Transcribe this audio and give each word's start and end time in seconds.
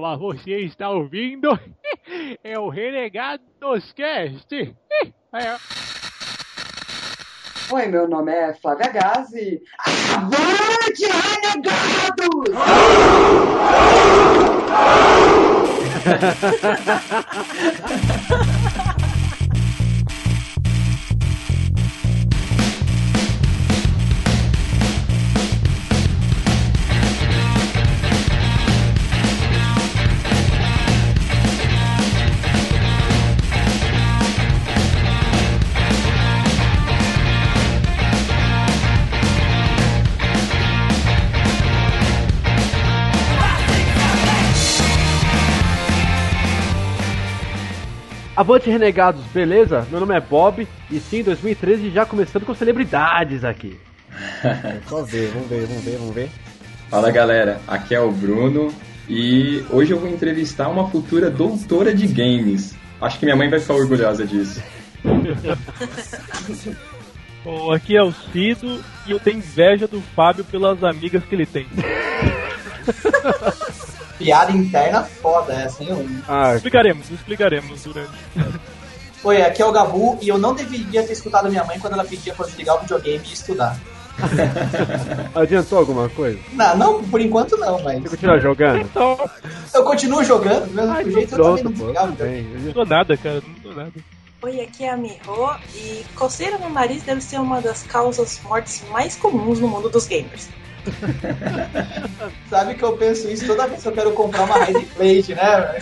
Mas 0.00 0.18
você 0.18 0.58
está 0.60 0.90
ouvindo? 0.90 1.58
É 2.44 2.56
o 2.58 2.68
Renegados 2.68 3.92
Cast. 3.92 4.48
É. 5.34 5.56
Oi, 7.74 7.86
meu 7.88 8.08
nome 8.08 8.32
é 8.32 8.54
Flávia 8.54 8.88
Gazi. 8.88 9.60
Avante, 10.14 11.04
renegados! 11.04 11.76
Avante 48.36 48.68
Renegados, 48.68 49.24
beleza? 49.32 49.86
Meu 49.90 49.98
nome 49.98 50.14
é 50.14 50.20
Bob 50.20 50.68
e 50.90 51.00
sim, 51.00 51.22
2013 51.22 51.90
já 51.90 52.04
começando 52.04 52.44
com 52.44 52.54
celebridades 52.54 53.42
aqui. 53.42 53.80
Só 54.86 55.02
ver, 55.02 55.30
vamos 55.30 55.48
ver, 55.48 55.66
vamos 55.66 55.82
ver, 55.82 55.96
vamos 55.96 56.14
ver. 56.14 56.28
Fala 56.90 57.10
galera, 57.10 57.58
aqui 57.66 57.94
é 57.94 58.00
o 58.00 58.12
Bruno 58.12 58.70
e 59.08 59.64
hoje 59.70 59.92
eu 59.92 59.98
vou 59.98 60.10
entrevistar 60.10 60.68
uma 60.68 60.90
futura 60.90 61.30
doutora 61.30 61.94
de 61.94 62.06
games. 62.06 62.76
Acho 63.00 63.18
que 63.18 63.24
minha 63.24 63.36
mãe 63.36 63.48
vai 63.48 63.58
ficar 63.58 63.72
orgulhosa 63.74 64.26
disso. 64.26 64.62
Bom, 67.42 67.72
aqui 67.72 67.96
é 67.96 68.02
o 68.02 68.12
Cido 68.12 68.84
e 69.06 69.12
eu 69.12 69.20
tenho 69.20 69.38
inveja 69.38 69.88
do 69.88 70.02
Fábio 70.14 70.44
pelas 70.44 70.84
amigas 70.84 71.24
que 71.24 71.34
ele 71.34 71.46
tem. 71.46 71.66
Piada 74.18 74.52
interna 74.52 75.02
foda 75.02 75.52
essa, 75.52 75.82
hein? 75.82 76.22
Ah, 76.28 76.54
Explicaremos, 76.54 77.10
explicaremos 77.10 77.82
durante. 77.84 78.10
Oi, 79.22 79.42
aqui 79.42 79.60
é 79.60 79.66
o 79.66 79.72
Gabu 79.72 80.18
e 80.22 80.28
eu 80.28 80.38
não 80.38 80.54
deveria 80.54 81.02
ter 81.02 81.12
escutado 81.12 81.48
minha 81.48 81.64
mãe 81.64 81.78
quando 81.78 81.94
ela 81.94 82.04
pedia 82.04 82.32
pra 82.32 82.44
eu 82.44 82.48
desligar 82.48 82.76
o 82.76 82.80
videogame 82.80 83.24
e 83.28 83.32
estudar. 83.32 83.76
adiantou 85.34 85.78
alguma 85.78 86.08
coisa? 86.08 86.38
Não, 86.52 86.76
não, 86.76 87.04
por 87.04 87.20
enquanto 87.20 87.56
não, 87.58 87.82
mas. 87.82 88.02
Você 88.02 88.10
continua 88.10 88.38
jogando? 88.40 88.80
Então, 88.86 89.30
Eu 89.74 89.84
continuo 89.84 90.24
jogando, 90.24 90.66
do 90.68 90.74
mesmo 90.74 91.00
então 91.00 91.12
jeito 91.12 91.34
eu 91.34 91.44
também 91.44 91.62
pronto, 91.62 91.64
não 91.64 91.72
desligava 91.72 92.06
não 92.64 92.72
dou 92.72 92.86
nada, 92.86 93.16
cara, 93.16 93.42
não 93.46 93.62
dou 93.62 93.74
nada. 93.74 93.92
Oi, 94.42 94.60
aqui 94.60 94.84
é 94.84 94.90
a 94.90 94.96
Miho 94.96 95.16
e 95.74 96.04
coceira 96.14 96.56
no 96.58 96.70
nariz 96.70 97.02
deve 97.02 97.20
ser 97.20 97.40
uma 97.40 97.60
das 97.60 97.82
causas 97.82 98.40
mortes 98.44 98.82
mais 98.90 99.16
comuns 99.16 99.58
no 99.58 99.68
mundo 99.68 99.88
dos 99.88 100.06
gamers. 100.06 100.48
Sabe 102.48 102.74
que 102.74 102.82
eu 102.82 102.96
penso 102.96 103.30
isso 103.30 103.46
toda 103.46 103.66
vez 103.66 103.82
que 103.82 103.88
eu 103.88 103.92
quero 103.92 104.12
comprar 104.12 104.44
uma 104.44 104.64
Rise 104.64 104.86
Plate, 104.86 105.34
né? 105.34 105.78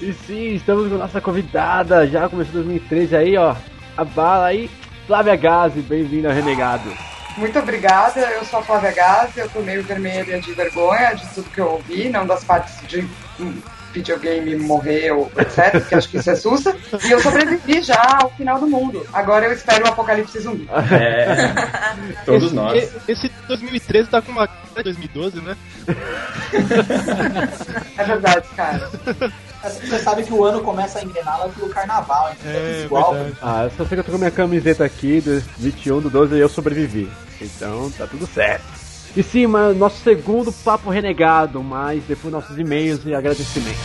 E 0.00 0.12
sim, 0.12 0.54
estamos 0.54 0.88
com 0.88 0.98
nossa 0.98 1.20
convidada, 1.20 2.06
já 2.06 2.28
começou 2.28 2.54
2013 2.54 3.16
aí, 3.16 3.36
ó. 3.36 3.54
A 3.96 4.04
bala 4.04 4.46
aí, 4.46 4.70
Flávia 5.06 5.36
Gazi, 5.36 5.80
bem-vinda 5.80 6.28
ao 6.28 6.34
Renegado. 6.34 6.92
Muito 7.36 7.58
obrigada, 7.58 8.20
eu 8.20 8.44
sou 8.44 8.60
a 8.60 8.62
Flávia 8.62 8.92
Gazi, 8.92 9.40
eu 9.40 9.48
tô 9.48 9.60
meio 9.60 9.82
vermelha 9.82 10.40
de 10.40 10.52
vergonha 10.52 11.14
de 11.14 11.26
tudo 11.34 11.50
que 11.50 11.60
eu 11.60 11.72
ouvi, 11.72 12.08
não 12.08 12.26
das 12.26 12.44
partes 12.44 12.86
de 12.86 13.08
videogame 13.94 14.56
morreu, 14.56 15.30
etc, 15.38 15.70
porque 15.80 15.94
acho 15.94 16.08
que 16.08 16.16
isso 16.18 16.30
é 16.30 16.34
sussa. 16.36 16.76
E 17.06 17.10
eu 17.10 17.20
sobrevivi 17.20 17.80
já 17.80 18.18
ao 18.20 18.30
final 18.30 18.58
do 18.58 18.66
mundo. 18.66 19.06
Agora 19.12 19.46
eu 19.46 19.52
espero 19.52 19.84
o 19.84 19.88
apocalipse 19.88 20.40
zumbi. 20.40 20.68
É, 20.92 22.14
todos 22.26 22.46
esse, 22.48 22.54
nós. 22.54 22.82
e- 23.08 23.12
Esse 23.12 23.28
2013 23.48 24.08
tá 24.10 24.20
com 24.20 24.32
uma 24.32 24.46
cara 24.48 24.60
de 24.78 24.82
2012, 24.82 25.40
né? 25.40 25.56
É 27.96 28.04
verdade, 28.04 28.46
cara. 28.56 28.90
Você 29.62 29.98
sabe 29.98 30.24
que 30.24 30.32
o 30.32 30.44
ano 30.44 30.60
começa 30.60 30.98
a 30.98 31.02
engrenar 31.04 31.38
lá 31.40 31.48
pelo 31.48 31.68
carnaval, 31.70 32.32
então 32.38 32.50
é, 32.50 32.80
É, 32.80 32.84
igual. 32.84 33.14
verdade. 33.14 33.36
Ah, 33.40 33.64
eu 33.64 33.70
só 33.70 33.84
sei 33.84 33.96
que 33.96 34.00
eu 34.00 34.04
tô 34.04 34.12
com 34.12 34.18
minha 34.18 34.30
camiseta 34.30 34.84
aqui 34.84 35.20
do 35.20 35.40
21 35.58 36.00
do 36.00 36.10
12 36.10 36.34
e 36.34 36.40
eu 36.40 36.48
sobrevivi. 36.48 37.10
Então 37.40 37.90
tá 37.92 38.06
tudo 38.06 38.26
certo. 38.26 38.64
E 39.16 39.22
sim, 39.22 39.46
nosso 39.46 40.02
segundo 40.02 40.52
papo 40.52 40.90
renegado, 40.90 41.62
mas 41.62 42.02
depois 42.02 42.32
nossos 42.32 42.58
e-mails 42.58 43.06
e 43.06 43.14
agradecimentos. 43.14 43.80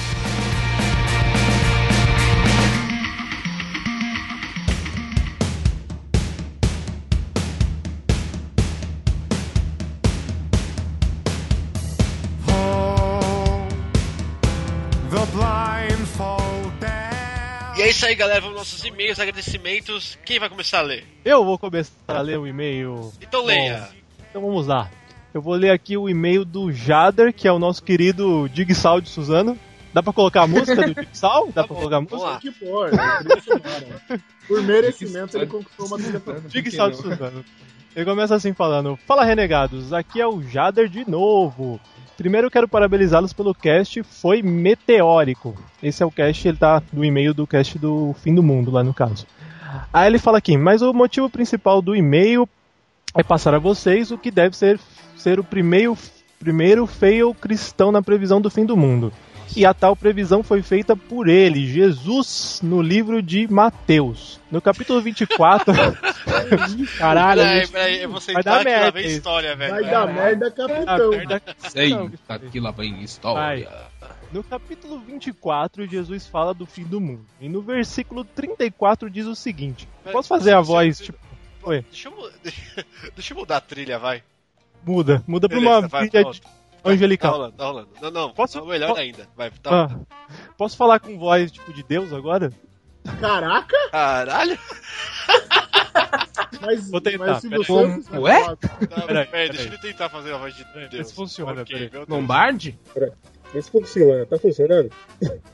E 17.78 17.82
é 17.82 17.88
isso 17.88 18.06
aí, 18.06 18.14
galera. 18.14 18.42
Vamos 18.42 18.58
aos 18.58 18.72
nossos 18.72 18.84
e-mails, 18.84 19.20
agradecimentos. 19.20 20.18
Quem 20.26 20.38
vai 20.38 20.50
começar 20.50 20.80
a 20.80 20.82
ler? 20.82 21.06
Eu 21.24 21.46
vou 21.46 21.58
começar 21.58 21.94
a 22.08 22.20
ler 22.20 22.38
o 22.38 22.46
e-mail. 22.46 23.14
Então 23.22 23.46
leia. 23.46 23.88
Então 24.30 24.42
vamos 24.42 24.68
lá. 24.68 24.90
Eu 25.34 25.42
vou 25.42 25.54
ler 25.54 25.72
aqui 25.72 25.96
o 25.96 26.10
e-mail 26.10 26.44
do 26.44 26.72
Jader, 26.72 27.34
que 27.34 27.48
é 27.48 27.52
o 27.52 27.60
nosso 27.60 27.84
querido 27.84 28.50
Digsal 28.50 29.00
de 29.00 29.10
Suzano. 29.10 29.58
Dá 29.94 30.02
pra 30.02 30.14
colocar 30.14 30.44
a 30.44 30.48
música 30.48 30.76
do 30.76 30.94
Digsal? 30.94 31.48
Dá 31.48 31.62
Tá 31.62 31.68
pra 31.68 31.76
colocar 31.76 31.98
a 31.98 32.02
música? 32.02 32.40
Que? 32.40 32.52
Trilha 32.52 33.42
sonora. 33.42 34.22
Por 34.48 34.64
merecimento, 34.64 35.38
ele 35.38 35.46
conquistou 35.46 35.86
uma 35.86 35.98
trilha. 35.98 36.22
Digsal 36.48 36.90
de 36.90 36.98
Suzano. 36.98 37.46
Ele 37.96 38.06
começa 38.06 38.36
assim 38.36 38.54
falando: 38.54 38.98
Fala 39.08 39.24
renegados, 39.24 39.94
aqui 39.94 40.20
é 40.20 40.28
o 40.28 40.42
Jader 40.42 40.88
de 40.88 41.10
novo. 41.10 41.80
Primeiro 42.18 42.48
eu 42.48 42.52
quero 42.52 42.68
parabenizá-los 42.68 43.32
pelo 43.32 43.56
cast, 43.56 44.04
foi 44.04 44.42
meteórico. 44.42 45.56
Esse 45.82 46.04
é 46.04 46.06
o 46.06 46.12
cast, 46.12 46.48
ele 46.48 46.58
tá 46.58 46.82
do 46.92 47.06
e-mail 47.06 47.34
do 47.34 47.48
cast 47.48 47.80
do 47.80 48.14
fim 48.22 48.36
do 48.36 48.44
mundo, 48.44 48.72
lá 48.72 48.84
no 48.84 48.94
caso. 48.94 49.26
Aí 49.94 50.08
ele 50.08 50.20
fala 50.20 50.38
aqui, 50.40 50.58
mas 50.58 50.82
o 50.82 50.94
motivo 50.94 51.30
principal 51.30 51.82
do 51.82 51.96
e-mail 51.96 52.48
é 53.16 53.24
passar 53.24 53.54
a 53.54 53.60
vocês 53.60 54.12
o 54.12 54.18
que 54.18 54.32
deve 54.32 54.56
ser, 54.56 54.80
ser 55.16 55.40
o 55.40 55.44
primeiro, 55.44 55.98
primeiro 56.40 56.86
fail 56.86 57.34
cristão 57.34 57.92
na 57.92 58.02
previsão 58.02 58.40
do 58.42 58.50
fim 58.50 58.66
do 58.66 58.78
mundo. 58.78 59.12
E 59.56 59.66
a 59.66 59.74
tal 59.74 59.96
previsão 59.96 60.44
foi 60.44 60.62
feita 60.62 60.96
por 60.96 61.28
ele, 61.28 61.66
Jesus, 61.66 62.60
no 62.62 62.84
livro 62.84 63.20
de 63.20 63.52
Mateus. 63.52 64.40
No 64.52 64.62
capítulo 64.62 65.02
24. 65.02 65.74
Caralho, 67.00 67.42
Peraí, 67.42 67.68
peraí, 67.68 68.02
eu 68.04 68.10
vou 68.12 68.20
vai 68.20 68.36
sentar 68.36 68.44
dar 68.44 68.64
merda 68.64 69.02
história, 69.02 69.56
velho. 69.56 69.72
Vai 69.72 69.84
dar 69.86 70.08
merda, 70.14 70.48
Ah, 70.48 70.52
capitão. 70.52 71.10
merda. 71.10 71.42
Sei, 71.68 71.90
Não, 71.90 72.12
aqui 72.28 72.60
lá 72.60 72.70
vem 72.72 72.94
Vai. 72.94 73.04
história. 73.04 73.70
No 74.32 74.44
capítulo 74.44 75.00
24, 75.00 75.88
Jesus 75.88 76.28
fala 76.28 76.54
do 76.54 76.68
fim 76.68 76.84
do 76.84 77.02
mundo. 77.02 77.26
E 77.42 77.50
no 77.50 77.62
versículo 77.64 78.24
34 78.24 79.10
diz 79.10 79.26
o 79.26 79.36
seguinte: 79.36 79.88
Posso 80.12 80.30
fazer 80.30 80.54
a 80.54 80.62
voz, 80.62 81.00
tipo. 81.00 81.18
Oi, 81.64 81.82
Deixa 81.92 82.10
eu, 82.10 82.32
deixa 83.16 83.34
eu 83.34 83.38
mudar 83.38 83.58
a 83.58 83.62
trilha, 83.62 84.00
vai. 84.00 84.24
muda. 84.86 85.22
Muda 85.28 85.48
pra 85.50 85.58
Beleza, 85.60 85.80
uma 85.80 85.88
vai, 85.88 86.08
trilha 86.10 86.32
de 86.32 86.42
Tá 86.42 86.50
angelical. 86.92 87.32
rolando, 87.34 87.56
tá 87.58 87.66
rolando. 87.66 87.90
Não, 88.02 88.12
não, 88.12 88.32
Posso- 88.34 88.58
não, 88.60 88.66
melhor 88.68 88.94
po- 88.94 89.00
ainda. 89.00 89.28
Vai, 89.36 89.52
tá. 89.52 89.86
Ah, 89.92 90.00
posso 90.58 90.78
falar 90.78 91.00
com 91.02 91.18
voz 91.20 91.52
tipo 91.52 91.74
de 91.74 91.84
Deus 91.84 92.14
agora? 92.14 92.52
Caraca, 93.20 93.76
Caralho. 93.92 94.58
mas, 96.62 96.90
Vou 96.90 97.02
tentar, 97.02 97.26
mas 97.28 97.42
se 97.42 97.50
você 97.50 97.66
Como- 97.68 97.86
uma- 97.86 97.98
Não, 98.00 99.08
Peraí, 99.08 99.26
peraí, 99.28 99.50
deixa 99.50 99.64
peraí. 99.64 99.68
ele 99.68 99.78
tentar 99.78 100.08
fazer 100.10 100.34
a 100.34 100.38
voz 100.38 100.56
de 100.56 100.64
Deus. 100.90 101.08
se 101.10 101.14
funciona, 101.14 101.62
Ok, 101.64 101.76
peraí. 101.76 101.90
Deus. 101.90 102.08
Lombardi? 102.08 102.80
Vê 103.54 103.62
se 103.62 103.72
funciona, 103.72 104.26
tá 104.26 104.38
funcionando? 104.38 104.92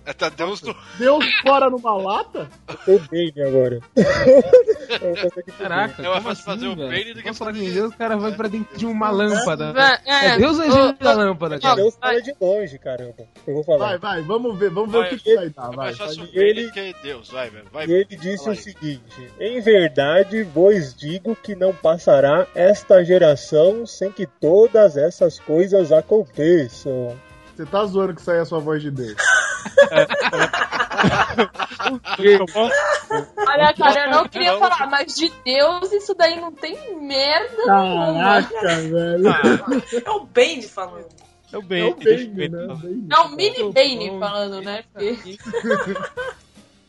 É, 0.06 0.14
tá 0.14 0.28
Deus 0.30 0.60
do... 0.62 0.76
Deus 1.00 1.26
fora 1.42 1.70
numa 1.70 1.96
lata? 1.96 2.50
Eu 2.68 3.00
tô 3.00 3.08
bem 3.10 3.32
agora. 3.46 3.80
Caraca, 5.58 6.02
É 6.02 6.06
mais 6.08 6.14
como 6.14 6.22
fácil 6.22 6.44
fazer 6.46 6.66
assim, 6.68 6.74
o? 6.74 6.88
Bane 6.88 7.14
do 7.14 7.24
que 7.24 7.34
falar 7.34 7.54
fazer- 7.54 7.72
Deus, 7.74 7.94
o 7.94 7.98
cara 7.98 8.18
vai 8.18 8.32
pra 8.34 8.48
dentro 8.48 8.78
de 8.78 8.86
uma 8.86 9.10
lâmpada. 9.10 9.74
É, 10.06 10.26
É 10.34 10.38
Deus 10.38 10.60
é 10.60 10.70
gênio 10.72 10.94
da 11.00 11.14
lâmpada, 11.14 11.60
cara? 11.60 11.76
Deus 11.76 11.96
fala 11.96 12.22
de 12.22 12.36
longe, 12.40 12.78
caramba. 12.78 13.16
Eu 13.48 13.54
vou 13.54 13.64
falar. 13.64 13.78
Vai, 13.78 13.98
vai, 13.98 14.22
vamos 14.24 14.58
ver, 14.58 14.70
vamos 14.70 14.92
ver 14.92 14.98
Vai, 15.00 15.08
o 15.08 15.18
que, 15.18 15.24
que 15.24 15.36
vai 15.36 15.50
dar. 15.50 15.72
É 15.72 15.76
Vai, 15.76 15.94
vai. 15.94 16.10
Ele, 16.34 16.72
que 16.72 16.96
Deus, 17.02 17.30
vai. 17.30 17.50
Vai, 17.72 17.86
e 17.88 17.92
ele 17.92 18.16
disse 18.18 18.44
fala 18.44 18.56
o 18.56 18.60
seguinte: 18.60 19.32
Em 19.40 19.62
verdade 19.62 20.44
vos 20.44 20.94
digo 20.94 21.36
que 21.36 21.56
não 21.56 21.74
passará 21.74 22.46
esta 22.54 23.04
geração 23.04 23.86
sem 23.86 24.12
que 24.12 24.26
todas 24.26 24.98
essas 24.98 25.40
coisas 25.40 25.92
aconteçam. 25.92 27.16
Você 27.56 27.66
tá 27.66 27.86
zoando 27.86 28.14
que 28.14 28.22
sai 28.22 28.40
a 28.40 28.46
sua 28.46 28.60
voz 28.60 28.82
de 28.82 28.92
Deus. 28.92 29.16
Olha, 33.48 33.74
cara, 33.74 34.06
eu 34.06 34.12
não 34.12 34.28
queria 34.28 34.58
falar, 34.58 34.88
mas 34.88 35.16
de 35.16 35.32
Deus 35.44 35.92
isso 35.92 36.14
daí 36.14 36.40
não 36.40 36.52
tem 36.52 36.76
merda 37.02 37.66
nenhuma. 37.66 38.44
Caraca, 38.44 38.76
velho. 38.82 39.30
É 40.06 40.12
o 40.12 40.26
Bane 40.26 40.64
falando. 40.64 41.08
É 41.54 41.58
o 41.58 41.62
Bane. 41.62 41.82
É 41.82 41.86
o 41.86 41.96
Bane, 41.96 42.50
né? 42.50 42.66
O 42.66 42.76
Bane. 42.76 43.08
É 43.12 43.20
o 43.20 43.30
Mini 43.30 43.72
Bane 43.72 44.20
falando, 44.20 44.62
né? 44.62 44.84
Porque... 44.92 45.38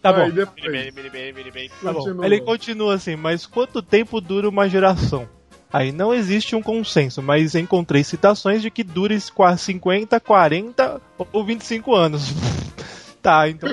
Tá 0.02 0.12
bom. 0.12 0.22
Aí 0.22 0.32
depois, 0.32 0.72
bem, 0.72 0.92
mini 1.32 1.50
bem. 1.50 1.70
Tá 1.82 1.92
bom. 1.92 2.24
Ele 2.24 2.40
continua 2.40 2.94
assim, 2.94 3.16
mas 3.16 3.44
quanto 3.46 3.82
tempo 3.82 4.20
dura 4.20 4.48
uma 4.48 4.68
geração? 4.68 5.28
Aí 5.76 5.92
não 5.92 6.14
existe 6.14 6.56
um 6.56 6.62
consenso, 6.62 7.20
mas 7.20 7.54
encontrei 7.54 8.02
citações 8.02 8.62
de 8.62 8.70
que 8.70 8.82
dure 8.82 9.20
quase 9.34 9.62
50, 9.64 10.18
40 10.18 11.02
ou 11.30 11.44
25 11.44 11.94
anos. 11.94 12.32
tá, 13.20 13.46
então. 13.46 13.68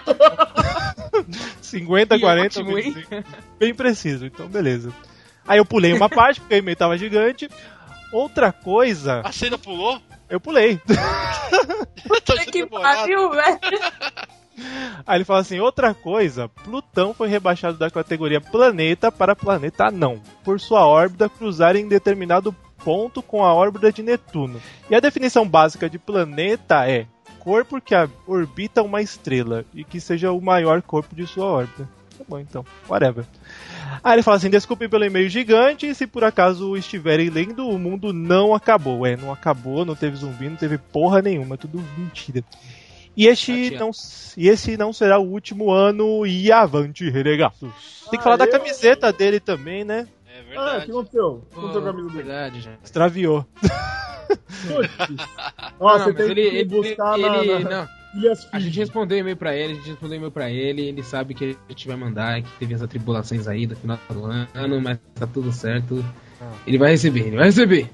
50, 1.62 2.16
Que 2.16 2.22
40 2.22 2.60
ou 2.60 2.66
ótimo, 2.66 2.78
hein? 2.78 2.92
25. 2.92 3.24
Bem 3.58 3.74
preciso, 3.74 4.26
então 4.26 4.50
beleza. 4.50 4.92
Aí 5.48 5.60
eu 5.60 5.66
pulei 5.66 5.94
uma 5.94 6.10
parte, 6.10 6.42
porque 6.42 6.56
o 6.56 6.58
e-mail 6.58 6.76
tava 6.76 6.98
gigante. 6.98 7.50
Outra 8.12 8.52
coisa, 8.52 9.22
A 9.24 9.32
cena 9.32 9.58
pulou? 9.58 10.02
eu 10.30 10.42
pulei. 10.42 10.82
Tô 12.26 12.34
que 12.36 12.52
demorado. 12.52 12.98
pariu, 12.98 13.30
velho. 13.30 13.60
Aí 15.06 15.18
ele 15.18 15.26
fala 15.26 15.40
assim: 15.40 15.60
outra 15.60 15.94
coisa, 15.94 16.48
Plutão 16.48 17.14
foi 17.14 17.28
rebaixado 17.28 17.78
da 17.78 17.90
categoria 17.90 18.40
planeta 18.40 19.12
para 19.12 19.36
planeta 19.36 19.90
não, 19.92 20.22
por 20.44 20.60
sua 20.60 20.86
órbita 20.86 21.30
cruzar 21.30 21.76
em 21.76 21.88
determinado 21.88 22.56
ponto 22.84 23.22
com 23.22 23.44
a 23.44 23.54
órbita 23.54 23.92
de 23.92 24.04
Netuno. 24.04 24.62
E 24.90 24.96
a 24.96 25.00
definição 25.00 25.48
básica 25.48 25.90
de 25.90 25.98
planeta 25.98 26.88
é 26.88 27.08
corpo 27.40 27.82
que 27.82 27.94
orbita 28.28 28.82
uma 28.82 29.02
estrela 29.02 29.66
e 29.74 29.84
que 29.84 30.00
seja 30.00 30.32
o 30.32 30.42
maior 30.42 30.82
corpo 30.82 31.16
de 31.16 31.28
sua 31.28 31.46
órbita. 31.46 31.90
Tá 32.18 32.24
bom, 32.28 32.40
então, 32.40 32.66
whatever. 32.88 33.26
Aí 34.04 34.14
ele 34.14 34.24
fala 34.24 34.38
assim: 34.38 34.50
desculpem 34.50 34.88
pelo 34.88 35.04
e-mail 35.04 35.30
gigante, 35.30 35.94
se 35.94 36.08
por 36.08 36.24
acaso 36.24 36.78
estiverem 36.78 37.30
lendo, 37.30 37.68
o 37.68 37.80
mundo 37.80 38.14
não 38.14 38.54
acabou. 38.54 39.06
É, 39.06 39.18
não 39.18 39.32
acabou, 39.32 39.84
não 39.84 39.96
teve 39.96 40.16
zumbi, 40.16 40.48
não 40.48 40.56
teve 40.56 40.78
porra 40.78 41.22
nenhuma, 41.22 41.56
é 41.56 41.58
tudo 41.58 41.84
mentira. 41.98 42.44
E 43.16 43.28
este, 43.28 43.66
Chateado. 43.66 43.86
não, 43.86 43.92
e 44.38 44.48
esse 44.50 44.76
não 44.78 44.92
será 44.92 45.20
o 45.20 45.30
último 45.30 45.72
ano 45.72 46.26
e 46.26 46.52
avante, 46.52 47.10
renegados. 47.10 47.60
Tem 48.10 48.18
que 48.18 48.24
falar 48.24 48.38
da 48.38 48.46
Aê. 48.46 48.52
camiseta 48.52 49.12
dele 49.14 49.40
também, 49.40 49.84
né? 49.84 50.08
É 50.28 50.40
Ah, 50.40 50.42
o 50.42 50.46
verdade. 50.50 50.86
que 50.86 50.92
aconteceu? 50.92 51.48
Pô, 51.54 51.62
Contou 51.62 51.82
a 51.82 51.86
camisa 51.86 52.10
dele. 52.10 52.24
verdade, 52.24 52.62
já. 52.62 52.72
Extraviou. 52.84 53.46
Putz. 53.60 55.28
Ó, 55.80 55.98
Não, 55.98 56.04
você 56.06 56.14
tem 56.14 56.26
ele, 56.32 56.50
que 56.50 56.56
ele, 56.58 56.66
buscar 56.66 57.20
ele, 57.20 57.30
na, 57.30 57.38
ele- 57.44 57.64
na 57.66 57.90
a 58.52 58.60
gente 58.60 58.78
respondeu 58.78 59.18
e-mail 59.18 59.36
pra 59.36 59.56
ele, 59.56 59.74
a 59.74 59.76
gente 59.76 59.90
respondeu 59.90 60.18
e-mail 60.18 60.32
pra 60.32 60.50
ele, 60.50 60.84
ele 60.88 61.02
sabe 61.04 61.34
que 61.34 61.58
a 61.68 61.72
gente 61.72 61.88
vai 61.88 61.98
mandar, 61.98 62.42
que 62.44 62.52
teve 62.60 62.74
as 62.76 62.82
atribulações 62.84 63.48
aí 63.48 63.66
do 63.66 63.76
final 63.76 63.98
do 64.12 64.26
ano, 64.26 64.80
mas 64.82 65.00
tá 65.16 65.26
tudo 65.26 65.52
certo. 65.52 66.04
Ele 66.68 66.78
vai 66.78 66.92
receber, 66.92 67.22
ele 67.28 67.38
vai 67.38 67.46
receber. 67.46 67.90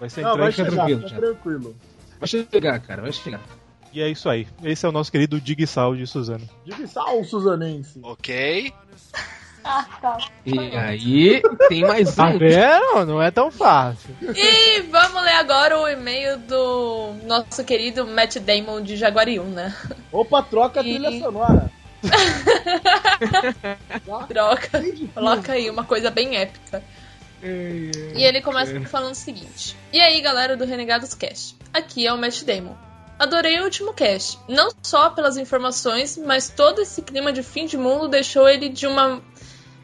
Vai 0.00 0.10
ser 0.10 0.22
Não, 0.22 0.36
vai 0.36 0.50
chegar, 0.50 0.70
tranquilo, 0.72 1.08
já. 1.08 1.16
tranquilo. 1.16 1.76
Vai 2.18 2.28
chegar, 2.28 2.80
cara, 2.80 3.02
vai 3.02 3.12
chegar. 3.12 3.40
E 3.92 4.00
é 4.00 4.08
isso 4.08 4.28
aí. 4.28 4.46
Esse 4.62 4.86
é 4.86 4.88
o 4.88 4.92
nosso 4.92 5.10
querido 5.10 5.40
Dig 5.40 5.66
Sal 5.66 5.96
de 5.96 6.06
Suzano. 6.06 6.48
Diga 6.64 6.86
sal, 6.86 7.24
Suzanense. 7.24 7.98
Ok. 8.02 8.72
Ah, 9.62 9.84
tá. 10.00 10.16
E 10.46 10.58
aí, 10.74 11.42
tem 11.68 11.82
mais 11.82 12.14
Tá 12.16 12.28
um. 12.28 12.38
vendo? 12.38 13.04
Não 13.04 13.22
é 13.22 13.30
tão 13.30 13.50
fácil. 13.50 14.16
E 14.34 14.80
vamos 14.90 15.22
ler 15.22 15.34
agora 15.34 15.78
o 15.78 15.86
e-mail 15.86 16.38
do 16.38 17.12
nosso 17.26 17.62
querido 17.62 18.06
Matt 18.06 18.36
Damon 18.38 18.80
de 18.80 18.96
Jaguariúna. 18.96 19.76
Opa, 20.10 20.42
troca 20.42 20.80
a 20.80 20.82
E- 20.82 20.94
trilha 20.98 21.20
sonora. 21.22 21.70
Troca. 24.28 24.82
Coloca 25.14 25.52
aí 25.52 25.68
uma 25.68 25.84
coisa 25.84 26.10
bem 26.10 26.36
épica. 26.36 26.82
E 27.42 28.22
ele 28.24 28.40
começa 28.40 28.80
falando 28.82 29.12
o 29.12 29.16
seguinte: 29.16 29.76
E 29.92 30.00
aí, 30.00 30.20
galera 30.22 30.56
do 30.56 30.64
Renegados 30.64 31.12
Cast? 31.14 31.54
Aqui 31.72 32.06
é 32.06 32.12
o 32.14 32.18
Matt 32.18 32.42
Damon. 32.44 32.74
Adorei 33.20 33.60
o 33.60 33.64
último 33.64 33.92
cast. 33.92 34.38
Não 34.48 34.70
só 34.82 35.10
pelas 35.10 35.36
informações, 35.36 36.16
mas 36.16 36.48
todo 36.48 36.80
esse 36.80 37.02
clima 37.02 37.30
de 37.30 37.42
fim 37.42 37.66
de 37.66 37.76
mundo 37.76 38.08
deixou 38.08 38.48
ele 38.48 38.70
de 38.70 38.86
uma. 38.86 39.20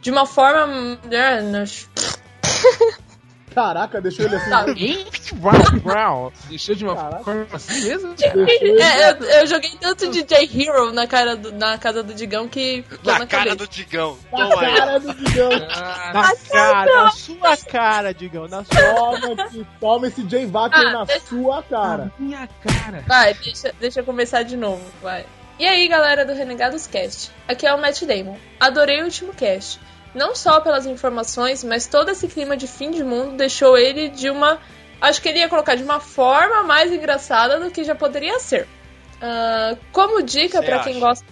de 0.00 0.10
uma 0.10 0.24
forma. 0.24 0.98
Caraca, 3.56 4.02
deixou 4.02 4.26
ele 4.26 4.36
assim. 4.36 4.50
Sabe? 4.50 5.06
Deixou 6.48 6.74
de 6.74 6.84
uma 6.84 6.94
Caraca. 6.94 7.24
forma 7.24 7.46
assim 7.54 7.88
mesmo? 7.88 8.14
É, 8.86 9.10
eu, 9.10 9.16
eu 9.40 9.46
joguei 9.46 9.70
tanto 9.80 10.10
DJ 10.10 10.48
Hero 10.54 10.92
na, 10.92 11.06
cara 11.06 11.34
do- 11.36 11.52
na 11.52 11.78
casa 11.78 12.02
do 12.02 12.12
Digão 12.12 12.46
que 12.48 12.84
Na 13.02 13.20
na, 13.20 13.26
cara 13.26 13.44
cabeça. 13.50 13.56
do 13.56 13.68
Digão. 13.68 14.18
Na 14.30 14.46
Toma 14.48 14.62
aí. 14.62 14.76
cara 14.76 15.00
do 15.00 15.14
Digão. 15.14 15.50
Ah, 15.70 16.10
Na 16.12 16.36
cara, 16.36 16.94
na 17.04 17.10
sua 17.10 17.56
cara, 17.56 18.12
Digão. 18.14 18.46
Na 18.46 18.62
sua 18.64 18.94
Toma, 18.94 19.48
toma 19.80 20.06
esse 20.08 20.22
J 20.22 20.46
Wacker 20.46 20.78
Ah, 20.78 20.92
na 20.92 21.04
deixa- 21.04 21.26
sua 21.26 21.62
cara. 21.62 22.12
minha 22.18 22.46
cara. 22.62 23.04
Vai, 23.06 23.32
deixa, 23.34 23.72
deixa 23.80 24.00
eu 24.00 24.04
começar 24.04 24.42
de 24.42 24.56
novo, 24.56 24.82
vai. 25.02 25.24
E 25.58 25.66
aí, 25.66 25.88
galera 25.88 26.26
do 26.26 26.34
Renegados 26.34 26.86
Cast? 26.86 27.30
Aqui 27.48 27.66
é 27.66 27.72
o 27.74 27.80
Matt 27.80 28.02
Damon. 28.02 28.36
Adorei 28.60 29.00
o 29.00 29.04
último 29.04 29.32
cast. 29.32 29.80
Não 30.16 30.34
só 30.34 30.60
pelas 30.60 30.86
informações, 30.86 31.62
mas 31.62 31.86
todo 31.86 32.10
esse 32.10 32.26
clima 32.26 32.56
de 32.56 32.66
fim 32.66 32.90
de 32.90 33.04
mundo 33.04 33.36
deixou 33.36 33.76
ele 33.76 34.08
de 34.08 34.30
uma. 34.30 34.58
Acho 34.98 35.20
que 35.20 35.28
ele 35.28 35.40
ia 35.40 35.48
colocar 35.48 35.74
de 35.74 35.82
uma 35.82 36.00
forma 36.00 36.62
mais 36.62 36.90
engraçada 36.90 37.60
do 37.60 37.70
que 37.70 37.84
já 37.84 37.94
poderia 37.94 38.40
ser. 38.40 38.66
Ah, 39.20 39.76
como 39.92 40.22
dica 40.22 40.60
acha? 40.60 40.84
quem 40.84 40.98
gosta. 40.98 41.26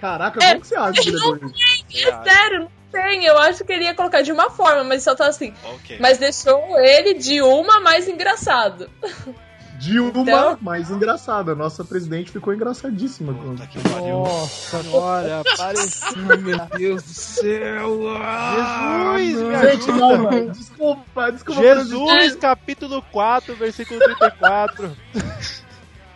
Caraca, 0.00 0.42
É, 0.42 0.48
como 0.48 0.60
que 0.62 0.66
você 0.66 0.74
acha 0.74 1.08
é 1.08 1.12
não? 1.12 1.38
Você 1.38 2.08
acha? 2.08 2.22
Sério, 2.24 2.60
não 2.60 2.70
tem. 2.90 3.26
Eu 3.26 3.38
acho 3.38 3.62
que 3.62 3.72
ele 3.72 3.84
ia 3.84 3.94
colocar 3.94 4.22
de 4.22 4.32
uma 4.32 4.48
forma, 4.48 4.84
mas 4.84 5.02
só 5.02 5.14
tá 5.14 5.26
assim. 5.26 5.52
Ok. 5.62 5.98
Mas 6.00 6.16
deixou 6.16 6.78
ele 6.80 7.12
de 7.14 7.42
uma 7.42 7.78
mais 7.80 8.08
engraçado. 8.08 8.90
De 9.78 9.98
uma 9.98 10.22
Então- 10.22 10.58
mais 10.60 10.90
engraçada. 10.90 11.54
Nossa 11.54 11.84
presidente 11.84 12.30
ficou 12.30 12.54
engraçadíssima. 12.54 13.34
Puta 13.34 13.66
que 13.66 13.78
pariu. 13.80 14.20
Nossa 14.20 14.82
senhora, 14.82 15.40
apareceu. 15.40 16.26
Meu 16.38 16.58
Deus 16.76 17.02
do 17.02 17.08
céu. 17.12 18.16
Ah, 18.16 19.14
Jesus, 19.18 19.42
não. 19.42 19.48
me 19.50 19.70
Gente, 19.70 19.86
não, 19.92 20.18
mano. 20.22 20.50
Desculpa, 20.52 21.32
desculpa. 21.32 21.60
Jesus, 21.60 22.36
capítulo 22.36 23.02
4, 23.12 23.54
versículo 23.56 24.00
34. 24.00 24.96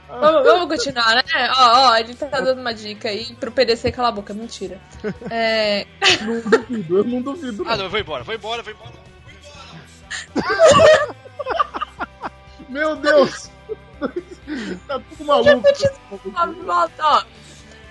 Vamos, 0.08 0.42
vamos 0.44 0.68
continuar, 0.68 1.14
né? 1.16 1.22
Ó, 1.54 1.90
ó, 1.90 1.96
ele 1.96 2.14
tá 2.14 2.40
dando 2.40 2.60
uma 2.62 2.72
dica 2.72 3.08
aí 3.10 3.34
pro 3.38 3.52
PDC 3.52 3.92
calar 3.92 4.10
a 4.10 4.14
boca. 4.14 4.32
Mentira. 4.32 4.80
É, 5.30 5.86
Não 6.22 6.40
duvido, 6.40 6.98
eu 6.98 7.04
não 7.04 7.20
duvido. 7.20 7.62
Ah, 7.66 7.70
Não. 7.72 7.76
não, 7.78 7.84
eu 7.84 7.90
vou 7.90 8.00
embora, 8.00 8.24
vou 8.24 8.34
embora, 8.34 8.62
vou 8.62 8.72
embora. 8.72 8.92
Meu 12.68 12.96
Deus! 12.96 13.50
tá 14.86 15.00
tudo 15.00 15.24
maluco. 15.24 15.62
ó, 17.00 17.24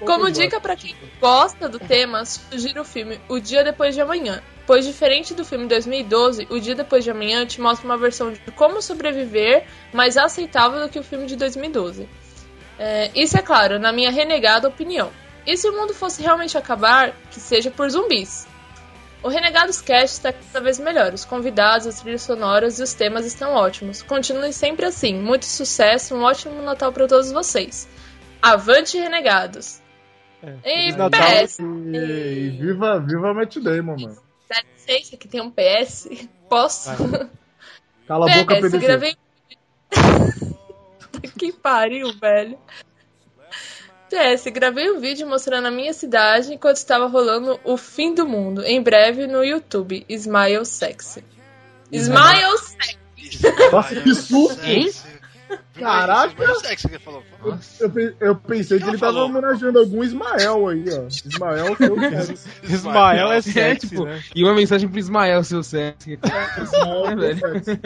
como 0.06 0.30
dica 0.32 0.60
pra 0.60 0.76
quem 0.76 0.96
gosta 1.20 1.68
do 1.68 1.80
tema, 1.80 2.24
sugiro 2.24 2.82
o 2.82 2.86
filme 2.86 3.20
O 3.28 3.40
Dia 3.40 3.64
Depois 3.64 3.96
de 3.96 4.02
Amanhã. 4.02 4.42
Pois, 4.66 4.86
diferente 4.86 5.34
do 5.34 5.46
filme 5.46 5.66
2012, 5.66 6.48
O 6.50 6.60
Dia 6.60 6.76
Depois 6.76 7.04
de 7.04 7.10
Amanhã 7.10 7.46
te 7.46 7.60
mostra 7.60 7.86
uma 7.86 7.98
versão 7.98 8.32
de 8.32 8.40
como 8.52 8.82
sobreviver 8.82 9.66
mais 9.94 10.18
aceitável 10.18 10.82
do 10.82 10.90
que 10.90 11.00
o 11.00 11.04
filme 11.04 11.26
de 11.26 11.36
2012. 11.36 12.08
É, 12.78 13.10
isso 13.16 13.38
é 13.38 13.42
claro, 13.42 13.80
na 13.80 13.92
minha 13.92 14.12
renegada 14.12 14.68
opinião. 14.68 15.12
E 15.46 15.58
se 15.58 15.68
o 15.68 15.74
mundo 15.74 15.94
fosse 15.94 16.22
realmente 16.22 16.58
acabar, 16.58 17.14
que 17.32 17.40
seja 17.40 17.72
por 17.72 17.90
zumbis? 17.90 18.46
O 19.24 19.30
Renegados 19.30 19.82
Cast 19.82 20.18
está 20.18 20.32
cada 20.32 20.62
vez 20.62 20.80
melhor. 20.80 21.14
Os 21.14 21.26
convidados, 21.26 21.88
as 21.88 22.02
trilhas 22.02 22.22
sonoras 22.22 22.80
e 22.80 22.84
os 22.84 22.94
temas 22.94 23.26
estão 23.26 23.54
ótimos. 23.54 24.02
Continuem 24.02 24.52
sempre 24.52 24.86
assim. 24.86 25.16
Muito 25.16 25.46
sucesso, 25.46 26.16
um 26.16 26.22
ótimo 26.24 26.62
Natal 26.62 26.94
para 26.94 27.08
todos 27.08 27.32
vocês. 27.32 27.88
Avante, 28.42 28.98
Renegados! 28.98 29.82
É, 30.64 30.88
E 30.90 30.92
Natal. 30.92 31.20
PS. 31.20 31.60
E, 31.60 31.64
e 31.64 32.50
viva, 32.52 33.00
viva 33.00 33.34
Matt 33.34 33.58
Damon, 33.58 33.98
mano. 34.00 34.18
Dá 34.48 34.62
licença 34.74 35.18
que 35.18 35.28
tem 35.28 35.42
um 35.42 35.52
PS. 35.52 36.10
Posso? 36.48 36.92
Cala 38.08 38.32
a 38.32 38.38
boca, 38.38 38.56
PS, 38.56 38.62
PDC. 38.62 38.78
gravei. 38.78 39.18
que 41.38 41.52
pariu, 41.52 42.14
velho. 42.14 42.58
PS, 44.10 44.46
gravei 44.54 44.90
um 44.92 45.00
vídeo 45.00 45.28
mostrando 45.28 45.68
a 45.68 45.72
minha 45.72 45.94
cidade 45.94 46.54
enquanto 46.54 46.78
estava 46.78 47.08
rolando 47.08 47.60
o 47.64 47.76
fim 47.78 48.14
do 48.14 48.28
mundo. 48.28 48.64
Em 48.64 48.82
breve 48.82 49.28
no 49.28 49.44
YouTube. 49.44 50.06
Smile 50.10 50.66
Sexy. 50.66 51.24
Smile 51.92 52.58
Sexy. 52.58 53.70
Nossa, 53.72 53.96
que 54.02 54.16
susto, 54.16 54.64
hein? 54.66 54.90
Caraca! 55.80 56.34
Que. 56.36 57.84
Eu, 57.84 57.90
pe- 57.90 58.16
eu 58.20 58.36
pensei 58.36 58.80
que 58.80 58.84
ele 58.90 58.98
tava 58.98 59.14
falou? 59.14 59.26
homenageando 59.30 59.80
algum 59.80 60.04
Ismael 60.04 60.68
aí, 60.68 60.84
ó. 60.92 61.08
Ismael 61.08 61.76
foi 61.76 61.90
o 61.90 62.00
sexy. 62.00 62.50
Ismael 62.64 63.32
é 63.32 63.38
É, 63.38 63.42
sexy, 63.42 63.88
tipo, 63.90 64.04
né? 64.06 64.22
E 64.36 64.44
uma 64.44 64.54
mensagem 64.54 64.90
pro 64.90 65.00
Ismael, 65.00 65.44
seu 65.44 65.64
sexy. 65.64 66.20
Ismael 66.62 67.06
É, 67.24 67.36
foi 67.36 67.60
velho. 67.62 67.84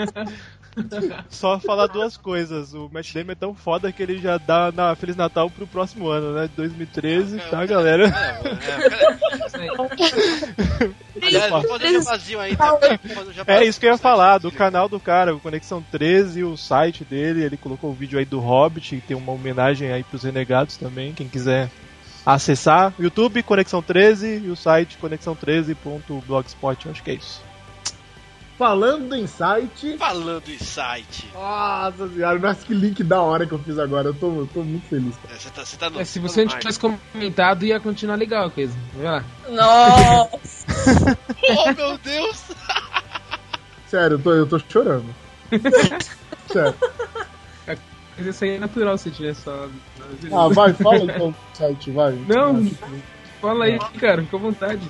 Só 1.30 1.60
falar 1.60 1.88
duas 1.88 2.16
coisas. 2.18 2.74
O 2.74 2.90
Matt 2.92 3.14
Damon 3.14 3.32
é 3.32 3.36
tão 3.36 3.54
foda 3.54 3.92
que 3.92 4.02
ele 4.02 4.18
já 4.18 4.38
dá 4.38 4.72
na 4.72 4.96
Feliz 4.96 5.16
Natal 5.16 5.50
pro 5.50 5.68
próximo 5.68 6.08
ano, 6.08 6.34
né? 6.34 6.50
2013, 6.56 7.40
tá, 7.50 7.66
galera? 7.66 8.08
Aliás, 11.22 11.50
vou 11.52 11.68
fazer 11.68 11.88
um 11.98 12.02
jabazinho 12.04 12.40
aí, 12.40 12.56
tá? 12.56 12.78
Fazer 12.78 13.30
um 13.30 13.34
jabá- 13.34 13.54
É 13.54 13.64
isso 13.66 13.80
que 13.80 13.86
eu 13.86 13.92
ia 13.92 13.98
falar, 13.98 14.38
do 14.40 14.52
canal 14.52 14.88
do 14.90 15.00
cara, 15.00 15.36
o 15.36 15.40
Conexão 15.40 15.84
13, 15.92 16.44
o 16.44 16.58
site 16.58 17.04
dele, 17.04 17.44
ele 17.44 17.58
colocou 17.58 17.92
o 17.92 17.94
vídeo 17.94 18.18
aí 18.18 18.26
do 18.26 18.40
Hobbit, 18.40 19.02
tem 19.08 19.16
uma 19.18 19.32
homenagem 19.32 19.92
aí 19.92 20.04
pros 20.04 20.24
renegados 20.24 20.78
também, 20.78 21.14
quem 21.14 21.28
quiser 21.28 21.70
acessar. 22.26 22.94
YouTube, 23.00 23.44
Conexão 23.44 23.82
13, 23.82 24.42
e 24.46 24.50
o 24.50 24.56
site 24.56 24.98
conexão13.blogspot, 25.02 26.90
acho 26.90 27.04
que 27.04 27.12
é 27.12 27.16
isso. 27.16 27.42
Falando 28.58 29.16
em 29.16 29.26
site. 29.26 29.98
Falando 29.98 30.48
em 30.48 30.58
site. 30.60 31.28
Nossa 31.34 32.08
senhora, 32.10 32.38
nossa, 32.40 32.66
que 32.66 32.74
link 32.74 33.04
da 33.04 33.20
hora 33.22 33.46
que 33.48 33.54
eu 33.54 33.60
fiz 33.60 33.80
agora. 33.80 34.10
Eu 34.10 34.14
tô, 34.14 34.28
eu 34.42 34.50
tô 34.54 34.62
muito 34.64 34.88
feliz. 34.88 35.16
cara. 35.18 35.34
É, 35.36 35.40
Você 35.40 35.50
tá, 35.50 35.66
você 35.66 35.78
tá 35.78 35.90
no, 35.90 36.00
É, 36.00 36.06
se 36.06 36.20
tá 36.20 36.28
você 36.28 36.46
no 36.46 36.52
não 36.52 36.60
tivesse 36.60 36.80
comentado, 36.80 37.66
ia 37.66 37.80
continuar 37.80 38.16
legal 38.16 38.46
a 38.46 38.52
coisa. 38.52 38.74
Vai 38.94 39.06
lá. 39.06 39.24
Nossa! 39.50 41.18
Oh, 41.54 41.74
meu 41.74 41.98
Deus! 41.98 42.44
Sério, 43.88 44.16
eu 44.16 44.20
tô, 44.22 44.32
eu 44.34 44.48
tô 44.48 44.60
chorando. 44.60 45.06
Sério. 46.48 46.76
Mas 48.18 48.28
isso 48.28 48.44
aí 48.44 48.52
é 48.52 48.60
natural 48.60 48.98
se 48.98 49.10
tivesse 49.10 49.42
só. 49.42 49.68
Ah, 50.32 50.48
vai, 50.50 50.72
fala 50.74 50.98
então 51.04 51.36
site, 51.54 51.92
vai. 51.92 52.14
Não, 52.28 52.70
fala 53.42 53.66
aí, 53.66 53.80
cara, 54.00 54.22
fica 54.24 54.38
à 54.38 54.40
vontade. 54.40 54.82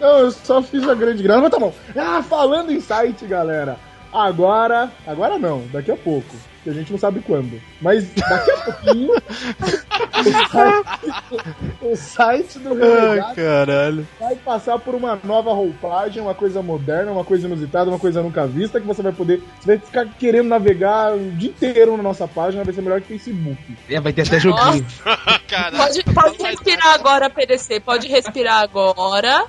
Não, 0.00 0.18
eu 0.20 0.30
só 0.30 0.62
fiz 0.62 0.88
a 0.88 0.94
grande 0.94 1.22
graça, 1.22 1.42
mas 1.42 1.50
tá 1.50 1.58
bom. 1.58 1.74
Ah, 1.94 2.22
falando 2.22 2.72
em 2.72 2.80
site, 2.80 3.26
galera. 3.26 3.76
Agora. 4.12 4.90
Agora 5.06 5.38
não, 5.38 5.62
daqui 5.72 5.90
a 5.92 5.96
pouco. 5.96 6.34
Que 6.64 6.68
a 6.68 6.72
gente 6.74 6.92
não 6.92 6.98
sabe 6.98 7.20
quando. 7.20 7.60
Mas 7.80 8.10
daqui 8.12 8.50
a 8.50 8.56
pouquinho. 8.56 9.12
o, 9.12 10.24
site, 10.50 11.38
o 11.80 11.96
site 11.96 12.58
do 12.58 12.70
Ai, 12.84 13.34
caralho. 13.34 14.06
vai 14.18 14.36
passar 14.36 14.78
por 14.78 14.94
uma 14.94 15.18
nova 15.24 15.52
roupagem, 15.54 16.22
uma 16.22 16.34
coisa 16.34 16.62
moderna, 16.62 17.12
uma 17.12 17.24
coisa 17.24 17.46
inusitada, 17.46 17.90
uma 17.90 17.98
coisa 17.98 18.22
nunca 18.22 18.46
vista, 18.46 18.78
que 18.78 18.86
você 18.86 19.00
vai 19.00 19.12
poder. 19.12 19.42
Você 19.58 19.66
vai 19.66 19.78
ficar 19.78 20.06
querendo 20.18 20.48
navegar 20.48 21.14
o 21.14 21.30
dia 21.30 21.50
inteiro 21.50 21.96
na 21.96 22.02
nossa 22.02 22.28
página, 22.28 22.62
vai 22.62 22.74
ser 22.74 22.82
melhor 22.82 23.00
que 23.00 23.14
o 23.14 23.18
Facebook. 23.18 23.76
É, 23.88 23.98
vai 23.98 24.12
ter 24.12 24.22
até 24.22 24.38
joguinho. 24.38 24.86
Pode, 25.76 26.04
pode 26.14 26.42
respirar 26.42 26.94
agora, 26.94 27.28
PDC. 27.28 27.80
Pode 27.80 28.06
respirar 28.06 28.62
agora. 28.62 29.46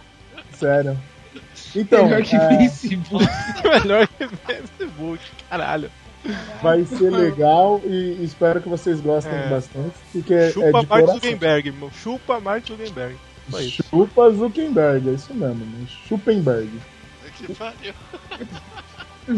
Sério. 0.61 0.97
Então, 1.75 2.05
Melhor 2.05 2.23
que 2.23 2.35
é, 2.35 2.57
Facebook. 2.57 3.25
Melhor 3.63 4.07
que 4.07 4.27
Facebook, 4.27 5.19
caralho. 5.49 5.91
vai 6.61 6.83
ser 6.85 7.09
legal 7.09 7.81
e 7.83 8.23
espero 8.23 8.61
que 8.61 8.69
vocês 8.69 8.99
gostem 9.01 9.33
É. 9.33 9.47
bastante, 9.49 9.95
porque 10.11 10.33
é 10.33 10.51
Chupa 10.51 10.67
de 10.67 10.71
Mark 10.73 10.87
coração. 10.87 11.15
Zuckerberg, 11.15 11.67
irmão. 11.69 11.91
Chupa 11.91 12.39
Mark 12.39 12.67
Zuckerberg. 12.67 13.15
Isso. 13.57 13.83
Chupa 13.89 14.29
Zuckerberg, 14.31 15.09
é 15.09 15.13
isso 15.13 15.33
mesmo, 15.33 15.65
né? 15.65 15.87
Chupenberg. 16.07 16.69
Que 17.37 17.53
pariu. 17.55 17.93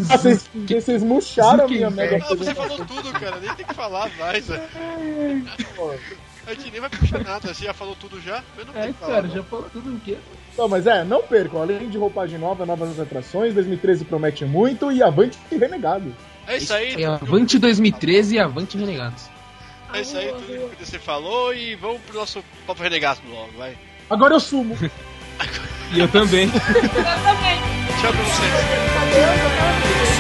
Ah, 0.10 0.18
vocês, 0.18 0.50
vocês 0.56 1.04
murcharam 1.04 1.66
a 1.66 1.68
minha 1.68 1.90
mega 1.90 2.18
Não, 2.18 2.28
você 2.36 2.54
falou 2.56 2.86
tudo, 2.86 3.12
cara. 3.14 3.40
Nem 3.40 3.54
tem 3.56 3.66
que 3.66 3.74
falar 3.74 4.10
mais, 4.18 4.48
velho. 4.48 4.64
A 6.48 6.54
gente 6.54 6.72
nem 6.72 6.82
vai 6.82 6.90
puxar 6.90 7.24
nada. 7.24 7.54
Você 7.54 7.66
já 7.66 7.74
falou 7.74 7.96
tudo 7.96 8.20
já? 8.22 8.44
Eu 8.58 8.66
não 8.66 8.74
É, 8.76 8.82
tenho 8.82 8.94
que 8.94 9.00
falar. 9.00 9.14
cara, 9.14 9.28
não. 9.28 9.36
já 9.36 9.44
falou 9.44 9.70
tudo 9.72 9.96
o 9.96 10.00
quê? 10.02 10.18
Não, 10.58 10.68
mas 10.68 10.86
é, 10.86 11.04
não 11.04 11.24
percam, 11.24 11.62
além 11.62 11.90
de 11.90 11.98
roupagem 11.98 12.38
nova, 12.38 12.66
novas 12.66 13.00
atrações, 13.00 13.54
2013 13.54 14.06
promete 14.06 14.46
muito 14.46 14.92
e 14.92 15.02
avante 15.02 15.38
renegado. 15.52 16.16
É 16.48 16.58
isso 16.58 16.74
aí. 16.74 17.02
É 17.02 17.06
Avante 17.06 17.58
2013 17.58 18.36
e 18.36 18.40
Avante 18.40 18.78
Renegados. 18.78 19.30
É 19.94 20.02
isso 20.02 20.18
aí, 20.18 20.28
tudo 20.28 20.70
que 20.70 20.76
PDC 20.76 21.00
falou. 21.00 21.54
E 21.54 21.76
vamos 21.76 22.02
pro 22.02 22.20
nosso 22.20 22.44
Papo 22.66 22.82
Renegado 22.82 23.22
logo, 23.30 23.52
vai. 23.58 23.78
Agora 24.10 24.34
eu 24.36 24.40
sumo. 24.40 24.78
E 25.94 26.00
eu 26.00 26.08
também. 26.08 26.50
Tchau 28.02 28.12
pra 28.12 28.24
vocês. 28.24 30.13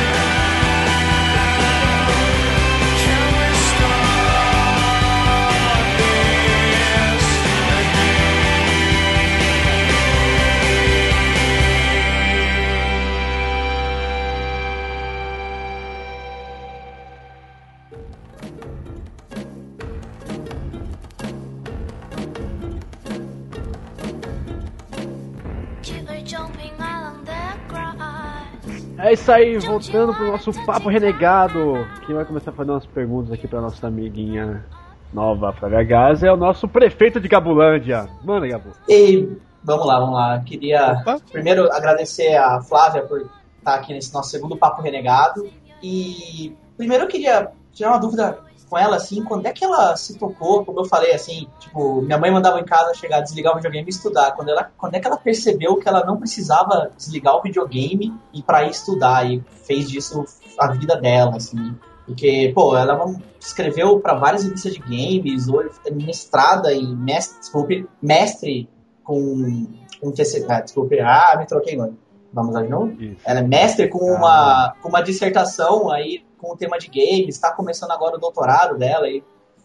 É 29.04 29.12
isso 29.12 29.30
aí, 29.30 29.58
voltando 29.58 30.14
pro 30.14 30.32
nosso 30.32 30.54
papo 30.66 30.88
renegado. 30.88 31.86
Quem 32.06 32.16
vai 32.16 32.24
começar 32.24 32.52
a 32.52 32.54
fazer 32.54 32.72
umas 32.72 32.86
perguntas 32.86 33.34
aqui 33.34 33.46
pra 33.50 33.60
nossa 33.60 33.86
amiguinha 33.86 34.66
nova 35.12 35.52
Flávia 35.52 35.84
Gás 35.84 36.24
é 36.24 36.32
o 36.32 36.38
nosso 36.38 36.70
prefeito 36.70 37.20
de 37.20 37.28
Gabulândia. 37.28 38.08
Manda, 38.24 38.48
Gabu. 38.48 38.70
E 38.88 39.28
vamos 39.62 39.86
lá, 39.86 40.00
vamos 40.00 40.16
lá. 40.16 40.40
Queria 40.40 41.04
primeiro 41.30 41.70
agradecer 41.70 42.34
a 42.38 42.62
Flávia 42.62 43.02
por 43.02 43.30
estar 43.58 43.76
aqui 43.76 43.92
nesse 43.92 44.14
nosso 44.14 44.30
segundo 44.30 44.56
Papo 44.56 44.82
Renegado. 44.82 45.50
E 45.84 46.56
primeiro 46.78 47.04
eu 47.04 47.10
queria 47.10 47.52
tirar 47.74 47.90
uma 47.90 48.00
dúvida 48.00 48.40
com 48.74 48.78
ela, 48.80 48.96
assim, 48.96 49.24
quando 49.24 49.46
é 49.46 49.54
que 49.54 49.64
ela 49.64 49.96
se 49.96 50.18
tocou, 50.18 50.66
como 50.66 50.80
eu 50.80 50.86
falei, 50.86 51.14
assim, 51.14 51.48
tipo, 51.60 52.02
minha 52.02 52.18
mãe 52.18 52.32
mandava 52.32 52.60
em 52.60 52.66
casa 52.66 52.96
chegar, 52.96 53.22
desligar 53.22 53.54
o 53.54 53.58
videogame 53.58 53.86
e 53.86 53.90
estudar. 53.92 54.32
Quando, 54.32 54.50
ela, 54.50 54.72
quando 54.76 54.96
é 54.96 55.00
que 55.00 55.06
ela 55.06 55.16
percebeu 55.16 55.76
que 55.76 55.88
ela 55.88 56.04
não 56.04 56.18
precisava 56.18 56.90
desligar 56.98 57.36
o 57.36 57.44
videogame 57.44 58.12
e 58.34 58.42
para 58.42 58.64
ir 58.64 58.72
estudar 58.72 59.32
e 59.32 59.44
fez 59.68 59.88
disso 59.88 60.26
a 60.58 60.72
vida 60.72 60.96
dela, 60.96 61.36
assim. 61.36 61.76
Porque, 62.04 62.52
pô, 62.56 62.76
ela 62.76 63.00
escreveu 63.40 64.00
para 64.00 64.16
várias 64.16 64.44
revistas 64.44 64.74
de 64.74 64.80
games, 64.80 65.48
hoje 65.48 65.70
é 65.86 65.92
mestrada 65.92 66.74
em 66.74 66.96
mestre, 66.96 67.40
desculpe, 67.42 67.88
mestre 68.02 68.68
com 69.04 69.68
um 70.02 70.12
TC, 70.12 70.48
ah, 70.50 70.62
desculpe, 70.62 71.00
ah, 71.00 71.36
me 71.38 71.46
troquei 71.46 71.76
agora. 71.76 71.94
Vamos 72.34 72.56
lá 72.56 72.64
de 72.64 72.70
novo? 72.70 72.92
Ela 73.24 73.42
é 73.42 73.44
mestre 73.44 73.88
com 73.88 74.00
uma, 74.00 74.74
com 74.82 74.90
uma 74.90 75.04
dissertação 75.04 75.92
aí 75.92 76.24
com 76.44 76.52
o 76.52 76.58
tema 76.58 76.78
de 76.78 76.88
games, 76.88 77.36
está 77.36 77.54
começando 77.54 77.92
agora 77.92 78.18
o 78.18 78.20
doutorado 78.20 78.78
dela 78.78 79.06
aí. 79.06 79.24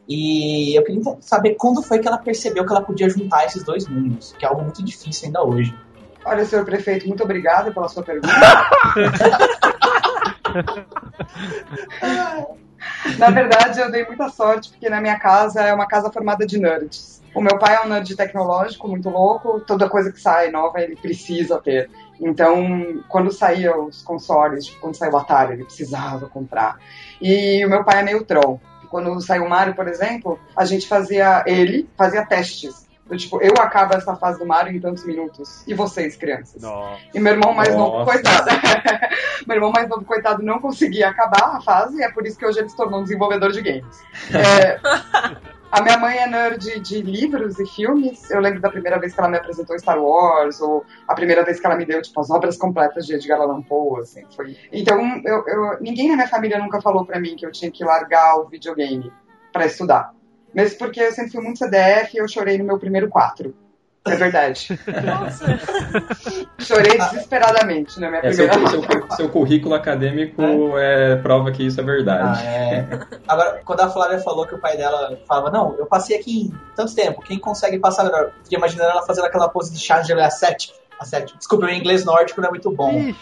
E 0.09 0.79
eu 0.79 0.85
queria 0.85 1.03
saber 1.21 1.57
quando 1.57 1.83
foi 1.83 1.99
que 1.99 2.07
ela 2.07 2.19
percebeu 2.19 2.65
que 2.65 2.71
ela 2.71 2.83
podia 2.83 3.11
juntar 3.11 3.45
esses 3.45 3.65
dois 3.65 3.89
mundos, 3.89 4.33
que 4.39 4.45
é 4.45 4.49
algo 4.49 4.63
muito 4.63 4.85
difícil 4.85 5.27
ainda 5.27 5.43
hoje. 5.43 5.77
Olha, 6.25 6.45
senhor 6.45 6.65
prefeito, 6.65 7.09
muito 7.09 7.25
obrigada 7.25 7.73
pela 7.73 7.89
sua 7.89 8.05
pergunta. 8.05 8.29
na 13.19 13.31
verdade, 13.31 13.81
eu 13.81 13.91
dei 13.91 14.07
muita 14.07 14.29
sorte, 14.29 14.71
porque 14.71 14.89
na 14.89 15.01
minha 15.01 15.19
casa 15.19 15.63
é 15.63 15.75
uma 15.75 15.89
casa 15.89 16.13
formada 16.13 16.47
de 16.47 16.59
nerds. 16.59 17.21
O 17.35 17.43
meu 17.43 17.59
pai 17.59 17.75
é 17.75 17.85
um 17.85 17.89
nerd 17.89 18.15
tecnológico 18.17 18.87
muito 18.89 19.11
louco, 19.11 19.61
toda 19.61 19.89
coisa 19.89 20.13
que 20.13 20.21
sai 20.21 20.51
nova 20.51 20.81
ele 20.81 20.97
precisa 20.97 21.59
ter. 21.59 21.91
Então, 22.21 23.03
quando 23.09 23.31
saía 23.31 23.77
os 23.77 24.03
consoles, 24.03 24.67
tipo, 24.67 24.81
quando 24.81 24.97
saiu 24.97 25.13
o 25.13 25.17
Atari, 25.17 25.55
ele 25.55 25.65
precisava 25.65 26.29
comprar. 26.29 26.79
E 27.21 27.65
o 27.65 27.69
meu 27.69 27.85
pai 27.85 28.01
é 28.01 28.03
meio 28.03 28.25
troll. 28.25 28.61
Quando 28.91 29.21
saiu 29.21 29.45
o 29.45 29.51
Mario, 29.51 29.75
por 29.75 29.87
exemplo, 29.87 30.39
a 30.57 30.65
gente 30.65 30.89
fazia, 30.89 31.45
ele 31.47 31.89
fazia 31.97 32.25
testes. 32.25 32.89
Do 33.07 33.17
tipo, 33.17 33.41
eu 33.41 33.55
acabo 33.59 33.95
essa 33.95 34.15
fase 34.17 34.39
do 34.39 34.47
Mario 34.47 34.77
em 34.77 34.81
tantos 34.81 35.05
minutos. 35.05 35.63
E 35.67 35.73
vocês, 35.73 36.15
crianças? 36.15 36.63
E 37.15 37.19
meu 37.19 37.33
irmão 37.33 37.55
mais 37.55 37.75
novo, 37.75 37.99
Nossa. 37.99 38.13
coitado. 38.13 38.51
meu 39.47 39.57
irmão 39.57 39.73
mais 39.73 39.89
novo, 39.89 40.05
coitado, 40.05 40.43
não 40.43 40.59
conseguia 40.59 41.09
acabar 41.09 41.57
a 41.57 41.61
fase, 41.63 41.99
e 41.99 42.03
é 42.03 42.11
por 42.11 42.27
isso 42.27 42.39
que 42.39 42.45
hoje 42.45 42.59
ele 42.59 42.69
se 42.69 42.77
tornou 42.77 43.01
um 43.01 43.03
desenvolvedor 43.05 43.51
de 43.51 43.63
games. 43.63 44.05
É, 44.31 44.79
a 45.71 45.83
minha 45.83 45.99
mãe 45.99 46.17
é 46.19 46.27
nerd 46.27 46.81
de 46.81 47.03
livros 47.03 47.59
e 47.59 47.67
filmes. 47.67 48.31
Eu 48.31 48.41
lembro 48.41 48.61
da 48.61 48.71
primeira 48.71 48.99
vez 48.99 49.13
que 49.13 49.21
ela 49.21 49.29
me 49.29 49.37
apresentou 49.37 49.79
Star 49.79 50.01
Wars, 50.03 50.61
ou 50.61 50.85
a 51.07 51.15
primeira 51.15 51.45
vez 51.45 51.61
que 51.61 51.67
ela 51.67 51.77
me 51.77 51.85
deu, 51.85 52.01
tipo, 52.01 52.19
as 52.21 52.31
obras 52.31 52.57
completas 52.57 53.07
de 53.07 53.15
Edgar 53.15 53.41
Allan 53.41 53.63
Poe, 53.63 54.01
assim, 54.01 54.25
foi... 54.35 54.57
Então, 54.73 54.99
eu, 55.25 55.45
eu- 55.47 55.81
ninguém 55.81 56.09
na 56.09 56.17
minha 56.17 56.29
família 56.29 56.59
nunca 56.59 56.81
falou 56.81 57.05
pra 57.05 57.21
mim 57.21 57.37
que 57.37 57.45
eu 57.45 57.53
tinha 57.53 57.71
que 57.71 57.85
largar 57.85 58.37
o 58.39 58.49
videogame 58.49 59.13
pra 59.53 59.67
estudar. 59.67 60.13
Mesmo 60.55 60.79
porque 60.79 61.01
eu 61.01 61.13
sempre 61.13 61.33
fui 61.33 61.43
muito 61.43 61.59
CDF 61.59 62.15
e 62.17 62.19
eu 62.21 62.27
chorei 62.29 62.57
no 62.57 62.65
meu 62.65 62.79
primeiro 62.79 63.09
4. 63.09 63.55
É 64.05 64.17
verdade. 64.17 64.69
Chorei 66.59 66.99
desesperadamente 66.99 68.01
na 68.01 68.09
minha 68.09 68.21
É, 68.25 68.33
seu, 68.33 68.49
primeira 68.49 68.71
seu, 68.71 69.11
seu 69.17 69.29
currículo 69.29 69.75
acadêmico 69.75 70.43
é, 70.79 71.17
prova 71.17 71.53
que 71.53 71.65
isso 71.65 71.81
é 71.81 71.85
verdade. 71.85 72.41
Ah, 72.41 72.45
é. 72.45 72.87
Agora, 73.27 73.61
quando 73.65 73.81
a 73.81 73.89
Flávia 73.89 74.19
falou 74.19 74.47
que 74.47 74.55
o 74.55 74.59
pai 74.59 74.77
dela 74.77 75.19
falava, 75.27 75.51
não, 75.51 75.77
eu 75.79 75.87
passei 75.87 76.17
aqui 76.19 76.43
em 76.43 76.55
tanto 76.75 76.95
tempo, 76.95 77.23
quem 77.23 77.39
consegue 77.39 77.79
passar 77.79 78.05
melhor? 78.05 78.33
Fiquei 78.43 78.59
imaginando 78.59 78.91
ela 78.91 79.07
fazendo 79.07 79.27
aquela 79.27 79.49
pose 79.49 79.73
de 79.73 79.79
chá 79.79 80.01
de 80.01 80.09
gelé 80.09 80.29
7. 80.31 80.73
A 80.99 81.05
sete. 81.05 81.37
Desculpa, 81.39 81.67
meu 81.67 81.75
inglês 81.77 82.05
nórdico 82.05 82.41
não 82.41 82.49
é 82.49 82.51
muito 82.51 82.73
bom. 82.73 82.91
É. 82.91 83.13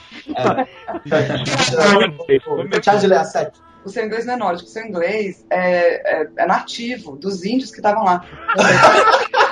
Tchau 2.81 2.97
de 2.97 3.07
ler 3.07 3.19
a 3.19 3.25
sete. 3.25 3.61
O 3.85 3.91
seu 3.91 4.05
inglês 4.05 4.25
não 4.25 4.33
é 4.33 4.37
nórdico, 4.37 4.69
o 4.69 4.73
seu 4.73 4.83
inglês 4.83 5.45
é, 5.51 6.23
é, 6.23 6.29
é 6.39 6.47
nativo 6.47 7.17
dos 7.17 7.45
índios 7.45 7.71
que 7.71 7.77
estavam 7.77 8.03
lá. 8.03 8.25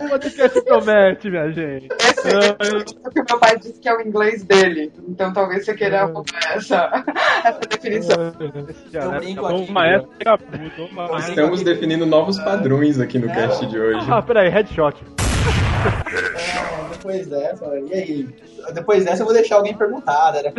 O 0.00 0.08
podcast 0.08 0.60
promete, 0.62 1.30
minha 1.30 1.50
gente. 1.50 1.88
Esse 2.00 2.28
é 2.28 2.38
o 3.04 3.10
que 3.10 3.22
meu 3.28 3.38
pai 3.38 3.58
disse 3.58 3.80
que 3.80 3.88
é 3.88 3.96
o 3.96 4.00
inglês 4.00 4.44
dele. 4.44 4.92
Então 5.08 5.32
talvez 5.32 5.64
você 5.64 5.74
queira 5.74 6.06
mudar 6.06 6.54
essa, 6.54 7.04
essa 7.44 7.60
definição. 7.60 8.32
Mudou 9.34 9.64
uma 10.88 11.18
Estamos 11.18 11.62
definindo 11.62 12.06
novos 12.06 12.38
padrões 12.38 13.00
aqui 13.00 13.18
no 13.18 13.28
cast 13.28 13.66
de 13.66 13.78
hoje. 13.78 14.06
Ah, 14.10 14.22
peraí, 14.22 14.48
headshot. 14.48 14.96
Depois 16.92 17.26
dessa, 17.26 17.64
e 17.78 17.94
aí? 17.94 18.28
Depois 18.72 19.04
dessa 19.04 19.22
eu 19.22 19.26
vou 19.26 19.34
deixar 19.34 19.56
alguém 19.56 19.76
perguntar, 19.76 20.32
né? 20.32 20.52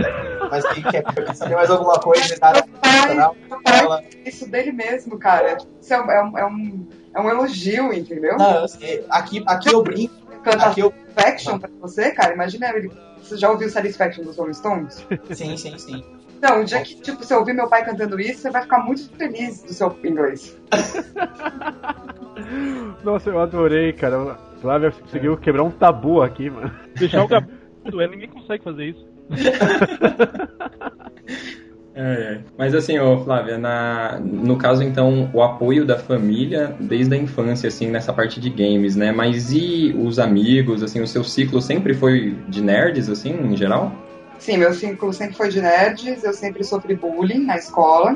Mas 0.50 0.66
quem 0.74 0.84
quer 0.84 1.04
saber 1.36 1.56
mais 1.56 1.70
alguma 1.70 2.00
coisa, 2.00 2.36
nada. 2.42 2.64
Pai, 2.82 4.08
isso 4.26 4.50
dele 4.50 4.72
mesmo, 4.72 5.18
cara. 5.18 5.58
Isso 5.82 5.94
é, 5.94 6.02
um- 6.02 6.12
é 6.12 6.24
um, 6.24 6.38
é, 6.38 6.46
um, 6.46 6.88
é 7.16 7.22
um 7.22 7.30
elogio, 7.30 7.94
entendeu? 7.94 8.38
Não, 8.38 8.62
eu 8.62 8.68
sei. 8.68 9.06
Aqui, 9.10 9.44
aqui 9.48 9.74
eu 9.74 9.84
brinco. 9.84 10.14
Cantar 10.44 10.70
Aqui 10.70 10.82
eu... 10.82 10.94
Satisfaction 11.16 11.60
pra 11.60 11.70
você, 11.82 12.12
cara, 12.12 12.34
imagina 12.34 12.70
ele. 12.70 12.92
Você 13.22 13.38
já 13.38 13.50
ouviu 13.50 13.70
Satisfaction 13.70 14.24
dos 14.24 14.38
Rolling 14.38 14.54
Stones? 14.54 15.06
Sim, 15.34 15.58
sim, 15.58 15.78
sim. 15.78 16.04
Então, 16.38 16.62
o 16.62 16.66
dia 16.66 16.82
que 16.84 16.96
tipo, 17.02 17.24
você 17.24 17.34
ouvir 17.34 17.54
meu 17.54 17.68
pai 17.68 17.84
cantando 17.84 18.20
isso, 18.22 18.42
você 18.42 18.52
vai 18.52 18.62
ficar 18.62 18.80
muito 18.80 19.10
feliz 19.18 19.64
do 19.64 19.74
seu 19.74 19.98
inglês. 20.04 20.56
Nossa, 23.04 23.30
eu 23.32 23.40
adorei, 23.40 23.92
cara. 23.94 24.38
O 24.58 24.62
Flávio 24.62 24.92
conseguiu 24.92 25.38
quebrar 25.38 25.64
um 25.64 25.72
tabu 25.72 26.22
aqui, 26.22 26.50
mano. 26.50 26.72
Deixar 26.96 27.24
o 27.24 27.28
Gabu 27.30 27.58
doer, 27.90 28.10
ninguém 28.10 28.28
consegue 28.28 28.64
fazer 28.64 28.86
isso. 28.86 29.08
É, 32.00 32.36
é. 32.36 32.40
Mas 32.56 32.76
assim, 32.76 33.00
ô 33.00 33.24
Flávia, 33.24 33.58
na, 33.58 34.20
no 34.20 34.56
caso 34.56 34.84
então, 34.84 35.32
o 35.34 35.42
apoio 35.42 35.84
da 35.84 35.98
família 35.98 36.76
desde 36.80 37.16
a 37.16 37.18
infância, 37.18 37.70
assim, 37.70 37.88
nessa 37.88 38.14
parte 38.14 38.40
de 38.40 38.52
games, 38.52 38.96
né? 38.96 39.12
Mas 39.12 39.52
e 39.52 39.96
os 39.98 40.20
amigos, 40.20 40.84
assim, 40.84 41.02
o 41.02 41.08
seu 41.08 41.24
ciclo 41.24 41.60
sempre 41.60 41.96
foi 41.96 42.38
de 42.48 42.62
nerds, 42.62 43.10
assim, 43.10 43.32
em 43.32 43.58
geral? 43.58 43.92
Sim, 44.38 44.58
meu 44.58 44.76
círculo 44.76 45.12
sempre 45.12 45.36
foi 45.36 45.50
de 45.50 45.60
nerds, 45.60 46.24
eu 46.24 46.34
sempre 46.34 46.64
sofri 46.64 46.94
bullying 46.94 47.44
na 47.44 47.58
escola, 47.58 48.16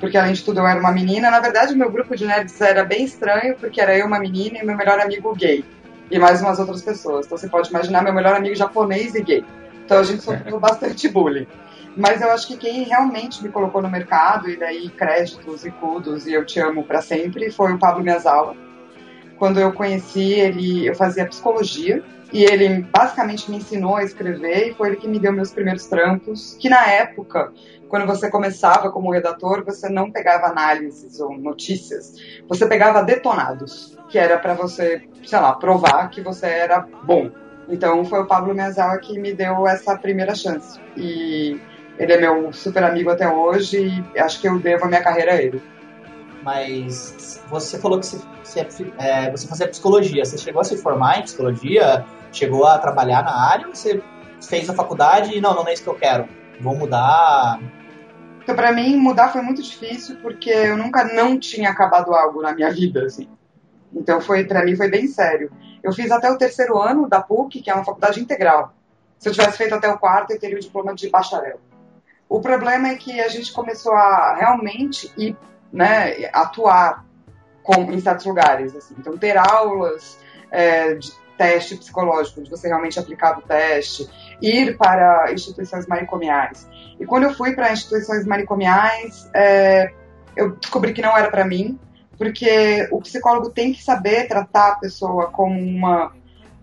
porque 0.00 0.16
além 0.16 0.32
de 0.32 0.44
tudo 0.44 0.60
eu 0.60 0.66
era 0.66 0.78
uma 0.78 0.92
menina. 0.92 1.30
Na 1.30 1.40
verdade, 1.40 1.74
meu 1.74 1.90
grupo 1.90 2.16
de 2.16 2.26
nerds 2.26 2.60
era 2.60 2.84
bem 2.84 3.04
estranho, 3.04 3.56
porque 3.56 3.80
era 3.80 3.96
eu 3.96 4.06
uma 4.06 4.18
menina 4.18 4.58
e 4.58 4.64
meu 4.64 4.76
melhor 4.76 4.98
amigo 5.00 5.34
gay, 5.34 5.64
e 6.10 6.18
mais 6.18 6.40
umas 6.40 6.58
outras 6.58 6.82
pessoas. 6.82 7.26
Então 7.26 7.38
você 7.38 7.48
pode 7.48 7.70
imaginar 7.70 8.02
meu 8.02 8.12
melhor 8.12 8.34
amigo 8.34 8.54
japonês 8.54 9.14
e 9.14 9.22
gay. 9.22 9.44
Então 9.84 9.98
a 9.98 10.02
gente 10.02 10.22
sofreu 10.22 10.58
bastante 10.58 11.08
bullying. 11.08 11.46
Mas 11.96 12.20
eu 12.20 12.30
acho 12.30 12.46
que 12.46 12.58
quem 12.58 12.82
realmente 12.82 13.42
me 13.42 13.48
colocou 13.48 13.80
no 13.80 13.88
mercado, 13.88 14.50
e 14.50 14.56
daí 14.56 14.90
créditos 14.90 15.64
e 15.64 15.70
cudos, 15.70 16.26
e 16.26 16.34
eu 16.34 16.44
te 16.44 16.60
amo 16.60 16.84
para 16.84 17.00
sempre, 17.00 17.50
foi 17.50 17.72
o 17.72 17.78
Pablo 17.78 18.04
Miyazawa. 18.04 18.54
Quando 19.38 19.58
eu 19.58 19.72
conheci 19.72 20.34
ele, 20.34 20.86
eu 20.86 20.94
fazia 20.94 21.24
psicologia, 21.26 22.02
e 22.30 22.44
ele 22.44 22.82
basicamente 22.82 23.50
me 23.50 23.56
ensinou 23.56 23.96
a 23.96 24.02
escrever, 24.02 24.68
e 24.68 24.74
foi 24.74 24.88
ele 24.88 24.96
que 24.96 25.08
me 25.08 25.18
deu 25.18 25.32
meus 25.32 25.52
primeiros 25.52 25.86
trampos, 25.86 26.54
que 26.60 26.68
na 26.68 26.86
época, 26.86 27.50
quando 27.88 28.06
você 28.06 28.30
começava 28.30 28.90
como 28.90 29.12
redator, 29.12 29.64
você 29.64 29.88
não 29.88 30.10
pegava 30.10 30.46
análises 30.46 31.20
ou 31.20 31.36
notícias, 31.36 32.14
você 32.48 32.66
pegava 32.66 33.02
detonados, 33.02 33.96
que 34.08 34.18
era 34.18 34.38
para 34.38 34.54
você, 34.54 35.02
sei 35.24 35.38
lá, 35.38 35.52
provar 35.54 36.10
que 36.10 36.20
você 36.20 36.46
era 36.46 36.86
bom. 37.04 37.30
Então 37.68 38.04
foi 38.04 38.20
o 38.20 38.26
Pablo 38.26 38.54
Miyazawa 38.54 38.98
que 38.98 39.18
me 39.18 39.32
deu 39.34 39.66
essa 39.66 39.96
primeira 39.96 40.34
chance. 40.34 40.80
E 40.96 41.60
ele 41.98 42.12
é 42.12 42.20
meu 42.20 42.52
super 42.52 42.84
amigo 42.84 43.10
até 43.10 43.28
hoje 43.28 44.04
e 44.14 44.18
acho 44.18 44.40
que 44.40 44.48
eu 44.48 44.58
devo 44.58 44.84
a 44.84 44.88
minha 44.88 45.02
carreira 45.02 45.32
a 45.32 45.42
ele. 45.42 45.62
Mas 46.42 47.42
você 47.48 47.78
falou 47.78 47.98
que 47.98 48.06
você, 48.06 48.20
você, 48.42 48.92
é, 48.98 49.30
você 49.30 49.48
fazia 49.48 49.66
psicologia. 49.66 50.24
Você 50.24 50.38
chegou 50.38 50.60
a 50.60 50.64
se 50.64 50.76
formar 50.76 51.18
em 51.18 51.22
psicologia? 51.22 52.04
Chegou 52.30 52.64
a 52.64 52.78
trabalhar 52.78 53.24
na 53.24 53.50
área? 53.50 53.66
Ou 53.66 53.74
você 53.74 54.00
fez 54.40 54.70
a 54.70 54.74
faculdade 54.74 55.36
e 55.36 55.40
não, 55.40 55.54
não 55.54 55.66
é 55.66 55.72
isso 55.72 55.82
que 55.82 55.88
eu 55.88 55.94
quero? 55.94 56.28
Vou 56.60 56.74
mudar. 56.74 57.60
Então, 58.42 58.54
pra 58.54 58.72
mim, 58.72 58.96
mudar 58.96 59.28
foi 59.28 59.42
muito 59.42 59.62
difícil 59.62 60.16
porque 60.22 60.50
eu 60.50 60.76
nunca 60.76 61.04
não 61.04 61.38
tinha 61.38 61.70
acabado 61.70 62.14
algo 62.14 62.40
na 62.40 62.54
minha 62.54 62.70
vida, 62.72 63.04
assim. 63.04 63.28
Então, 63.92 64.20
foi 64.20 64.44
para 64.44 64.64
mim 64.64 64.76
foi 64.76 64.88
bem 64.88 65.06
sério. 65.06 65.50
Eu 65.82 65.92
fiz 65.92 66.10
até 66.10 66.30
o 66.30 66.38
terceiro 66.38 66.78
ano 66.78 67.08
da 67.08 67.20
PUC, 67.20 67.60
que 67.60 67.70
é 67.70 67.74
uma 67.74 67.84
faculdade 67.84 68.20
integral. 68.20 68.74
Se 69.18 69.28
eu 69.28 69.32
tivesse 69.32 69.56
feito 69.56 69.74
até 69.74 69.88
o 69.88 69.98
quarto, 69.98 70.32
eu 70.32 70.38
teria 70.38 70.56
o 70.56 70.60
diploma 70.60 70.94
de 70.94 71.08
bacharel. 71.08 71.60
O 72.28 72.40
problema 72.40 72.88
é 72.88 72.96
que 72.96 73.20
a 73.20 73.28
gente 73.28 73.52
começou 73.52 73.94
a 73.94 74.34
realmente 74.34 75.12
ir, 75.16 75.36
né, 75.72 76.28
atuar 76.32 77.04
com, 77.62 77.90
em 77.92 78.00
certos 78.00 78.26
lugares. 78.26 78.74
Assim. 78.74 78.94
Então, 78.98 79.16
ter 79.16 79.36
aulas 79.38 80.18
é, 80.50 80.94
de 80.94 81.12
teste 81.36 81.76
psicológico, 81.76 82.42
de 82.42 82.50
você 82.50 82.68
realmente 82.68 82.98
aplicar 82.98 83.38
o 83.38 83.42
teste, 83.42 84.08
ir 84.40 84.76
para 84.76 85.32
instituições 85.32 85.86
manicomiais. 85.86 86.68
E 86.98 87.06
quando 87.06 87.24
eu 87.24 87.34
fui 87.34 87.54
para 87.54 87.72
instituições 87.72 88.26
manicomiais, 88.26 89.28
é, 89.34 89.92
eu 90.36 90.56
descobri 90.56 90.92
que 90.92 91.02
não 91.02 91.16
era 91.16 91.30
para 91.30 91.44
mim, 91.44 91.78
porque 92.18 92.88
o 92.90 93.00
psicólogo 93.00 93.50
tem 93.50 93.72
que 93.72 93.82
saber 93.82 94.26
tratar 94.28 94.72
a 94.72 94.76
pessoa 94.76 95.30
como 95.30 95.58
uma 95.58 96.12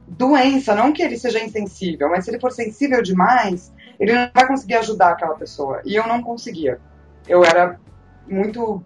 doença, 0.07 0.75
não 0.75 0.91
que 0.91 1.01
ele 1.01 1.17
seja 1.17 1.43
insensível, 1.43 2.09
mas 2.09 2.25
se 2.25 2.31
ele 2.31 2.39
for 2.39 2.51
sensível 2.51 3.01
demais, 3.01 3.71
ele 3.99 4.13
não 4.13 4.29
vai 4.33 4.47
conseguir 4.47 4.75
ajudar 4.75 5.11
aquela 5.11 5.35
pessoa. 5.35 5.81
E 5.85 5.95
eu 5.95 6.07
não 6.07 6.21
conseguia. 6.21 6.79
Eu 7.27 7.43
era 7.43 7.79
muito 8.27 8.83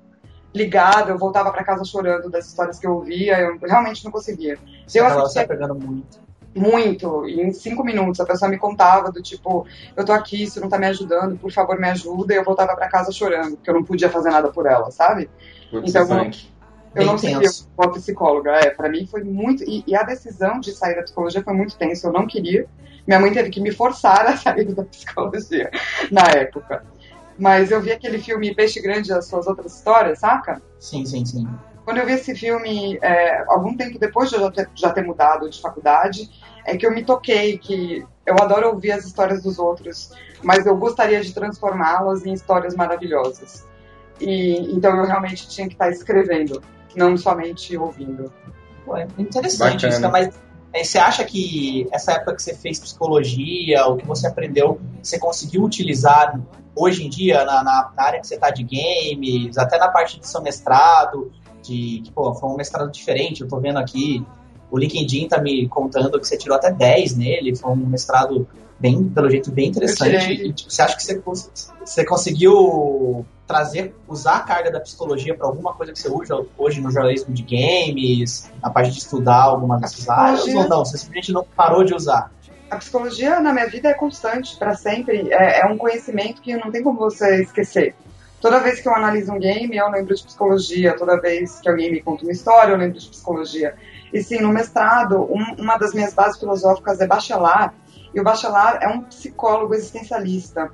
ligada, 0.54 1.12
eu 1.12 1.18
voltava 1.18 1.52
para 1.52 1.64
casa 1.64 1.84
chorando 1.84 2.30
das 2.30 2.48
histórias 2.48 2.80
que 2.80 2.88
eu 2.88 2.96
ouvia, 2.96 3.40
eu 3.40 3.60
realmente 3.60 4.04
não 4.04 4.12
conseguia. 4.12 4.58
Você 4.86 5.00
eu 5.00 5.06
assistia 5.06 5.48
pegando 5.48 5.76
muito. 5.76 6.27
Muito, 6.58 7.28
e 7.28 7.42
em 7.42 7.52
cinco 7.54 7.84
minutos 7.84 8.20
a 8.20 8.26
pessoa 8.26 8.50
me 8.50 8.58
contava 8.58 9.12
do 9.12 9.22
tipo, 9.22 9.66
eu 9.96 10.04
tô 10.06 10.12
aqui, 10.12 10.44
isso 10.44 10.60
não 10.60 10.70
tá 10.70 10.78
me 10.78 10.88
ajudando, 10.88 11.38
por 11.38 11.52
favor 11.52 11.80
me 11.80 11.88
ajuda, 11.90 12.34
e 12.34 12.38
eu 12.38 12.44
voltava 12.44 12.76
para 12.76 12.90
casa 12.90 13.12
chorando, 13.12 13.56
porque 13.58 13.70
eu 13.70 13.74
não 13.74 13.84
podia 13.84 14.10
fazer 14.10 14.30
nada 14.30 14.50
por 14.50 14.66
ela, 14.66 14.92
sabe? 14.92 15.30
Putz, 15.72 15.90
Então, 15.90 16.06
Frank. 16.08 16.58
Eu 16.96 17.06
não 17.06 17.14
Bem 17.14 17.20
seguia 17.20 17.40
tenso. 17.42 17.70
uma 17.78 17.92
psicóloga. 17.92 18.52
É, 18.54 18.72
pra 18.72 18.90
mim 18.90 19.06
foi 19.06 19.24
muito. 19.24 19.64
E, 19.64 19.84
e 19.86 19.96
a 19.96 20.02
decisão 20.02 20.60
de 20.60 20.72
sair 20.72 20.96
da 20.96 21.04
psicologia 21.04 21.44
foi 21.44 21.54
muito 21.54 21.78
tensa. 21.78 22.08
Eu 22.08 22.14
não 22.14 22.26
queria. 22.26 22.66
Minha 23.06 23.20
mãe 23.20 23.32
teve 23.32 23.52
que 23.52 23.62
me 23.62 23.72
forçar 23.72 24.26
a 24.26 24.36
sair 24.38 24.74
da 24.74 24.84
psicologia 24.84 25.70
na 26.12 26.24
época. 26.32 26.84
Mas 27.38 27.70
eu 27.70 27.80
vi 27.80 27.92
aquele 27.92 28.18
filme 28.18 28.56
Peixe 28.56 28.82
Grande 28.82 29.12
e 29.12 29.14
as 29.14 29.28
suas 29.28 29.46
outras 29.46 29.76
histórias, 29.76 30.20
saca? 30.20 30.60
Sim, 30.80 31.06
sim, 31.06 31.24
sim. 31.24 31.48
Quando 31.86 31.98
eu 32.00 32.06
vi 32.06 32.14
esse 32.14 32.34
filme, 32.36 32.98
é, 33.02 33.44
algum 33.48 33.78
tempo 33.78 34.00
depois 34.00 34.30
de 34.30 34.36
eu 34.36 34.42
já 34.42 34.52
ter, 34.52 34.70
já 34.74 34.90
ter 34.90 35.04
mudado 35.04 35.48
de 35.50 35.62
faculdade, 35.62 36.30
é 36.68 36.78
que 36.78 36.86
eu 36.86 36.94
me 36.94 37.04
toquei 37.04 37.58
que 37.58 38.06
eu 38.26 38.36
adoro 38.36 38.68
ouvir 38.70 38.92
as 38.92 39.06
histórias 39.06 39.42
dos 39.42 39.58
outros, 39.58 40.12
mas 40.44 40.66
eu 40.66 40.76
gostaria 40.78 41.22
de 41.22 41.34
transformá-las 41.34 42.26
em 42.26 42.34
histórias 42.34 42.76
maravilhosas. 42.76 43.66
E 44.20 44.58
então 44.76 44.96
eu 44.98 45.06
realmente 45.06 45.48
tinha 45.48 45.68
que 45.68 45.74
estar 45.74 45.90
escrevendo, 45.90 46.62
não 46.96 47.16
somente 47.18 47.76
ouvindo. 47.78 48.32
Pô, 48.86 48.96
é 48.98 49.08
interessante 49.18 49.86
Bacana. 49.88 49.94
isso, 49.94 50.02
né? 50.02 50.08
mas 50.10 50.40
é, 50.74 50.84
você 50.84 50.98
acha 50.98 51.24
que 51.24 51.88
essa 51.92 52.12
época 52.14 52.36
que 52.36 52.42
você 52.44 52.54
fez 52.56 52.80
psicologia, 52.80 53.86
o 53.88 53.96
que 53.98 54.06
você 54.06 54.28
aprendeu, 54.28 54.80
você 55.02 55.18
conseguiu 55.18 55.64
utilizar 55.64 56.40
hoje 56.76 57.06
em 57.06 57.10
dia 57.10 57.44
na, 57.46 57.64
na- 57.64 57.92
na 57.96 58.04
área 58.04 58.20
que 58.20 58.28
você 58.28 58.36
está 58.36 58.50
de 58.50 58.64
games, 58.64 59.58
até 59.58 59.78
na 59.78 59.88
parte 59.90 60.20
de 60.20 60.28
seu 60.28 60.42
mestrado, 60.42 61.32
de 61.64 62.02
que, 62.04 62.12
pô, 62.12 62.34
foi 62.36 62.50
um 62.50 62.56
mestrado 62.56 62.92
diferente, 62.92 63.42
eu 63.42 63.48
tô 63.48 63.60
vendo 63.60 63.78
aqui, 63.80 64.26
o 64.70 64.78
LinkedIn 64.78 65.28
tá 65.28 65.42
me 65.42 65.68
contando 65.68 66.20
que 66.20 66.28
você 66.28 66.38
tirou 66.38 66.58
até 66.58 66.72
10 66.72 67.16
nele, 67.16 67.56
foi 67.56 67.72
um 67.72 67.76
mestrado 67.76 68.48
bem, 68.80 69.04
pelo 69.10 69.30
jeito, 69.30 69.52
bem 69.52 69.70
interessante. 69.70 70.32
E, 70.32 70.54
tipo, 70.54 70.72
você 70.72 70.82
acha 70.82 70.96
que 70.96 71.04
você, 71.04 71.22
você 71.80 72.06
conseguiu 72.06 73.26
trazer, 73.48 73.96
usar 74.08 74.38
a 74.38 74.40
carga 74.42 74.72
da 74.72 74.80
psicologia 74.80 75.36
para 75.36 75.48
alguma 75.48 75.74
coisa 75.74 75.94
que 75.94 76.00
você 76.00 76.10
usa 76.10 76.46
hoje 76.58 76.82
no 76.82 76.92
jornalismo 76.92 77.34
de 77.34 77.44
games, 77.44 78.52
na 78.62 78.70
parte 78.70 78.92
de 78.92 79.00
estudar 79.00 79.44
alguma 79.44 79.80
dessas 79.80 80.08
áreas, 80.10 80.46
ou 80.48 80.68
não? 80.68 80.84
Você 80.84 80.98
simplesmente 80.98 81.32
não 81.32 81.46
parou 81.56 81.84
de 81.84 81.94
usar? 81.94 82.32
A 82.70 82.76
psicologia 82.76 83.40
na 83.40 83.54
minha 83.54 83.68
vida 83.68 83.88
é 83.90 83.94
constante, 83.94 84.58
para 84.58 84.76
sempre. 84.76 85.32
É, 85.32 85.62
é 85.62 85.66
um 85.66 85.78
conhecimento 85.78 86.42
que 86.42 86.56
não 86.58 86.70
tem 86.70 86.84
como 86.84 87.00
você 87.00 87.42
esquecer. 87.42 87.96
Toda 88.42 88.60
vez 88.60 88.82
que 88.82 88.88
eu 88.88 88.94
analiso 88.94 89.32
um 89.32 89.40
game, 89.40 89.76
eu 89.76 89.90
lembro 89.90 90.14
de 90.14 90.24
psicologia. 90.24 90.96
Toda 90.96 91.20
vez 91.20 91.60
que 91.62 91.70
alguém 91.70 91.90
me 91.90 92.02
conta 92.02 92.24
uma 92.24 92.32
história, 92.32 92.74
eu 92.74 92.78
lembro 92.78 93.00
de 93.00 93.08
psicologia. 93.08 93.74
E 94.14 94.22
sim, 94.24 94.40
no 94.40 94.50
mestrado, 94.50 95.22
um- 95.32 95.56
uma 95.62 95.78
das 95.78 95.94
minhas 95.94 96.14
bases 96.14 96.40
filosóficas 96.40 97.00
é 97.02 97.08
Bachelard. 97.08 97.74
E 98.14 98.20
o 98.20 98.24
Bachelard 98.24 98.84
é 98.84 98.88
um 98.88 99.02
psicólogo 99.02 99.74
existencialista, 99.74 100.72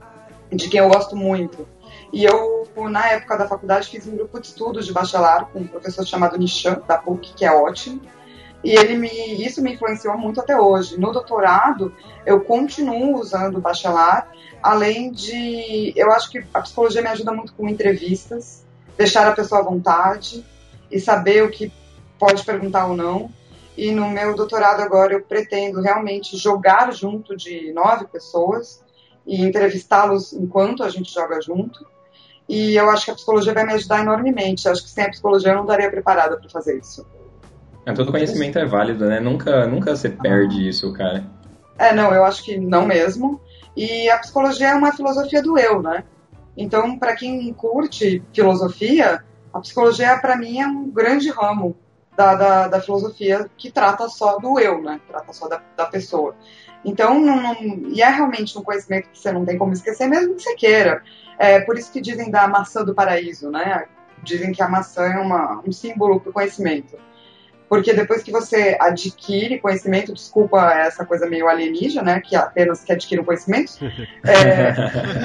de 0.51 0.69
quem 0.69 0.79
eu 0.79 0.87
gosto 0.89 1.15
muito. 1.15 1.67
E 2.11 2.23
eu, 2.23 2.67
na 2.89 3.07
época 3.09 3.37
da 3.37 3.47
faculdade, 3.47 3.89
fiz 3.89 4.07
um 4.07 4.15
grupo 4.15 4.39
de 4.39 4.47
estudos 4.47 4.85
de 4.85 4.93
Bachelard 4.93 5.51
com 5.51 5.59
um 5.59 5.67
professor 5.67 6.05
chamado 6.05 6.37
Nishan, 6.37 6.81
da 6.87 6.97
PUC, 6.97 7.33
que 7.33 7.43
é 7.45 7.51
ótimo. 7.51 8.01
E 8.63 8.71
ele 8.71 8.95
me, 8.97 9.09
isso 9.45 9.61
me 9.61 9.73
influenciou 9.73 10.17
muito 10.17 10.39
até 10.39 10.55
hoje. 10.57 10.97
No 10.97 11.11
doutorado, 11.11 11.93
eu 12.25 12.41
continuo 12.41 13.19
usando 13.19 13.57
o 13.57 13.61
Bachelard, 13.61 14.27
além 14.61 15.11
de. 15.11 15.91
Eu 15.97 16.11
acho 16.11 16.29
que 16.29 16.45
a 16.53 16.61
psicologia 16.61 17.01
me 17.01 17.09
ajuda 17.09 17.33
muito 17.33 17.53
com 17.55 17.67
entrevistas, 17.67 18.63
deixar 18.97 19.27
a 19.27 19.33
pessoa 19.33 19.59
à 19.61 19.63
vontade 19.63 20.45
e 20.89 20.99
saber 20.99 21.43
o 21.43 21.49
que 21.49 21.73
pode 22.23 22.45
perguntar 22.45 22.88
ou 22.88 22.95
não. 22.95 23.29
E 23.77 23.91
no 23.91 24.09
meu 24.09 24.33
doutorado 24.33 24.81
agora 24.81 25.13
eu 25.13 25.21
pretendo 25.21 25.81
realmente 25.81 26.38
jogar 26.38 26.93
junto 26.93 27.36
de 27.36 27.73
nove 27.73 28.05
pessoas 28.05 28.81
e 29.27 29.41
entrevistá-los 29.41 30.31
enquanto 30.31 30.83
a 30.83 30.89
gente 30.89 31.13
joga 31.13 31.41
junto. 31.41 31.86
E 32.47 32.75
eu 32.75 32.89
acho 32.89 33.05
que 33.05 33.12
a 33.12 33.15
psicologia 33.15 33.53
vai 33.53 33.65
me 33.65 33.73
ajudar 33.73 34.01
enormemente. 34.01 34.65
Eu 34.65 34.71
acho 34.71 34.83
que 34.83 34.89
sem 34.89 35.03
a 35.03 35.09
psicologia 35.09 35.51
eu 35.51 35.55
não 35.55 35.63
estaria 35.63 35.89
preparada 35.89 36.38
para 36.38 36.49
fazer 36.49 36.77
isso. 36.79 37.05
É, 37.86 37.91
todo 37.91 38.12
conhecimento 38.12 38.57
é 38.57 38.65
válido, 38.65 39.05
né? 39.05 39.19
Nunca, 39.19 39.67
nunca 39.67 39.95
você 39.95 40.09
perde 40.09 40.67
isso, 40.67 40.93
cara. 40.93 41.25
É, 41.77 41.93
não, 41.93 42.13
eu 42.13 42.23
acho 42.23 42.43
que 42.43 42.57
não 42.57 42.86
mesmo. 42.86 43.41
E 43.75 44.09
a 44.09 44.17
psicologia 44.19 44.69
é 44.69 44.75
uma 44.75 44.93
filosofia 44.93 45.41
do 45.41 45.57
eu, 45.57 45.81
né? 45.81 46.05
Então, 46.55 46.97
para 46.97 47.15
quem 47.15 47.51
curte 47.53 48.23
filosofia, 48.31 49.23
a 49.51 49.59
psicologia, 49.59 50.17
para 50.19 50.38
mim, 50.38 50.62
é 50.62 50.67
um 50.67 50.89
grande 50.89 51.29
ramo 51.29 51.75
da, 52.15 52.36
da, 52.36 52.67
da, 52.67 52.82
filosofia 52.82 53.49
que 53.58 53.71
trata 53.71 54.08
só 54.08 54.38
do 54.38 54.60
eu, 54.60 54.82
né? 54.82 54.99
Trata 55.08 55.34
só 55.34 55.47
da, 55.47 55.62
da 55.76 55.86
pessoa. 55.86 56.36
Então, 56.86 57.19
não, 57.19 57.41
não, 57.41 57.56
e 57.89 58.02
é 58.02 58.10
realmente 58.10 58.58
um 58.58 58.63
conhecimento 58.63 59.10
que 59.10 59.17
você 59.17 59.32
não 59.32 59.45
tem 59.45 59.58
como 59.58 59.73
esquecer, 59.73 60.08
mesmo 60.08 60.36
que 60.36 60.43
você 60.43 60.56
queira. 60.56 61.02
É 61.38 61.62
por 61.62 61.78
isso 61.78 61.91
que 61.91 62.02
dizem 62.02 62.30
da 62.30 62.47
maçã 62.47 62.84
do 62.84 62.93
paraíso, 62.93 63.49
né? 63.49 63.86
Dizem 64.21 64.52
que 64.52 64.62
a 64.62 64.67
maçã 64.67 65.06
é 65.06 65.19
uma, 65.19 65.62
um 65.65 65.71
símbolo 65.71 66.19
para 66.19 66.30
o 66.30 66.34
conhecimento. 66.34 66.97
Porque 67.73 67.91
depois 67.91 68.21
que 68.21 68.31
você 68.31 68.77
adquire 68.79 69.57
conhecimento, 69.57 70.13
desculpa 70.13 70.71
essa 70.73 71.03
coisa 71.03 71.25
meio 71.25 71.49
alienígena, 71.49 72.03
né? 72.03 72.21
Que 72.21 72.36
apenas 72.36 72.83
que 72.83 72.93
adquire 72.93 73.21
o 73.21 73.25
conhecimento. 73.25 73.73
É, 74.25 74.73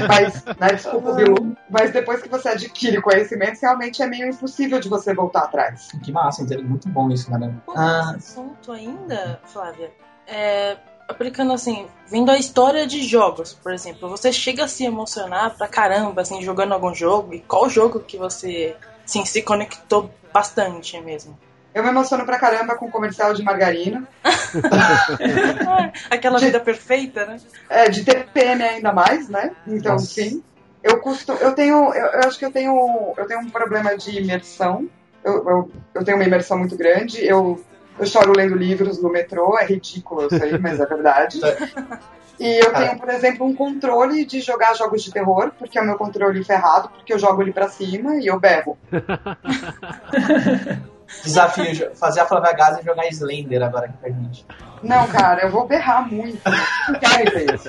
mas, 0.08 0.44
né, 0.44 0.68
desculpa 0.72 1.11
o 1.11 1.14
Bilu. 1.14 1.56
Mas 1.68 1.92
depois 1.92 2.22
que 2.22 2.28
você 2.28 2.48
adquire 2.48 3.00
conhecimento, 3.00 3.61
realmente 3.61 4.02
é 4.02 4.06
meio 4.06 4.28
impossível 4.28 4.80
de 4.80 4.88
você 4.88 5.14
voltar 5.14 5.42
atrás. 5.42 5.88
Que 6.02 6.11
massa, 6.11 6.44
muito 6.62 6.88
bom 6.88 7.11
isso, 7.11 7.30
né? 7.30 7.54
Ah. 7.76 8.14
assunto 8.16 8.72
ainda, 8.72 9.40
Flávia, 9.44 9.90
é, 10.26 10.76
aplicando 11.06 11.52
assim, 11.52 11.87
vendo 12.06 12.30
a 12.30 12.38
história 12.38 12.87
de 12.87 13.02
jogos, 13.02 13.52
por 13.54 13.72
exemplo, 13.72 14.08
você 14.08 14.32
chega 14.32 14.64
a 14.64 14.68
se 14.68 14.84
emocionar 14.84 15.56
pra 15.56 15.68
caramba, 15.68 16.22
assim, 16.22 16.42
jogando 16.42 16.72
algum 16.72 16.94
jogo, 16.94 17.34
e 17.34 17.40
qual 17.40 17.68
jogo 17.68 18.00
que 18.00 18.16
você, 18.16 18.74
assim, 19.04 19.24
se 19.24 19.42
conectou 19.42 20.11
bastante 20.32 21.00
mesmo? 21.00 21.38
Eu 21.74 21.83
me 21.83 21.90
emociono 21.90 22.24
pra 22.24 22.38
caramba 22.38 22.74
com 22.74 22.90
comercial 22.90 23.35
de 23.35 23.42
margarina. 23.42 24.07
Aquela 26.11 26.38
de, 26.38 26.46
vida 26.46 26.61
perfeita, 26.61 27.26
né? 27.26 27.37
É, 27.68 27.88
de 27.88 28.04
TPM 28.04 28.62
ainda 28.62 28.92
mais, 28.92 29.28
né? 29.28 29.52
Então, 29.66 29.92
Nossa. 29.92 30.07
sim. 30.07 30.42
Eu 30.83 31.00
custo, 31.00 31.33
eu 31.33 31.52
tenho, 31.52 31.92
eu, 31.92 32.07
eu, 32.07 32.20
acho 32.20 32.38
que 32.38 32.44
eu 32.44 32.52
tenho, 32.52 33.14
eu 33.16 33.26
tenho 33.26 33.40
um 33.40 33.50
problema 33.50 33.96
de 33.96 34.18
imersão. 34.18 34.88
Eu, 35.22 35.48
eu, 35.48 35.70
eu 35.94 36.04
tenho 36.04 36.16
uma 36.16 36.24
imersão 36.24 36.59
muito 36.59 36.76
grande. 36.76 37.24
Eu, 37.24 37.62
eu 37.98 38.07
choro 38.07 38.33
lendo 38.35 38.54
livros 38.54 39.02
no 39.02 39.11
metrô, 39.11 39.59
é 39.59 39.66
ridículo, 39.66 40.22
eu 40.22 40.31
sei, 40.31 40.57
mas 40.59 40.81
é 40.81 40.87
verdade. 40.87 41.40
E 42.40 42.64
eu 42.64 42.72
tenho, 42.72 42.96
por 42.96 43.09
exemplo, 43.09 43.44
um 43.44 43.52
controle 43.52 44.24
de 44.24 44.40
jogar 44.40 44.72
jogos 44.74 45.02
de 45.02 45.11
terror, 45.11 45.50
porque 45.59 45.76
é 45.76 45.83
o 45.83 45.85
meu 45.85 45.96
controle 45.96 46.44
ferrado, 46.44 46.88
porque 46.90 47.12
eu 47.12 47.18
jogo 47.18 47.42
ele 47.42 47.52
pra 47.52 47.68
cima 47.68 48.14
e 48.14 48.28
eu 48.28 48.38
berro. 48.38 48.78
Desafio, 51.24 51.94
fazer 51.96 52.20
a 52.20 52.26
Flávia 52.26 52.52
Gaza 52.52 52.80
e 52.80 52.84
jogar 52.84 53.06
Slender 53.08 53.62
agora 53.62 53.86
aqui 53.86 53.96
pra 53.98 54.10
gente. 54.10 54.46
Não, 54.82 55.06
cara, 55.08 55.42
eu 55.42 55.50
vou 55.50 55.66
berrar 55.66 56.06
muito. 56.06 56.40
Não 56.88 57.00
quero 57.00 57.30
ver 57.32 57.54
isso. 57.54 57.68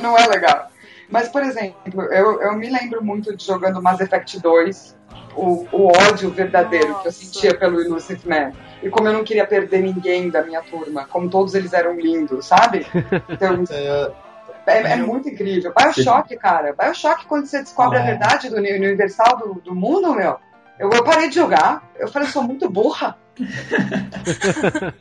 Não, 0.00 0.16
é 0.16 0.26
legal. 0.26 0.70
Mas, 1.10 1.28
por 1.28 1.42
exemplo, 1.42 2.02
eu, 2.04 2.40
eu 2.40 2.56
me 2.56 2.68
lembro 2.68 3.04
muito 3.04 3.36
de 3.36 3.44
jogando 3.44 3.82
Mass 3.82 4.00
Effect 4.00 4.40
2, 4.40 4.96
o, 5.36 5.66
o 5.70 5.86
ódio 5.88 6.30
verdadeiro 6.30 6.88
Nossa. 6.88 7.02
que 7.02 7.08
eu 7.08 7.12
sentia 7.12 7.56
pelo 7.56 7.80
Illusive 7.80 8.28
Man. 8.28 8.52
E 8.82 8.88
como 8.88 9.08
eu 9.08 9.12
não 9.12 9.24
queria 9.24 9.46
perder 9.46 9.82
ninguém 9.82 10.30
da 10.30 10.42
minha 10.42 10.62
turma, 10.62 11.06
como 11.06 11.28
todos 11.28 11.54
eles 11.54 11.72
eram 11.72 11.94
lindos, 11.94 12.46
sabe? 12.46 12.86
Então, 13.28 13.64
é, 14.66 14.92
é, 14.92 14.96
muito 14.96 15.28
incrível. 15.28 15.72
Bioshock, 15.74 16.36
cara. 16.36 16.74
Bioshock, 16.76 17.26
quando 17.26 17.46
você 17.46 17.60
descobre 17.60 17.98
a 17.98 18.02
verdade 18.02 18.50
do 18.50 18.56
universal 18.56 19.36
do, 19.38 19.54
do 19.60 19.74
mundo, 19.74 20.14
meu, 20.14 20.38
eu, 20.78 21.04
parei 21.04 21.28
de 21.28 21.34
jogar. 21.34 21.90
Eu 21.96 22.08
falei, 22.08 22.28
sou 22.28 22.42
muito 22.42 22.68
burra. 22.68 23.18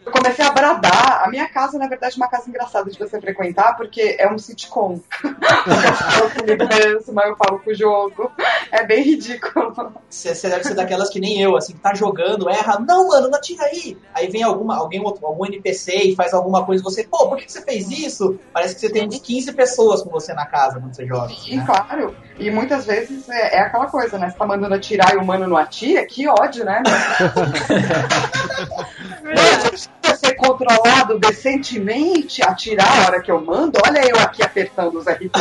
Eu 0.06 0.12
comecei 0.12 0.46
a 0.46 0.52
bradar. 0.52 1.24
A 1.24 1.30
minha 1.30 1.48
casa, 1.48 1.78
na 1.78 1.88
verdade, 1.88 2.16
é 2.16 2.18
uma 2.18 2.30
casa 2.30 2.50
engraçada 2.50 2.90
de 2.90 2.98
você 2.98 3.20
frequentar, 3.20 3.76
porque 3.78 4.16
é 4.20 4.32
um 4.32 4.38
sitcom. 4.38 5.00
eu 5.24 5.32
mas 7.14 7.28
eu 7.28 7.36
falo 7.36 7.60
com 7.60 7.72
o 7.72 7.76
jogo. 7.76 8.32
É 8.72 8.86
bem 8.86 9.04
ridículo. 9.04 9.94
Você 10.10 10.50
deve 10.50 10.64
ser 10.64 10.76
daquelas 10.76 11.10
que 11.10 11.20
nem 11.20 11.42
eu, 11.42 11.56
assim, 11.56 11.74
que 11.74 11.80
tá 11.80 11.94
jogando, 11.94 12.50
erra, 12.50 12.80
não, 12.80 13.08
mano, 13.08 13.30
não 13.30 13.38
atira 13.38 13.64
aí. 13.66 13.98
Aí 14.14 14.28
vem 14.28 14.44
alguma, 14.44 14.78
alguém, 14.78 15.02
outro, 15.02 15.26
algum 15.26 15.46
NPC 15.46 15.96
e 15.96 16.16
faz 16.16 16.34
alguma 16.34 16.66
coisa, 16.66 16.84
você, 16.84 17.04
pô, 17.04 17.30
por 17.30 17.38
que 17.38 17.52
você 17.52 17.62
fez 17.62 17.90
isso? 17.90 18.40
Parece 18.54 18.76
que 18.76 18.82
você 18.82 18.90
tem 18.90 19.08
uns 19.08 19.20
15 19.20 19.54
pessoas 19.54 20.02
com 20.02 20.10
você 20.10 20.34
na 20.34 20.46
casa 20.46 20.80
quando 20.80 20.96
você 20.96 21.06
joga. 21.06 21.26
Assim, 21.26 21.58
né? 21.58 21.64
claro. 21.66 22.16
E 22.38 22.52
muitas 22.52 22.86
vezes 22.86 23.30
é, 23.30 23.58
é, 23.58 23.60
aquela 23.62 23.88
coisa, 23.88 24.18
né? 24.18 24.30
Você 24.30 24.38
tá 24.38 24.46
mandando 24.46 24.76
atirar 24.76 25.14
e 25.14 25.18
o 25.18 25.26
mano 25.26 25.48
não 25.48 25.58
atira, 25.58 26.06
que 26.06 26.28
ódio, 26.28 26.66
né? 26.66 26.84
Mas 29.24 29.90
ser 30.26 30.36
controlado 30.36 31.20
decentemente, 31.20 32.42
atirar 32.42 32.88
a 32.88 33.06
hora 33.06 33.22
que 33.22 33.32
eu 33.32 33.44
mando, 33.44 33.78
olha 33.86 34.08
eu 34.08 34.18
aqui 34.18 34.42
apertando 34.44 34.98
os 34.98 35.06
RP. 35.06 35.32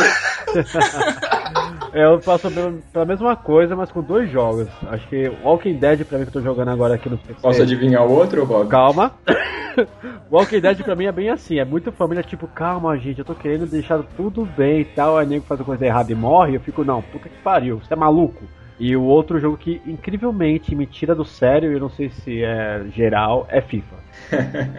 eu 1.94 2.20
faço 2.20 2.50
pela 2.92 3.06
mesma 3.06 3.36
coisa, 3.36 3.74
mas 3.74 3.90
com 3.90 4.02
dois 4.02 4.30
jogos. 4.30 4.68
Acho 4.88 5.08
que 5.08 5.28
Walking 5.42 5.78
Dead, 5.78 6.04
pra 6.04 6.18
mim, 6.18 6.24
que 6.24 6.28
eu 6.28 6.34
tô 6.34 6.40
jogando 6.40 6.70
agora 6.70 6.94
aqui 6.94 7.08
no 7.08 7.18
PC. 7.18 7.40
Posso 7.40 7.62
adivinhar 7.62 8.04
o 8.04 8.12
outro, 8.12 8.44
Bob? 8.44 8.68
Calma. 8.68 9.14
Walking 10.30 10.60
Dead 10.60 10.82
pra 10.82 10.94
mim 10.94 11.06
é 11.06 11.12
bem 11.12 11.30
assim, 11.30 11.58
é 11.58 11.64
muito 11.64 11.90
família, 11.90 12.22
tipo, 12.22 12.46
calma, 12.46 12.96
gente, 12.96 13.18
eu 13.18 13.24
tô 13.24 13.34
querendo 13.34 13.66
deixar 13.66 14.02
tudo 14.16 14.44
bem 14.44 14.80
e 14.82 14.84
tal, 14.84 15.18
aí 15.18 15.26
nego 15.26 15.44
faz 15.44 15.60
uma 15.60 15.66
coisa 15.66 15.84
errada 15.84 16.12
e 16.12 16.14
morre, 16.14 16.56
eu 16.56 16.60
fico, 16.60 16.84
não, 16.84 17.02
puta 17.02 17.28
que 17.28 17.36
pariu, 17.42 17.78
você 17.78 17.92
é 17.92 17.96
maluco. 17.96 18.44
E 18.78 18.96
o 18.96 19.02
outro 19.02 19.38
jogo 19.38 19.56
que 19.56 19.80
incrivelmente 19.86 20.74
me 20.74 20.86
tira 20.86 21.14
do 21.14 21.24
sério, 21.24 21.72
eu 21.72 21.80
não 21.80 21.90
sei 21.90 22.10
se 22.10 22.42
é 22.42 22.84
geral, 22.92 23.46
é 23.48 23.60
FIFA. 23.60 23.96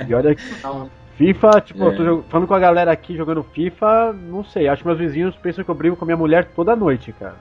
e 0.08 0.14
olha 0.14 0.36
que. 0.36 0.44
FIFA, 1.16 1.62
tipo, 1.62 1.82
é. 1.82 1.88
eu 1.88 1.96
tô 1.96 2.24
falando 2.24 2.48
com 2.48 2.54
a 2.54 2.60
galera 2.60 2.92
aqui 2.92 3.16
jogando 3.16 3.42
FIFA, 3.42 4.12
não 4.12 4.44
sei, 4.44 4.68
acho 4.68 4.82
que 4.82 4.88
meus 4.88 5.00
vizinhos 5.00 5.34
pensam 5.38 5.64
que 5.64 5.72
eu 5.72 5.76
brigo 5.76 5.96
com 5.96 6.04
a 6.04 6.08
minha 6.08 6.18
mulher 6.18 6.50
toda 6.54 6.76
noite, 6.76 7.14
cara. 7.14 7.36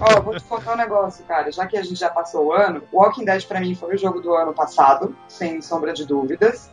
Ó, 0.00 0.18
oh, 0.18 0.22
vou 0.22 0.34
te 0.34 0.44
contar 0.44 0.74
um 0.74 0.76
negócio, 0.76 1.24
cara. 1.24 1.50
Já 1.50 1.66
que 1.66 1.76
a 1.76 1.82
gente 1.82 1.98
já 1.98 2.10
passou 2.10 2.46
o 2.46 2.52
ano, 2.52 2.82
Walking 2.92 3.24
Dead 3.24 3.46
pra 3.46 3.60
mim 3.60 3.74
foi 3.74 3.94
o 3.94 3.98
jogo 3.98 4.20
do 4.20 4.34
ano 4.34 4.52
passado, 4.52 5.14
sem 5.28 5.60
sombra 5.60 5.92
de 5.92 6.06
dúvidas. 6.06 6.70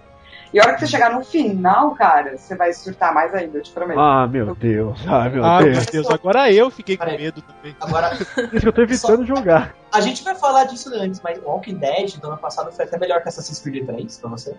E 0.54 0.60
a 0.60 0.64
hora 0.64 0.74
que 0.74 0.80
você 0.80 0.88
chegar 0.88 1.14
no 1.14 1.24
final, 1.24 1.94
cara, 1.96 2.38
você 2.38 2.56
vai 2.56 2.72
surtar 2.74 3.14
mais 3.14 3.34
ainda, 3.34 3.58
eu 3.58 3.62
te 3.62 3.72
prometo. 3.72 4.00
Ah, 4.00 4.28
meu 4.28 4.56
Deus. 4.56 5.00
Ah, 5.08 5.30
meu 5.30 5.44
ah, 5.44 5.62
Deus. 5.62 5.78
meu 5.78 5.86
Deus. 5.86 6.10
Agora 6.10 6.52
eu 6.52 6.70
fiquei 6.70 6.96
com 6.96 7.06
medo 7.06 7.42
também. 7.42 7.76
Agora, 7.80 8.14
isso 8.16 8.62
que 8.62 8.68
eu 8.68 8.74
tô 8.74 8.82
evitando 8.82 9.28
Só... 9.28 9.36
jogar. 9.36 9.76
A 9.92 10.02
gente 10.02 10.24
vai 10.24 10.36
falar 10.36 10.66
disso 10.66 10.94
antes, 10.94 11.22
mas 11.22 11.42
Walking 11.44 11.76
Dead 11.76 12.18
do 12.18 12.28
ano 12.28 12.38
passado 12.38 12.72
foi 12.72 12.86
até 12.86 12.98
melhor 12.98 13.22
que 13.22 13.30
Assassin's 13.30 13.60
Creed 13.60 13.86
3 13.86 14.18
pra 14.20 14.30
você? 14.30 14.56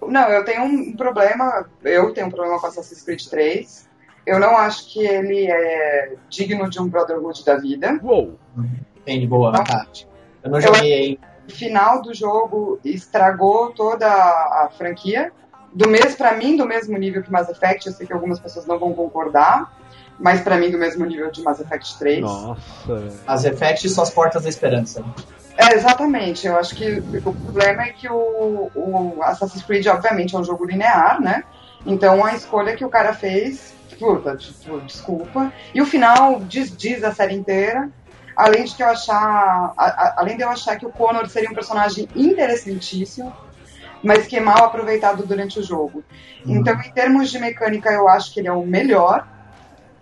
Não, 0.00 0.28
eu 0.28 0.44
tenho 0.44 0.62
um 0.62 0.96
problema. 0.96 1.66
Eu 1.84 2.12
tenho 2.12 2.26
um 2.26 2.30
problema 2.30 2.60
com 2.60 2.66
Assassin's 2.66 3.02
Creed 3.02 3.22
3. 3.26 3.86
Eu 4.26 4.40
não 4.40 4.56
acho 4.56 4.92
que 4.92 5.06
ele 5.06 5.46
é 5.50 6.14
digno 6.28 6.68
de 6.68 6.80
um 6.80 6.88
Brotherhood 6.88 7.44
da 7.44 7.56
vida. 7.56 7.98
Uou! 8.02 8.38
Tem 9.04 9.26
boa, 9.28 9.52
não, 9.52 9.64
Eu 10.42 10.50
não 10.50 10.60
joguei 10.60 11.20
o 11.48 11.52
final 11.52 12.02
do 12.02 12.12
jogo 12.14 12.80
estragou 12.84 13.72
toda 13.72 14.06
a 14.06 14.70
franquia. 14.76 15.32
Do 15.72 15.88
mesmo, 15.88 16.16
para 16.16 16.34
mim, 16.36 16.56
do 16.56 16.66
mesmo 16.66 16.96
nível 16.96 17.22
que 17.22 17.30
Mass 17.30 17.48
Effect, 17.48 17.86
eu 17.86 17.92
sei 17.92 18.06
que 18.06 18.12
algumas 18.12 18.38
pessoas 18.38 18.66
não 18.66 18.78
vão 18.78 18.94
concordar, 18.94 19.72
mas 20.18 20.40
para 20.40 20.56
mim 20.56 20.70
do 20.70 20.78
mesmo 20.78 21.04
nível 21.04 21.30
de 21.30 21.42
Mass 21.42 21.60
Effect 21.60 21.98
3. 21.98 22.20
Nossa. 22.20 23.12
Mass 23.26 23.44
Effect 23.44 23.86
e 23.86 23.90
suas 23.90 24.10
portas 24.10 24.42
da 24.42 24.48
esperança. 24.48 25.04
É, 25.56 25.74
exatamente. 25.74 26.46
Eu 26.46 26.56
acho 26.56 26.74
que 26.74 26.98
o 27.24 27.32
problema 27.32 27.82
é 27.82 27.92
que 27.92 28.08
o, 28.08 28.70
o 28.74 29.22
Assassin's 29.22 29.62
Creed, 29.62 29.86
obviamente, 29.86 30.34
é 30.34 30.38
um 30.38 30.44
jogo 30.44 30.64
linear, 30.64 31.20
né? 31.20 31.44
Então 31.84 32.24
a 32.24 32.34
escolha 32.34 32.76
que 32.76 32.84
o 32.84 32.88
cara 32.88 33.14
fez, 33.14 33.74
puta, 33.98 34.36
desculpa. 34.84 35.52
E 35.74 35.80
o 35.80 35.86
final 35.86 36.40
desdiz 36.40 37.02
a 37.02 37.12
série 37.12 37.34
inteira. 37.34 37.90
Além 38.36 38.64
de 38.64 38.74
que 38.74 38.82
eu 38.82 38.88
achar. 38.88 39.72
A, 39.76 39.84
a, 39.84 40.14
além 40.18 40.36
de 40.36 40.42
eu 40.42 40.50
achar 40.50 40.76
que 40.76 40.86
o 40.86 40.90
Connor 40.90 41.26
seria 41.28 41.50
um 41.50 41.54
personagem 41.54 42.08
interessantíssimo, 42.14 43.34
mas 44.02 44.26
que 44.26 44.36
é 44.36 44.40
mal 44.40 44.64
aproveitado 44.64 45.26
durante 45.26 45.58
o 45.58 45.62
jogo. 45.62 46.04
Uhum. 46.44 46.56
Então, 46.56 46.74
em 46.80 46.90
termos 46.92 47.30
de 47.30 47.38
mecânica, 47.38 47.90
eu 47.90 48.08
acho 48.08 48.32
que 48.32 48.40
ele 48.40 48.48
é 48.48 48.52
o 48.52 48.66
melhor. 48.66 49.26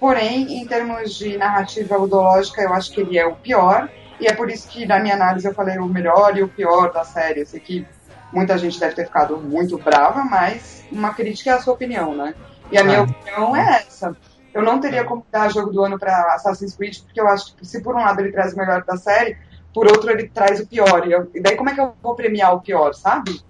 Porém, 0.00 0.58
em 0.60 0.66
termos 0.66 1.14
de 1.14 1.38
narrativa 1.38 1.96
ludológica, 1.96 2.60
eu 2.60 2.74
acho 2.74 2.90
que 2.92 3.00
ele 3.00 3.16
é 3.16 3.26
o 3.26 3.36
pior. 3.36 3.88
E 4.20 4.26
é 4.26 4.32
por 4.32 4.50
isso 4.50 4.68
que, 4.68 4.84
na 4.84 4.98
minha 4.98 5.14
análise, 5.14 5.46
eu 5.46 5.54
falei 5.54 5.78
o 5.78 5.86
melhor 5.86 6.36
e 6.36 6.42
o 6.42 6.48
pior 6.48 6.92
da 6.92 7.04
série. 7.04 7.40
Eu 7.40 7.46
sei 7.46 7.60
que 7.60 7.86
Muita 8.34 8.58
gente 8.58 8.80
deve 8.80 8.96
ter 8.96 9.04
ficado 9.04 9.36
muito 9.36 9.78
brava, 9.78 10.24
mas 10.24 10.84
uma 10.90 11.14
crítica 11.14 11.50
é 11.50 11.52
a 11.52 11.62
sua 11.62 11.74
opinião, 11.74 12.16
né? 12.16 12.34
E 12.68 12.76
a 12.76 12.82
minha 12.82 12.98
Ah. 12.98 13.02
opinião 13.02 13.54
é 13.54 13.84
essa. 13.86 14.16
Eu 14.54 14.62
não 14.62 14.78
teria 14.80 15.04
como 15.04 15.26
dar 15.32 15.50
jogo 15.52 15.70
do 15.72 15.82
ano 15.84 15.98
para 15.98 16.34
Assassin's 16.34 16.76
Creed, 16.76 16.98
porque 17.04 17.20
eu 17.20 17.26
acho 17.28 17.54
que 17.56 17.66
se 17.66 17.82
por 17.82 17.94
um 17.94 17.98
lado 17.98 18.20
ele 18.20 18.30
traz 18.32 18.54
o 18.54 18.56
melhor 18.56 18.84
da 18.84 18.96
série, 18.96 19.36
por 19.74 19.86
outro 19.86 20.08
ele 20.10 20.28
traz 20.28 20.60
o 20.60 20.66
pior. 20.66 21.06
E, 21.08 21.12
eu- 21.12 21.28
e 21.34 21.40
daí 21.42 21.56
como 21.56 21.70
é 21.70 21.74
que 21.74 21.80
eu 21.80 21.92
vou 22.00 22.14
premiar 22.14 22.54
o 22.54 22.60
pior, 22.60 22.94
sabe? 22.94 23.40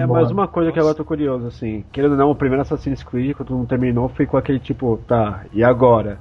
É, 0.00 0.06
mas 0.06 0.30
uma 0.30 0.48
coisa 0.48 0.72
que 0.72 0.78
agora 0.78 0.92
eu 0.92 0.96
tô 0.96 1.04
curioso, 1.04 1.46
assim, 1.46 1.84
querendo 1.92 2.12
ou 2.12 2.16
não, 2.16 2.30
o 2.30 2.34
primeiro 2.34 2.62
Assassin's 2.62 3.02
Creed, 3.02 3.36
quando 3.36 3.50
não 3.50 3.66
terminou, 3.66 4.08
foi 4.08 4.24
com 4.24 4.38
aquele 4.38 4.58
tipo, 4.58 4.98
tá, 5.06 5.44
e 5.52 5.62
agora? 5.62 6.18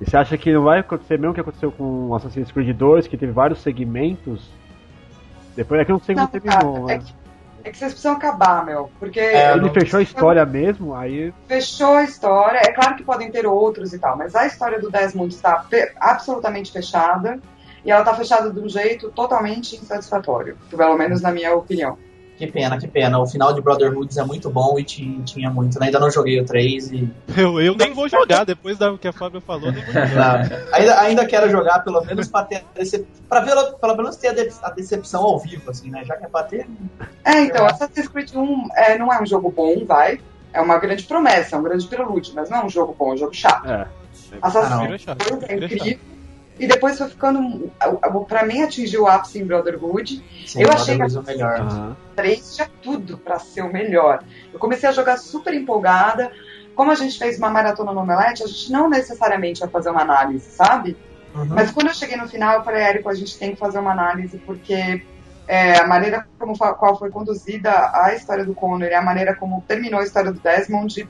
E 0.00 0.10
você 0.10 0.16
acha 0.16 0.36
que 0.36 0.52
não 0.52 0.64
vai 0.64 0.80
acontecer 0.80 1.16
mesmo 1.16 1.30
o 1.30 1.34
que 1.34 1.40
aconteceu 1.40 1.70
com 1.70 2.08
o 2.08 2.14
Assassin's 2.16 2.50
Creed 2.50 2.76
2, 2.76 3.06
que 3.06 3.16
teve 3.16 3.30
vários 3.30 3.60
segmentos? 3.60 4.50
Depois 5.54 5.80
é 5.80 5.84
que 5.84 5.92
não 5.92 6.00
sei 6.00 6.16
como 6.16 6.26
terminou, 6.26 6.72
cara, 6.86 6.92
é 6.92 6.96
mas... 6.96 7.04
que, 7.04 7.14
é 7.64 7.70
que 7.70 7.78
vocês 7.78 7.92
precisam 7.92 8.12
acabar, 8.12 8.64
meu. 8.64 8.90
Porque 9.00 9.18
Ele 9.20 9.70
fechou 9.70 9.98
a 9.98 10.02
história 10.02 10.44
mesmo, 10.46 10.94
aí. 10.94 11.32
fechou 11.48 11.94
a 11.94 12.04
história. 12.04 12.58
É 12.58 12.72
claro 12.72 12.94
que 12.96 13.02
podem 13.02 13.30
ter 13.30 13.46
outros 13.46 13.92
e 13.92 13.98
tal, 13.98 14.16
mas 14.16 14.34
a 14.36 14.46
história 14.46 14.78
do 14.80 14.90
Desmond 14.90 15.34
está 15.34 15.60
fe- 15.62 15.92
absolutamente 15.98 16.70
fechada. 16.70 17.40
E 17.84 17.90
ela 17.90 18.00
está 18.00 18.14
fechada 18.14 18.50
de 18.50 18.58
um 18.60 18.68
jeito 18.68 19.10
totalmente 19.10 19.76
insatisfatório, 19.76 20.56
pelo 20.70 20.96
menos 20.96 21.20
na 21.20 21.30
minha 21.30 21.54
opinião. 21.54 21.98
Que 22.46 22.52
pena, 22.52 22.78
que 22.78 22.86
pena. 22.88 23.18
O 23.18 23.26
final 23.26 23.52
de 23.52 23.60
Brotherhoods 23.60 24.16
é 24.16 24.24
muito 24.24 24.50
bom 24.50 24.78
e 24.78 24.84
ti- 24.84 25.20
tinha 25.24 25.50
muito, 25.50 25.78
né? 25.78 25.86
Ainda 25.86 25.98
não 26.00 26.10
joguei 26.10 26.40
o 26.40 26.44
3 26.44 26.92
e. 26.92 27.08
Eu, 27.36 27.60
eu 27.60 27.74
nem 27.74 27.92
vou 27.92 28.08
jogar, 28.08 28.44
depois 28.44 28.78
do 28.78 28.96
que 28.98 29.08
a 29.08 29.12
Fábio 29.12 29.40
falou, 29.40 29.70
nem 29.72 29.84
vou 29.84 29.92
jogar. 30.06 30.50
Ainda, 30.72 31.00
ainda 31.00 31.26
quero 31.26 31.50
jogar, 31.50 31.80
pelo 31.80 32.02
menos 32.04 32.28
pra 32.28 32.44
ter 32.44 32.56
a 32.56 32.78
decep... 32.78 33.06
pra 33.28 33.40
ver, 33.40 33.54
pelo 33.80 33.96
menos 33.96 34.16
ter 34.16 34.28
a, 34.28 34.32
de- 34.34 34.50
a 34.62 34.70
decepção 34.70 35.22
ao 35.22 35.38
vivo, 35.38 35.70
assim, 35.70 35.90
né? 35.90 36.04
Já 36.04 36.16
que 36.16 36.24
é 36.24 36.28
pra 36.28 36.42
ter. 36.42 36.66
É, 37.24 37.40
então, 37.40 37.64
Assassin's 37.66 38.08
Creed 38.08 38.30
1 38.34 38.68
é, 38.76 38.98
não 38.98 39.12
é 39.12 39.20
um 39.22 39.26
jogo 39.26 39.50
bom, 39.50 39.84
vai. 39.86 40.20
É 40.52 40.60
uma 40.60 40.78
grande 40.78 41.02
promessa, 41.04 41.56
é 41.56 41.58
um 41.58 41.62
grande 41.62 41.86
prelúdio, 41.86 42.32
mas 42.34 42.48
não 42.48 42.58
é 42.58 42.64
um 42.64 42.68
jogo 42.68 42.94
bom, 42.98 43.10
é 43.10 43.14
um 43.14 43.16
jogo 43.16 43.34
chato. 43.34 43.68
É. 43.68 43.86
Assassin's 44.40 45.04
Creed 45.04 45.18
2 45.28 45.42
é 45.50 45.54
incrível. 45.56 45.98
E 46.58 46.66
depois 46.66 46.98
foi 46.98 47.08
ficando. 47.08 47.70
Pra 48.28 48.44
mim, 48.44 48.62
atingiu 48.62 49.02
o 49.02 49.06
ápice 49.08 49.40
em 49.40 49.44
Brotherhood. 49.44 50.24
Sim, 50.46 50.62
eu 50.62 50.70
achei 50.70 50.96
que 50.96 51.02
é 51.02 51.06
o 51.06 51.22
melhor. 51.22 51.60
Aham. 51.60 51.96
3 52.14 52.54
tinha 52.54 52.70
tudo 52.80 53.18
pra 53.18 53.38
ser 53.38 53.62
o 53.62 53.72
melhor. 53.72 54.22
Eu 54.52 54.58
comecei 54.58 54.88
a 54.88 54.92
jogar 54.92 55.16
super 55.16 55.52
empolgada. 55.52 56.30
Como 56.74 56.90
a 56.90 56.94
gente 56.94 57.18
fez 57.18 57.38
uma 57.38 57.50
maratona 57.50 57.92
no 57.92 58.00
Omelete, 58.00 58.42
a 58.42 58.46
gente 58.46 58.70
não 58.70 58.88
necessariamente 58.88 59.62
ia 59.62 59.68
fazer 59.68 59.90
uma 59.90 60.02
análise, 60.02 60.50
sabe? 60.50 60.96
Uhum. 61.34 61.46
Mas 61.46 61.70
quando 61.72 61.88
eu 61.88 61.94
cheguei 61.94 62.16
no 62.16 62.28
final, 62.28 62.58
eu 62.58 62.64
falei, 62.64 62.82
Érico, 62.82 63.08
a 63.08 63.14
gente 63.14 63.36
tem 63.38 63.52
que 63.52 63.56
fazer 63.58 63.78
uma 63.78 63.92
análise, 63.92 64.38
porque 64.38 65.02
é, 65.46 65.78
a 65.78 65.86
maneira 65.86 66.26
como 66.38 66.56
qual 66.56 66.98
foi 66.98 67.10
conduzida 67.10 67.70
a 67.92 68.14
história 68.14 68.44
do 68.44 68.54
Connor 68.54 68.88
e 68.88 68.94
a 68.94 69.02
maneira 69.02 69.34
como 69.34 69.62
terminou 69.66 70.00
a 70.00 70.04
história 70.04 70.32
do 70.32 70.40
Desmond, 70.40 71.06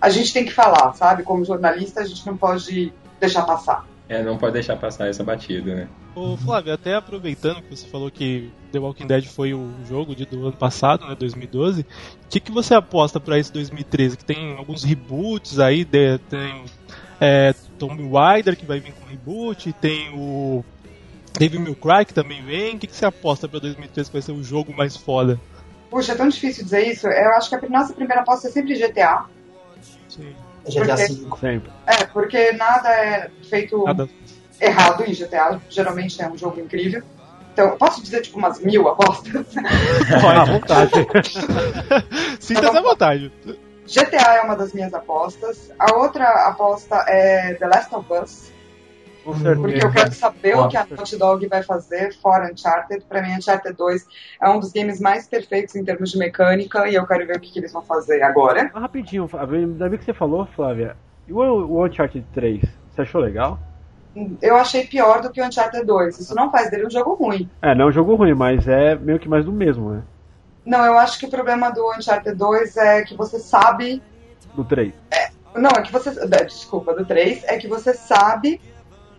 a 0.00 0.10
gente 0.10 0.32
tem 0.32 0.44
que 0.44 0.52
falar, 0.52 0.92
sabe? 0.94 1.22
Como 1.22 1.44
jornalista, 1.44 2.00
a 2.00 2.04
gente 2.04 2.26
não 2.26 2.36
pode 2.36 2.92
deixar 3.18 3.42
passar. 3.42 3.84
É, 4.08 4.22
não 4.22 4.38
pode 4.38 4.52
deixar 4.52 4.76
passar 4.76 5.08
essa 5.08 5.24
batida, 5.24 5.74
né? 5.74 5.88
Ô 6.14 6.36
Flávio, 6.36 6.72
até 6.72 6.94
aproveitando 6.94 7.60
que 7.60 7.76
você 7.76 7.86
falou 7.88 8.08
que 8.10 8.50
The 8.70 8.78
Walking 8.78 9.06
Dead 9.06 9.24
foi 9.26 9.52
o 9.52 9.68
jogo 9.88 10.14
de, 10.14 10.24
do 10.24 10.46
ano 10.46 10.56
passado, 10.56 11.06
né, 11.06 11.16
2012, 11.18 11.82
o 11.82 11.86
que, 12.30 12.38
que 12.38 12.52
você 12.52 12.74
aposta 12.74 13.18
pra 13.18 13.36
esse 13.38 13.52
2013? 13.52 14.16
Que 14.16 14.24
tem 14.24 14.56
alguns 14.56 14.84
reboots 14.84 15.58
aí, 15.58 15.84
de- 15.84 16.18
tem 16.30 16.64
é, 17.20 17.52
Tomb 17.78 18.08
Raider 18.08 18.56
que 18.56 18.64
vai 18.64 18.78
vir 18.78 18.92
com 18.94 19.06
reboot, 19.06 19.72
tem 19.74 20.08
o 20.14 20.64
Devil 21.36 21.60
May 21.60 21.74
Cry 21.74 22.04
que 22.06 22.14
também 22.14 22.42
vem, 22.44 22.76
o 22.76 22.78
que, 22.78 22.86
que 22.86 22.96
você 22.96 23.04
aposta 23.06 23.48
pra 23.48 23.58
2013 23.58 24.08
que 24.08 24.14
vai 24.14 24.22
ser 24.22 24.32
o 24.32 24.42
jogo 24.42 24.72
mais 24.72 24.96
foda? 24.96 25.38
Puxa, 25.90 26.12
é 26.12 26.14
tão 26.14 26.28
difícil 26.28 26.64
dizer 26.64 26.86
isso. 26.86 27.06
Eu 27.08 27.30
acho 27.34 27.48
que 27.48 27.54
a 27.56 27.68
nossa 27.68 27.92
primeira 27.92 28.22
aposta 28.22 28.48
é 28.48 28.50
sempre 28.50 28.74
GTA. 28.74 29.24
Sim. 30.08 30.32
GTA 30.68 30.96
V. 30.96 31.06
Sempre. 31.40 31.70
É, 31.86 32.04
porque 32.06 32.52
nada 32.52 32.88
é 32.90 33.30
feito 33.48 33.84
Nada. 33.84 34.08
errado 34.60 35.04
em 35.04 35.12
GTA. 35.12 35.60
Geralmente 35.68 36.20
é 36.20 36.28
um 36.28 36.36
jogo 36.36 36.60
incrível. 36.60 37.02
Então, 37.52 37.76
posso 37.78 38.02
dizer 38.02 38.20
tipo 38.20 38.38
umas 38.38 38.60
mil 38.60 38.86
apostas? 38.86 39.46
À 40.22 40.44
vontade. 40.44 40.92
Sinta-se 42.38 42.76
à 42.76 42.82
vontade. 42.82 43.32
GTA 43.86 44.34
é 44.34 44.42
uma 44.42 44.54
das 44.56 44.74
minhas 44.74 44.92
apostas. 44.92 45.70
A 45.78 45.96
outra 45.96 46.28
aposta 46.48 46.96
é 47.08 47.54
The 47.54 47.66
Last 47.66 47.94
of 47.94 48.12
Us. 48.12 48.52
Porque 49.56 49.84
eu 49.84 49.90
quero 49.92 50.12
saber 50.12 50.56
o 50.56 50.68
que 50.68 50.76
a 50.76 50.86
Naughty 50.88 51.16
Dog 51.16 51.46
vai 51.48 51.62
fazer 51.62 52.14
fora 52.20 52.52
Uncharted. 52.52 53.04
Pra 53.08 53.20
mim, 53.22 53.32
Uncharted 53.36 53.74
2 53.76 54.06
é 54.42 54.48
um 54.48 54.60
dos 54.60 54.72
games 54.72 55.00
mais 55.00 55.26
perfeitos 55.26 55.74
em 55.74 55.84
termos 55.84 56.10
de 56.12 56.18
mecânica 56.18 56.88
e 56.88 56.94
eu 56.94 57.06
quero 57.06 57.26
ver 57.26 57.36
o 57.36 57.40
que, 57.40 57.52
que 57.52 57.58
eles 57.58 57.72
vão 57.72 57.82
fazer 57.82 58.22
agora. 58.22 58.70
Rapidinho, 58.74 59.26
Flávio, 59.26 59.58
ainda 59.58 59.88
bem 59.88 59.98
que 59.98 60.04
você 60.04 60.14
falou, 60.14 60.46
Flávia. 60.54 60.96
E 61.26 61.32
o, 61.32 61.38
o 61.38 61.84
Uncharted 61.84 62.24
3? 62.32 62.62
Você 62.94 63.02
achou 63.02 63.20
legal? 63.20 63.58
Eu 64.40 64.56
achei 64.56 64.86
pior 64.86 65.20
do 65.20 65.30
que 65.30 65.40
o 65.40 65.44
Uncharted 65.44 65.84
2. 65.84 66.20
Isso 66.20 66.34
não 66.34 66.50
faz 66.50 66.70
dele 66.70 66.86
um 66.86 66.90
jogo 66.90 67.14
ruim. 67.14 67.50
É, 67.60 67.74
não 67.74 67.86
é 67.86 67.88
um 67.88 67.92
jogo 67.92 68.14
ruim, 68.14 68.32
mas 68.34 68.66
é 68.66 68.94
meio 68.94 69.18
que 69.18 69.28
mais 69.28 69.44
do 69.44 69.52
mesmo, 69.52 69.90
né? 69.92 70.02
Não, 70.64 70.84
eu 70.84 70.96
acho 70.98 71.18
que 71.18 71.26
o 71.26 71.30
problema 71.30 71.70
do 71.70 71.86
Uncharted 71.96 72.34
2 72.36 72.76
é 72.76 73.02
que 73.02 73.14
você 73.16 73.38
sabe. 73.38 74.02
Do 74.54 74.64
3. 74.64 74.92
Não, 75.54 75.70
é 75.70 75.82
que 75.82 75.92
você. 75.92 76.10
da- 76.26 76.42
Desculpa, 76.42 76.94
do 76.94 77.04
3, 77.04 77.44
é 77.44 77.56
que 77.58 77.68
você 77.68 77.92
sabe. 77.94 78.60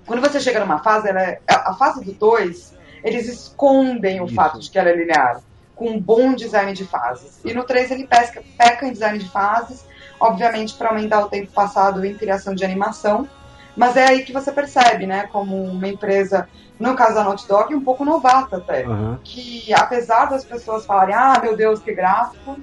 Quando 0.07 0.21
você 0.21 0.39
chega 0.39 0.61
numa 0.61 0.79
fase, 0.79 1.09
ela 1.09 1.21
é- 1.21 1.39
a 1.49 1.71
a 1.71 1.73
fase 1.75 2.03
do 2.03 2.13
2, 2.13 2.73
eles 3.03 3.27
escondem 3.27 4.21
o 4.21 4.25
Isso. 4.25 4.33
fato 4.33 4.57
de 4.57 4.71
que 4.71 4.79
ela 4.79 4.89
é 4.89 4.95
linear, 4.95 5.41
com 5.75 5.89
um 5.89 5.99
bom 5.99 6.33
design 6.33 6.71
de 6.73 6.85
fases. 6.85 7.43
E 7.43 7.53
no 7.53 7.65
3 7.65 7.91
ele 7.91 8.07
pesca, 8.07 8.41
peca 8.57 8.87
em 8.87 8.93
design 8.93 9.19
de 9.19 9.29
fases, 9.29 9.85
obviamente 10.19 10.75
para 10.77 10.89
aumentar 10.89 11.19
o 11.19 11.29
tempo 11.29 11.51
passado 11.53 12.03
em 12.05 12.15
criação 12.15 12.55
de 12.55 12.63
animação. 12.63 13.27
Mas 13.75 13.95
é 13.97 14.07
aí 14.07 14.23
que 14.23 14.33
você 14.33 14.51
percebe, 14.51 15.05
né, 15.05 15.27
como 15.27 15.55
uma 15.65 15.87
empresa, 15.87 16.47
no 16.79 16.95
caso 16.95 17.15
da 17.15 17.23
Naughty 17.25 17.47
Dog, 17.47 17.75
um 17.75 17.83
pouco 17.83 18.03
novata 18.05 18.57
até 18.57 18.85
Aham. 18.85 19.19
que 19.23 19.71
apesar 19.73 20.25
das 20.27 20.45
pessoas 20.45 20.85
falarem, 20.85 21.13
ah, 21.13 21.39
meu 21.43 21.55
Deus, 21.55 21.79
que 21.81 21.93
gráfico, 21.93 22.57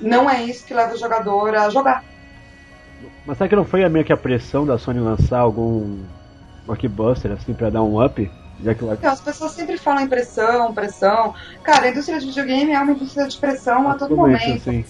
não 0.00 0.30
é 0.30 0.42
isso 0.42 0.64
que 0.66 0.74
leva 0.74 0.94
o 0.94 0.98
jogador 0.98 1.56
a 1.56 1.70
jogar. 1.70 2.04
Mas 3.26 3.38
será 3.38 3.48
que 3.48 3.56
não 3.56 3.64
foi 3.64 3.88
meio 3.88 4.04
que 4.04 4.12
a 4.12 4.16
pressão 4.16 4.64
da 4.66 4.78
Sony 4.78 5.00
lançar 5.00 5.40
algum 5.40 5.98
blockbuster, 6.70 7.32
assim, 7.32 7.52
pra 7.52 7.70
dar 7.70 7.82
um 7.82 8.04
up? 8.04 8.30
Já 8.62 8.74
que 8.74 8.84
Então, 8.84 9.12
as 9.12 9.20
pessoas 9.20 9.52
sempre 9.52 9.78
falam 9.78 10.02
em 10.02 10.06
pressão, 10.08 10.74
pressão. 10.74 11.34
Cara, 11.62 11.86
a 11.86 11.90
indústria 11.90 12.20
de 12.20 12.26
videogame 12.26 12.72
é 12.72 12.80
uma 12.80 12.92
indústria 12.92 13.26
de 13.26 13.38
pressão 13.38 13.88
a 13.88 13.94
todo 13.94 14.14
momento. 14.16 14.52
assim. 14.52 14.84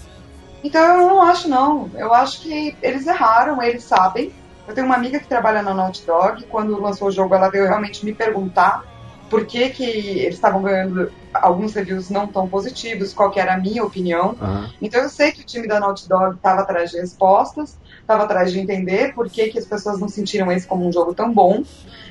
Então 0.63 0.83
eu 0.83 1.09
não 1.09 1.23
acho 1.23 1.49
não. 1.49 1.89
Eu 1.95 2.13
acho 2.13 2.43
que 2.43 2.77
eles 2.83 3.07
erraram, 3.07 3.63
eles 3.63 3.85
sabem. 3.85 4.33
Eu 4.67 4.75
tenho 4.75 4.87
uma 4.87 4.97
amiga 4.97 5.19
que 5.21 5.29
trabalha 5.29 5.63
na 5.63 5.73
Naughty 5.73 6.05
Dog. 6.05 6.45
Quando 6.47 6.81
lançou 6.81 7.09
o 7.09 7.13
jogo, 7.13 7.35
ela 7.35 7.49
veio 7.49 7.65
realmente 7.67 8.05
me 8.05 8.13
perguntar 8.13 8.85
por 9.31 9.47
que, 9.47 9.71
que 9.71 9.85
eles 9.85 10.35
estavam 10.35 10.61
ganhando 10.61 11.11
alguns 11.33 11.73
reviews 11.73 12.11
não 12.11 12.27
tão 12.27 12.49
positivos, 12.49 13.15
qual 13.15 13.31
que 13.31 13.39
era 13.39 13.55
a 13.55 13.59
minha 13.59 13.85
opinião. 13.85 14.37
Aham. 14.41 14.69
Então 14.83 15.01
eu 15.01 15.09
sei 15.09 15.31
que 15.31 15.43
o 15.43 15.47
time 15.47 15.69
da 15.69 15.79
Naughty 15.79 16.09
Dog 16.09 16.35
estava 16.35 16.63
atrás 16.63 16.91
de 16.91 16.99
respostas, 16.99 17.79
estava 18.11 18.25
atrás 18.25 18.53
de 18.53 18.59
entender 18.59 19.15
por 19.15 19.31
que, 19.31 19.49
que 19.49 19.59
as 19.59 19.67
pessoas 19.67 20.01
não 20.01 20.09
sentiram 20.09 20.51
esse 20.51 20.67
como 20.67 20.87
um 20.87 20.93
jogo 20.93 21.15
tão 21.15 21.33
bom. 21.33 21.63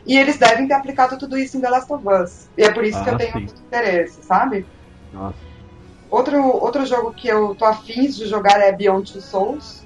E 0.06 0.18
eles 0.18 0.38
devem 0.38 0.68
ter 0.68 0.74
aplicado 0.74 1.18
tudo 1.18 1.38
isso 1.38 1.58
em 1.58 1.62
The 1.62 1.70
Last 1.70 1.94
of 1.94 2.04
Us. 2.08 2.50
E 2.58 2.64
é 2.64 2.72
por 2.72 2.86
isso 2.86 3.04
que 3.04 3.10
Ah, 3.10 3.14
eu 3.14 3.18
tenho 3.18 3.34
sim. 3.34 3.40
muito 3.40 3.62
interesse, 3.62 4.24
sabe? 4.24 4.66
Nossa. 5.12 5.38
Outro, 6.10 6.42
outro 6.42 6.86
jogo 6.86 7.14
que 7.14 7.28
eu 7.28 7.54
tô 7.56 7.66
afins 7.66 8.16
de 8.16 8.26
jogar 8.28 8.60
é 8.62 8.72
Beyond 8.72 9.12
Two 9.12 9.22
Souls, 9.22 9.86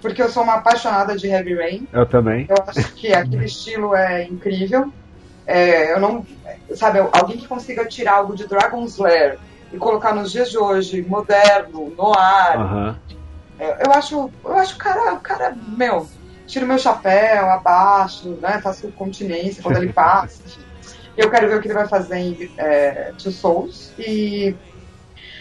porque 0.00 0.22
eu 0.22 0.28
sou 0.30 0.42
uma 0.44 0.54
apaixonada 0.54 1.16
de 1.16 1.26
Heavy 1.26 1.54
Rain. 1.54 1.88
Eu 1.92 2.06
também. 2.06 2.46
Eu 2.48 2.56
acho 2.66 2.94
que 2.94 3.12
aquele 3.12 3.44
estilo 3.46 3.94
é 3.94 4.24
incrível. 4.24 4.86
É, 5.46 5.92
eu 5.92 6.00
não. 6.00 6.24
Sabe, 6.74 7.00
alguém 7.00 7.36
que 7.36 7.48
consiga 7.48 7.84
tirar 7.86 8.14
algo 8.16 8.34
de 8.34 8.46
Dragon's 8.46 8.96
Lair 8.96 9.38
e 9.72 9.76
colocar 9.76 10.14
nos 10.14 10.30
dias 10.30 10.50
de 10.50 10.56
hoje, 10.56 11.02
moderno, 11.02 11.92
no 11.96 12.14
ar. 12.16 12.56
Aham. 12.56 12.98
Eu, 13.58 13.68
eu 13.86 13.92
acho. 13.92 14.30
Eu 14.44 14.56
acho 14.56 14.74
o 14.74 14.78
cara, 14.78 15.14
o 15.14 15.20
cara, 15.20 15.56
meu, 15.76 16.08
tiro 16.46 16.66
meu 16.66 16.78
chapéu, 16.78 17.50
abaixo, 17.50 18.30
né? 18.40 18.60
Faço 18.62 18.88
continência 18.92 19.62
quando 19.62 19.76
ele 19.76 19.92
passa. 19.92 20.42
Eu 21.16 21.30
quero 21.30 21.48
ver 21.48 21.56
o 21.56 21.60
que 21.60 21.66
ele 21.66 21.74
vai 21.74 21.88
fazer 21.88 22.16
em 22.16 22.50
é, 22.56 23.12
Two 23.18 23.32
Souls. 23.32 23.92
E 23.98 24.54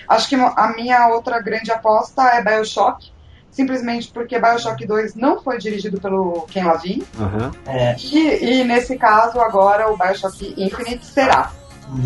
acho 0.08 0.28
que 0.28 0.36
a 0.36 0.74
minha 0.76 1.08
outra 1.10 1.40
grande 1.40 1.72
aposta 1.72 2.24
é 2.24 2.44
Bioshock. 2.44 3.12
Simplesmente 3.52 4.12
porque 4.12 4.40
Bioshock 4.40 4.86
2 4.86 5.16
não 5.16 5.42
foi 5.42 5.58
dirigido 5.58 6.00
pelo 6.00 6.46
Ken 6.50 6.64
Levine. 6.64 7.04
Aham. 7.20 7.52
E, 8.14 8.60
e 8.60 8.64
nesse 8.64 8.98
caso, 8.98 9.40
agora 9.40 9.92
o 9.92 9.98
Bioshock 9.98 10.54
Infinite 10.58 11.06
será. 11.06 11.52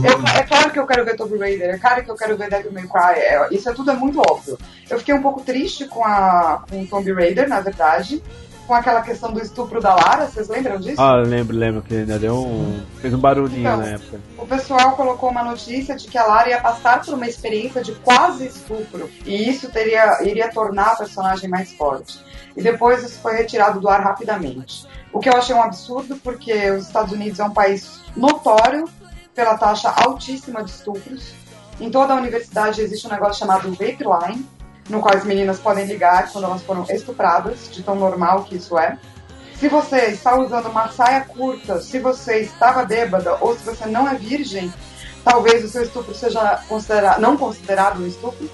Eu- 0.03 0.27
é 0.39 0.43
claro 0.43 0.69
que 0.71 0.79
eu 0.79 0.85
quero 0.85 1.03
ver 1.05 1.15
Tomb 1.15 1.37
Raider, 1.37 1.73
é 1.75 1.77
claro 1.77 2.03
que 2.03 2.11
eu 2.11 2.15
quero 2.15 2.37
ver 2.37 2.49
Devil 2.49 2.71
May 2.71 2.83
Cry, 2.87 3.19
é, 3.19 3.47
isso 3.51 3.69
é 3.69 3.73
tudo 3.73 3.91
é 3.91 3.95
muito 3.95 4.19
óbvio. 4.19 4.57
Eu 4.89 4.99
fiquei 4.99 5.13
um 5.15 5.21
pouco 5.21 5.41
triste 5.41 5.85
com, 5.85 6.03
a, 6.03 6.63
com 6.69 6.85
Tomb 6.85 7.11
Raider, 7.13 7.49
na 7.49 7.61
verdade, 7.61 8.21
com 8.67 8.75
aquela 8.75 9.01
questão 9.01 9.33
do 9.33 9.41
estupro 9.41 9.81
da 9.81 9.95
Lara, 9.95 10.27
vocês 10.27 10.47
lembram 10.47 10.77
disso? 10.77 11.01
Ah, 11.01 11.15
lembro, 11.15 11.57
lembro 11.57 11.81
que 11.81 11.93
ainda 11.95 12.17
deu 12.19 12.35
um. 12.37 12.79
fez 13.01 13.13
um 13.13 13.17
barulhinho 13.17 13.61
Então. 13.61 13.77
na 13.77 13.87
época. 13.87 14.19
O 14.37 14.45
pessoal 14.45 14.95
colocou 14.95 15.29
uma 15.29 15.43
notícia 15.43 15.95
de 15.95 16.07
que 16.07 16.17
a 16.17 16.25
Lara 16.25 16.49
ia 16.49 16.61
passar 16.61 17.01
por 17.03 17.13
uma 17.15 17.27
experiência 17.27 17.81
de 17.81 17.91
quase 17.95 18.45
estupro. 18.45 19.09
E 19.25 19.49
isso 19.49 19.69
teria, 19.71 20.19
iria 20.23 20.49
tornar 20.49 20.91
a 20.91 20.95
personagem 20.95 21.49
mais 21.49 21.73
forte. 21.73 22.19
E 22.55 22.61
depois 22.61 23.03
isso 23.03 23.19
foi 23.19 23.33
retirado 23.35 23.79
do 23.79 23.89
ar 23.89 24.01
rapidamente. 24.01 24.85
O 25.11 25.19
que 25.19 25.27
eu 25.27 25.33
achei 25.35 25.53
um 25.55 25.61
absurdo, 25.63 26.15
porque 26.23 26.53
os 26.71 26.85
Estados 26.85 27.11
Unidos 27.11 27.39
é 27.39 27.43
um 27.43 27.51
país 27.53 27.99
notório 28.15 28.87
pela 29.33 29.57
taxa 29.57 29.89
altíssima 29.89 30.63
de 30.63 30.71
estupros. 30.71 31.33
Em 31.79 31.89
toda 31.89 32.13
a 32.13 32.17
universidade 32.17 32.81
existe 32.81 33.07
um 33.07 33.09
negócio 33.09 33.39
chamado 33.39 33.69
Rape 33.69 34.03
Line, 34.03 34.45
no 34.89 34.99
qual 34.99 35.15
as 35.15 35.23
meninas 35.23 35.59
podem 35.59 35.85
ligar 35.85 36.31
quando 36.31 36.45
elas 36.45 36.61
foram 36.61 36.85
estupradas, 36.89 37.69
de 37.71 37.81
tão 37.81 37.95
normal 37.95 38.43
que 38.43 38.55
isso 38.55 38.77
é. 38.77 38.97
Se 39.55 39.67
você 39.67 40.07
está 40.07 40.35
usando 40.39 40.67
uma 40.69 40.89
saia 40.89 41.21
curta, 41.21 41.79
se 41.79 41.99
você 41.99 42.39
estava 42.39 42.83
bêbada 42.83 43.37
ou 43.41 43.55
se 43.55 43.63
você 43.63 43.85
não 43.85 44.07
é 44.07 44.15
virgem, 44.15 44.73
talvez 45.23 45.63
o 45.63 45.69
seu 45.69 45.83
estupro 45.83 46.13
seja 46.15 46.63
considera 46.67 47.19
não 47.19 47.37
considerado 47.37 48.01
um 48.01 48.07
estupro. 48.07 48.49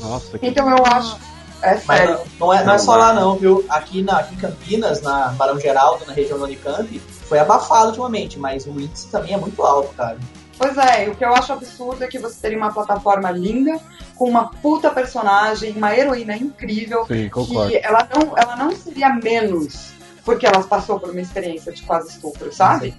Nossa, 0.00 0.38
que 0.38 0.46
Então 0.46 0.68
eu 0.68 0.84
acho. 0.84 1.16
É 1.62 1.80
Mas 1.86 1.98
sério. 1.98 2.14
não, 2.14 2.46
não 2.46 2.54
é, 2.54 2.64
não 2.64 2.74
é 2.74 2.78
só 2.78 2.96
lá 2.96 3.12
não, 3.12 3.36
viu? 3.36 3.64
Aqui, 3.68 4.02
na, 4.02 4.18
aqui 4.18 4.34
em 4.34 4.38
Campinas, 4.38 5.02
na 5.02 5.28
Barão 5.30 5.58
Geraldo, 5.58 6.04
na 6.06 6.12
região 6.12 6.38
do 6.38 6.44
Unicamp, 6.44 6.98
foi 6.98 7.38
abafado 7.38 7.88
ultimamente, 7.88 8.38
mas 8.38 8.66
o 8.66 8.70
índice 8.70 9.08
também 9.08 9.34
é 9.34 9.36
muito 9.36 9.62
alto, 9.62 9.92
cara. 9.94 10.18
Pois 10.56 10.76
é, 10.76 11.06
e 11.06 11.10
o 11.10 11.14
que 11.14 11.24
eu 11.24 11.32
acho 11.34 11.52
absurdo 11.52 12.02
é 12.02 12.08
que 12.08 12.18
você 12.18 12.40
teria 12.40 12.58
uma 12.58 12.72
plataforma 12.72 13.30
linda, 13.30 13.80
com 14.16 14.28
uma 14.28 14.48
puta 14.48 14.90
personagem, 14.90 15.72
uma 15.76 15.96
heroína 15.96 16.36
incrível, 16.36 17.06
Sim, 17.06 17.28
concordo. 17.28 17.70
que 17.70 17.76
ela 17.76 18.08
não, 18.12 18.36
ela 18.36 18.56
não 18.56 18.74
seria 18.74 19.10
menos 19.10 19.98
porque 20.28 20.46
ela 20.46 20.62
passou 20.62 21.00
por 21.00 21.08
uma 21.08 21.22
experiência 21.22 21.72
de 21.72 21.80
quase 21.80 22.10
estupro, 22.10 22.52
sabe? 22.52 22.94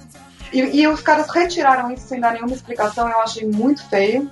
E, 0.51 0.81
e 0.81 0.87
os 0.87 0.99
caras 0.99 1.29
retiraram 1.29 1.91
isso 1.91 2.07
sem 2.07 2.19
dar 2.19 2.33
nenhuma 2.33 2.55
explicação, 2.55 3.07
eu 3.07 3.19
achei 3.19 3.45
muito 3.45 3.87
feio. 3.87 4.27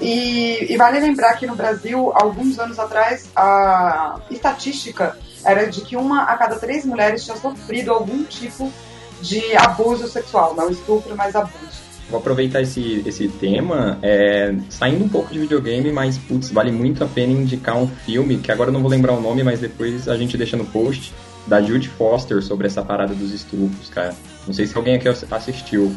E, 0.00 0.72
e 0.72 0.76
vale 0.76 0.98
lembrar 0.98 1.34
que 1.34 1.46
no 1.46 1.54
Brasil, 1.54 2.12
alguns 2.14 2.58
anos 2.58 2.78
atrás, 2.78 3.30
a 3.34 4.20
estatística 4.30 5.16
era 5.44 5.66
de 5.66 5.82
que 5.82 5.96
uma 5.96 6.24
a 6.24 6.36
cada 6.36 6.56
três 6.56 6.84
mulheres 6.84 7.24
tinha 7.24 7.36
sofrido 7.36 7.92
algum 7.92 8.24
tipo 8.24 8.72
de 9.20 9.56
abuso 9.56 10.08
sexual, 10.08 10.54
não 10.54 10.70
estupro, 10.70 11.16
mas 11.16 11.34
abuso. 11.36 11.84
Vou 12.10 12.20
aproveitar 12.20 12.60
esse, 12.60 13.02
esse 13.06 13.28
tema, 13.28 13.98
é, 14.02 14.54
saindo 14.68 15.04
um 15.04 15.08
pouco 15.08 15.32
de 15.32 15.38
videogame, 15.38 15.90
mas 15.90 16.18
putz, 16.18 16.50
vale 16.50 16.70
muito 16.70 17.02
a 17.02 17.06
pena 17.06 17.32
indicar 17.32 17.76
um 17.76 17.88
filme, 17.88 18.38
que 18.38 18.52
agora 18.52 18.68
eu 18.68 18.72
não 18.74 18.82
vou 18.82 18.90
lembrar 18.90 19.14
o 19.14 19.20
nome, 19.20 19.42
mas 19.42 19.60
depois 19.60 20.06
a 20.06 20.16
gente 20.16 20.36
deixa 20.36 20.56
no 20.56 20.66
post, 20.66 21.14
da 21.46 21.62
Jude 21.62 21.88
Foster 21.88 22.42
sobre 22.42 22.66
essa 22.66 22.82
parada 22.82 23.14
dos 23.14 23.32
estupros, 23.32 23.88
cara. 23.88 24.14
Não 24.46 24.52
sei 24.52 24.66
se 24.66 24.76
alguém 24.76 24.96
aqui 24.96 25.08
assistiu. 25.08 25.94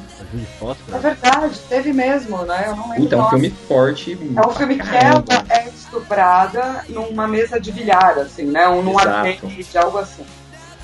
É 0.93 0.97
verdade, 0.99 1.59
teve 1.67 1.91
mesmo, 1.91 2.43
né? 2.43 2.65
Eu 2.67 2.75
não 2.75 2.89
lembro. 2.89 3.03
Puta, 3.03 3.15
é 3.15 3.19
o 3.19 3.25
um 3.25 3.29
filme 3.29 3.49
forte. 3.67 4.17
É 4.35 4.47
um 4.47 4.51
filme 4.51 4.77
que 4.77 4.95
ela 4.95 5.23
é 5.49 5.67
estuprada 5.67 6.85
numa 6.87 7.27
mesa 7.27 7.59
de 7.59 7.71
bilhar, 7.71 8.17
assim, 8.19 8.45
né? 8.45 8.67
Um, 8.67 8.81
num 8.81 8.97
arcade, 8.97 9.77
algo 9.77 9.97
assim. 9.97 10.23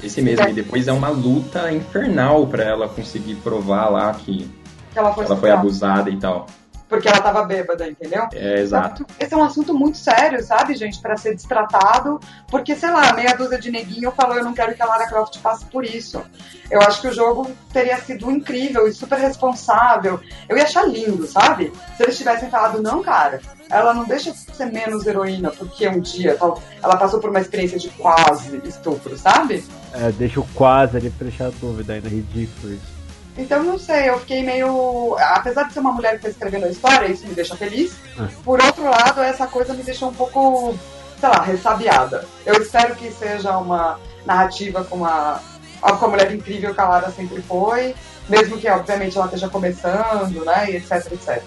Esse 0.02 0.22
mesmo, 0.22 0.50
e 0.50 0.54
depois 0.54 0.88
é 0.90 0.92
uma 0.92 1.10
luta 1.10 1.72
infernal 1.72 2.46
pra 2.48 2.64
ela 2.64 2.90
conseguir 2.90 3.36
provar 3.36 3.88
lá 3.88 4.14
que 4.14 4.50
Que 4.92 5.00
ela 5.00 5.14
foi, 5.14 5.26
ela 5.26 5.38
foi 5.38 5.52
abusada 5.52 6.10
e 6.10 6.18
tal. 6.18 6.48
Porque 6.94 7.08
ela 7.08 7.22
tava 7.22 7.42
bêbada, 7.42 7.90
entendeu? 7.90 8.28
É, 8.32 8.60
exato. 8.60 9.04
Esse 9.20 9.34
é 9.34 9.38
um 9.38 9.44
assunto 9.44 9.74
muito 9.74 9.98
sério, 9.98 10.44
sabe, 10.44 10.76
gente, 10.76 11.02
Pra 11.02 11.18
ser 11.18 11.34
destratado, 11.34 12.20
porque, 12.48 12.76
sei 12.76 12.92
lá, 12.92 13.12
meia 13.14 13.36
dúzia 13.36 13.58
de 13.58 13.72
neguinho 13.72 14.12
falou, 14.12 14.38
eu 14.38 14.44
não 14.44 14.54
quero 14.54 14.76
que 14.76 14.82
a 14.84 14.86
Lara 14.86 15.08
Croft 15.08 15.40
passe 15.40 15.66
por 15.66 15.84
isso. 15.84 16.24
Eu 16.70 16.80
acho 16.82 17.02
que 17.02 17.08
o 17.08 17.14
jogo 17.14 17.50
teria 17.74 17.98
sido 17.98 18.30
incrível 18.30 18.88
e 18.88 18.94
super 18.94 19.18
responsável. 19.18 20.20
Eu 20.48 20.56
ia 20.56 20.66
achar 20.66 20.88
lindo, 20.88 21.26
sabe? 21.26 21.74
Se 21.98 22.04
eles 22.04 22.16
tivessem 22.16 22.48
falado, 22.52 22.80
não, 22.80 23.02
cara, 23.02 23.42
ela 23.72 23.92
não 23.92 24.06
deixa 24.06 24.32
de 24.32 24.38
ser 24.38 24.68
menos 24.68 25.08
heroína, 25.08 25.50
porque 25.50 25.88
um 25.88 26.00
dia 26.00 26.36
tal, 26.36 26.62
ela 26.82 26.96
passou 26.96 27.20
por 27.20 27.32
uma 27.32 27.40
experiência 27.40 27.80
de 27.80 27.90
quase 27.90 28.62
estupro, 28.66 29.18
sabe? 29.18 29.66
É, 29.94 30.12
deixa 30.12 30.40
o 30.40 30.48
quase 30.54 30.96
ali 30.96 31.10
pra 31.10 31.28
deixar 31.28 31.48
a 31.48 31.52
dúvida 31.60 31.94
ainda, 31.94 32.08
ridículo 32.08 32.74
isso. 32.74 32.93
Então, 33.38 33.64
não 33.64 33.80
sei, 33.80 34.10
eu 34.10 34.20
fiquei 34.20 34.44
meio. 34.44 35.16
Apesar 35.18 35.64
de 35.64 35.74
ser 35.74 35.80
uma 35.80 35.92
mulher 35.92 36.12
que 36.12 36.28
está 36.28 36.30
escrevendo 36.30 36.66
a 36.66 36.70
história, 36.70 37.08
isso 37.08 37.28
me 37.28 37.34
deixa 37.34 37.56
feliz. 37.56 37.96
Ah. 38.18 38.28
Por 38.44 38.62
outro 38.62 38.84
lado, 38.84 39.22
essa 39.22 39.48
coisa 39.48 39.74
me 39.74 39.84
deixou 39.84 40.10
um 40.10 40.14
pouco, 40.14 40.78
sei 41.20 41.30
lá, 41.30 41.42
ressabiada. 41.42 42.26
Eu 42.46 42.62
espero 42.62 42.96
que 42.96 43.12
seja 43.12 43.58
uma 43.58 44.00
narrativa 44.26 44.84
com 44.84 44.98
uma, 44.98 45.42
com 45.82 46.06
a 46.06 46.08
mulher 46.08 46.32
incrível 46.32 46.74
que 46.74 46.82
a 46.82 46.88
Lara 46.88 47.12
sempre 47.12 47.42
foi, 47.42 47.96
mesmo 48.30 48.58
que, 48.58 48.70
obviamente, 48.70 49.18
ela 49.18 49.26
esteja 49.26 49.50
começando, 49.50 50.46
né, 50.46 50.72
e 50.72 50.76
etc, 50.78 51.12
etc. 51.12 51.44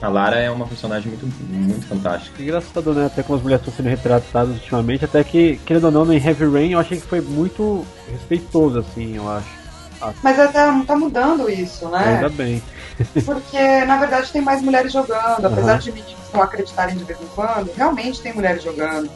A 0.00 0.08
Lara 0.08 0.36
é 0.36 0.50
uma 0.50 0.66
personagem 0.66 1.08
muito, 1.08 1.26
muito 1.26 1.86
fantástica. 1.86 2.42
Engraçado, 2.42 2.92
né? 2.92 3.06
Até 3.06 3.22
como 3.22 3.36
as 3.36 3.42
mulheres 3.42 3.66
estão 3.66 3.74
sendo 3.74 3.88
retratadas 3.88 4.54
ultimamente, 4.56 5.04
até 5.04 5.24
que, 5.24 5.56
querendo 5.64 5.84
ou 5.84 5.90
não, 5.90 6.04
no 6.04 6.12
Heavy 6.12 6.44
Rain 6.44 6.72
eu 6.72 6.78
achei 6.78 7.00
que 7.00 7.06
foi 7.06 7.20
muito 7.20 7.86
respeitoso, 8.10 8.80
assim, 8.80 9.16
eu 9.16 9.28
acho. 9.30 9.63
Ah, 10.04 10.12
Mas 10.22 10.38
até 10.38 10.64
tá 10.84 10.96
mudando 10.96 11.48
isso, 11.48 11.88
né? 11.88 12.16
Ainda 12.16 12.28
bem. 12.28 12.62
Porque, 13.24 13.84
na 13.84 13.96
verdade, 13.96 14.30
tem 14.30 14.42
mais 14.42 14.60
mulheres 14.60 14.92
jogando. 14.92 15.46
Apesar 15.46 15.72
Aham. 15.72 15.78
de 15.78 15.92
meninos 15.92 16.32
não 16.32 16.42
acreditarem 16.42 16.96
de 16.96 17.04
vez 17.04 17.20
em 17.20 17.26
quando, 17.34 17.72
realmente 17.74 18.20
tem 18.20 18.34
mulheres 18.34 18.62
jogando. 18.62 19.10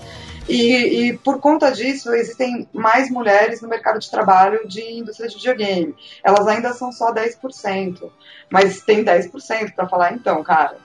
E, 0.48 1.08
e 1.10 1.18
por 1.18 1.40
conta 1.40 1.70
disso, 1.70 2.14
existem 2.14 2.66
mais 2.72 3.10
mulheres 3.10 3.60
no 3.60 3.68
mercado 3.68 3.98
de 3.98 4.10
trabalho 4.10 4.66
de 4.66 4.80
indústria 4.80 5.28
de 5.28 5.36
videogame. 5.36 5.94
Elas 6.24 6.46
ainda 6.46 6.72
são 6.72 6.90
só 6.90 7.12
10%. 7.12 8.10
Mas 8.50 8.80
tem 8.80 9.04
10% 9.04 9.74
para 9.74 9.86
falar, 9.86 10.14
então, 10.14 10.42
cara. 10.42 10.78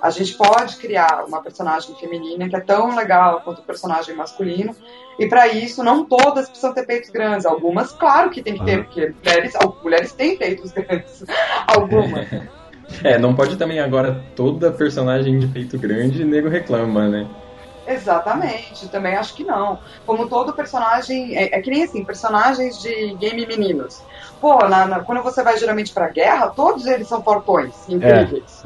A 0.00 0.10
gente 0.10 0.34
pode 0.34 0.76
criar 0.76 1.24
uma 1.26 1.42
personagem 1.42 1.94
feminina 1.96 2.48
que 2.48 2.56
é 2.56 2.60
tão 2.60 2.94
legal 2.94 3.40
quanto 3.42 3.60
o 3.60 3.64
personagem 3.64 4.14
masculino. 4.14 4.74
E 5.18 5.26
para 5.26 5.48
isso, 5.48 5.82
não 5.82 6.04
todas 6.04 6.46
precisam 6.48 6.74
ter 6.74 6.84
peitos 6.86 7.10
grandes. 7.10 7.46
Algumas, 7.46 7.92
claro 7.92 8.30
que 8.30 8.42
tem 8.42 8.54
que 8.58 8.64
ter, 8.64 8.84
porque 8.84 9.14
mulheres, 9.24 9.54
mulheres 9.82 10.12
têm 10.12 10.36
peitos 10.36 10.72
grandes. 10.72 11.24
Algumas. 11.66 12.26
É, 13.02 13.18
não 13.18 13.34
pode 13.34 13.56
também 13.56 13.80
agora 13.80 14.22
toda 14.36 14.70
personagem 14.70 15.38
de 15.38 15.48
peito 15.48 15.78
grande 15.78 16.24
nego 16.24 16.48
reclama, 16.48 17.08
né? 17.08 17.26
Exatamente, 17.86 18.88
também 18.88 19.14
acho 19.14 19.34
que 19.34 19.44
não. 19.44 19.78
Como 20.04 20.28
todo 20.28 20.52
personagem. 20.52 21.36
É, 21.36 21.56
é 21.56 21.62
que 21.62 21.70
nem 21.70 21.84
assim, 21.84 22.04
personagens 22.04 22.80
de 22.80 23.14
game 23.14 23.46
meninos. 23.46 24.02
Pô, 24.40 24.58
na- 24.68 24.86
na- 24.86 25.00
quando 25.00 25.22
você 25.22 25.42
vai 25.42 25.56
geralmente 25.56 25.94
pra 25.94 26.08
guerra, 26.08 26.48
todos 26.48 26.84
eles 26.86 27.06
são 27.08 27.22
portões 27.22 27.88
incríveis. 27.88 28.64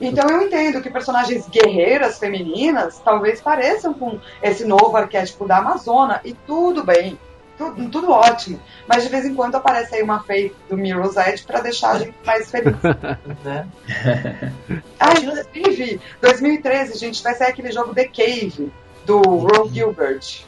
Então 0.00 0.28
eu 0.28 0.42
entendo 0.42 0.80
que 0.80 0.90
personagens 0.90 1.48
guerreiras 1.48 2.18
femininas 2.18 3.00
talvez 3.04 3.40
pareçam 3.40 3.92
com 3.92 4.18
esse 4.42 4.64
novo 4.64 4.96
arquétipo 4.96 5.46
da 5.46 5.58
Amazona, 5.58 6.20
e 6.24 6.32
tudo 6.32 6.84
bem. 6.84 7.18
Tudo, 7.56 7.88
tudo 7.88 8.10
ótimo. 8.12 8.60
Mas 8.86 9.02
de 9.02 9.08
vez 9.08 9.24
em 9.24 9.34
quando 9.34 9.56
aparece 9.56 9.96
aí 9.96 10.02
uma 10.02 10.22
fake 10.22 10.54
do 10.70 10.76
Mirror's 10.76 11.16
Edge 11.16 11.42
pra 11.42 11.60
deixar 11.60 11.90
a 11.90 11.98
gente 11.98 12.14
mais 12.24 12.50
feliz. 12.50 12.76
Né? 13.44 13.66
Ah, 15.00 15.12
inclusive, 15.12 16.00
2013, 16.20 16.98
gente, 16.98 17.22
vai 17.22 17.34
sair 17.34 17.50
aquele 17.50 17.72
jogo 17.72 17.94
The 17.94 18.04
Cave, 18.04 18.72
do 19.04 19.20
Ron 19.20 19.68
Gilbert. 19.68 20.44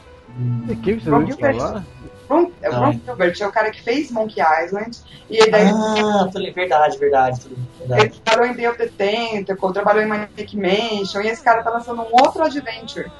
The 0.67 0.75
Cave, 0.75 1.01
você 1.01 1.09
Ron 1.09 1.19
não 1.19 1.27
Gilbert, 1.27 1.57
falar? 1.57 1.85
Ron, 2.31 2.51
é 2.61 2.69
o 2.69 2.73
Não. 2.73 2.85
Ron 2.85 2.91
Gilbert 3.05 3.35
é 3.41 3.47
o 3.47 3.51
cara 3.51 3.71
que 3.71 3.81
fez 3.83 4.11
Monkey 4.11 4.41
Island. 4.65 4.97
E 5.29 5.49
daí 5.51 5.67
Ah, 5.69 6.27
tô 6.31 6.39
li- 6.39 6.51
verdade, 6.51 6.97
verdade. 6.97 7.47
li- 7.47 7.55
ele 7.79 7.87
verdade. 7.87 8.21
trabalhou 8.23 8.51
em 8.53 8.55
Day 8.57 8.67
of 8.67 8.77
the 8.77 8.87
Tentacle, 8.87 9.73
trabalhou 9.73 10.03
em 10.03 10.07
Manic 10.07 10.55
Mansion, 10.57 11.21
e 11.21 11.27
esse 11.27 11.43
cara 11.43 11.63
tá 11.63 11.69
lançando 11.69 12.01
um 12.01 12.09
outro 12.11 12.43
adventure 12.43 13.11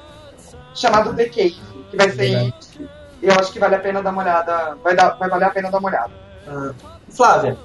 chamado 0.74 1.14
The 1.14 1.24
Cave, 1.26 1.60
que 1.90 1.96
vai 1.96 2.08
ser 2.10 2.16
Verdade. 2.16 2.54
eu 3.22 3.34
acho 3.38 3.52
que 3.52 3.58
vale 3.58 3.74
a 3.74 3.78
pena 3.80 4.02
dar 4.02 4.10
uma 4.10 4.22
olhada. 4.22 4.76
Vai, 4.82 4.94
dar, 4.96 5.10
vai 5.10 5.28
valer 5.28 5.44
a 5.46 5.50
pena 5.50 5.70
dar 5.70 5.78
uma 5.78 5.88
olhada. 5.88 6.10
Ah, 6.48 6.72
Flávia, 7.10 7.56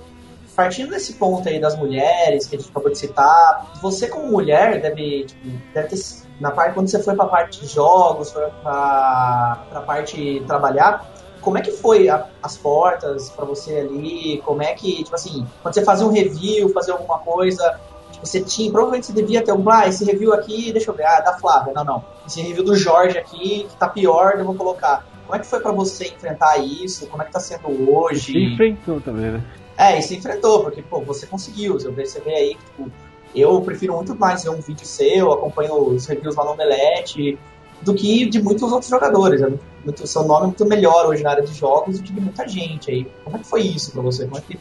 partindo 0.55 0.89
desse 0.89 1.13
ponto 1.13 1.47
aí 1.47 1.59
das 1.59 1.77
mulheres 1.77 2.47
que 2.47 2.55
a 2.55 2.59
gente 2.59 2.69
acabou 2.69 2.91
de 2.91 2.97
citar, 2.97 3.65
você 3.81 4.07
como 4.07 4.27
mulher 4.31 4.81
deve, 4.81 5.25
tipo, 5.25 5.47
deve 5.73 5.87
ter 5.87 5.97
na 6.39 6.51
parte 6.51 6.73
quando 6.73 6.87
você 6.89 7.01
foi 7.01 7.15
para 7.15 7.25
a 7.25 7.29
parte 7.29 7.61
de 7.61 7.67
jogos, 7.67 8.31
para 8.31 9.57
a 9.71 9.81
parte 9.85 10.43
trabalhar, 10.47 11.05
como 11.47 11.57
é 11.57 11.61
que 11.61 11.71
foi 11.71 12.09
a- 12.09 12.27
as 12.43 12.57
portas 12.57 13.29
para 13.29 13.45
você 13.45 13.77
ali? 13.77 14.41
Como 14.43 14.61
é 14.61 14.73
que, 14.73 15.01
tipo 15.01 15.15
assim, 15.15 15.47
quando 15.63 15.73
você 15.73 15.81
fazia 15.85 16.05
um 16.05 16.11
review, 16.11 16.67
fazer 16.73 16.91
alguma 16.91 17.19
coisa, 17.19 17.79
tipo, 18.11 18.25
você 18.25 18.41
tinha, 18.43 18.69
provavelmente 18.69 19.05
você 19.05 19.13
devia 19.13 19.41
ter 19.41 19.53
um, 19.53 19.63
ah, 19.69 19.87
esse 19.87 20.03
review 20.03 20.33
aqui, 20.33 20.73
deixa 20.73 20.91
eu 20.91 20.93
ver, 20.93 21.05
ah, 21.05 21.21
da 21.21 21.37
Flávia, 21.39 21.71
não, 21.73 21.85
não. 21.85 22.03
Esse 22.27 22.41
review 22.41 22.65
do 22.65 22.75
Jorge 22.75 23.17
aqui, 23.17 23.65
que 23.69 23.77
tá 23.77 23.87
pior, 23.87 24.33
eu 24.37 24.43
vou 24.43 24.55
colocar. 24.55 25.05
Como 25.25 25.37
é 25.37 25.39
que 25.39 25.47
foi 25.47 25.61
para 25.61 25.71
você 25.71 26.07
enfrentar 26.07 26.57
isso? 26.57 27.07
Como 27.07 27.23
é 27.23 27.25
que 27.25 27.31
tá 27.31 27.39
sendo 27.39 27.69
hoje? 27.97 28.33
Se 28.33 28.37
enfrentou 28.53 28.99
também, 28.99 29.31
né? 29.31 29.41
É, 29.77 29.97
e 29.97 30.01
se 30.01 30.17
enfrentou, 30.17 30.63
porque, 30.63 30.81
pô, 30.81 30.99
você 30.99 31.25
conseguiu. 31.27 31.79
Você 31.79 32.19
vê 32.19 32.33
aí 32.33 32.55
que, 32.55 32.65
tipo, 32.65 32.91
eu 33.33 33.61
prefiro 33.61 33.93
muito 33.95 34.13
mais 34.19 34.43
ver 34.43 34.49
um 34.49 34.59
vídeo 34.59 34.85
seu, 34.85 35.31
acompanho 35.31 35.75
os 35.75 36.05
reviews 36.07 36.35
lá 36.35 36.43
no 36.43 36.51
Omelete. 36.51 37.39
Do 37.81 37.93
que 37.93 38.25
de 38.29 38.41
muitos 38.41 38.71
outros 38.71 38.89
jogadores. 38.89 39.41
É 39.41 39.49
muito, 39.83 40.07
seu 40.07 40.23
nome 40.23 40.41
é 40.43 40.45
muito 40.47 40.65
melhor 40.65 41.05
hoje 41.07 41.23
na 41.23 41.31
área 41.31 41.43
de 41.43 41.53
jogos 41.53 41.97
do 41.99 42.03
que 42.03 42.11
de 42.13 42.21
muita 42.21 42.47
gente 42.47 42.89
aí. 42.91 43.07
Como 43.23 43.35
é 43.37 43.39
que 43.39 43.45
foi 43.47 43.61
isso 43.61 43.91
pra 43.91 44.01
você? 44.01 44.25
Como 44.25 44.37
é 44.37 44.41
que 44.41 44.59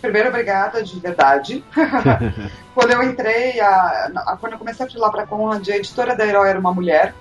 Primeiro, 0.00 0.30
obrigada 0.30 0.82
de 0.82 0.98
verdade. 0.98 1.64
quando 2.74 2.90
eu 2.90 3.02
entrei, 3.04 3.60
a, 3.60 4.10
a- 4.26 4.36
quando 4.40 4.54
eu 4.54 4.58
comecei 4.58 4.84
a 4.84 4.88
filar 4.90 5.12
para 5.12 5.22
a 5.22 5.26
Conrad, 5.26 5.68
a 5.68 5.76
editora 5.76 6.16
da 6.16 6.26
Herói 6.26 6.48
era 6.48 6.58
uma 6.58 6.74
mulher. 6.74 7.14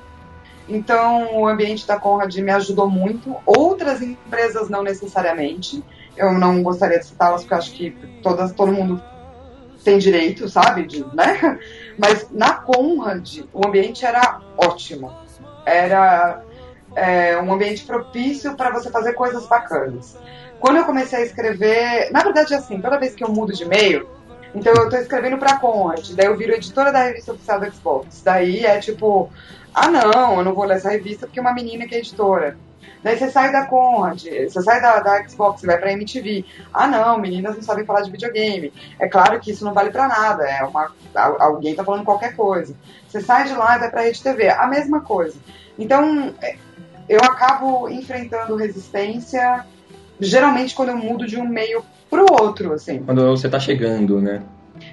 Então, 0.67 1.35
o 1.35 1.47
ambiente 1.47 1.85
da 1.85 1.99
Conrad 1.99 2.35
me 2.37 2.51
ajudou 2.51 2.89
muito. 2.89 3.35
Outras 3.45 4.01
empresas 4.01 4.67
não 4.69 4.81
necessariamente. 4.83 5.83
Eu 6.17 6.33
não 6.33 6.63
gostaria 6.63 6.97
de 6.99 7.05
citá-las 7.05 7.41
porque 7.41 7.53
acho 7.53 7.71
que 7.73 7.91
todas, 8.23 8.51
todo 8.53 8.71
mundo 8.71 9.01
tem 9.83 9.97
direito, 9.97 10.47
sabe? 10.49 10.85
De, 10.85 11.05
né? 11.13 11.59
Mas 11.97 12.27
na 12.31 12.53
Conrad, 12.53 13.39
o 13.53 13.65
ambiente 13.65 14.05
era 14.05 14.41
ótimo. 14.57 15.13
Era 15.65 16.41
é, 16.95 17.39
um 17.41 17.53
ambiente 17.53 17.83
propício 17.83 18.55
para 18.55 18.71
você 18.71 18.89
fazer 18.89 19.13
coisas 19.13 19.45
bacanas. 19.47 20.17
Quando 20.59 20.77
eu 20.77 20.85
comecei 20.85 21.19
a 21.19 21.25
escrever, 21.25 22.11
na 22.11 22.21
verdade, 22.21 22.53
assim, 22.53 22.79
toda 22.79 22.99
vez 22.99 23.15
que 23.15 23.23
eu 23.23 23.29
mudo 23.29 23.53
de 23.53 23.63
e-mail, 23.63 24.07
então 24.53 24.73
eu 24.73 24.89
tô 24.89 24.97
escrevendo 24.97 25.37
pra 25.37 25.57
Conrad, 25.57 26.11
daí 26.11 26.27
eu 26.27 26.37
viro 26.37 26.53
editora 26.53 26.91
da 26.91 27.03
revista 27.03 27.33
oficial 27.33 27.59
do 27.59 27.71
Xbox. 27.71 28.21
Daí 28.23 28.65
é 28.65 28.79
tipo, 28.79 29.31
ah 29.73 29.87
não, 29.87 30.37
eu 30.37 30.43
não 30.43 30.53
vou 30.53 30.65
ler 30.65 30.77
essa 30.77 30.89
revista 30.89 31.25
porque 31.25 31.39
é 31.39 31.41
uma 31.41 31.53
menina 31.53 31.87
que 31.87 31.95
é 31.95 31.99
editora. 31.99 32.57
Daí 33.03 33.17
você 33.17 33.29
sai 33.31 33.51
da 33.51 33.65
Conrad, 33.65 34.23
você 34.23 34.61
sai 34.61 34.79
da, 34.81 34.99
da 34.99 35.27
Xbox, 35.27 35.61
você 35.61 35.67
vai 35.67 35.77
pra 35.77 35.91
MTV. 35.91 36.45
Ah 36.73 36.87
não, 36.87 37.17
meninas 37.19 37.55
não 37.55 37.63
sabem 37.63 37.85
falar 37.85 38.01
de 38.01 38.11
videogame. 38.11 38.71
É 38.99 39.07
claro 39.07 39.39
que 39.39 39.51
isso 39.51 39.65
não 39.65 39.73
vale 39.73 39.89
pra 39.89 40.07
nada, 40.07 40.43
é 40.43 40.63
uma, 40.63 40.91
al- 41.15 41.41
alguém 41.41 41.73
tá 41.75 41.83
falando 41.83 42.03
qualquer 42.05 42.35
coisa. 42.35 42.75
Você 43.07 43.19
sai 43.21 43.45
de 43.45 43.53
lá 43.53 43.75
e 43.75 43.79
vai 43.79 43.89
pra 43.89 44.01
Rede 44.03 44.21
TV, 44.21 44.49
a 44.49 44.67
mesma 44.67 45.01
coisa. 45.01 45.37
Então, 45.79 46.33
é, 46.41 46.55
eu 47.09 47.19
acabo 47.21 47.89
enfrentando 47.89 48.55
resistência, 48.55 49.65
geralmente 50.19 50.75
quando 50.75 50.89
eu 50.89 50.97
mudo 50.97 51.25
de 51.25 51.37
um 51.37 51.47
meio 51.47 51.83
pro 52.09 52.25
outro, 52.31 52.73
assim. 52.73 53.01
Quando 53.03 53.25
você 53.35 53.49
tá 53.49 53.59
chegando, 53.59 54.21
né? 54.21 54.41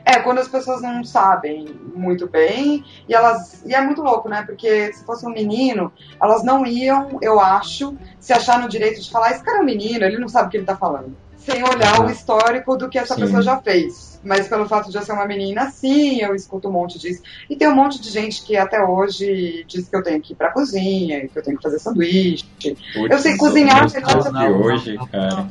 É, 0.05 0.18
quando 0.20 0.38
as 0.38 0.49
pessoas 0.49 0.82
não 0.82 1.05
sabem 1.05 1.66
muito 1.94 2.28
bem, 2.28 2.84
e 3.09 3.14
elas. 3.14 3.62
E 3.64 3.74
é 3.74 3.80
muito 3.80 4.03
louco, 4.03 4.28
né? 4.28 4.42
Porque 4.42 4.92
se 4.92 5.05
fosse 5.05 5.26
um 5.26 5.30
menino, 5.30 5.92
elas 6.22 6.42
não 6.42 6.66
iam, 6.66 7.18
eu 7.20 7.40
acho, 7.40 7.96
se 8.18 8.32
achar 8.32 8.61
no 8.61 8.68
direito 8.68 9.01
de 9.01 9.11
falar, 9.11 9.32
esse 9.32 9.42
cara 9.42 9.59
é 9.59 9.61
um 9.62 9.64
menino, 9.64 10.05
ele 10.05 10.18
não 10.18 10.28
sabe 10.28 10.49
o 10.49 10.51
que 10.51 10.57
ele 10.57 10.66
tá 10.66 10.76
falando. 10.76 11.16
Sem 11.36 11.62
olhar 11.62 12.05
o 12.05 12.11
histórico 12.11 12.76
do 12.76 12.88
que 12.88 12.99
essa 12.99 13.14
Sim. 13.14 13.22
pessoa 13.22 13.40
já 13.40 13.57
fez. 13.59 14.09
Mas 14.22 14.49
pelo 14.49 14.66
fato 14.66 14.90
de 14.90 14.96
eu 14.96 15.03
ser 15.03 15.12
uma 15.12 15.26
menina, 15.26 15.70
sim, 15.70 16.20
eu 16.20 16.34
escuto 16.34 16.68
um 16.68 16.72
monte 16.72 16.99
disso. 16.99 17.22
E 17.49 17.57
tem 17.57 17.68
um 17.68 17.74
monte 17.74 18.01
de 18.01 18.11
gente 18.11 18.44
que 18.44 18.57
até 18.57 18.82
hoje 18.84 19.64
diz 19.66 19.88
que 19.88 19.96
eu 19.96 20.03
tenho 20.03 20.20
que 20.20 20.32
ir 20.32 20.36
pra 20.36 20.53
cozinha, 20.53 21.26
que 21.28 21.38
eu 21.38 21.42
tenho 21.42 21.57
que 21.57 21.62
fazer 21.62 21.78
sanduíche. 21.78 22.44
eu 23.09 23.18
sei 23.18 23.36
cozinhar 23.36 23.86
de 23.86 23.96
hoje, 24.49 24.99
cara. 25.11 25.49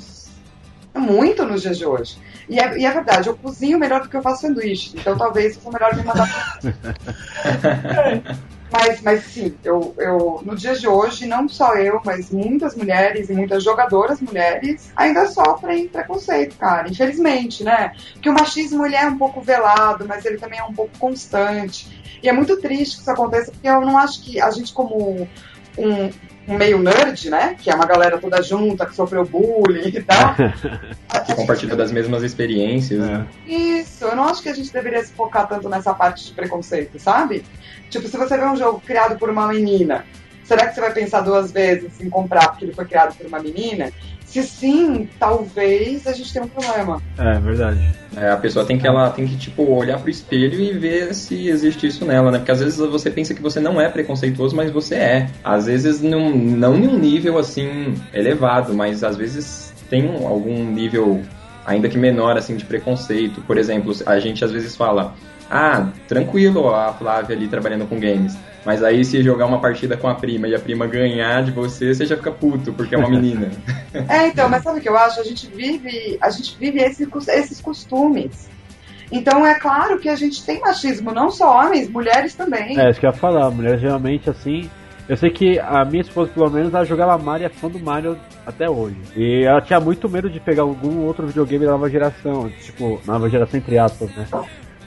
muito 0.94 1.46
nos 1.46 1.62
dias 1.62 1.78
de 1.78 1.86
hoje. 1.86 2.18
E 2.50 2.60
é, 2.60 2.78
e 2.78 2.86
é 2.86 2.92
verdade, 2.92 3.28
eu 3.28 3.36
cozinho 3.36 3.78
melhor 3.78 4.02
do 4.02 4.10
que 4.10 4.16
eu 4.16 4.22
faço 4.22 4.42
sanduíche. 4.42 4.96
Então 4.96 5.18
talvez 5.18 5.58
fosse 5.58 5.74
melhor 5.74 5.96
me 5.96 6.04
mandar. 6.04 6.60
mas, 8.72 9.02
mas 9.02 9.24
sim, 9.26 9.54
eu, 9.64 9.94
eu, 9.98 10.42
no 10.46 10.56
dia 10.56 10.74
de 10.74 10.88
hoje, 10.88 11.26
não 11.26 11.48
só 11.50 11.76
eu, 11.76 12.02
mas 12.06 12.30
muitas 12.32 12.76
mulheres 12.76 13.30
e 13.30 13.34
muitas 13.34 13.64
jogadoras 13.64 14.22
mulheres 14.22 14.92
ainda 14.96 15.28
sofrem 15.28 15.90
preconceito, 15.90 16.56
cara. 16.58 16.90
Infelizmente, 16.90 17.64
né? 17.64 17.92
Porque 18.14 18.30
o 18.30 18.34
machismo 18.34 18.86
ele 18.86 18.96
é 18.96 19.08
um 19.08 19.18
pouco 19.18 19.42
velado, 19.42 20.06
mas 20.08 20.24
ele 20.24 20.38
também 20.38 20.60
é 20.60 20.64
um 20.64 20.74
pouco 20.74 20.98
constante. 20.98 21.98
E 22.24 22.30
é 22.30 22.34
muito 22.34 22.58
triste 22.62 22.96
que 22.96 23.02
isso 23.02 23.12
aconteça, 23.12 23.52
porque 23.52 23.68
eu 23.68 23.82
não 23.82 23.98
acho 23.98 24.24
que 24.24 24.42
a 24.42 24.50
gente, 24.52 24.74
como 24.74 25.28
um, 25.78 26.10
um 26.48 26.58
meio 26.58 26.80
nerd, 26.80 27.30
né? 27.30 27.56
Que 27.60 27.70
é 27.70 27.76
uma 27.76 27.86
galera 27.86 28.18
toda 28.18 28.42
junta, 28.42 28.86
que 28.86 28.96
sofreu 28.96 29.26
bullying 29.26 29.90
e 29.90 30.04
tal. 30.04 30.36
Que 31.26 31.36
compartilha 31.36 31.76
das 31.76 31.92
mesmas 31.92 32.24
experiências, 32.24 33.00
né? 33.00 33.28
Isso, 33.46 34.06
eu 34.06 34.16
não 34.16 34.26
acho 34.26 34.42
que 34.42 34.48
a 34.48 34.54
gente 34.54 34.72
deveria 34.72 35.04
se 35.04 35.12
focar 35.12 35.48
tanto 35.48 35.68
nessa 35.68 35.94
parte 35.94 36.26
de 36.26 36.32
preconceito, 36.32 36.98
sabe? 37.00 37.44
Tipo, 37.90 38.08
se 38.08 38.18
você 38.18 38.38
vê 38.38 38.46
um 38.46 38.56
jogo 38.56 38.82
criado 38.86 39.18
por 39.18 39.30
uma 39.30 39.48
menina, 39.48 40.06
será 40.44 40.68
que 40.68 40.74
você 40.74 40.80
vai 40.80 40.94
pensar 40.94 41.22
duas 41.22 41.52
vezes 41.52 42.00
em 42.00 42.10
comprar 42.10 42.50
porque 42.50 42.66
ele 42.66 42.74
foi 42.74 42.86
criado 42.86 43.16
por 43.18 43.26
uma 43.26 43.40
menina? 43.40 43.92
Se 44.28 44.44
sim, 44.44 45.08
talvez 45.20 46.06
a 46.06 46.12
gente 46.12 46.32
tenha 46.34 46.44
um 46.46 46.50
problema. 46.50 47.02
É, 47.18 47.40
verdade. 47.40 47.80
É, 48.16 48.30
a 48.30 48.38
pessoa 48.38 48.66
tem 48.66 48.78
que, 48.78 48.86
ela 48.86 49.10
tem 49.10 49.26
que, 49.26 49.38
tipo, 49.38 49.64
olhar 49.64 50.00
pro 50.00 50.10
espelho 50.10 50.60
e 50.60 50.74
ver 50.78 51.14
se 51.16 51.48
existe 51.48 51.88
isso 51.88 52.04
nela, 52.06 52.30
né? 52.30 52.38
Porque 52.40 52.52
às 52.52 52.60
vezes 52.60 52.78
você 52.78 53.10
pensa 53.10 53.34
que 53.34 53.42
você 53.42 53.60
não 53.60 53.80
é 53.80 53.88
preconceituoso, 53.90 54.56
mas 54.56 54.70
você 54.70 54.96
é. 54.96 55.30
Às 55.44 55.68
vezes 55.68 56.02
não, 56.02 56.30
não 56.36 56.76
em 56.76 56.88
um 56.88 56.98
nível, 57.00 57.38
assim, 57.38 57.94
elevado, 58.14 58.74
mas 58.74 59.04
às 59.04 59.16
vezes 59.16 59.74
tem 59.90 60.06
um- 60.10 60.28
algum 60.28 60.64
nível, 60.66 61.22
ainda 61.66 61.88
que 61.88 61.98
menor, 61.98 62.38
assim, 62.38 62.58
de 62.58 62.66
preconceito. 62.66 63.42
Por 63.42 63.58
exemplo, 63.58 63.94
a 64.06 64.20
gente 64.20 64.44
às 64.44 64.52
vezes 64.52 64.76
fala, 64.76 65.16
ah, 65.50 65.88
tranquilo 66.08 66.74
a 66.74 66.92
Flávia 66.94 67.36
ali 67.36 67.48
trabalhando 67.48 67.88
com 67.88 67.98
games. 68.00 68.36
Mas 68.68 68.84
aí 68.84 69.06
se 69.06 69.24
jogar 69.24 69.46
uma 69.46 69.62
partida 69.62 69.96
com 69.96 70.10
a 70.10 70.16
prima 70.16 70.46
e 70.46 70.54
a 70.54 70.60
prima 70.60 70.86
ganhar 70.86 71.42
de 71.42 71.52
você, 71.52 71.96
você 71.96 72.06
já 72.06 72.18
fica 72.18 72.34
puto, 72.34 72.74
porque 72.74 72.96
é 72.96 72.98
uma 72.98 73.10
menina. 73.10 73.50
É, 74.10 74.28
então, 74.28 74.50
mas 74.50 74.62
sabe 74.62 74.80
o 74.80 74.82
que 74.82 74.90
eu 74.90 74.98
acho? 74.98 75.22
A 75.22 75.24
gente 75.24 75.48
vive, 75.48 76.18
a 76.22 76.30
gente 76.30 76.56
vive 76.60 76.80
esse 76.80 77.08
esses 77.30 77.62
costumes. 77.62 78.50
Então 79.10 79.48
é 79.48 79.56
claro 79.56 79.98
que 80.00 80.10
a 80.10 80.16
gente 80.16 80.46
tem 80.46 80.60
machismo, 80.60 81.14
não 81.14 81.32
só 81.32 81.60
homens, 81.62 81.90
mulheres 81.90 82.36
também. 82.36 82.78
É, 82.78 82.90
isso 82.90 83.00
que 83.00 83.06
eu 83.06 83.12
ia 83.12 83.16
falar. 83.16 83.50
Mulher 83.50 83.80
geralmente 83.80 84.30
assim. 84.30 84.70
Eu 85.08 85.16
sei 85.16 85.30
que 85.30 85.58
a 85.60 85.86
minha 85.86 86.02
esposa, 86.02 86.30
pelo 86.34 86.50
menos, 86.50 86.74
ela 86.74 86.84
jogava 86.84 87.18
Mario 87.18 87.46
e 87.46 87.48
é 87.48 87.50
fã 87.50 87.70
do 87.70 87.80
Mario 87.80 88.18
até 88.46 88.70
hoje. 88.70 88.98
E 89.16 89.46
ela 89.46 89.62
tinha 89.62 89.80
muito 89.80 90.10
medo 90.10 90.30
de 90.30 90.42
pegar 90.42 90.64
algum 90.64 91.06
outro 91.06 91.26
videogame 91.26 91.66
da 91.66 91.72
nova 91.72 91.90
geração. 91.90 92.50
Tipo, 92.50 93.02
nova 93.06 93.30
geração 93.30 93.58
entre 93.58 93.78
aspas, 93.78 94.14
né? 94.14 94.28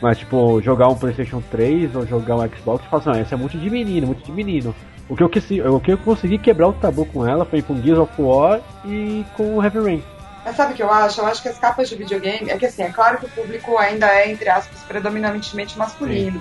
Mas, 0.00 0.18
tipo, 0.18 0.60
jogar 0.62 0.88
um 0.88 0.94
PlayStation 0.96 1.42
3 1.50 1.94
ou 1.94 2.06
jogar 2.06 2.36
um 2.36 2.48
Xbox 2.48 2.84
e 2.84 2.88
falar 2.88 3.00
assim: 3.02 3.10
ah, 3.18 3.20
esse 3.22 3.34
é 3.34 3.36
muito 3.36 3.58
de 3.58 3.68
menino, 3.70 4.06
muito 4.06 4.24
de 4.24 4.32
menino. 4.32 4.74
O 5.08 5.16
que, 5.16 5.22
eu, 5.22 5.28
quis- 5.28 5.50
o 5.50 5.80
que 5.80 5.92
eu 5.92 5.98
consegui 5.98 6.38
quebrar 6.38 6.68
o 6.68 6.72
tabu 6.72 7.04
com 7.04 7.26
ela 7.26 7.44
foi 7.44 7.60
com 7.62 7.80
Gears 7.82 7.98
of 7.98 8.12
War 8.22 8.60
e 8.84 9.24
com 9.36 9.56
o 9.56 9.62
Heavy 9.64 9.78
Rain. 9.80 10.02
Mas 10.44 10.56
sabe 10.56 10.72
o 10.72 10.76
que 10.76 10.82
eu 10.82 10.90
acho? 10.90 11.20
Eu 11.20 11.26
acho 11.26 11.42
que 11.42 11.48
as 11.48 11.58
capas 11.58 11.88
de 11.88 11.96
videogame. 11.96 12.48
É 12.50 12.56
que 12.56 12.64
assim, 12.66 12.82
é 12.82 12.88
claro 12.90 13.18
que 13.18 13.26
o 13.26 13.28
público 13.28 13.76
ainda 13.76 14.06
é, 14.06 14.30
entre 14.30 14.48
aspas, 14.48 14.80
predominantemente 14.88 15.76
masculino. 15.76 16.40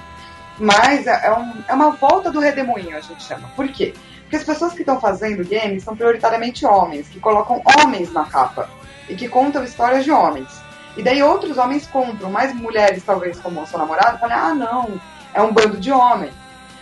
Mas 0.58 1.08
é, 1.08 1.28
é 1.28 1.34
um- 1.34 1.54
é 1.68 1.74
uma 1.74 1.92
volta 1.92 2.32
do 2.32 2.40
redemoinho, 2.40 2.96
a 2.96 3.02
gente 3.02 3.24
chama. 3.24 3.50
Por 3.56 3.68
quê? 3.70 3.94
Porque 4.22 4.36
as 4.36 4.44
pessoas 4.44 4.74
que 4.74 4.82
estão 4.82 5.00
fazendo 5.02 5.44
games 5.48 5.84
são 5.84 5.96
prioritariamente 5.96 6.66
homens, 6.66 7.08
que 7.10 7.20
colocam 7.20 7.62
homens 7.82 8.14
na 8.14 8.24
capa 8.26 8.70
e 9.10 9.16
que 9.16 9.28
contam 9.28 9.64
histórias 9.64 10.04
de 10.04 10.12
homens. 10.12 10.48
E 11.00 11.02
daí 11.02 11.24
outros 11.24 11.58
homens 11.58 11.88
compram, 11.88 12.30
mas 12.30 12.54
mulheres, 12.54 13.02
talvez, 13.06 13.40
como 13.40 13.62
a 13.62 13.66
sua 13.66 13.80
namorada, 13.80 14.18
falam: 14.18 14.38
ah, 14.38 14.54
não, 14.54 15.02
é 15.34 15.42
um 15.42 15.54
bando 15.54 15.78
de 15.78 15.94
homem. 15.94 16.30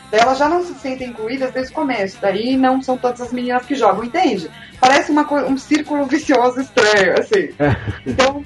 Daí 0.10 0.22
elas 0.22 0.40
já 0.40 0.50
não 0.50 0.66
se 0.66 0.74
sentem 0.74 1.10
incluídas 1.10 1.52
desde 1.52 1.72
o 1.72 1.76
começo. 1.76 2.18
Daí 2.20 2.58
não 2.58 2.82
são 2.82 2.98
todas 2.98 3.22
as 3.22 3.32
meninas 3.32 3.64
que 3.68 3.76
jogam, 3.76 4.04
entende? 4.04 4.50
Parece 4.80 5.12
uma, 5.12 5.22
um 5.44 5.56
círculo 5.56 6.04
vicioso 6.10 6.60
estranho, 6.60 7.14
assim. 7.20 7.50
Então, 8.08 8.44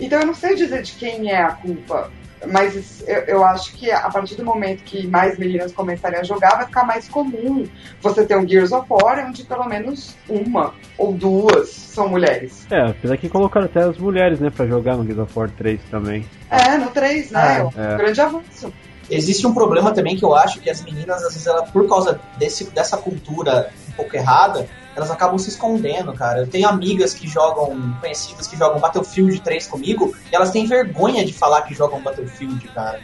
então 0.00 0.18
eu 0.18 0.26
não 0.26 0.34
sei 0.34 0.56
dizer 0.56 0.82
de 0.82 0.90
quem 0.94 1.30
é 1.30 1.42
a 1.42 1.52
culpa, 1.52 2.10
mas 2.46 3.02
eu, 3.06 3.20
eu 3.22 3.44
acho 3.44 3.72
que 3.72 3.90
a 3.90 4.08
partir 4.10 4.34
do 4.36 4.44
momento 4.44 4.82
que 4.84 5.06
mais 5.06 5.38
meninas 5.38 5.72
começarem 5.72 6.18
a 6.20 6.22
jogar, 6.22 6.56
vai 6.56 6.66
ficar 6.66 6.84
mais 6.84 7.08
comum 7.08 7.66
você 8.00 8.24
ter 8.24 8.36
um 8.36 8.46
Gears 8.46 8.72
of 8.72 8.86
War 8.88 9.26
onde 9.26 9.44
pelo 9.44 9.64
menos 9.64 10.16
uma 10.28 10.74
ou 10.96 11.12
duas 11.12 11.68
são 11.70 12.08
mulheres. 12.08 12.66
É, 12.70 12.90
apesar 12.90 13.16
que 13.16 13.28
colocaram 13.28 13.66
até 13.66 13.82
as 13.82 13.98
mulheres, 13.98 14.40
né, 14.40 14.50
pra 14.50 14.66
jogar 14.66 14.96
no 14.96 15.04
Gears 15.04 15.18
of 15.20 15.38
War 15.38 15.50
3 15.50 15.80
também. 15.90 16.24
É, 16.50 16.76
no 16.76 16.90
3, 16.90 17.30
né? 17.30 17.40
Ah, 17.40 17.52
É 17.52 17.64
um 17.64 17.92
é. 17.92 17.96
grande 17.96 18.20
avanço. 18.20 18.72
Existe 19.10 19.46
um 19.46 19.54
problema 19.54 19.92
também 19.92 20.16
que 20.16 20.24
eu 20.24 20.34
acho 20.34 20.60
que 20.60 20.68
as 20.68 20.82
meninas, 20.84 21.22
às 21.22 21.32
vezes, 21.32 21.46
ela, 21.46 21.62
por 21.62 21.88
causa 21.88 22.20
desse, 22.36 22.64
dessa 22.70 22.98
cultura 22.98 23.70
um 23.88 23.92
pouco 23.92 24.14
errada, 24.14 24.68
elas 24.98 25.12
acabam 25.12 25.38
se 25.38 25.48
escondendo, 25.48 26.12
cara. 26.12 26.40
Eu 26.40 26.46
tenho 26.48 26.68
amigas 26.68 27.14
que 27.14 27.28
jogam, 27.28 27.94
conhecidas 28.00 28.48
que 28.48 28.56
jogam 28.56 28.80
Battlefield 28.80 29.40
3 29.40 29.66
comigo, 29.68 30.12
e 30.30 30.34
elas 30.34 30.50
têm 30.50 30.66
vergonha 30.66 31.24
de 31.24 31.32
falar 31.32 31.62
que 31.62 31.72
jogam 31.72 32.02
Battlefield, 32.02 32.66
cara. 32.68 33.00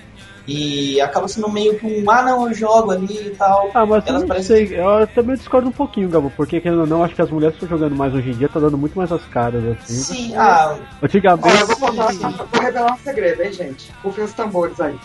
E 0.46 1.00
acaba 1.00 1.26
sendo 1.26 1.48
meio 1.48 1.78
que 1.78 1.86
um, 1.86 2.10
ah 2.10 2.22
não, 2.22 2.46
eu 2.46 2.52
jogo 2.52 2.90
ali 2.90 3.28
e 3.28 3.30
tal. 3.30 3.70
Ah, 3.72 3.86
mas 3.86 4.06
elas 4.06 4.22
não 4.22 4.28
parecem 4.28 4.66
sei, 4.66 4.78
eu 4.78 5.06
também 5.06 5.36
discordo 5.36 5.68
um 5.68 5.72
pouquinho, 5.72 6.10
Gabo, 6.10 6.30
porque 6.36 6.60
querendo 6.60 6.80
ou 6.80 6.86
não, 6.86 7.02
acho 7.02 7.14
que 7.14 7.22
as 7.22 7.30
mulheres 7.30 7.56
que 7.56 7.64
estão 7.64 7.78
jogando 7.78 7.96
mais 7.96 8.12
hoje 8.12 8.30
em 8.30 8.34
dia 8.34 8.48
tá 8.48 8.60
dando 8.60 8.76
muito 8.76 8.98
mais 8.98 9.10
as 9.10 9.24
caras, 9.26 9.64
assim. 9.64 9.94
Sim, 9.94 10.36
ah, 10.36 10.76
Antigamente. 11.02 11.48
Olha, 11.48 11.60
eu 11.60 11.66
vou, 11.66 11.76
contar, 11.76 12.12
vou 12.12 12.60
revelar 12.60 12.92
um 12.92 12.98
segredo, 12.98 13.42
hein, 13.42 13.52
gente? 13.52 13.90
Rufem 14.02 14.24
os 14.24 14.32
tambores 14.34 14.78
aí. 14.80 14.98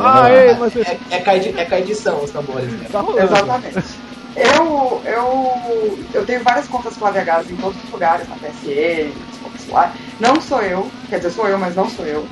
ah, 0.00 0.30
ei, 0.30 0.54
mas 0.54 0.76
é, 0.76 0.98
é, 1.10 1.16
é 1.16 1.64
com 1.64 1.74
a 1.74 1.80
edição 1.80 2.22
os 2.22 2.30
tambores, 2.30 2.70
né? 2.70 2.86
Tá 2.92 3.00
rolando. 3.00 3.24
Exatamente. 3.24 3.99
Eu, 4.36 5.02
eu, 5.04 5.98
eu 6.12 6.24
tenho 6.24 6.42
várias 6.44 6.68
contas 6.68 6.96
Gás 7.24 7.50
em 7.50 7.56
todos 7.56 7.82
os 7.82 7.90
lugares, 7.90 8.28
na 8.28 8.36
PSN, 8.36 9.14
no 9.16 9.34
Xbox 9.34 9.68
Live. 9.68 9.98
Não 10.20 10.40
sou 10.40 10.62
eu, 10.62 10.90
quer 11.08 11.16
dizer, 11.16 11.30
sou 11.30 11.48
eu, 11.48 11.58
mas 11.58 11.74
não 11.74 11.88
sou 11.88 12.06
eu. 12.06 12.26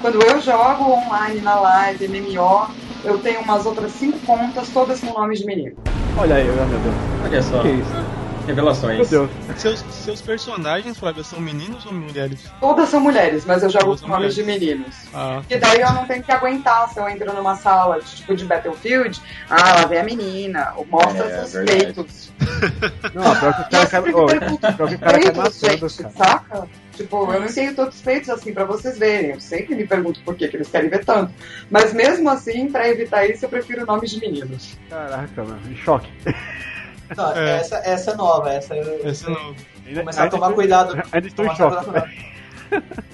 Quando 0.00 0.22
eu 0.22 0.40
jogo 0.40 0.92
online 0.92 1.40
na 1.40 1.58
live, 1.58 2.08
MMO, 2.08 2.68
eu 3.04 3.18
tenho 3.18 3.40
umas 3.40 3.66
outras 3.66 3.92
cinco 3.92 4.18
contas, 4.20 4.68
todas 4.68 5.00
com 5.00 5.12
nomes 5.12 5.40
de 5.40 5.46
menino. 5.46 5.76
Olha 6.18 6.36
aí, 6.36 6.44
meu 6.44 6.54
Deus. 6.54 6.94
Olha 7.24 7.42
só. 7.42 7.62
Que 7.62 7.68
isso? 7.68 8.17
Revelações. 8.48 9.10
Meu 9.10 9.26
Deus. 9.28 9.30
Seus, 9.60 9.80
seus 9.90 10.20
personagens, 10.22 10.96
Flávia, 10.98 11.22
são 11.22 11.38
meninos 11.38 11.84
ou 11.84 11.92
mulheres? 11.92 12.40
Todas 12.60 12.88
são 12.88 12.98
mulheres, 13.00 13.44
mas 13.44 13.62
eu 13.62 13.68
jogo 13.70 13.84
Todas 13.84 14.00
com 14.00 14.08
nomes 14.08 14.34
de 14.34 14.42
meninos. 14.42 14.94
Ah. 15.12 15.42
Que 15.46 15.58
daí 15.58 15.80
eu 15.80 15.92
não 15.92 16.06
tenho 16.06 16.22
que 16.22 16.32
aguentar 16.32 16.88
se 16.88 16.98
eu 16.98 17.08
entro 17.08 17.32
numa 17.34 17.54
sala 17.56 18.00
de, 18.00 18.16
tipo 18.16 18.34
de 18.34 18.44
Battlefield. 18.46 19.20
Ah, 19.50 19.80
lá 19.80 19.86
vem 19.86 19.98
a 20.00 20.04
menina. 20.04 20.72
ou 20.76 20.86
Mostra 20.86 21.26
É, 21.26 21.44
seus 21.44 21.52
verdade. 21.52 21.84
peitos. 21.84 22.32
Não, 23.14 23.36
pior 23.36 23.54
que 23.54 23.62
o 23.62 23.68
cara 23.70 23.86
cai, 23.86 24.00
ô, 24.12 24.26
pior 24.26 24.88
que 24.88 24.94
o 24.94 24.98
cara 24.98 24.98
cai 24.98 25.20
Peitos, 25.20 25.36
matando, 25.36 25.88
gente, 25.88 26.02
cara. 26.02 26.14
saca? 26.16 26.68
Tipo, 26.96 27.32
eu 27.32 27.40
não 27.40 27.46
tenho 27.46 27.76
todos 27.76 27.94
os 27.94 28.00
peitos 28.02 28.28
assim 28.28 28.52
pra 28.52 28.64
vocês 28.64 28.98
verem. 28.98 29.30
Eu 29.30 29.40
sempre 29.40 29.76
me 29.76 29.86
pergunto 29.86 30.20
por 30.24 30.34
que, 30.34 30.48
que 30.48 30.56
eles 30.56 30.68
querem 30.68 30.90
ver 30.90 31.04
tanto. 31.04 31.32
Mas 31.70 31.92
mesmo 31.92 32.28
assim, 32.28 32.68
pra 32.72 32.88
evitar 32.88 33.24
isso, 33.24 33.44
eu 33.44 33.48
prefiro 33.48 33.86
nomes 33.86 34.10
de 34.10 34.18
meninos. 34.18 34.76
Caraca, 34.90 35.44
mano, 35.44 35.60
em 35.70 35.76
choque. 35.76 36.10
Não, 37.16 37.36
É. 37.36 37.56
essa, 37.58 37.76
essa 37.78 38.10
é 38.12 38.16
nova, 38.16 38.52
essa 38.52 38.74
eu 38.76 39.08
Esse 39.08 39.28
não. 39.30 39.54
começar 39.94 40.24
a 40.24 40.28
tomar 40.30 40.52
cuidado. 40.52 40.94
Ainda 41.12 41.26
estou 41.26 41.44
em 41.44 41.54
Tomar 41.54 41.56
choque. 41.56 41.84
cuidado, 41.84 42.08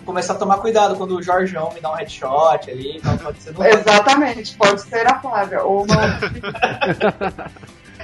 Começar 0.05 0.33
a 0.33 0.37
tomar 0.37 0.57
cuidado 0.59 0.97
quando 0.97 1.17
o 1.17 1.23
Jorjão 1.23 1.73
me 1.73 1.81
dá 1.81 1.93
um 1.93 1.95
headshot 1.95 2.69
ali. 2.71 2.97
Então 2.97 3.17
pode 3.19 3.41
ser 3.41 3.53
no- 3.55 3.65
Exatamente, 3.65 4.57
pode 4.57 4.81
ser 4.81 5.07
a 5.07 5.21
Flávia. 5.21 5.63
Ou 5.63 5.85
uma. 5.85 5.95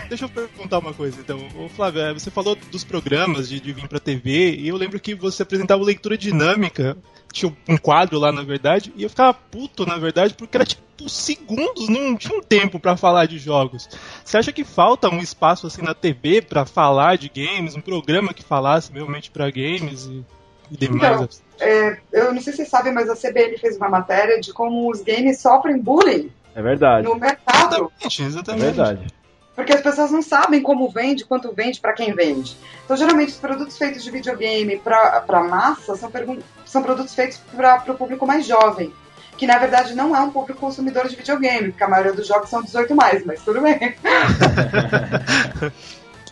Deixa 0.09 0.24
eu 0.24 0.28
perguntar 0.28 0.78
uma 0.78 0.95
coisa, 0.95 1.20
então. 1.20 1.38
Ô, 1.57 1.68
Flávia, 1.68 2.12
você 2.14 2.30
falou 2.30 2.57
dos 2.70 2.84
programas 2.84 3.49
de, 3.49 3.61
de 3.61 3.72
vir 3.72 3.86
pra 3.88 4.01
TV, 4.01 4.55
e 4.57 4.68
eu 4.68 4.76
lembro 4.76 4.99
que 4.99 5.14
você 5.14 5.43
apresentava 5.43 5.82
leitura 5.82 6.16
dinâmica. 6.16 6.97
Tinha 7.33 7.55
um 7.68 7.76
quadro 7.76 8.18
lá, 8.18 8.33
na 8.33 8.43
verdade, 8.43 8.93
e 8.97 9.03
eu 9.05 9.11
ficava 9.11 9.33
puto, 9.33 9.87
na 9.87 9.97
verdade, 9.97 10.35
porque 10.35 10.57
era 10.57 10.64
tipo 10.66 11.09
segundos, 11.09 11.89
não 11.89 12.16
tinha 12.16 12.37
um 12.37 12.43
tempo 12.43 12.78
pra 12.78 12.97
falar 12.97 13.26
de 13.26 13.39
jogos. 13.39 13.89
Você 14.24 14.37
acha 14.37 14.53
que 14.53 14.64
falta 14.64 15.09
um 15.09 15.18
espaço 15.18 15.66
assim 15.66 15.83
na 15.83 15.95
TV 15.95 16.43
pra 16.43 16.66
falar 16.66 17.16
de 17.16 17.28
games, 17.28 17.74
um 17.74 17.81
programa 17.81 18.35
que 18.35 18.43
falasse 18.43 18.93
realmente 18.93 19.31
pra 19.31 19.49
games 19.51 20.05
e, 20.07 20.24
e 20.70 20.76
demais? 20.76 21.41
Então, 21.57 21.68
é, 21.68 22.01
eu 22.12 22.35
não 22.35 22.41
sei 22.43 22.53
se 22.53 22.59
vocês 22.59 22.68
sabem, 22.68 22.93
mas 22.93 23.09
a 23.09 23.14
CBN 23.16 23.57
fez 23.59 23.76
uma 23.76 23.89
matéria 23.89 24.41
de 24.41 24.53
como 24.53 24.91
os 24.91 25.01
games 25.03 25.41
sofrem 25.41 25.78
bullying 25.78 26.31
É 26.55 26.61
verdade. 26.61 27.07
no 27.07 27.14
mercado. 27.14 27.91
Exatamente, 28.01 28.22
É 28.22 28.26
exatamente. 28.26 28.62
verdade. 28.62 29.07
Porque 29.61 29.75
as 29.75 29.83
pessoas 29.83 30.11
não 30.11 30.23
sabem 30.23 30.63
como 30.63 30.89
vende, 30.89 31.23
quanto 31.23 31.53
vende, 31.53 31.79
pra 31.83 31.93
quem 31.93 32.15
vende. 32.15 32.57
Então, 32.83 32.97
geralmente, 32.97 33.29
os 33.29 33.37
produtos 33.37 33.77
feitos 33.77 34.03
de 34.03 34.11
videogame 34.11 34.79
pra 34.79 35.43
massa 35.47 35.95
são, 35.97 36.11
são 36.65 36.83
produtos 36.83 37.15
feitos 37.15 37.37
para 37.55 37.93
o 37.93 37.95
público 37.95 38.27
mais 38.27 38.47
jovem. 38.47 38.91
Que, 39.37 39.47
na 39.47 39.59
verdade, 39.59 39.95
não 39.95 40.17
é 40.17 40.21
um 40.21 40.31
público 40.31 40.59
consumidor 40.59 41.09
de 41.09 41.15
videogame, 41.15 41.73
porque 41.73 41.85
a 41.85 41.89
maioria 41.89 42.15
dos 42.15 42.27
jogos 42.27 42.49
são 42.49 42.63
18 42.63 42.95
mais, 42.95 43.23
mas 43.27 43.43
tudo 43.43 43.61
bem. 43.61 43.95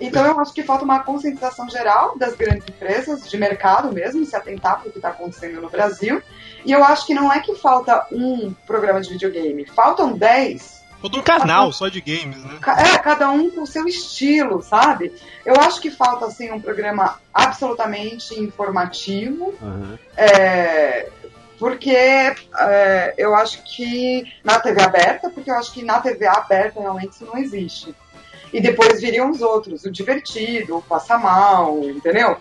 Então, 0.01 0.25
eu 0.25 0.39
acho 0.39 0.53
que 0.53 0.63
falta 0.63 0.85
uma 0.85 1.01
conscientização 1.01 1.69
geral 1.69 2.17
das 2.17 2.37
grandes 2.37 2.65
empresas, 2.69 3.29
de 3.29 3.37
mercado 3.37 3.93
mesmo, 3.93 4.25
se 4.25 4.37
atentar 4.37 4.79
para 4.79 4.89
o 4.89 4.93
que 4.93 4.99
está 4.99 5.09
acontecendo 5.09 5.61
no 5.61 5.69
Brasil. 5.69 6.23
E 6.65 6.71
eu 6.71 6.85
acho 6.85 7.05
que 7.05 7.13
não 7.13 7.33
é 7.33 7.41
que 7.41 7.57
falta 7.57 8.07
um 8.13 8.55
programa 8.65 9.01
de 9.01 9.11
videogame, 9.11 9.67
faltam 9.67 10.13
10 10.13 10.78
Falta 11.01 11.19
um 11.19 11.23
canal 11.23 11.73
só 11.73 11.89
de 11.89 12.01
games, 12.01 12.43
né? 12.43 12.59
É, 12.95 12.99
cada 12.99 13.31
um 13.31 13.51
com 13.51 13.63
o 13.63 13.67
seu 13.67 13.87
estilo, 13.87 14.63
sabe? 14.63 15.13
Eu 15.45 15.55
acho 15.55 15.81
que 15.81 15.91
falta, 15.91 16.27
assim, 16.27 16.51
um 16.51 16.61
programa 16.61 17.21
absolutamente 17.33 18.39
informativo, 18.39 19.55
Aham. 19.63 19.99
é, 20.17 21.09
porque 21.59 21.91
é, 21.91 23.15
eu 23.17 23.35
acho 23.35 23.63
que 23.63 24.25
na 24.43 24.59
TV 24.59 24.83
aberta, 24.83 25.31
porque 25.31 25.51
eu 25.51 25.55
acho 25.55 25.73
que 25.73 25.85
na 25.85 26.01
TV 26.01 26.27
aberta 26.27 26.81
realmente 26.81 27.13
isso 27.13 27.27
não 27.27 27.39
existe. 27.39 27.95
E 28.53 28.61
depois 28.61 29.01
viriam 29.01 29.31
os 29.31 29.41
outros, 29.41 29.85
o 29.85 29.91
divertido, 29.91 30.79
o 30.79 30.83
passa 30.83 31.17
mal, 31.19 31.79
entendeu? 31.85 32.39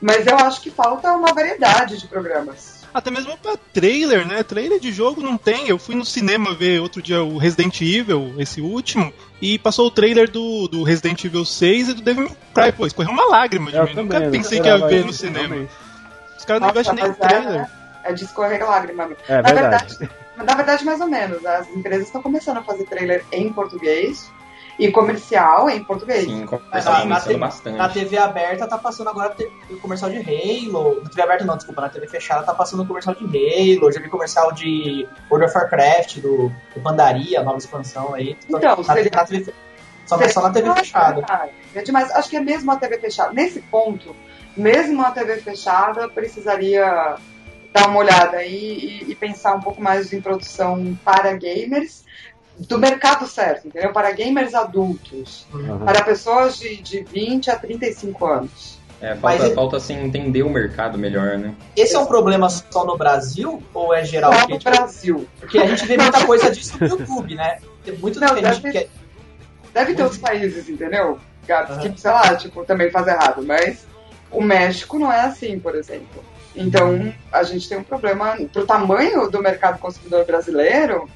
Mas 0.00 0.26
eu 0.26 0.36
acho 0.36 0.60
que 0.60 0.70
falta 0.70 1.12
uma 1.12 1.32
variedade 1.32 1.98
de 1.98 2.08
programas. 2.08 2.71
Até 2.94 3.10
mesmo 3.10 3.36
pra 3.38 3.56
trailer, 3.72 4.26
né? 4.26 4.42
Trailer 4.42 4.78
de 4.78 4.92
jogo 4.92 5.22
não 5.22 5.36
tem. 5.38 5.68
Eu 5.68 5.78
fui 5.78 5.94
no 5.94 6.04
cinema 6.04 6.54
ver 6.54 6.80
outro 6.80 7.00
dia 7.00 7.22
o 7.22 7.38
Resident 7.38 7.80
Evil, 7.80 8.34
esse 8.38 8.60
último, 8.60 9.12
e 9.40 9.58
passou 9.58 9.86
o 9.86 9.90
trailer 9.90 10.30
do, 10.30 10.68
do 10.68 10.82
Resident 10.82 11.24
Evil 11.24 11.44
6 11.44 11.88
e 11.88 11.94
do 11.94 12.02
Devil 12.02 12.24
May 12.24 12.36
Cry. 12.66 12.72
Pô, 12.76 12.86
escorreu 12.86 13.12
uma 13.12 13.26
lágrima 13.28 13.70
de 13.70 13.76
Eu 13.78 13.84
mim. 13.84 13.94
também, 13.94 14.04
Nunca 14.20 14.24
eu 14.26 14.30
pensei 14.30 14.60
que 14.60 14.66
ia 14.68 14.78
ver 14.78 14.98
isso, 14.98 15.06
no 15.06 15.12
cinema. 15.12 15.48
realmente. 15.48 15.72
Os 16.38 16.44
caras 16.44 16.62
não 16.62 16.68
investem 16.70 16.94
nem 16.94 17.04
é, 17.04 17.12
trailer. 17.12 17.52
né? 17.52 17.70
É 18.04 18.12
de 18.12 18.24
escorrer 18.24 18.68
lágrima. 18.68 19.06
mesmo. 19.06 19.22
É 19.28 19.36
na 19.42 19.52
verdade. 19.52 19.96
verdade, 19.98 20.12
na 20.36 20.54
verdade, 20.54 20.84
mais 20.84 21.00
ou 21.00 21.08
menos. 21.08 21.46
As 21.46 21.68
empresas 21.70 22.06
estão 22.06 22.20
começando 22.20 22.58
a 22.58 22.62
fazer 22.62 22.84
trailer 22.84 23.24
em 23.32 23.52
português 23.52 24.30
e 24.78 24.90
comercial 24.90 25.68
em 25.68 25.82
português. 25.84 26.24
Sim, 26.24 26.46
começando 26.46 26.94
na, 27.00 27.04
na, 27.04 27.20
TV, 27.20 27.36
bastante. 27.38 27.76
na 27.76 27.88
TV 27.88 28.18
aberta 28.18 28.66
tá 28.66 28.78
passando 28.78 29.10
agora 29.10 29.34
o 29.70 29.76
comercial 29.78 30.10
de 30.10 30.18
Halo. 30.18 31.02
Na 31.02 31.08
TV 31.10 31.22
aberta 31.22 31.44
não, 31.44 31.56
desculpa, 31.56 31.82
na 31.82 31.88
TV 31.88 32.06
fechada 32.06 32.42
tá 32.44 32.54
passando 32.54 32.82
o 32.82 32.86
comercial 32.86 33.14
de 33.14 33.24
Halo. 33.24 33.92
Já 33.92 34.00
vi 34.00 34.08
comercial 34.08 34.52
de 34.52 35.06
World 35.30 35.46
of 35.46 35.56
Warcraft, 35.56 36.18
do, 36.18 36.50
do 36.74 36.80
Pandaria, 36.82 37.40
a 37.40 37.44
nova 37.44 37.58
expansão 37.58 38.14
aí. 38.14 38.36
Então, 38.48 38.60
na, 38.60 38.82
seria- 38.94 39.10
na 39.14 39.24
TV, 39.24 39.54
só, 40.06 40.16
na- 40.16 40.28
só 40.28 40.42
na 40.42 40.50
TV 40.50 40.72
fechada. 40.74 41.50
É 41.74 41.82
demais. 41.82 42.10
Acho 42.10 42.30
que 42.30 42.36
é 42.36 42.40
mesmo 42.40 42.70
a 42.72 42.76
TV 42.76 42.98
fechada. 42.98 43.32
Nesse 43.32 43.60
ponto, 43.60 44.16
mesmo 44.56 45.02
a 45.04 45.10
TV 45.10 45.36
fechada 45.36 46.08
precisaria 46.08 47.16
dar 47.72 47.88
uma 47.88 48.00
olhada 48.00 48.36
aí 48.38 49.02
e, 49.06 49.10
e 49.12 49.14
pensar 49.14 49.54
um 49.54 49.60
pouco 49.60 49.80
mais 49.80 50.12
em 50.12 50.20
produção 50.20 50.98
para 51.04 51.32
gamers 51.34 52.04
do 52.68 52.78
mercado 52.78 53.26
certo, 53.26 53.68
entendeu? 53.68 53.92
Para 53.92 54.10
gamers 54.12 54.54
adultos, 54.54 55.46
Aham. 55.54 55.78
para 55.84 56.02
pessoas 56.02 56.58
de, 56.58 56.76
de 56.82 57.02
20 57.02 57.50
a 57.50 57.56
35 57.56 58.26
anos. 58.26 58.78
É, 59.00 59.16
falta, 59.16 59.42
Mas- 59.44 59.54
falta 59.54 59.76
assim, 59.78 59.94
entender 60.04 60.42
o 60.44 60.50
mercado 60.50 60.96
melhor, 60.96 61.36
né? 61.36 61.54
Esse 61.76 61.96
é 61.96 61.98
um 61.98 62.06
problema 62.06 62.48
só 62.48 62.84
no 62.84 62.96
Brasil 62.96 63.60
ou 63.74 63.92
é 63.92 64.04
geral? 64.04 64.32
Só 64.32 64.38
Porque, 64.40 64.52
no 64.54 64.58
tipo, 64.60 64.70
Brasil. 64.70 65.28
porque 65.40 65.58
a 65.58 65.66
gente 65.66 65.84
vê 65.86 65.96
muita 65.96 66.22
coisa 66.26 66.50
disso 66.52 66.76
no 66.80 66.86
YouTube, 66.86 67.34
né? 67.34 67.58
Tem 67.84 67.96
muito 67.96 68.20
Não, 68.20 68.28
que 68.34 68.44
a 68.46 68.52
gente 68.52 68.62
deve- 68.62 68.78
quer. 68.78 68.88
Deve 69.74 69.94
ter 69.94 70.02
outros 70.02 70.20
países, 70.20 70.68
entendeu? 70.68 71.18
Gatos 71.48 71.78
Aham. 71.78 71.90
que, 71.92 72.00
sei 72.00 72.10
lá, 72.12 72.36
tipo, 72.36 72.64
também 72.64 72.90
faz 72.90 73.06
errado, 73.08 73.42
mas 73.44 73.86
o 74.30 74.40
México 74.40 74.98
não 74.98 75.10
é 75.12 75.22
assim, 75.22 75.58
por 75.58 75.74
exemplo. 75.74 76.22
Então, 76.54 77.12
a 77.32 77.42
gente 77.42 77.68
tem 77.68 77.78
um 77.78 77.82
problema 77.82 78.36
pro 78.52 78.64
tamanho 78.66 79.28
do 79.30 79.40
mercado 79.42 79.78
consumidor 79.80 80.24
brasileiro 80.26 81.08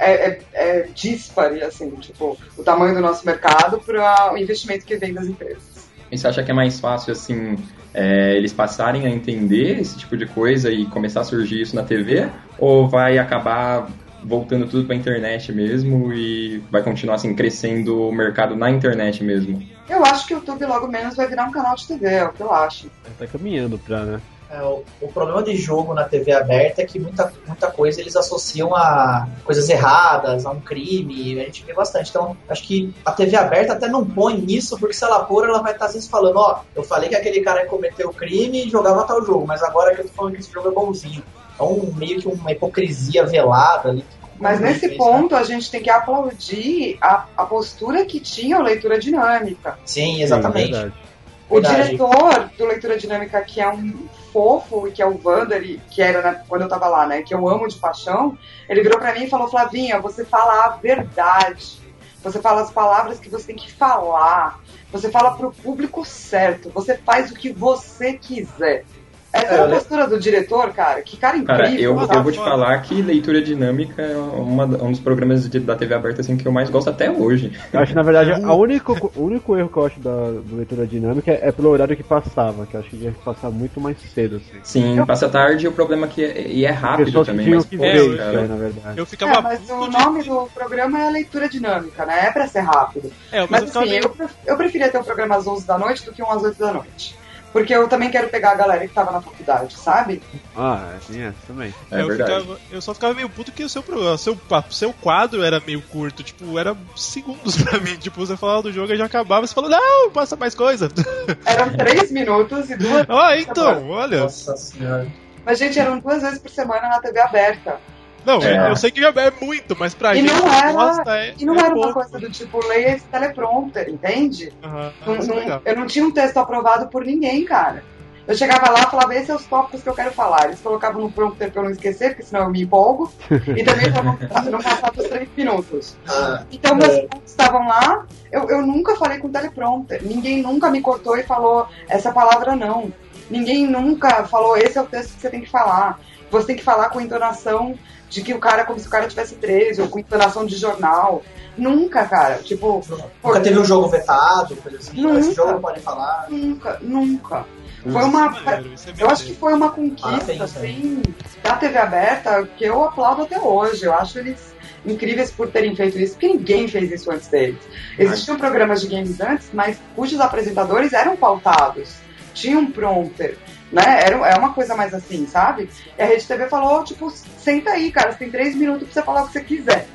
é, 0.00 0.12
é, 0.12 0.40
é 0.54 0.88
dispare, 0.94 1.62
assim, 1.62 1.90
tipo, 1.96 2.36
o 2.56 2.62
tamanho 2.62 2.94
do 2.94 3.00
nosso 3.00 3.24
mercado 3.26 3.78
para 3.78 4.32
o 4.32 4.38
investimento 4.38 4.86
que 4.86 4.96
vem 4.96 5.12
das 5.12 5.26
empresas. 5.26 5.90
E 6.10 6.18
você 6.18 6.26
acha 6.26 6.42
que 6.42 6.50
é 6.50 6.54
mais 6.54 6.80
fácil, 6.80 7.12
assim, 7.12 7.56
é, 7.94 8.36
eles 8.36 8.52
passarem 8.52 9.06
a 9.06 9.10
entender 9.10 9.78
esse 9.78 9.96
tipo 9.96 10.16
de 10.16 10.26
coisa 10.26 10.70
e 10.70 10.86
começar 10.86 11.20
a 11.20 11.24
surgir 11.24 11.60
isso 11.60 11.76
na 11.76 11.84
TV? 11.84 12.28
Ou 12.58 12.88
vai 12.88 13.18
acabar 13.18 13.88
voltando 14.24 14.66
tudo 14.66 14.86
pra 14.86 14.96
internet 14.96 15.52
mesmo 15.52 16.12
e 16.12 16.62
vai 16.70 16.82
continuar, 16.82 17.14
assim, 17.14 17.34
crescendo 17.34 18.08
o 18.08 18.12
mercado 18.12 18.56
na 18.56 18.70
internet 18.70 19.22
mesmo? 19.22 19.62
Eu 19.88 20.04
acho 20.04 20.26
que 20.26 20.34
o 20.34 20.38
YouTube 20.38 20.66
logo 20.66 20.88
menos 20.88 21.14
vai 21.14 21.28
virar 21.28 21.44
um 21.44 21.52
canal 21.52 21.76
de 21.76 21.86
TV, 21.86 22.06
é 22.06 22.24
o 22.24 22.32
que 22.32 22.40
eu 22.40 22.52
acho. 22.52 22.90
Tá 23.18 23.26
caminhando 23.26 23.78
pra, 23.78 24.04
né? 24.04 24.20
É, 24.52 24.62
o, 24.62 24.82
o 25.00 25.08
problema 25.12 25.44
de 25.44 25.56
jogo 25.56 25.94
na 25.94 26.02
TV 26.02 26.32
aberta 26.32 26.82
é 26.82 26.84
que 26.84 26.98
muita, 26.98 27.32
muita 27.46 27.70
coisa 27.70 28.00
eles 28.00 28.16
associam 28.16 28.74
a 28.74 29.28
coisas 29.44 29.68
erradas, 29.68 30.44
a 30.44 30.50
um 30.50 30.60
crime, 30.60 31.40
a 31.40 31.44
gente 31.44 31.64
vê 31.64 31.72
bastante. 31.72 32.10
Então, 32.10 32.36
acho 32.48 32.64
que 32.64 32.92
a 33.04 33.12
TV 33.12 33.36
aberta 33.36 33.74
até 33.74 33.88
não 33.88 34.04
põe 34.04 34.36
nisso, 34.36 34.76
porque 34.76 34.94
se 34.94 35.04
ela 35.04 35.20
pôr, 35.20 35.48
ela 35.48 35.62
vai 35.62 35.72
estar 35.72 35.86
às 35.86 35.94
vezes 35.94 36.08
falando, 36.08 36.36
ó, 36.36 36.62
eu 36.74 36.82
falei 36.82 37.08
que 37.08 37.14
aquele 37.14 37.40
cara 37.42 37.64
cometeu 37.66 38.08
o 38.08 38.14
crime 38.14 38.66
e 38.66 38.70
jogava 38.70 39.04
tal 39.04 39.24
jogo, 39.24 39.46
mas 39.46 39.62
agora 39.62 39.94
que 39.94 40.00
eu 40.00 40.08
tô 40.08 40.12
falando 40.14 40.34
que 40.34 40.40
esse 40.40 40.52
jogo 40.52 40.68
é 40.68 40.72
bonzinho. 40.72 41.22
Então, 41.54 41.92
meio 41.94 42.20
que 42.20 42.26
uma 42.26 42.50
hipocrisia 42.50 43.24
velada 43.24 43.90
ali. 43.90 44.04
Mas 44.40 44.58
nesse 44.58 44.86
é 44.86 44.88
isso, 44.88 44.96
ponto, 44.96 45.36
a 45.36 45.44
gente 45.44 45.70
tem 45.70 45.82
que 45.82 45.90
aplaudir 45.90 46.96
a, 47.00 47.26
a 47.36 47.44
postura 47.44 48.04
que 48.06 48.18
tinha 48.18 48.58
o 48.58 48.62
Leitura 48.62 48.98
Dinâmica. 48.98 49.72
né? 49.72 49.76
Sim, 49.84 50.22
exatamente. 50.22 50.72
verdade. 50.72 51.09
O 51.50 51.60
diretor 51.60 52.48
do 52.56 52.64
Leitura 52.64 52.96
Dinâmica, 52.96 53.40
que 53.42 53.60
é 53.60 53.68
um 53.68 54.08
fofo 54.32 54.86
e 54.86 54.92
que 54.92 55.02
é 55.02 55.06
o 55.06 55.18
Vander, 55.18 55.62
e 55.62 55.78
que 55.90 56.00
era 56.00 56.22
né, 56.22 56.44
quando 56.48 56.62
eu 56.62 56.68
tava 56.68 56.86
lá, 56.86 57.06
né? 57.06 57.22
Que 57.22 57.34
eu 57.34 57.48
amo 57.48 57.66
de 57.66 57.76
paixão, 57.76 58.38
ele 58.68 58.82
virou 58.82 59.00
pra 59.00 59.12
mim 59.12 59.24
e 59.24 59.28
falou, 59.28 59.48
Flavinha, 59.48 60.00
você 60.00 60.24
fala 60.24 60.66
a 60.66 60.68
verdade. 60.76 61.80
Você 62.22 62.40
fala 62.40 62.62
as 62.62 62.70
palavras 62.70 63.18
que 63.18 63.28
você 63.28 63.48
tem 63.48 63.56
que 63.56 63.72
falar. 63.72 64.60
Você 64.92 65.10
fala 65.10 65.36
pro 65.36 65.52
público 65.52 66.04
certo. 66.04 66.70
Você 66.70 66.96
faz 66.96 67.30
o 67.30 67.34
que 67.34 67.50
você 67.50 68.12
quiser. 68.12 68.84
Essa 69.32 69.54
é 69.54 69.60
a 69.64 69.68
postura 69.68 70.06
do 70.08 70.18
diretor, 70.18 70.72
cara. 70.72 71.00
Que 71.02 71.16
cara 71.16 71.36
incrível. 71.36 71.56
Cara, 71.64 71.80
eu, 71.80 71.98
sabe? 72.00 72.16
eu 72.16 72.22
vou 72.22 72.32
te 72.32 72.38
falar 72.38 72.78
que 72.82 73.00
leitura 73.00 73.40
dinâmica 73.40 74.02
é 74.02 74.16
uma, 74.16 74.64
um 74.64 74.90
dos 74.90 74.98
programas 75.00 75.48
de- 75.48 75.60
da 75.60 75.76
TV 75.76 75.94
aberta 75.94 76.20
assim, 76.20 76.36
que 76.36 76.46
eu 76.46 76.50
mais 76.52 76.68
gosto 76.68 76.90
até 76.90 77.10
hoje. 77.10 77.52
Eu 77.72 77.78
acho 77.80 77.90
que 77.92 77.96
na 77.96 78.02
verdade 78.02 78.32
a 78.32 78.52
único, 78.54 79.12
o 79.14 79.24
único 79.24 79.56
erro 79.56 79.68
que 79.68 79.76
eu 79.76 79.86
acho 79.86 80.00
da 80.00 80.10
do 80.10 80.56
leitura 80.56 80.86
dinâmica 80.86 81.30
é 81.30 81.52
pelo 81.52 81.68
horário 81.70 81.96
que 81.96 82.02
passava, 82.02 82.66
que 82.66 82.74
eu 82.76 82.80
acho 82.80 82.90
que 82.90 82.96
ia 82.96 83.14
passar 83.24 83.50
muito 83.50 83.80
mais 83.80 83.96
cedo, 84.12 84.36
assim. 84.36 84.58
Sim, 84.64 85.04
passa 85.06 85.28
tarde 85.28 85.64
e 85.64 85.68
o 85.68 85.72
problema 85.72 86.06
é 86.06 86.08
que 86.08 86.24
é, 86.24 86.48
e 86.48 86.64
é 86.64 86.70
rápido 86.70 87.24
também, 87.24 87.50
mas 87.50 87.64
que 87.66 87.76
pô, 87.76 87.82
ver 87.84 87.96
isso, 88.06 88.16
cara. 88.16 88.48
na 88.48 88.56
verdade. 88.56 88.98
Eu 88.98 89.04
É, 89.04 89.06
ficava 89.06 89.40
mas 89.42 89.70
o 89.70 89.86
nome 89.86 90.22
do 90.24 90.48
programa 90.52 90.98
é 91.00 91.10
leitura 91.10 91.48
dinâmica, 91.48 92.04
né? 92.04 92.26
É 92.26 92.30
pra 92.32 92.48
ser 92.48 92.60
rápido. 92.60 93.12
É, 93.30 93.40
mas 93.42 93.50
mas 93.50 93.74
eu 93.74 93.80
assim, 93.80 93.90
meio- 93.90 94.02
eu, 94.04 94.08
pref- 94.10 94.36
eu 94.46 94.56
preferia 94.56 94.88
ter 94.90 94.98
um 94.98 95.04
programa 95.04 95.36
às 95.36 95.46
11 95.46 95.66
da 95.66 95.78
noite 95.78 96.04
do 96.04 96.12
que 96.12 96.22
um 96.22 96.30
às 96.30 96.42
8 96.42 96.58
da 96.58 96.72
noite. 96.72 97.14
Porque 97.52 97.74
eu 97.74 97.88
também 97.88 98.10
quero 98.10 98.28
pegar 98.28 98.52
a 98.52 98.54
galera 98.54 98.86
que 98.86 98.94
tava 98.94 99.10
na 99.10 99.20
faculdade, 99.20 99.74
sabe? 99.76 100.22
Ah, 100.56 100.94
é, 100.94 101.12
tem 101.12 101.22
essa 101.22 101.36
também. 101.48 101.74
É 101.90 102.00
eu, 102.00 102.06
verdade. 102.06 102.40
ficava- 102.42 102.60
eu 102.70 102.80
só 102.80 102.94
ficava 102.94 103.12
meio 103.14 103.28
puto 103.28 103.50
que 103.50 103.64
o 103.64 103.68
seu, 103.68 103.82
pro- 103.82 104.16
seu, 104.16 104.36
pa- 104.36 104.64
seu 104.70 104.92
quadro 104.92 105.42
era 105.42 105.60
meio 105.66 105.82
curto, 105.82 106.22
tipo, 106.22 106.56
era 106.58 106.76
segundos 106.94 107.56
pra 107.62 107.80
mim. 107.80 107.96
Tipo, 107.96 108.24
você 108.24 108.36
falava 108.36 108.62
do 108.62 108.72
jogo 108.72 108.92
e 108.92 108.96
já 108.96 109.06
acabava, 109.06 109.44
você 109.46 109.52
falou, 109.54 109.68
não, 109.68 110.10
passa 110.12 110.36
mais 110.36 110.54
coisa. 110.54 110.88
Eram 111.44 111.76
3 111.76 112.12
minutos 112.12 112.70
e 112.70 112.76
duas. 112.76 113.04
Ah, 113.08 113.36
então, 113.36 113.88
olha. 113.90 114.20
Nossa 114.20 114.56
senhora. 114.56 115.08
Mas, 115.44 115.58
gente, 115.58 115.78
eram 115.78 115.98
duas 115.98 116.22
vezes 116.22 116.38
por 116.38 116.50
semana 116.50 116.88
na 116.88 117.00
TV 117.00 117.18
aberta. 117.18 117.80
Não, 118.24 118.40
É. 118.42 118.70
eu 118.70 118.76
sei 118.76 118.90
que 118.90 119.00
já 119.00 119.08
é 119.08 119.32
muito, 119.40 119.76
mas 119.78 119.94
pra 119.94 120.14
E 120.14 120.20
gente 120.20 120.32
não 120.34 120.52
era, 120.52 120.72
gosta 120.72 121.16
é, 121.16 121.34
e 121.38 121.44
não 121.44 121.54
é 121.54 121.58
era 121.58 121.68
uma 121.68 121.74
pouco. 121.74 121.94
coisa 121.94 122.18
do 122.18 122.30
tipo, 122.30 122.64
leia 122.66 122.96
esse 122.96 123.04
teleprompter, 123.06 123.88
entende? 123.88 124.52
Aham, 124.62 124.92
Não- 125.06 125.14
é 125.14 125.18
não- 125.48 125.62
eu 125.64 125.76
não 125.76 125.86
tinha 125.86 126.04
um 126.04 126.10
texto 126.10 126.36
aprovado 126.38 126.88
por 126.88 127.04
ninguém, 127.04 127.44
cara. 127.44 127.82
Eu 128.28 128.36
chegava 128.36 128.70
lá 128.70 128.80
e 128.80 128.90
falava, 128.90 129.14
esses 129.14 129.26
são 129.26 129.36
os 129.36 129.46
tópicos 129.46 129.82
que 129.82 129.88
eu 129.88 129.94
quero 129.94 130.12
falar. 130.12 130.44
Eles 130.44 130.60
colocavam 130.60 131.00
no 131.02 131.10
prompter 131.10 131.50
pra 131.50 131.62
eu 131.62 131.64
não 131.64 131.72
esquecer, 131.72 132.10
porque 132.10 132.22
senão 132.22 132.42
eu 132.44 132.50
me 132.50 132.62
empolgo. 132.62 133.10
E 133.28 133.64
também 133.64 133.90
pra 133.90 134.02
não, 134.04 134.18
não 134.52 134.58
passar 134.60 134.92
dos 134.92 135.08
três 135.08 135.28
minutos. 135.36 135.96
Ah, 136.08 136.44
Então, 136.52 136.76
meus 136.76 136.96
pontos 137.00 137.22
estavam 137.30 137.66
lá. 137.66 138.04
Eu, 138.30 138.48
eu 138.48 138.62
nunca 138.62 138.94
falei 138.94 139.18
com 139.18 139.28
teleprompter. 139.30 140.04
Ninguém 140.04 140.42
nunca 140.42 140.70
me 140.70 140.80
cortou 140.80 141.16
e 141.16 141.24
falou 141.24 141.66
essa 141.88 142.12
palavra 142.12 142.54
não. 142.54 142.92
Ninguém 143.28 143.66
nunca 143.66 144.22
falou 144.24 144.56
esse 144.56 144.78
é 144.78 144.82
o 144.82 144.86
texto 144.86 145.14
que 145.14 145.22
você 145.22 145.30
tem 145.30 145.40
que 145.40 145.50
falar. 145.50 145.98
Você 146.30 146.46
tem 146.48 146.56
que 146.56 146.62
falar 146.62 146.90
com 146.90 147.00
entonação 147.00 147.74
de 148.10 148.22
que 148.22 148.34
o 148.34 148.38
cara, 148.38 148.64
como 148.64 148.78
se 148.78 148.88
o 148.88 148.90
cara 148.90 149.06
tivesse 149.06 149.36
13, 149.36 149.82
ou 149.82 149.88
com 149.88 150.00
entonação 150.00 150.44
de 150.44 150.56
jornal. 150.56 151.22
Nunca, 151.56 152.04
cara. 152.06 152.36
Tipo, 152.42 152.82
nunca 153.22 153.40
teve 153.40 153.58
um 153.58 153.64
jogo 153.64 153.88
vetado, 153.88 154.56
coisa 154.56 154.78
assim. 154.78 155.00
Nunca. 155.00 155.20
Esse 155.20 155.34
jogo 155.34 155.52
não 155.52 155.60
pode 155.60 155.80
falar. 155.80 156.26
Nunca, 156.28 156.78
nunca. 156.82 157.46
Foi 157.82 157.92
Isso 157.92 158.10
uma. 158.10 158.26
é 158.26 158.30
maneiro, 158.44 158.74
é 158.74 159.02
Eu 159.02 159.08
acho 159.08 159.24
que 159.24 159.34
foi 159.34 159.54
uma 159.54 159.70
conquista, 159.70 160.44
assim, 160.44 161.02
da 161.42 161.56
TV 161.56 161.78
aberta 161.78 162.46
que 162.58 162.64
eu 162.64 162.84
aplaudo 162.84 163.22
até 163.22 163.40
hoje. 163.40 163.84
Eu 163.84 163.94
acho 163.94 164.18
eles 164.18 164.54
incríveis 164.84 165.30
por 165.30 165.48
terem 165.48 165.74
feito 165.76 165.98
isso, 165.98 166.14
porque 166.14 166.28
ninguém 166.28 166.66
fez 166.66 166.90
isso 166.90 167.10
antes 167.10 167.28
deles. 167.28 167.58
Existiam 167.98 168.36
programas 168.36 168.80
de 168.80 168.88
games 168.88 169.20
antes, 169.20 169.50
mas 169.52 169.78
cujos 169.94 170.20
apresentadores 170.20 170.92
eram 170.92 171.16
pautados, 171.16 171.94
tinham 172.34 172.62
um 172.62 172.70
prompter, 172.70 173.36
né? 173.72 174.00
Era, 174.04 174.16
é 174.28 174.38
uma 174.38 174.52
coisa 174.52 174.74
mais 174.74 174.92
assim, 174.92 175.26
sabe? 175.26 175.68
E 175.98 176.02
a 176.02 176.06
Rede 176.06 176.26
TV 176.26 176.48
falou, 176.48 176.84
tipo, 176.84 177.10
senta 177.10 177.70
aí, 177.70 177.90
cara, 177.90 178.12
você 178.12 178.18
tem 178.18 178.30
três 178.30 178.54
minutos 178.54 178.84
pra 178.88 178.92
você 178.92 179.02
falar 179.02 179.22
o 179.22 179.26
que 179.26 179.32
você 179.32 179.44
quiser. 179.44 179.86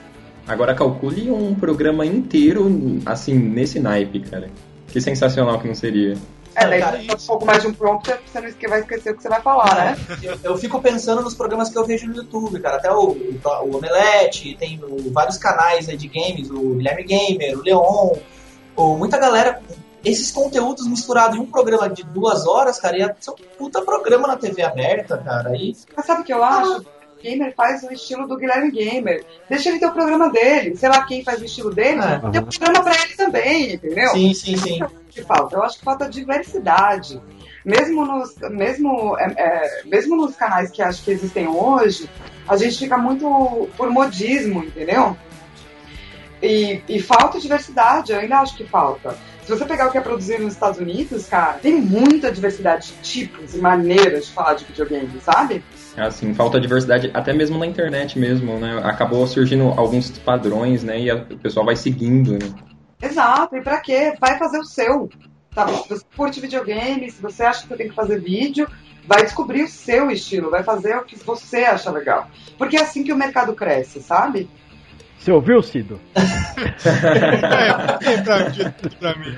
Agora 0.48 0.76
calcule 0.76 1.32
um 1.32 1.56
programa 1.56 2.06
inteiro, 2.06 2.70
assim, 3.06 3.34
nesse 3.34 3.80
naipe, 3.80 4.20
cara. 4.20 4.50
Que 4.88 5.02
sensacional 5.02 5.60
que 5.60 5.68
não 5.68 5.76
seria. 5.76 6.16
É, 6.56 6.68
daí 6.68 6.80
cara, 6.80 6.98
um 6.98 7.28
pouco 7.28 7.46
mais 7.46 7.62
de 7.62 7.68
um 7.68 7.74
prompter, 7.74 8.18
você 8.26 8.40
não 8.40 8.70
vai 8.70 8.80
esquecer 8.80 9.12
o 9.12 9.16
que 9.18 9.22
você 9.22 9.28
vai 9.28 9.42
falar, 9.42 9.76
né? 9.76 9.98
Eu, 10.24 10.38
eu 10.42 10.58
fico 10.58 10.82
pensando 10.82 11.22
nos 11.22 11.34
programas 11.34 11.70
que 11.70 11.78
eu 11.78 11.86
vejo 11.86 12.08
no 12.08 12.16
YouTube, 12.16 12.60
cara. 12.62 12.78
Até 12.78 12.90
o, 12.92 13.10
o, 13.10 13.76
Omelete, 13.76 14.56
tem 14.58 14.80
vários 15.12 15.38
canais 15.38 15.90
aí 15.90 15.98
de 15.98 16.08
games, 16.08 16.50
o 16.50 16.76
Guilherme 16.76 17.04
Gamer, 17.04 17.60
o 17.60 17.62
Leon, 17.62 18.14
o, 18.76 18.96
muita 18.96 19.18
galera. 19.18 19.62
Esses 20.06 20.32
conteúdos 20.32 20.88
misturados 20.88 21.36
em 21.36 21.40
um 21.42 21.46
programa 21.48 21.90
de 21.90 22.04
duas 22.04 22.46
horas, 22.46 22.80
cara, 22.80 22.98
ia 22.98 23.18
ser 23.20 23.32
um 23.32 23.36
puta 23.58 23.82
programa 23.82 24.28
na 24.28 24.38
TV 24.38 24.62
aberta, 24.62 25.18
cara. 25.18 25.50
Aí, 25.50 25.76
Mas 25.98 26.06
sabe 26.06 26.22
o 26.22 26.24
que 26.24 26.34
eu 26.34 26.44
acho? 26.44 26.82
O 26.82 27.22
Gamer 27.24 27.56
faz 27.56 27.82
o 27.82 27.92
estilo 27.92 28.28
do 28.28 28.38
Guilherme 28.38 28.70
Gamer. 28.70 29.26
Deixa 29.50 29.70
ele 29.70 29.80
ter 29.80 29.88
o 29.88 29.92
programa 29.94 30.30
dele. 30.30 30.76
Sei 30.78 30.88
lá 30.88 31.04
quem 31.06 31.24
faz 31.24 31.42
o 31.42 31.46
estilo 31.46 31.74
dele, 31.74 32.00
É. 32.02 32.20
tem 32.30 32.42
um 32.42 32.46
programa 32.46 32.84
pra 32.84 32.94
ele 33.04 33.16
também, 33.16 33.74
entendeu? 33.74 34.10
sim, 34.10 34.34
sim, 34.34 34.58
sim. 34.58 34.80
que 35.10 35.24
falta? 35.24 35.56
Eu 35.56 35.64
acho 35.64 35.80
que 35.80 35.84
falta 35.84 36.08
diversidade. 36.08 37.20
Mesmo 37.64 38.06
nos, 38.06 38.36
mesmo, 38.52 39.18
é, 39.18 39.34
é, 39.38 39.82
mesmo 39.86 40.16
nos 40.16 40.36
canais 40.36 40.70
que 40.70 40.84
acho 40.84 41.04
que 41.04 41.10
existem 41.10 41.48
hoje, 41.48 42.08
a 42.48 42.56
gente 42.58 42.78
fica 42.78 42.96
muito 42.96 43.68
por 43.76 43.90
modismo, 43.90 44.64
entendeu? 44.64 45.18
E, 46.44 46.80
e 46.88 47.02
falta 47.02 47.40
diversidade, 47.40 48.12
eu 48.12 48.20
ainda 48.20 48.38
acho 48.38 48.56
que 48.56 48.66
falta. 48.66 49.18
Se 49.46 49.52
você 49.52 49.64
pegar 49.64 49.88
o 49.88 49.92
que 49.92 49.98
é 50.00 50.02
produzido 50.02 50.44
nos 50.44 50.54
Estados 50.54 50.80
Unidos, 50.80 51.28
cara, 51.28 51.54
tem 51.54 51.80
muita 51.80 52.32
diversidade 52.32 52.88
de 52.88 52.94
tipos 53.02 53.54
e 53.54 53.60
maneiras 53.60 54.26
de 54.26 54.32
falar 54.32 54.56
de 54.56 54.66
videogame, 54.66 55.22
sabe? 55.22 55.64
Assim, 55.96 56.34
falta 56.34 56.60
diversidade 56.60 57.12
até 57.14 57.32
mesmo 57.32 57.60
na 57.60 57.68
internet 57.68 58.18
mesmo, 58.18 58.60
né? 58.60 58.82
Acabou 58.84 59.26
surgindo 59.28 59.66
alguns 59.78 60.10
padrões, 60.18 60.84
né? 60.84 61.00
E 61.00 61.12
a- 61.12 61.16
o 61.18 61.38
pessoal 61.38 61.64
vai 61.64 61.76
seguindo, 61.76 62.32
né? 62.34 62.50
Exato, 63.00 63.56
e 63.56 63.62
pra 63.62 63.80
quê? 63.80 64.16
Vai 64.20 64.38
fazer 64.40 64.58
o 64.58 64.64
seu. 64.66 65.10
Tá? 65.54 65.68
Se 65.68 65.90
você 65.90 66.04
curte 66.18 66.42
videogame, 66.42 67.10
se 67.12 67.22
você 67.22 67.44
acha 67.44 67.62
que 67.62 67.68
você 67.68 67.76
tem 67.78 67.90
que 67.90 67.96
fazer 67.96 68.20
vídeo, 68.20 68.68
vai 69.08 69.22
descobrir 69.22 69.62
o 69.64 69.68
seu 69.70 70.10
estilo, 70.10 70.50
vai 70.50 70.64
fazer 70.64 70.98
o 70.98 71.04
que 71.04 71.16
você 71.16 71.58
acha 71.66 71.92
legal. 71.92 72.28
Porque 72.58 72.78
é 72.78 72.82
assim 72.82 73.04
que 73.04 73.14
o 73.14 73.16
mercado 73.16 73.54
cresce, 73.54 74.02
sabe? 74.02 74.50
Você 75.26 75.32
ouviu, 75.32 75.64
Cido? 75.64 76.00
É, 76.86 78.18
pra, 78.24 78.52
pra 79.00 79.16
mim. 79.20 79.36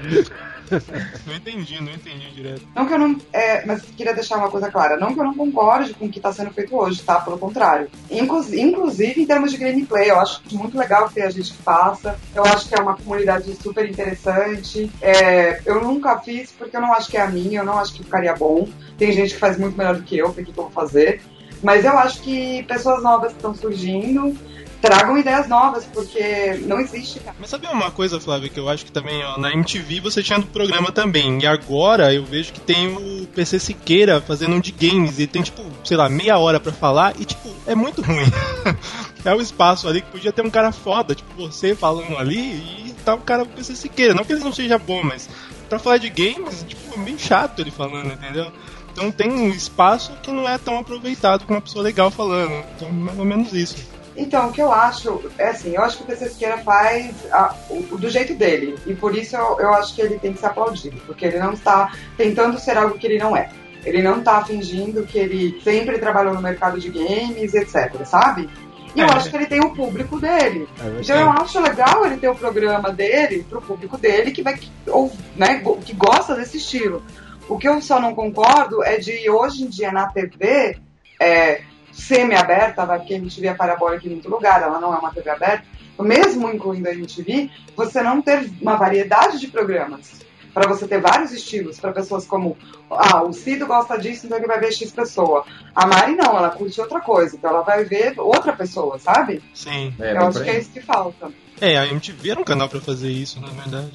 Não 1.26 1.34
entendi, 1.34 1.82
não 1.82 1.92
entendi 1.94 2.30
direto. 2.36 2.62
Não 2.76 2.86
que 2.86 2.94
eu 2.94 3.00
não. 3.00 3.18
é, 3.34 3.66
mas 3.66 3.82
queria 3.96 4.14
deixar 4.14 4.38
uma 4.38 4.52
coisa 4.52 4.70
clara. 4.70 4.98
Não 4.98 5.14
que 5.14 5.20
eu 5.20 5.24
não 5.24 5.34
concorde 5.34 5.94
com 5.94 6.06
o 6.06 6.10
que 6.10 6.20
está 6.20 6.32
sendo 6.34 6.52
feito 6.52 6.76
hoje, 6.76 7.02
tá? 7.02 7.22
Pelo 7.22 7.38
contrário. 7.40 7.88
Inclu- 8.12 8.54
inclusive 8.54 9.22
em 9.22 9.26
termos 9.26 9.52
de 9.52 9.58
gameplay, 9.58 10.10
eu 10.12 10.20
acho 10.20 10.42
muito 10.52 10.78
legal 10.78 11.10
ter 11.10 11.24
a 11.24 11.30
gente 11.30 11.54
que 11.54 11.64
faça. 11.64 12.20
Eu 12.36 12.44
acho 12.44 12.68
que 12.68 12.76
é 12.78 12.82
uma 12.82 12.96
comunidade 12.98 13.52
super 13.64 13.90
interessante. 13.90 14.92
É, 15.02 15.62
eu 15.66 15.82
nunca 15.82 16.20
fiz 16.20 16.52
porque 16.52 16.76
eu 16.76 16.82
não 16.82 16.94
acho 16.94 17.10
que 17.10 17.18
é 17.18 17.22
a 17.22 17.28
minha, 17.28 17.62
eu 17.62 17.66
não 17.66 17.80
acho 17.80 17.94
que 17.94 18.04
ficaria 18.04 18.36
bom. 18.36 18.68
Tem 18.98 19.12
gente 19.14 19.34
que 19.34 19.40
faz 19.40 19.58
muito 19.58 19.78
melhor 19.78 19.96
do 19.96 20.04
que 20.04 20.18
eu, 20.18 20.28
por 20.28 20.36
que 20.36 20.44
que 20.44 20.50
eu 20.60 20.64
vou 20.66 20.72
fazer? 20.72 21.22
Mas 21.64 21.84
eu 21.86 21.98
acho 21.98 22.22
que 22.22 22.62
pessoas 22.64 23.02
novas 23.02 23.30
que 23.32 23.38
estão 23.38 23.56
surgindo 23.56 24.36
tragam 24.82 25.18
ideias 25.18 25.48
novas, 25.48 25.86
porque 25.86 26.60
não 26.66 26.80
existe, 26.80 27.20
cara. 27.20 27.36
Mas 27.40 27.50
sabe 27.50 27.68
uma 27.68 27.92
coisa, 27.92 28.20
Flávio, 28.20 28.50
que 28.50 28.60
eu 28.60 28.70
acho 28.70 28.86
que 28.86 28.92
também, 28.92 29.24
ó, 29.24 29.38
na 29.38 29.52
MTV 29.52 30.00
você 30.00 30.24
tinha 30.24 30.40
do 30.40 30.48
programa 30.48 30.92
também. 30.92 31.40
E 31.42 31.48
agora 31.48 32.14
eu 32.14 32.24
vejo 32.24 32.54
que 32.54 32.60
tem 32.60 32.88
o 32.88 33.28
PC 33.28 33.60
Siqueira 33.60 34.22
fazendo 34.22 34.56
um 34.56 34.60
de 34.60 34.72
games. 34.72 35.20
E 35.20 35.28
tem, 35.28 35.42
tipo, 35.42 35.64
sei 35.84 35.98
lá, 35.98 36.10
meia 36.10 36.38
hora 36.38 36.60
pra 36.60 36.72
falar 36.72 37.14
e, 37.20 37.26
tipo, 37.26 37.50
é 37.66 37.76
muito 37.76 38.02
ruim. 38.02 38.26
é 39.26 39.34
um 39.34 39.42
espaço 39.42 39.88
ali 39.88 40.02
que 40.02 40.12
podia 40.12 40.32
ter 40.32 40.42
um 40.42 40.50
cara 40.50 40.72
foda, 40.72 41.16
tipo, 41.16 41.34
você 41.36 41.76
falando 41.76 42.18
ali 42.18 42.38
e 42.38 42.96
tá 43.04 43.14
o 43.14 43.20
cara 43.20 43.44
do 43.44 43.50
PC 43.50 43.76
Siqueira. 43.76 44.14
Não 44.14 44.24
que 44.24 44.34
ele 44.34 44.44
não 44.44 44.54
seja 44.54 44.78
bom, 44.78 45.04
mas 45.04 45.30
pra 45.68 45.80
falar 45.80 45.98
de 45.98 46.10
games, 46.10 46.66
tipo, 46.68 46.96
é 46.96 46.98
meio 46.98 47.20
chato 47.20 47.60
ele 47.60 47.72
falando, 47.72 48.12
entendeu? 48.12 48.52
Então 48.92 49.12
tem 49.12 49.32
um 49.32 49.50
espaço 49.50 50.12
que 50.24 50.32
não 50.32 50.50
é 50.50 50.58
tão 50.58 50.80
aproveitado 50.80 51.46
com 51.46 51.54
uma 51.54 51.62
pessoa 51.62 51.84
legal 51.84 52.10
falando. 52.10 52.66
Então, 52.76 52.92
mais 52.92 53.20
ou 53.20 53.26
menos 53.26 53.54
isso. 53.54 53.97
Então, 54.18 54.48
o 54.50 54.52
que 54.52 54.62
eu 54.62 54.72
acho, 54.74 55.22
é 55.38 55.50
assim, 55.50 55.76
eu 55.76 55.82
acho 55.84 55.98
que 55.98 56.04
o 56.04 56.06
PC 56.08 56.30
Siqueira 56.30 56.58
faz 56.58 57.14
a- 57.32 57.54
o- 57.70 57.98
do 57.98 58.10
jeito 58.10 58.34
dele. 58.34 58.76
E 58.88 58.96
por 58.96 59.16
isso 59.16 59.36
eu, 59.36 59.60
eu 59.60 59.74
acho 59.76 59.94
que 59.94 60.02
ele 60.02 60.18
tem 60.18 60.34
que 60.34 60.40
ser 60.40 60.48
aplaudido. 60.48 60.98
Porque 61.06 61.26
ele 61.26 61.38
não 61.38 61.54
está 61.54 61.92
tentando 62.18 62.60
ser 62.60 62.78
algo 62.78 62.98
que 62.98 63.06
ele 63.06 63.20
não 63.20 63.38
é. 63.38 63.50
Ele 63.86 64.02
não 64.02 64.20
está 64.20 64.44
fingindo 64.44 65.06
que 65.06 65.18
ele 65.20 65.62
sempre 65.64 65.98
trabalhou 66.00 66.34
no 66.34 66.42
mercado 66.42 66.80
de 66.80 66.90
games, 66.90 67.54
etc, 67.54 68.04
sabe? 68.06 68.50
E 68.96 69.00
eu 69.00 69.06
É. 69.08 69.12
acho 69.14 69.30
que 69.30 69.36
ele 69.38 69.46
tem 69.46 69.60
o 69.60 69.74
público 69.76 70.20
dele. 70.20 70.68
É 70.84 71.02
Então 71.02 71.20
eu 71.20 71.30
acho 71.30 71.60
legal 71.62 72.04
ele 72.06 72.18
ter 72.18 72.28
o 72.30 72.36
programa 72.36 72.92
dele 72.92 73.46
pro 73.48 73.62
público 73.62 73.98
dele 73.98 74.32
que 74.32 74.42
vai 74.42 74.60
ou, 74.88 75.12
né, 75.36 75.62
que 75.86 75.94
gosta 75.94 76.34
desse 76.36 76.58
estilo. 76.58 77.04
O 77.48 77.58
que 77.58 77.68
eu 77.70 77.80
só 77.82 78.00
não 78.00 78.16
concordo 78.16 78.84
é 78.84 78.98
de 78.98 79.30
hoje 79.30 79.64
em 79.64 79.68
dia 79.68 79.92
na 79.92 80.08
TV 80.08 80.78
é, 81.22 81.62
semi-aberta, 81.98 82.86
vai 82.86 83.00
porque 83.00 83.16
a 83.16 83.18
MTV 83.18 83.48
é 83.48 83.54
parabólica 83.54 84.08
em 84.08 84.12
muito 84.12 84.30
lugar, 84.30 84.62
ela 84.62 84.80
não 84.80 84.94
é 84.94 84.98
uma 84.98 85.12
TV 85.12 85.30
aberta, 85.30 85.66
mesmo 86.00 86.50
incluindo 86.50 86.88
a 86.88 86.94
MTV, 86.94 87.50
você 87.76 88.04
não 88.04 88.22
ter 88.22 88.50
uma 88.62 88.76
variedade 88.76 89.40
de 89.40 89.48
programas. 89.48 90.26
Para 90.54 90.68
você 90.68 90.88
ter 90.88 91.00
vários 91.00 91.32
estilos, 91.32 91.80
para 91.80 91.92
pessoas 91.92 92.26
como, 92.26 92.58
ah, 92.90 93.24
o 93.24 93.32
Cido 93.32 93.68
gosta 93.68 93.98
disso, 93.98 94.26
então 94.26 94.38
ele 94.38 94.48
vai 94.48 94.60
ver 94.60 94.72
X 94.72 94.92
pessoa. 94.92 95.46
A 95.76 95.86
Mari 95.86 96.16
não, 96.16 96.36
ela 96.36 96.50
curte 96.50 96.82
outra 96.82 97.00
coisa, 97.00 97.36
então 97.36 97.52
ela 97.52 97.62
vai 97.62 97.84
ver 97.84 98.14
outra 98.18 98.54
pessoa, 98.54 98.98
sabe? 98.98 99.44
Sim. 99.54 99.94
É, 100.00 100.14
eu 100.14 100.28
acho 100.28 100.44
que 100.44 100.50
é 100.50 100.60
isso 100.60 100.72
que 100.72 100.82
falta. 100.82 101.32
É, 101.62 101.78
a 101.78 101.86
MTV 101.88 102.32
era 102.32 102.40
um 102.40 102.44
canal 102.44 102.70
pra 102.70 102.82
fazer 102.82 103.10
isso, 103.10 103.40
na 103.40 103.50
verdade. 103.50 103.92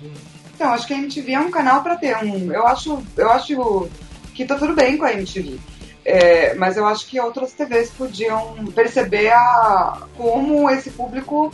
Então, 0.55 0.73
acho 0.73 0.87
que 0.87 0.95
a 0.95 0.99
MTV 0.99 1.33
é 1.33 1.41
um 1.41 1.51
canal 1.51 1.83
pra 1.83 1.97
ter 1.97 2.17
um. 2.19 2.53
Eu 2.53 2.67
acho, 2.67 3.03
eu 3.17 3.31
acho 3.31 3.89
que 4.33 4.45
tá 4.45 4.57
tudo 4.57 4.75
bem 4.75 4.97
com 4.97 5.05
a 5.05 5.13
MTV. 5.13 5.59
É, 6.05 6.55
mas 6.55 6.77
eu 6.77 6.85
acho 6.85 7.07
que 7.07 7.21
outras 7.21 7.53
TVs 7.53 7.91
podiam 7.91 8.55
perceber 8.75 9.31
a, 9.33 9.99
como 10.17 10.69
esse 10.69 10.91
público, 10.91 11.53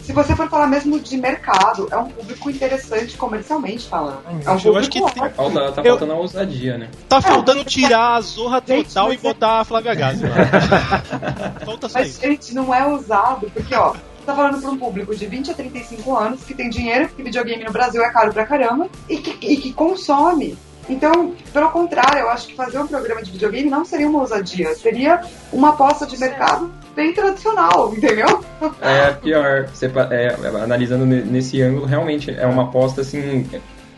se 0.00 0.12
você 0.12 0.34
for 0.34 0.48
falar 0.50 0.66
mesmo 0.66 0.98
de 0.98 1.16
mercado, 1.16 1.86
é 1.92 1.96
um 1.96 2.06
público 2.08 2.50
interessante 2.50 3.16
comercialmente 3.16 3.88
falando. 3.88 4.18
É 4.44 4.50
um 4.50 4.58
Eu 4.64 4.76
acho 4.76 4.90
que 4.90 5.00
tem- 5.00 5.30
Falta, 5.30 5.72
tá 5.72 5.82
Eu- 5.82 5.90
faltando 5.92 6.12
a 6.12 6.16
ousadia, 6.16 6.76
né? 6.78 6.88
Tá 7.08 7.20
faltando 7.20 7.64
tirar 7.64 8.14
a 8.16 8.20
Zorra 8.20 8.60
Gente, 8.66 8.88
total 8.88 9.12
e 9.12 9.14
é- 9.14 9.18
botar 9.18 9.60
a 9.60 9.64
Flávia 9.64 9.94
Gazi 9.94 10.24
lá. 10.26 10.34
Falta 11.64 11.88
só 11.88 11.98
Mas, 12.00 12.08
isso. 12.08 12.20
gente, 12.20 12.54
não 12.54 12.74
é 12.74 12.86
usado, 12.92 13.48
porque, 13.52 13.74
ó, 13.74 13.90
você 13.92 13.98
tá 14.26 14.34
falando 14.34 14.60
pra 14.60 14.70
um 14.70 14.76
público 14.78 15.14
de 15.14 15.26
20 15.26 15.50
a 15.52 15.54
35 15.54 16.16
anos 16.16 16.42
que 16.42 16.54
tem 16.54 16.68
dinheiro, 16.68 17.06
porque 17.08 17.22
videogame 17.22 17.62
no 17.64 17.72
Brasil 17.72 18.02
é 18.02 18.10
caro 18.10 18.32
pra 18.32 18.44
caramba, 18.44 18.88
e 19.08 19.18
que, 19.18 19.46
e 19.46 19.56
que 19.58 19.72
consome. 19.72 20.58
Então, 20.88 21.34
pelo 21.52 21.70
contrário, 21.70 22.20
eu 22.20 22.30
acho 22.30 22.46
que 22.48 22.54
fazer 22.54 22.78
um 22.78 22.86
programa 22.86 23.22
de 23.22 23.30
videogame 23.32 23.68
não 23.68 23.84
seria 23.84 24.08
uma 24.08 24.20
ousadia, 24.20 24.74
seria 24.74 25.20
uma 25.52 25.70
aposta 25.70 26.06
de 26.06 26.16
mercado 26.18 26.72
bem 26.94 27.12
tradicional, 27.12 27.92
entendeu? 27.94 28.44
É 28.80 29.10
pior, 29.12 29.66
você, 29.66 29.86
é, 30.10 30.34
analisando 30.62 31.04
ne- 31.04 31.22
nesse 31.22 31.60
ângulo, 31.60 31.86
realmente 31.86 32.30
é 32.30 32.46
uma 32.46 32.64
aposta 32.64 33.00
assim 33.00 33.48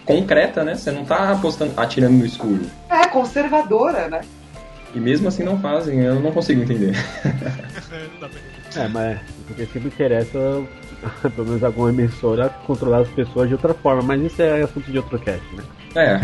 concreta, 0.05 0.65
né? 0.65 0.75
Você 0.75 0.91
não 0.91 1.05
tá 1.05 1.33
apostando, 1.33 1.73
atirando 1.77 2.15
no 2.17 2.25
escuro. 2.25 2.63
É, 2.89 3.07
conservadora, 3.07 4.09
né? 4.09 4.23
E 4.95 4.99
mesmo 4.99 5.29
assim 5.29 5.43
não 5.43 5.61
fazem, 5.61 6.01
eu 6.01 6.15
não 6.19 6.33
consigo 6.33 6.63
entender. 6.63 6.95
É, 8.75 8.89
mas 8.89 9.19
porque 9.47 9.67
sempre 9.67 9.89
interessa, 9.89 10.39
pelo 11.35 11.47
menos 11.47 11.63
alguma 11.63 11.91
emissora, 11.91 12.49
controlar 12.67 13.01
as 13.01 13.09
pessoas 13.09 13.49
de 13.49 13.55
outra 13.55 13.75
forma, 13.75 14.03
mas 14.03 14.23
isso 14.23 14.41
é 14.43 14.63
assunto 14.63 14.91
de 14.91 14.97
outro 14.99 15.19
cast, 15.19 15.45
né? 15.55 15.63
É. 15.99 16.21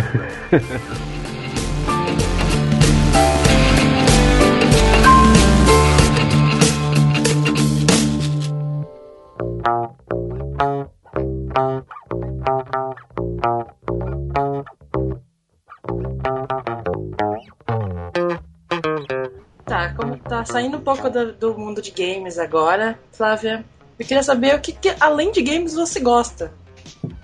Tá, 19.65 19.93
como 19.95 20.17
tá 20.19 20.45
saindo 20.45 20.77
um 20.77 20.81
pouco 20.81 21.11
do, 21.11 21.33
do 21.33 21.59
mundo 21.59 21.83
de 21.83 21.91
games 21.91 22.39
agora, 22.39 22.97
Flávia, 23.11 23.65
eu 23.99 24.07
queria 24.07 24.23
saber 24.23 24.55
o 24.55 24.61
que, 24.61 24.71
que, 24.71 24.95
além 25.01 25.33
de 25.33 25.43
games, 25.43 25.75
você 25.75 25.99
gosta. 25.99 26.53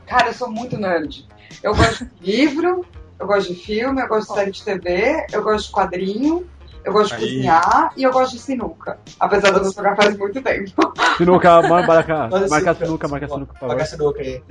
Cara, 0.04 0.30
eu 0.30 0.34
sou 0.34 0.50
muito 0.50 0.76
nerd. 0.76 1.28
Eu 1.62 1.74
gosto 1.74 2.04
de 2.04 2.32
livro, 2.32 2.84
eu 3.18 3.26
gosto 3.26 3.52
de 3.52 3.60
filme, 3.60 4.00
eu 4.00 4.08
gosto 4.08 4.28
de 4.28 4.34
série 4.34 4.50
de 4.50 4.62
TV, 4.64 5.26
eu 5.32 5.42
gosto 5.42 5.66
de 5.66 5.72
quadrinho, 5.72 6.46
eu 6.84 6.92
gosto 6.92 7.08
de 7.08 7.14
Aí. 7.16 7.20
cozinhar 7.28 7.92
e 7.96 8.02
eu 8.02 8.12
gosto 8.12 8.32
de 8.32 8.38
sinuca. 8.38 8.98
Apesar 9.18 9.50
de 9.50 9.58
eu 9.58 9.64
não 9.64 9.72
jogar 9.72 9.96
faz 9.96 10.16
muito 10.16 10.40
tempo. 10.42 10.94
Sinuca, 11.18 11.62
mar- 11.62 11.86
marca, 11.86 12.28
marca 12.48 12.70
esse- 12.70 12.84
sinuca, 12.84 13.08
marca 13.08 13.28
sinuca, 13.28 13.52
por 13.52 13.58
favor. 13.58 13.74
Paga 13.74 13.84
sinuca 13.84 14.20
aí. 14.22 14.42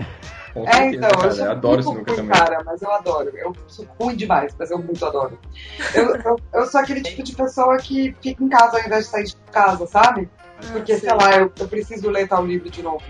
Com 0.53 0.67
É, 0.67 0.71
certeza, 0.73 1.05
então, 1.07 1.09
cara, 1.19 1.33
eu 1.35 1.45
eu 1.45 1.51
adoro 1.51 1.83
muito 1.83 1.89
sinuca 1.93 2.11
ruim, 2.11 2.15
também. 2.27 2.37
cara, 2.39 2.63
mas 2.65 2.81
eu 2.81 2.91
adoro. 2.91 3.31
Eu 3.35 3.55
sou 3.67 3.87
ruim 3.99 4.15
demais, 4.15 4.53
mas 4.57 4.71
eu 4.71 4.77
muito 4.79 5.05
adoro. 5.05 5.37
Eu, 5.93 6.15
eu, 6.15 6.35
eu 6.53 6.65
sou 6.67 6.81
aquele 6.81 7.01
tipo 7.01 7.23
de 7.23 7.35
pessoa 7.35 7.77
que 7.77 8.15
fica 8.21 8.43
em 8.43 8.49
casa 8.49 8.77
ao 8.77 8.83
invés 8.85 9.05
de 9.05 9.11
sair 9.11 9.23
de 9.25 9.35
casa, 9.51 9.85
sabe? 9.87 10.27
Porque, 10.71 10.97
sei 10.97 11.09
lá, 11.13 11.37
eu, 11.37 11.51
eu 11.59 11.67
preciso 11.67 12.09
ler 12.09 12.27
tal 12.27 12.45
livro 12.45 12.69
de 12.69 12.81
novo. 12.83 13.01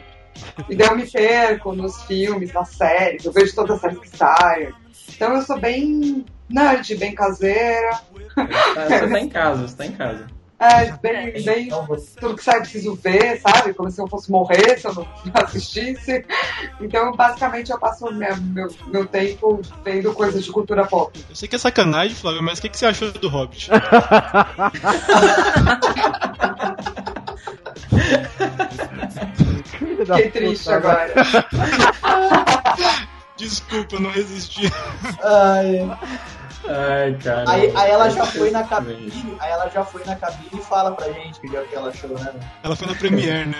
E 0.69 0.75
daí 0.75 0.87
eu 0.87 0.95
me 0.95 1.09
perco 1.09 1.73
nos 1.73 2.03
filmes, 2.03 2.53
nas 2.53 2.69
séries, 2.69 3.25
eu 3.25 3.31
vejo 3.31 3.53
todas 3.55 3.75
as 3.75 3.81
séries 3.81 3.99
que 3.99 4.17
saem. 4.17 4.69
Então 5.15 5.35
eu 5.35 5.41
sou 5.41 5.59
bem 5.59 6.25
nerd, 6.49 6.95
bem 6.95 7.13
caseira. 7.15 7.99
Tá, 8.35 8.85
Você 8.87 9.07
tá 9.07 9.19
em 9.19 9.29
casa, 9.29 9.67
você 9.67 9.75
tá 9.75 9.85
em 9.85 9.91
casa. 9.91 10.27
É, 10.61 10.91
bem, 11.01 11.41
bem, 11.41 11.69
tudo 12.19 12.35
que 12.35 12.43
sai 12.43 12.57
eu 12.57 12.61
preciso 12.63 12.93
ver, 12.95 13.39
sabe? 13.39 13.73
Como 13.73 13.89
se 13.89 14.01
eu 14.01 14.09
fosse 14.09 14.29
morrer 14.29 14.77
se 14.77 14.87
eu 14.87 14.93
não 14.93 15.07
assistisse. 15.41 16.25
Então, 16.81 17.13
basicamente, 17.13 17.71
eu 17.71 17.79
passo 17.79 18.11
minha- 18.11 18.35
meu, 18.35 18.67
meu 18.87 19.05
tempo 19.05 19.61
vendo 19.85 20.13
coisas 20.13 20.43
de 20.43 20.51
cultura 20.51 20.85
pop. 20.85 21.17
Eu 21.29 21.35
sei 21.35 21.47
que 21.47 21.55
é 21.55 21.59
sacanagem, 21.59 22.13
Flávio, 22.13 22.43
mas 22.43 22.59
o 22.59 22.61
que, 22.61 22.67
que 22.67 22.77
você 22.77 22.87
achou 22.87 23.09
do 23.09 23.29
Hobbit? 23.29 23.69
Fiquei 29.97 30.32
triste 30.32 30.70
agora. 30.72 31.14
Desculpa, 33.38 34.00
não 34.00 34.12
resisti. 34.12 34.72
Ai, 35.24 35.89
Ai, 36.68 37.18
cara. 37.24 37.49
aí, 37.49 37.72
aí 37.76 37.91
ela 37.91 38.10
já 38.10 38.26
foi 38.26 38.51
na 38.51 38.64
cabine, 38.64 39.38
aí 39.39 39.51
ela 39.51 39.70
já 39.70 39.84
foi 39.84 40.03
na 40.05 40.16
cabine 40.16 40.49
e 40.53 40.62
fala 40.62 40.91
pra 40.91 41.12
gente 41.12 41.39
que 41.39 41.47
já 41.47 41.64
que 41.64 41.76
ela 41.76 41.89
achou, 41.89 42.10
né? 42.10 42.34
Ela 42.64 42.76
foi 42.76 42.88
na 42.88 42.95
Premiere, 42.95 43.47
né? 43.49 43.57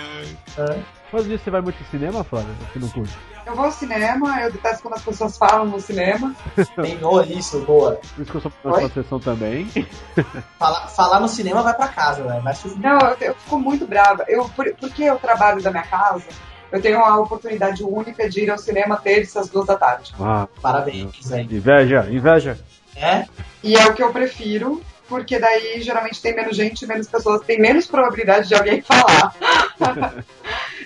Mas 1.12 1.26
isso 1.26 1.44
você 1.44 1.50
vai 1.50 1.60
muito 1.60 1.82
ao 1.82 1.90
cinema, 1.90 2.22
Flávio? 2.22 2.54
Você 2.72 2.78
não 2.78 2.88
curte? 2.88 3.16
Eu 3.46 3.56
vou 3.56 3.64
ao 3.64 3.72
cinema, 3.72 4.40
eu 4.42 4.52
detesto 4.52 4.82
quando 4.82 4.94
as 4.94 5.02
pessoas 5.02 5.36
falam 5.36 5.66
no 5.66 5.80
cinema. 5.80 6.34
Tenhou 6.80 7.22
isso, 7.24 7.60
boa. 7.62 7.98
Por 8.14 8.22
isso 8.22 8.30
que 8.30 8.36
eu 8.36 8.40
sou 8.40 8.52
na 8.64 8.88
sessão 8.90 9.18
também. 9.18 9.68
Falar, 10.58 10.88
falar 10.88 11.20
no 11.20 11.28
cinema 11.28 11.62
vai 11.62 11.74
pra 11.74 11.88
casa, 11.88 12.22
velho. 12.22 12.42
Vai 12.42 12.54
se 12.54 12.68
Não, 12.78 12.98
eu, 12.98 13.16
eu 13.20 13.34
fico 13.34 13.58
muito 13.58 13.86
brava. 13.86 14.24
Eu, 14.28 14.48
por, 14.50 14.72
porque 14.74 15.04
eu 15.04 15.18
trabalho 15.18 15.62
da 15.62 15.70
minha 15.70 15.82
casa, 15.82 16.24
eu 16.70 16.80
tenho 16.80 17.00
a 17.00 17.18
oportunidade 17.18 17.82
única 17.82 18.28
de 18.28 18.42
ir 18.42 18.50
ao 18.50 18.58
cinema 18.58 18.96
terça 18.96 19.40
às 19.40 19.48
duas 19.48 19.66
da 19.66 19.76
tarde. 19.76 20.12
Ah, 20.20 20.46
Parabéns, 20.60 21.32
aí. 21.32 21.44
inveja, 21.44 22.06
inveja. 22.10 22.58
É? 23.00 23.26
E 23.62 23.76
é 23.76 23.86
o 23.86 23.94
que 23.94 24.02
eu 24.02 24.12
prefiro, 24.12 24.82
porque 25.08 25.38
daí 25.38 25.80
geralmente 25.80 26.20
tem 26.20 26.34
menos 26.34 26.56
gente, 26.56 26.86
menos 26.86 27.08
pessoas, 27.08 27.42
tem 27.42 27.60
menos 27.60 27.86
probabilidade 27.86 28.48
de 28.48 28.54
alguém 28.54 28.82
falar. 28.82 29.34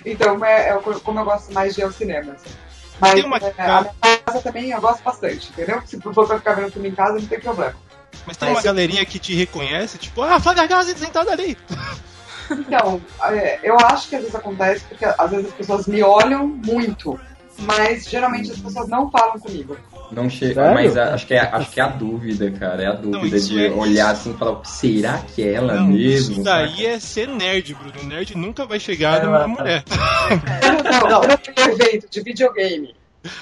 então 0.05 0.43
é, 0.43 0.69
é 0.69 0.79
como 1.03 1.19
eu 1.19 1.25
gosto 1.25 1.53
mais 1.53 1.75
de 1.75 1.81
ir 1.81 1.83
ao 1.83 1.91
cinema. 1.91 2.33
assim. 2.33 2.55
Mas 2.99 3.23
uma 3.23 3.37
é, 3.37 3.53
a 3.57 3.81
minha 3.81 4.17
casa 4.25 4.41
também 4.41 4.71
eu 4.71 4.79
gosto 4.79 5.03
bastante, 5.03 5.49
entendeu? 5.49 5.81
Se 5.85 5.99
for 5.99 6.25
pra 6.25 6.37
ficar 6.37 6.53
vendo 6.53 6.71
filme 6.71 6.89
em 6.89 6.95
casa, 6.95 7.19
não 7.19 7.27
tem 7.27 7.39
problema. 7.39 7.75
Mas 8.25 8.37
tem 8.37 8.49
uma 8.49 8.61
galerinha 8.61 9.05
que 9.05 9.19
te 9.19 9.35
reconhece, 9.35 9.97
tipo, 9.97 10.21
ah, 10.21 10.39
Flávia 10.39 10.65
Gazi 10.65 10.97
sentada 10.97 11.31
ali. 11.31 11.57
Então, 12.47 13.01
é, 13.23 13.59
eu 13.63 13.75
acho 13.79 14.07
que 14.07 14.15
às 14.15 14.21
vezes 14.21 14.35
acontece 14.35 14.85
porque 14.87 15.03
às 15.03 15.31
vezes 15.31 15.47
as 15.47 15.53
pessoas 15.53 15.87
me 15.87 16.03
olham 16.03 16.45
muito, 16.45 17.19
mas 17.61 18.07
geralmente 18.07 18.51
as 18.51 18.59
pessoas 18.59 18.87
não 18.87 19.09
falam 19.09 19.39
comigo. 19.39 19.75
Não 20.11 20.29
chega, 20.29 20.71
mas 20.73 20.95
a- 20.95 21.13
acho 21.13 21.25
que, 21.27 21.33
é, 21.33 21.39
acho 21.39 21.71
que 21.71 21.79
é 21.79 21.83
a 21.83 21.87
dúvida, 21.87 22.51
cara. 22.51 22.83
É 22.83 22.87
a 22.87 22.93
dúvida 22.93 23.35
isso 23.37 23.49
de 23.49 23.65
é- 23.65 23.71
olhar 23.71 24.11
assim 24.11 24.31
e 24.33 24.37
falar, 24.37 24.63
será 24.63 25.17
que 25.19 25.43
é 25.43 25.53
ela 25.53 25.75
Não, 25.75 25.87
mesmo? 25.87 26.33
isso 26.33 26.43
daí 26.43 26.85
é 26.85 26.99
ser 26.99 27.27
nerd, 27.27 27.73
Bruno. 27.73 28.07
Nerd 28.07 28.37
nunca 28.37 28.65
vai 28.65 28.79
chegar 28.79 29.21
É, 29.21 29.25
numa 29.25 29.39
tá. 29.39 29.47
mulher. 29.47 29.83
Não, 31.01 31.09
não, 31.09 31.23
eu 31.23 31.27
não 31.29 31.73
evento 31.73 32.09
de 32.09 32.21
videogame. 32.21 32.95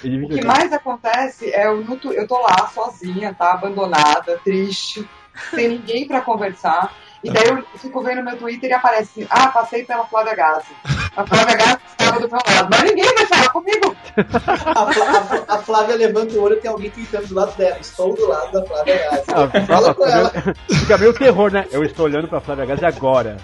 Ele 0.04 0.26
O 0.26 0.30
que 0.30 0.44
mais 0.46 0.72
acontece 0.72 1.50
é 1.54 1.68
eu, 1.68 1.84
no 1.84 1.98
tu- 1.98 2.14
eu 2.14 2.26
tô 2.28 2.40
lá 2.42 2.70
sozinha, 2.74 3.34
tá? 3.34 3.52
Abandonada, 3.52 4.40
triste, 4.44 5.08
sem 5.54 5.68
ninguém 5.68 6.08
pra 6.08 6.22
conversar. 6.22 6.94
E 7.24 7.32
daí 7.32 7.48
eu 7.48 7.64
fico 7.80 8.04
vendo 8.04 8.22
meu 8.24 8.36
Twitter 8.38 8.70
e 8.70 8.74
aparece 8.74 9.22
assim, 9.22 9.28
ah, 9.30 9.48
passei 9.48 9.84
pela 9.86 10.06
Flávia 10.06 10.36
Gazi. 10.36 10.66
A 11.16 11.26
Flávia 11.26 11.56
Gazi 11.56 11.78
estava 11.92 12.20
do 12.20 12.28
meu 12.28 12.40
lado. 12.56 12.68
Mas 12.70 12.84
ninguém 12.84 13.16
vai 13.16 13.26
falar 13.26 13.50
comigo. 13.50 13.96
A, 14.76 14.92
Flá- 14.94 15.46
a- 15.50 15.54
a 15.56 15.58
Flávia 15.60 15.96
levanta 15.96 16.34
o 16.36 16.42
olho 16.42 16.58
e 16.58 16.60
tem 16.60 16.70
alguém 16.70 16.90
tweetando 16.90 17.28
do 17.28 17.36
lado 17.36 17.56
dela. 17.56 17.78
Estou 17.80 18.14
do 18.16 18.28
lado 18.28 18.52
da 18.52 18.66
Flávia 18.66 19.10
Gazi. 19.10 19.24
Ah, 19.34 19.66
Fala 19.66 19.94
com 19.94 20.06
ela. 20.06 20.32
Fica 20.70 20.98
meio 20.98 21.14
terror, 21.14 21.52
né? 21.52 21.66
Eu 21.72 21.84
estou 21.84 22.06
olhando 22.06 22.28
pra 22.28 22.42
Flávia 22.42 22.66
Gazi 22.66 22.86
agora. 22.86 23.38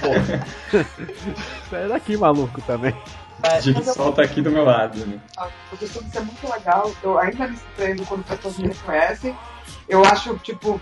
Porra. 0.00 0.46
Sai 1.70 1.88
daqui, 1.88 2.16
maluco, 2.16 2.60
também. 2.62 2.94
É, 3.42 3.58
De 3.60 3.72
mas 3.74 3.86
eu- 3.86 3.94
sol 3.94 4.12
tá 4.12 4.22
aqui 4.22 4.40
do 4.42 4.50
meu 4.50 4.64
lado, 4.64 4.98
né? 5.06 5.18
Eu 5.70 5.78
costumo 5.78 6.10
ser 6.10 6.20
muito 6.20 6.50
legal. 6.52 6.90
Eu 7.02 7.18
ainda 7.18 7.46
me 7.48 7.56
surpreendo 7.56 8.04
quando 8.06 8.24
pessoas 8.24 8.58
me 8.58 8.68
reconhecem. 8.68 9.36
Eu 9.88 10.04
acho, 10.04 10.36
tipo, 10.38 10.80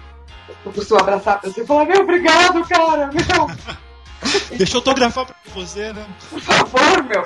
eu 0.64 0.72
costumo 0.72 1.01
abraçar 1.01 1.34
a 1.34 1.38
pessoa 1.38 1.64
e 1.64 1.66
falar, 1.66 1.84
meu, 1.86 2.03
obrigado, 2.03 2.66
cara, 2.68 3.07
meu, 3.09 3.84
Deixa 4.57 4.74
eu 4.74 4.78
autografar 4.78 5.26
pra 5.26 5.34
você, 5.55 5.92
né? 5.92 6.07
por 6.30 6.40
favor, 6.40 7.03
meu. 7.05 7.22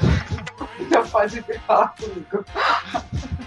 Então 0.80 1.06
pode 1.06 1.40
vir 1.40 1.60
falar 1.60 1.94
comigo. 1.96 2.44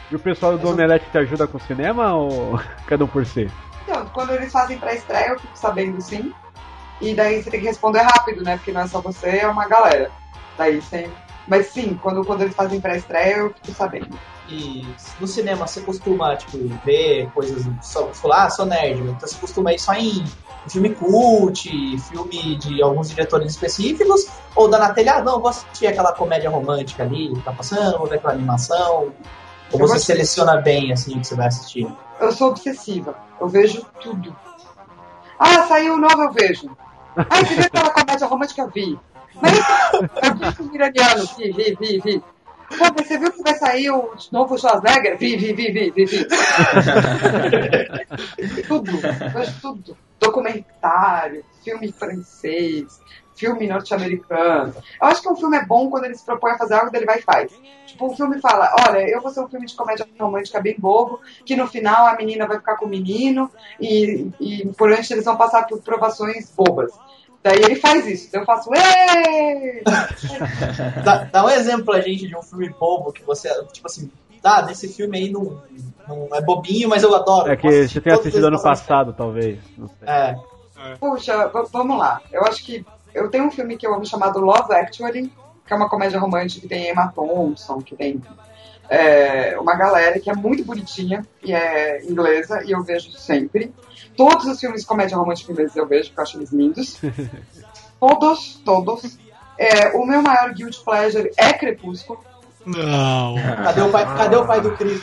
E 0.09 0.15
o 0.15 0.19
pessoal 0.19 0.57
do 0.57 0.69
Omelete 0.69 1.05
te 1.11 1.17
ajuda 1.17 1.47
com 1.47 1.57
o 1.57 1.61
cinema 1.61 2.13
ou 2.13 2.59
cada 2.85 3.03
um 3.03 3.07
por 3.07 3.25
si? 3.25 3.49
Então, 3.83 4.05
quando 4.13 4.33
eles 4.33 4.51
fazem 4.51 4.77
pré-estreia, 4.77 5.29
eu 5.29 5.39
fico 5.39 5.57
sabendo 5.57 5.99
sim. 6.01 6.33
E 6.99 7.15
daí 7.15 7.41
você 7.41 7.49
tem 7.49 7.59
que 7.59 7.67
responder 7.67 8.01
rápido, 8.01 8.43
né? 8.43 8.57
Porque 8.57 8.71
não 8.71 8.81
é 8.81 8.87
só 8.87 9.01
você, 9.01 9.39
é 9.39 9.47
uma 9.47 9.67
galera. 9.67 10.11
Daí 10.57 10.81
sem. 10.81 11.11
Mas 11.47 11.67
sim, 11.67 11.99
quando, 12.01 12.23
quando 12.23 12.41
eles 12.41 12.55
fazem 12.55 12.79
pré-estreia, 12.79 13.37
eu 13.37 13.53
fico 13.53 13.75
sabendo. 13.75 14.17
E 14.51 14.85
no 15.19 15.27
cinema 15.27 15.65
você 15.65 15.79
costuma, 15.79 16.35
tipo, 16.35 16.57
ver 16.83 17.31
coisas. 17.31 17.65
Só, 17.81 18.07
falou, 18.09 18.35
ah, 18.35 18.49
sou 18.49 18.65
nerd, 18.65 18.99
então 18.99 19.27
você 19.27 19.37
costuma 19.37 19.71
ir 19.71 19.79
só 19.79 19.93
em 19.93 20.25
filme 20.67 20.89
cult, 20.93 21.69
filme 21.99 22.57
de 22.57 22.83
alguns 22.83 23.09
diretores 23.09 23.51
específicos, 23.51 24.27
ou 24.53 24.67
dá 24.69 24.77
na 24.77 24.93
telha, 24.93 25.15
ah, 25.15 25.23
não, 25.23 25.39
vou 25.39 25.49
assistir 25.49 25.87
aquela 25.87 26.13
comédia 26.13 26.49
romântica 26.49 27.03
ali 27.03 27.33
que 27.33 27.41
tá 27.41 27.53
passando, 27.53 27.97
vou 27.97 28.07
ver 28.07 28.17
aquela 28.17 28.33
animação. 28.33 29.13
Ou 29.71 29.79
Eu 29.79 29.87
você 29.87 29.99
seleciona 29.99 30.57
bem 30.57 30.91
assim 30.91 31.15
o 31.15 31.21
que 31.21 31.27
você 31.27 31.35
vai 31.35 31.47
assistir. 31.47 31.87
Eu 32.19 32.31
sou 32.33 32.49
obsessiva. 32.49 33.15
Eu 33.39 33.47
vejo 33.47 33.85
tudo. 34.01 34.35
Ah, 35.39 35.63
saiu 35.67 35.97
novo, 35.97 36.23
eu 36.23 36.31
vejo. 36.31 36.69
Ah, 37.15 37.37
você 37.37 37.55
viu 37.55 37.65
aquela 37.65 37.89
comédia 37.89 38.27
romântica? 38.27 38.67
Vi. 38.67 38.99
Mas 39.41 39.53
eu 40.21 40.35
vi 40.35 40.55
com 40.55 40.63
o 40.63 40.75
iraniano, 40.75 41.23
vi, 41.37 41.51
vi, 41.51 41.77
vi, 41.79 41.99
vi. 41.99 42.23
Pô, 42.81 42.87
mas 42.97 43.07
você 43.07 43.17
viu 43.19 43.31
que 43.31 43.43
vai 43.43 43.53
sair 43.53 43.91
o 43.91 44.11
novo 44.31 44.57
Schwarzenegger? 44.57 45.15
Vi, 45.15 45.37
vi, 45.37 45.53
vi, 45.53 45.71
vi, 45.71 45.91
vi, 45.91 46.05
vi. 46.05 46.25
tudo, 48.67 48.97
vejo 48.97 49.61
tudo. 49.61 49.95
Documentário, 50.19 51.45
filme 51.63 51.91
francês, 51.91 52.99
filme 53.35 53.67
norte-americano. 53.67 54.73
Eu 54.99 55.07
acho 55.07 55.21
que 55.21 55.29
um 55.29 55.35
filme 55.35 55.57
é 55.57 55.65
bom 55.65 55.91
quando 55.91 56.05
ele 56.05 56.15
se 56.15 56.25
propõe 56.25 56.53
a 56.53 56.57
fazer 56.57 56.73
algo, 56.73 56.89
ele 56.95 57.05
vai 57.05 57.19
e 57.19 57.21
faz. 57.21 57.51
Tipo, 57.85 58.07
um 58.07 58.15
filme 58.15 58.41
fala, 58.41 58.73
olha, 58.87 59.07
eu 59.07 59.21
vou 59.21 59.29
ser 59.29 59.41
um 59.41 59.47
filme 59.47 59.67
de 59.67 59.75
comédia 59.75 60.07
romântica 60.19 60.59
bem 60.59 60.75
bobo, 60.77 61.21
que 61.45 61.55
no 61.55 61.67
final 61.67 62.07
a 62.07 62.15
menina 62.15 62.47
vai 62.47 62.57
ficar 62.57 62.77
com 62.77 62.87
o 62.87 62.89
menino 62.89 63.51
e, 63.79 64.27
e 64.39 64.65
por 64.75 64.91
antes 64.91 65.11
eles 65.11 65.25
vão 65.25 65.37
passar 65.37 65.67
por 65.67 65.83
provações 65.83 66.51
bobas. 66.55 66.91
Daí 67.43 67.57
ele 67.63 67.75
faz 67.75 68.05
isso. 68.07 68.27
Então 68.27 68.41
eu 68.41 68.45
faço! 68.45 68.69
Dá, 71.03 71.23
dá 71.23 71.45
um 71.45 71.49
exemplo 71.49 71.85
pra 71.85 72.01
gente 72.01 72.27
de 72.27 72.35
um 72.35 72.43
filme 72.43 72.69
bobo 72.69 73.11
que 73.11 73.23
você, 73.23 73.49
tipo 73.71 73.87
assim, 73.87 74.11
tá, 74.41 74.63
nesse 74.63 74.87
filme 74.87 75.17
aí 75.17 75.29
não, 75.29 75.61
não 76.07 76.29
é 76.33 76.41
bobinho, 76.41 76.89
mas 76.89 77.03
eu 77.03 77.13
adoro. 77.15 77.51
É 77.51 77.55
que 77.55 77.87
você 77.87 77.99
tem 78.01 78.13
assistido 78.13 78.45
as 78.45 78.53
ano 78.53 78.61
passado, 78.61 79.13
talvez. 79.13 79.59
Não 79.77 79.87
sei. 79.87 80.07
É. 80.07 80.35
Puxa, 80.99 81.51
vamos 81.71 81.97
lá. 81.97 82.21
Eu 82.31 82.43
acho 82.43 82.63
que 82.63 82.85
eu 83.13 83.29
tenho 83.29 83.45
um 83.45 83.51
filme 83.51 83.77
que 83.77 83.85
eu 83.85 83.93
amo 83.93 84.05
chamado 84.05 84.39
Love 84.39 84.73
Actually, 84.73 85.31
que 85.65 85.73
é 85.73 85.75
uma 85.75 85.89
comédia 85.89 86.19
romântica 86.19 86.61
que 86.61 86.67
tem 86.67 86.89
Emma 86.89 87.11
Thompson, 87.13 87.81
que 87.81 87.95
tem 87.95 88.21
é, 88.89 89.57
uma 89.59 89.75
galera 89.75 90.19
que 90.19 90.29
é 90.29 90.35
muito 90.35 90.65
bonitinha 90.65 91.25
e 91.43 91.53
é 91.53 92.03
inglesa 92.03 92.63
e 92.65 92.71
eu 92.71 92.83
vejo 92.83 93.11
sempre. 93.11 93.73
Todos 94.15 94.45
os 94.45 94.59
filmes 94.59 94.81
de 94.81 94.87
comédia 94.87 95.17
romântica 95.17 95.51
ingleses 95.51 95.75
eu 95.75 95.87
vejo, 95.87 96.09
porque 96.09 96.19
eu 96.19 96.23
acho 96.23 96.37
eles 96.37 96.51
lindos. 96.51 96.99
Todos, 97.99 98.59
todos. 98.65 99.19
É, 99.59 99.95
o 99.95 100.03
meu 100.07 100.23
maior 100.23 100.51
guilty 100.55 100.83
pleasure 100.83 101.31
é 101.37 101.53
Crepúsculo. 101.53 102.19
Não. 102.65 103.35
Cadê 103.63 103.81
o 103.81 103.91
pai, 103.91 104.05
cadê 104.05 104.35
o 104.35 104.45
pai 104.45 104.61
do 104.61 104.71
Cris? 104.75 105.01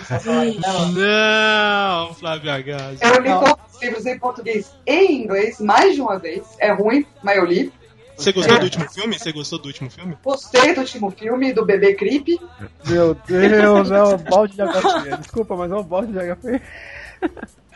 Não, 0.96 2.14
Flávio 2.14 2.52
Agazzi. 2.52 2.98
Eu 3.00 3.20
li 3.20 3.28
todos 3.28 3.74
os 3.74 3.82
livros 3.82 4.06
em 4.06 4.18
português 4.18 4.72
e 4.84 4.92
em 4.92 5.22
inglês 5.22 5.60
mais 5.60 5.94
de 5.94 6.00
uma 6.00 6.18
vez. 6.18 6.42
É 6.58 6.72
ruim, 6.72 7.06
mas 7.22 7.36
eu 7.36 7.44
li. 7.44 7.72
Você 8.16 8.32
gostou 8.32 8.58
do 8.58 8.64
último 8.64 8.90
filme? 8.90 9.18
Você 9.18 9.32
gostou 9.32 9.58
do 9.60 9.66
último 9.66 9.90
filme? 9.90 10.18
Gostei 10.24 10.74
do 10.74 10.80
último 10.80 11.10
filme, 11.12 11.52
do 11.52 11.64
bebê 11.64 11.94
creepy. 11.94 12.40
Meu 12.84 13.14
Deus, 13.14 13.90
é 13.92 14.02
um 14.02 14.16
balde 14.18 14.56
de 14.56 14.62
HP. 14.62 15.16
Desculpa, 15.18 15.54
mas 15.54 15.70
é 15.70 15.76
um 15.76 15.84
balde 15.84 16.12
de 16.12 16.18
HP. 16.18 16.60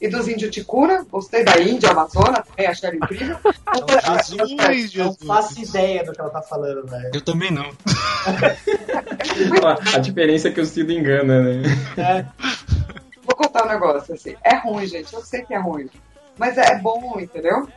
e 0.00 0.08
dos 0.08 0.28
índios 0.28 0.50
Ticuna. 0.50 1.04
Gostei 1.10 1.44
da 1.44 1.60
Índia, 1.60 1.90
Amazônia, 1.90 2.42
também 2.42 2.66
achei 2.66 2.88
ela 2.88 2.96
incrível. 2.96 3.36
Jesus, 4.26 4.94
Não 4.94 5.14
faço 5.26 5.60
ideia 5.60 6.04
do 6.04 6.12
que 6.12 6.20
ela 6.20 6.30
tá 6.30 6.42
falando, 6.42 6.86
velho. 6.86 7.10
Eu 7.12 7.20
também 7.20 7.50
não. 7.50 7.70
a 9.94 9.98
diferença 9.98 10.48
é 10.48 10.52
que 10.52 10.60
o 10.60 10.66
Cido 10.66 10.92
engana, 10.92 11.42
né? 11.42 11.62
Vou 13.22 13.36
contar 13.36 13.66
um 13.66 13.68
negócio 13.68 14.14
assim. 14.14 14.34
É 14.42 14.56
ruim, 14.56 14.86
gente. 14.86 15.12
Eu 15.12 15.22
sei 15.22 15.42
que 15.42 15.54
é 15.54 15.58
ruim. 15.58 15.88
Mas 16.38 16.56
é 16.56 16.78
bom, 16.78 17.18
entendeu? 17.20 17.68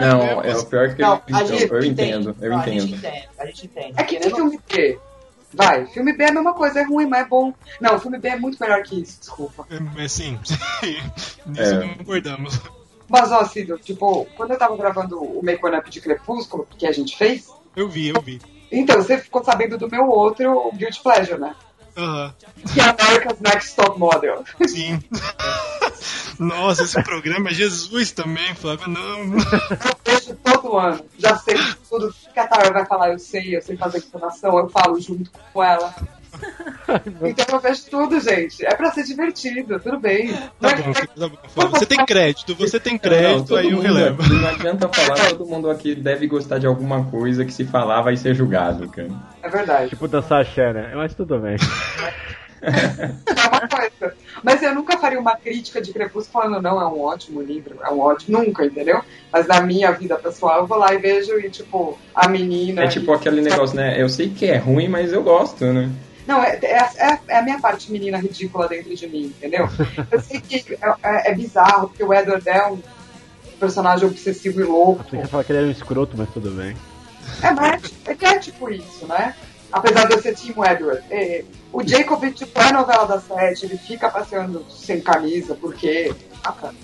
Não, 0.00 0.42
é 0.42 0.56
o 0.56 0.66
pior 0.66 0.92
que 0.92 1.00
Não, 1.00 1.22
eu, 1.28 1.36
a 1.36 1.40
eu, 1.42 1.46
gente 1.46 1.70
eu 1.70 1.84
entendo, 1.84 2.36
eu 2.40 2.50
Não, 2.50 2.58
A 2.58 2.64
gente 2.64 2.78
entendo. 2.78 2.96
entende, 2.96 3.28
a 3.38 3.46
gente 3.46 3.66
entende. 3.66 3.94
É 3.96 4.02
que 4.02 4.18
tem 4.18 4.34
filme 4.34 4.58
B. 4.68 4.98
Vai, 5.52 5.86
filme 5.86 6.12
B 6.12 6.24
é 6.24 6.28
a 6.28 6.32
mesma 6.32 6.54
coisa, 6.54 6.80
é 6.80 6.84
ruim, 6.84 7.06
mas 7.06 7.22
é 7.24 7.28
bom. 7.28 7.52
Não, 7.80 7.98
filme 7.98 8.18
B 8.18 8.28
é 8.28 8.38
muito 8.38 8.56
melhor 8.60 8.82
que 8.82 9.00
isso, 9.02 9.18
desculpa. 9.20 9.66
É, 9.70 10.08
sim, 10.08 10.38
nisso 11.46 11.74
É. 11.74 11.94
concordamos. 11.96 12.60
Mas, 13.08 13.32
ó, 13.32 13.44
Cido, 13.44 13.76
tipo, 13.78 14.24
quando 14.36 14.52
eu 14.52 14.58
tava 14.58 14.76
gravando 14.76 15.20
o 15.20 15.42
Make 15.42 15.64
One 15.66 15.76
Up 15.78 15.90
de 15.90 16.00
Crepúsculo, 16.00 16.66
que 16.78 16.86
a 16.86 16.92
gente 16.92 17.16
fez, 17.16 17.48
Eu 17.74 17.88
vi, 17.88 18.08
eu 18.08 18.20
vi. 18.22 18.40
então 18.70 18.96
você 19.02 19.18
ficou 19.18 19.42
sabendo 19.42 19.76
do 19.76 19.90
meu 19.90 20.06
outro 20.08 20.70
Guilty 20.74 21.02
Pleasure, 21.02 21.40
né? 21.40 21.54
Aham. 21.96 22.34
Que 22.72 22.80
é 22.80 22.84
America's 22.84 23.40
Next 23.40 23.76
Top 23.76 23.98
Model. 23.98 24.44
Sim. 24.66 25.02
Nossa, 26.38 26.84
esse 26.84 27.02
programa 27.02 27.50
é 27.50 27.54
Jesus 27.54 28.12
também, 28.12 28.54
Flávio. 28.54 28.88
Não. 28.88 29.18
Eu 29.34 29.96
vejo 30.04 30.34
todo 30.42 30.78
ano. 30.78 31.04
Já 31.18 31.36
sei 31.36 31.54
tudo 31.88 32.14
que 32.32 32.40
a 32.40 32.46
Tara 32.46 32.72
vai 32.72 32.86
falar, 32.86 33.10
eu 33.10 33.18
sei, 33.18 33.56
eu 33.56 33.62
sei 33.62 33.76
fazer 33.76 33.98
entonação, 33.98 34.58
eu 34.58 34.68
falo 34.70 34.98
junto 35.00 35.30
com 35.52 35.62
ela. 35.62 35.94
Então 37.22 37.46
eu 37.52 37.60
vejo 37.60 37.82
tudo, 37.90 38.20
gente. 38.20 38.64
É 38.64 38.74
pra 38.74 38.90
ser 38.92 39.04
divertido, 39.04 39.78
tudo 39.78 39.98
bem. 39.98 40.32
Tá 40.60 40.74
bom, 40.76 40.92
tá 40.92 41.28
bom. 41.28 41.68
Você 41.70 41.86
tem 41.86 42.04
crédito, 42.04 42.54
você 42.54 42.80
tem 42.80 42.94
Não, 42.94 42.98
crédito, 42.98 43.46
todo 43.48 43.58
aí 43.58 43.66
eu 43.66 43.76
mundo 43.76 43.82
relevo. 43.82 44.22
aqui, 44.22 44.32
não 44.32 44.48
adianta 44.48 44.88
falar, 44.88 45.28
todo 45.30 45.46
mundo 45.46 45.70
aqui 45.70 45.94
deve 45.94 46.26
gostar 46.26 46.58
de 46.58 46.66
alguma 46.66 47.04
coisa 47.04 47.44
que 47.44 47.52
se 47.52 47.64
falar 47.64 48.02
vai 48.02 48.16
ser 48.16 48.34
julgado, 48.34 48.88
cara. 48.88 49.10
É 49.42 49.48
verdade. 49.48 49.90
Tipo 49.90 50.08
dançar 50.08 50.40
axé, 50.40 50.72
né? 50.72 50.92
Mas 50.94 51.14
tudo 51.14 51.38
bem. 51.38 51.56
É 52.62 53.48
uma 53.48 53.68
coisa. 53.68 54.14
Mas 54.42 54.62
eu 54.62 54.74
nunca 54.74 54.98
faria 54.98 55.18
uma 55.18 55.36
crítica 55.36 55.80
de 55.80 55.92
Crepúsculo 55.92 56.42
falando, 56.42 56.62
não, 56.62 56.80
é 56.80 56.86
um 56.86 57.00
ótimo 57.00 57.40
livro, 57.40 57.78
é 57.82 57.90
um 57.90 58.00
ótimo. 58.00 58.38
Nunca, 58.38 58.64
entendeu? 58.64 59.00
Mas 59.32 59.46
na 59.46 59.60
minha 59.60 59.90
vida 59.92 60.16
pessoal, 60.16 60.58
eu 60.60 60.66
vou 60.66 60.76
lá 60.78 60.92
e 60.92 60.98
vejo 60.98 61.38
e, 61.38 61.48
tipo, 61.50 61.98
a 62.14 62.28
menina. 62.28 62.84
É 62.84 62.88
tipo 62.88 63.12
aquele 63.12 63.40
negócio, 63.40 63.76
né? 63.76 64.00
Eu 64.00 64.08
sei 64.08 64.28
que 64.30 64.46
é 64.46 64.56
ruim, 64.58 64.88
mas 64.88 65.12
eu 65.12 65.22
gosto, 65.22 65.64
né? 65.64 65.90
Não, 66.30 66.42
é, 66.44 66.58
é, 66.62 66.88
é- 66.96 67.18
é 67.26 67.38
a 67.38 67.42
minha 67.42 67.58
parte 67.60 67.90
menina 67.90 68.16
ridícula 68.16 68.68
dentro 68.68 68.94
de 68.94 69.06
mim, 69.08 69.24
entendeu? 69.36 69.68
Eu 70.12 70.20
sei 70.20 70.40
que 70.40 70.78
é, 70.80 70.94
é- 71.02 71.30
é 71.32 71.34
bizarro, 71.34 71.88
porque 71.88 72.04
o 72.04 72.14
Edward 72.14 72.48
é 72.48 72.66
um 72.68 72.80
personagem 73.58 74.06
obsessivo 74.06 74.60
e 74.60 74.64
louco. 74.64 75.02
Você 75.10 75.16
quer 75.18 75.26
falar 75.26 75.42
que 75.44 75.50
ele 75.52 75.58
era 75.58 75.68
um 75.68 75.72
escroto, 75.72 76.16
mas 76.16 76.30
tudo 76.30 76.50
bem. 76.52 76.76
É, 77.42 77.50
mas 77.50 77.82
é, 78.06 78.24
é 78.26 78.38
tipo 78.38 78.70
isso, 78.70 79.06
né? 79.08 79.34
Apesar 79.72 80.06
de 80.06 80.14
eu 80.14 80.22
ser 80.22 80.34
Team 80.36 80.64
Edward. 80.64 81.02
O 81.72 81.86
Jacob, 81.86 82.24
tipo, 82.32 82.60
é 82.60 82.68
a 82.68 82.72
novela 82.72 83.06
da 83.06 83.20
sete, 83.20 83.66
ele 83.66 83.76
fica 83.78 84.08
passeando 84.08 84.64
sem 84.70 85.00
camisa, 85.00 85.54
porque. 85.60 86.12
Ah, 86.44 86.52
cara, 86.52 86.74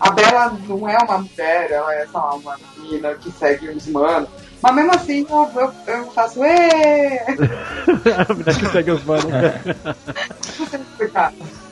a 0.00 0.10
Bela 0.10 0.58
não 0.68 0.88
é 0.88 0.98
uma 0.98 1.18
mulher, 1.18 1.70
ela 1.70 1.94
é 1.94 2.06
só 2.06 2.36
uma 2.36 2.56
menina 2.76 3.14
que 3.14 3.30
segue 3.32 3.70
uns 3.70 3.86
manos. 3.88 4.28
Mas 4.64 4.74
mesmo 4.76 4.92
assim, 4.92 5.26
eu, 5.28 5.50
eu, 5.60 5.74
eu 5.86 6.10
faço. 6.12 6.42
Ê! 6.42 7.20
Menina 8.32 8.54
que 8.58 8.66
segue 8.72 8.92
os 8.92 9.04
manos. 9.04 9.26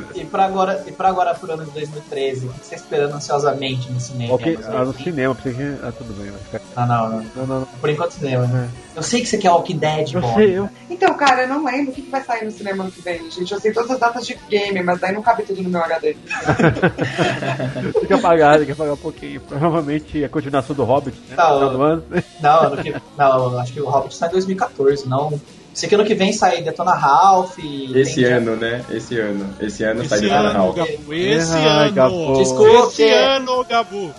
Não. 0.00 0.22
E 0.22 0.24
pra 0.24 0.44
agora, 0.44 0.84
e 0.86 0.92
pra 0.92 1.08
agora 1.08 1.34
pro 1.34 1.52
ano 1.52 1.64
de 1.64 1.70
2013, 1.72 2.46
o 2.46 2.52
que 2.52 2.64
você 2.64 2.70
tá 2.70 2.76
esperando 2.76 3.14
ansiosamente 3.14 3.90
no 3.90 4.00
cinema? 4.00 4.34
Ok, 4.34 4.58
ah, 4.64 4.84
no 4.84 4.92
cinema, 4.92 5.34
pensei 5.34 5.54
que. 5.54 5.86
Ah, 5.86 5.92
tudo 5.92 6.12
bem, 6.14 6.30
vai 6.30 6.40
ficar. 6.40 6.60
Ah, 6.76 6.86
não, 6.86 7.08
não. 7.08 7.18
Não, 7.36 7.46
não, 7.46 7.60
não. 7.60 7.66
Por 7.80 7.90
enquanto 7.90 8.12
cinema, 8.12 8.46
né? 8.46 8.68
Eu 8.94 9.02
sei 9.02 9.20
que 9.20 9.26
você 9.26 9.38
quer 9.38 9.50
Walking 9.50 9.78
Dead, 9.78 10.14
Eu 10.14 10.22
sei, 10.34 10.58
eu. 10.58 10.68
Então, 10.90 11.14
cara, 11.14 11.42
eu 11.42 11.48
não 11.48 11.64
lembro 11.64 11.92
o 11.92 11.94
que, 11.94 12.02
que 12.02 12.10
vai 12.10 12.22
sair 12.22 12.44
no 12.44 12.50
cinema 12.50 12.82
ano 12.84 12.92
que 12.92 13.00
vem, 13.00 13.30
gente. 13.30 13.52
Eu 13.52 13.60
sei 13.60 13.72
todas 13.72 13.90
as 13.90 13.98
datas 13.98 14.26
de 14.26 14.36
game, 14.48 14.82
mas 14.82 14.98
daí 15.00 15.12
não 15.12 15.22
cabe 15.22 15.44
tudo 15.44 15.62
no 15.62 15.68
meu 15.68 15.82
HD. 15.82 16.16
Tem 17.92 18.06
que 18.06 18.12
apagar, 18.12 18.56
tem 18.56 18.66
que 18.66 18.72
apagar 18.72 18.94
um 18.94 18.98
pouquinho. 18.98 19.40
Provavelmente 19.40 20.24
a 20.24 20.28
continuação 20.28 20.74
do 20.74 20.84
Hobbit, 20.84 21.16
né? 21.28 21.36
Tá, 21.36 21.50
no 21.50 21.58
final 21.58 21.70
do 21.70 21.82
ano. 21.82 22.04
Não, 22.40 22.76
que, 22.76 22.94
não, 23.16 23.58
acho 23.58 23.72
que 23.72 23.80
o 23.80 23.88
Hobbit 23.88 24.14
sai 24.16 24.28
em 24.28 24.32
2014, 24.32 25.08
não. 25.08 25.40
Sei 25.78 25.88
que 25.88 25.94
ano 25.94 26.04
que 26.04 26.14
vem 26.14 26.32
sai 26.32 26.60
Detona 26.60 26.92
Ralph. 26.92 27.56
Esse 27.94 28.16
tem- 28.16 28.24
ano, 28.24 28.56
né? 28.56 28.84
Esse 28.90 29.16
ano. 29.20 29.54
Esse 29.60 29.84
ano 29.84 30.04
sai 30.08 30.18
Esse 30.18 30.28
ano, 30.28 30.42
Natal. 30.42 30.72
Gabu. 30.72 31.14
Esse 31.14 31.52
Ai, 31.52 31.68
ano. 31.86 31.92
Gabu. 31.92 32.32
Desculpe. 32.38 32.88
Esse 33.02 33.08
ano, 33.10 33.64
Gabu. 33.64 34.14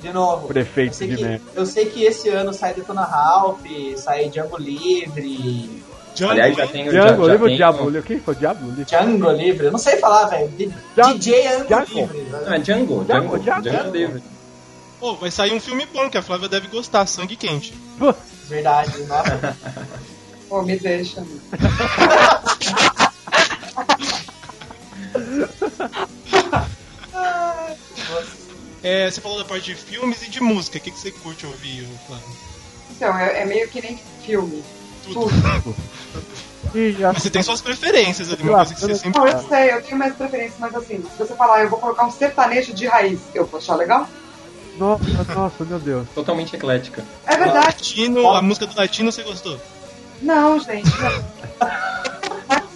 De 0.00 0.12
novo. 0.12 0.46
Prefeito 0.46 0.96
de 0.98 1.16
que, 1.16 1.24
merda. 1.24 1.44
eu 1.56 1.66
sei 1.66 1.86
que 1.86 2.04
esse 2.04 2.28
ano 2.28 2.52
sai 2.54 2.74
Detona 2.74 3.02
Ralph, 3.02 3.58
sai 3.96 4.28
Django 4.28 4.56
Livre. 4.58 5.82
Django, 6.14 6.30
Aliás, 6.32 6.56
já 6.56 6.66
tem, 6.68 6.84
já, 6.84 6.90
Django, 7.06 7.26
já 7.26 7.32
livro 7.32 7.46
tem 7.48 7.56
Diablo. 7.56 7.98
O 7.98 8.02
que 8.02 8.18
foi 8.20 8.34
Diablo? 8.36 8.68
Livro. 8.68 8.84
Django 8.84 9.30
Livre, 9.32 9.66
eu 9.66 9.72
não 9.72 9.78
sei 9.80 9.96
falar, 9.96 10.26
velho. 10.26 10.48
DJ 10.56 11.46
Ango 11.48 11.64
Django. 11.66 11.98
Livre. 11.98 12.26
Não, 12.30 12.54
é 12.54 12.58
Django, 12.60 13.04
Django, 13.04 13.38
Django, 13.38 13.38
Django. 13.38 13.62
Django 13.62 13.90
livre. 13.96 14.22
Pô, 15.00 15.14
vai 15.16 15.32
sair 15.32 15.52
um 15.52 15.58
filme 15.58 15.84
bom 15.92 16.08
que 16.08 16.16
a 16.16 16.22
Flávia 16.22 16.48
deve 16.48 16.68
gostar, 16.68 17.04
Sangue 17.06 17.34
Quente. 17.34 17.74
Pô, 17.98 18.14
Verdade, 18.48 19.02
nossa. 19.04 19.56
Pô, 20.52 20.60
me 20.60 20.78
deixa. 20.78 21.24
É, 28.82 29.10
você 29.10 29.20
falou 29.20 29.38
da 29.38 29.44
parte 29.46 29.64
de 29.64 29.74
filmes 29.74 30.22
e 30.22 30.30
de 30.30 30.42
música. 30.42 30.76
O 30.76 30.80
que, 30.82 30.90
que 30.90 30.98
você 30.98 31.10
curte 31.10 31.46
ouvir, 31.46 31.88
Flávio? 32.06 32.26
Então, 32.90 33.16
é, 33.16 33.40
é 33.40 33.44
meio 33.46 33.66
que 33.68 33.80
nem 33.80 33.98
filme. 34.22 34.62
Tudo. 35.04 35.30
Mas 36.74 37.16
você 37.22 37.30
tem 37.30 37.42
suas 37.42 37.62
preferências 37.62 38.30
ali, 38.30 38.42
uma 38.42 38.56
coisa 38.56 38.74
que 38.74 38.80
você 38.80 38.92
eu- 38.92 38.96
sempre 38.96 39.20
Não, 39.20 39.26
eu 39.26 39.48
sei, 39.48 39.72
eu 39.72 39.82
tenho 39.82 39.96
mais 39.98 40.14
preferências, 40.14 40.58
mas 40.58 40.74
assim, 40.74 41.02
se 41.02 41.18
você 41.18 41.34
falar, 41.34 41.62
eu 41.62 41.70
vou 41.70 41.78
colocar 41.78 42.04
um 42.04 42.10
sertanejo 42.10 42.74
de 42.74 42.86
raiz, 42.86 43.20
eu 43.34 43.46
vou 43.46 43.58
achar 43.58 43.76
legal? 43.76 44.06
Nossa, 44.76 45.04
nossa, 45.34 45.64
meu 45.64 45.78
Deus. 45.78 46.08
Totalmente 46.14 46.56
eclética. 46.56 47.02
É 47.26 47.36
verdade. 47.38 47.66
Latino, 47.66 48.34
a 48.34 48.42
música 48.42 48.66
do 48.66 48.76
latino 48.76 49.10
você 49.10 49.22
gostou? 49.22 49.58
Não, 50.22 50.58
gente. 50.60 50.90
Não. 51.00 51.32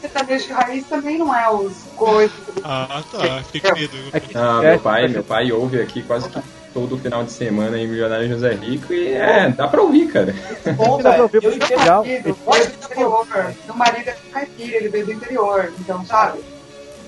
sertanejo 0.00 0.46
de 0.46 0.52
raiz 0.52 0.86
também 0.86 1.18
não 1.18 1.34
é 1.34 1.50
os 1.50 1.72
coisas. 1.96 2.36
Ah, 2.64 3.02
tá. 3.10 3.42
Fiquei 3.44 3.70
com 3.70 3.78
medo. 3.78 3.96
Ah, 4.34 4.60
meu 4.60 4.80
pai, 4.80 5.08
meu 5.08 5.24
pai 5.24 5.52
ouve 5.52 5.80
aqui 5.80 6.02
quase 6.02 6.28
que 6.28 6.40
todo 6.76 6.98
final 6.98 7.24
de 7.24 7.32
semana 7.32 7.78
em 7.78 7.88
Milionário 7.88 8.28
José 8.28 8.52
Rico 8.52 8.92
e 8.92 9.08
é, 9.14 9.48
dá 9.48 9.66
pra 9.66 9.80
ouvir, 9.80 10.08
cara. 10.08 10.34
Bom, 10.76 11.00
Dá 11.00 11.14
pra 11.14 11.22
ouvir, 11.22 11.42
Eu 11.42 11.50
porque 11.50 11.62
é 11.62 11.66
entendo 11.66 11.80
legal. 11.80 12.02
Do 12.02 12.84
interior. 12.84 13.54
Meu 13.64 13.74
marido 13.74 14.08
é 14.10 14.16
caipira, 14.30 14.76
ele 14.76 14.88
veio 14.88 15.06
do 15.06 15.12
interior. 15.12 15.72
Então, 15.80 16.04
sabe? 16.04 16.40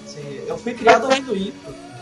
Sim, 0.06 0.40
Eu 0.46 0.56
fui 0.56 0.72
criado 0.72 1.04
ouvindo 1.04 1.36
isso. 1.36 1.52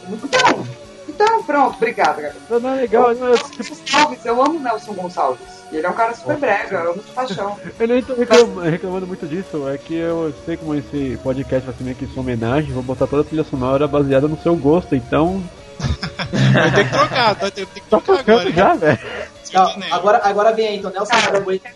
É 0.05 0.09
Muito 0.09 0.29
bom. 0.29 0.86
Então, 1.17 1.43
pronto, 1.43 1.77
obrigada, 1.77 2.21
Gabriel. 2.23 2.43
Não, 2.51 2.61
não 2.61 2.71
é 2.71 2.77
legal, 2.83 3.15
não, 3.15 3.29
eu, 3.29 3.39
tipo, 3.39 3.75
Gonçalves, 3.75 4.25
eu 4.27 4.43
amo 4.43 4.59
o 4.59 4.61
Nelson 4.61 4.93
Gonçalves. 4.93 5.41
E 5.73 5.77
ele 5.77 5.87
é 5.87 5.91
um 5.91 5.95
cara 5.95 6.15
super 6.15 6.37
brega, 6.37 6.77
eu 6.77 6.93
amo 6.93 7.03
de 7.03 7.11
paixão. 7.11 7.57
eu 7.81 7.89
nem 7.89 8.03
tô 8.03 8.15
reclam- 8.15 8.61
reclamando 8.63 9.07
muito 9.07 9.27
disso, 9.27 9.67
é 9.69 9.79
que 9.79 9.95
eu 9.95 10.33
sei 10.45 10.57
como 10.57 10.75
esse 10.75 11.19
podcast 11.23 11.67
vai 11.67 11.75
ser 11.75 11.85
meio 11.85 11.97
que 11.97 12.07
sua 12.07 12.21
homenagem, 12.21 12.73
vou 12.73 12.83
botar 12.83 13.07
toda 13.07 13.23
a 13.23 13.25
trilha 13.25 13.45
sonora 13.45 13.89
baseada 13.89 14.29
no 14.29 14.39
seu 14.41 14.55
gosto, 14.55 14.95
então. 14.95 15.43
Vai 16.53 16.71
ter 16.75 16.85
que 16.85 16.91
trocar, 16.91 17.35
vai 17.35 17.51
ter, 17.51 17.67
tem 17.67 17.83
que 17.83 17.89
Tá 17.91 18.01
trocar 18.01 18.21
agora, 18.21 18.25
tocando 18.45 18.49
hein? 18.49 18.55
já, 18.55 18.75
velho. 18.75 18.99
Não, 19.53 19.73
agora, 19.91 20.21
agora 20.25 20.53
vem 20.53 20.69
aí, 20.69 20.77
então, 20.77 20.91
Nelson 20.91 21.15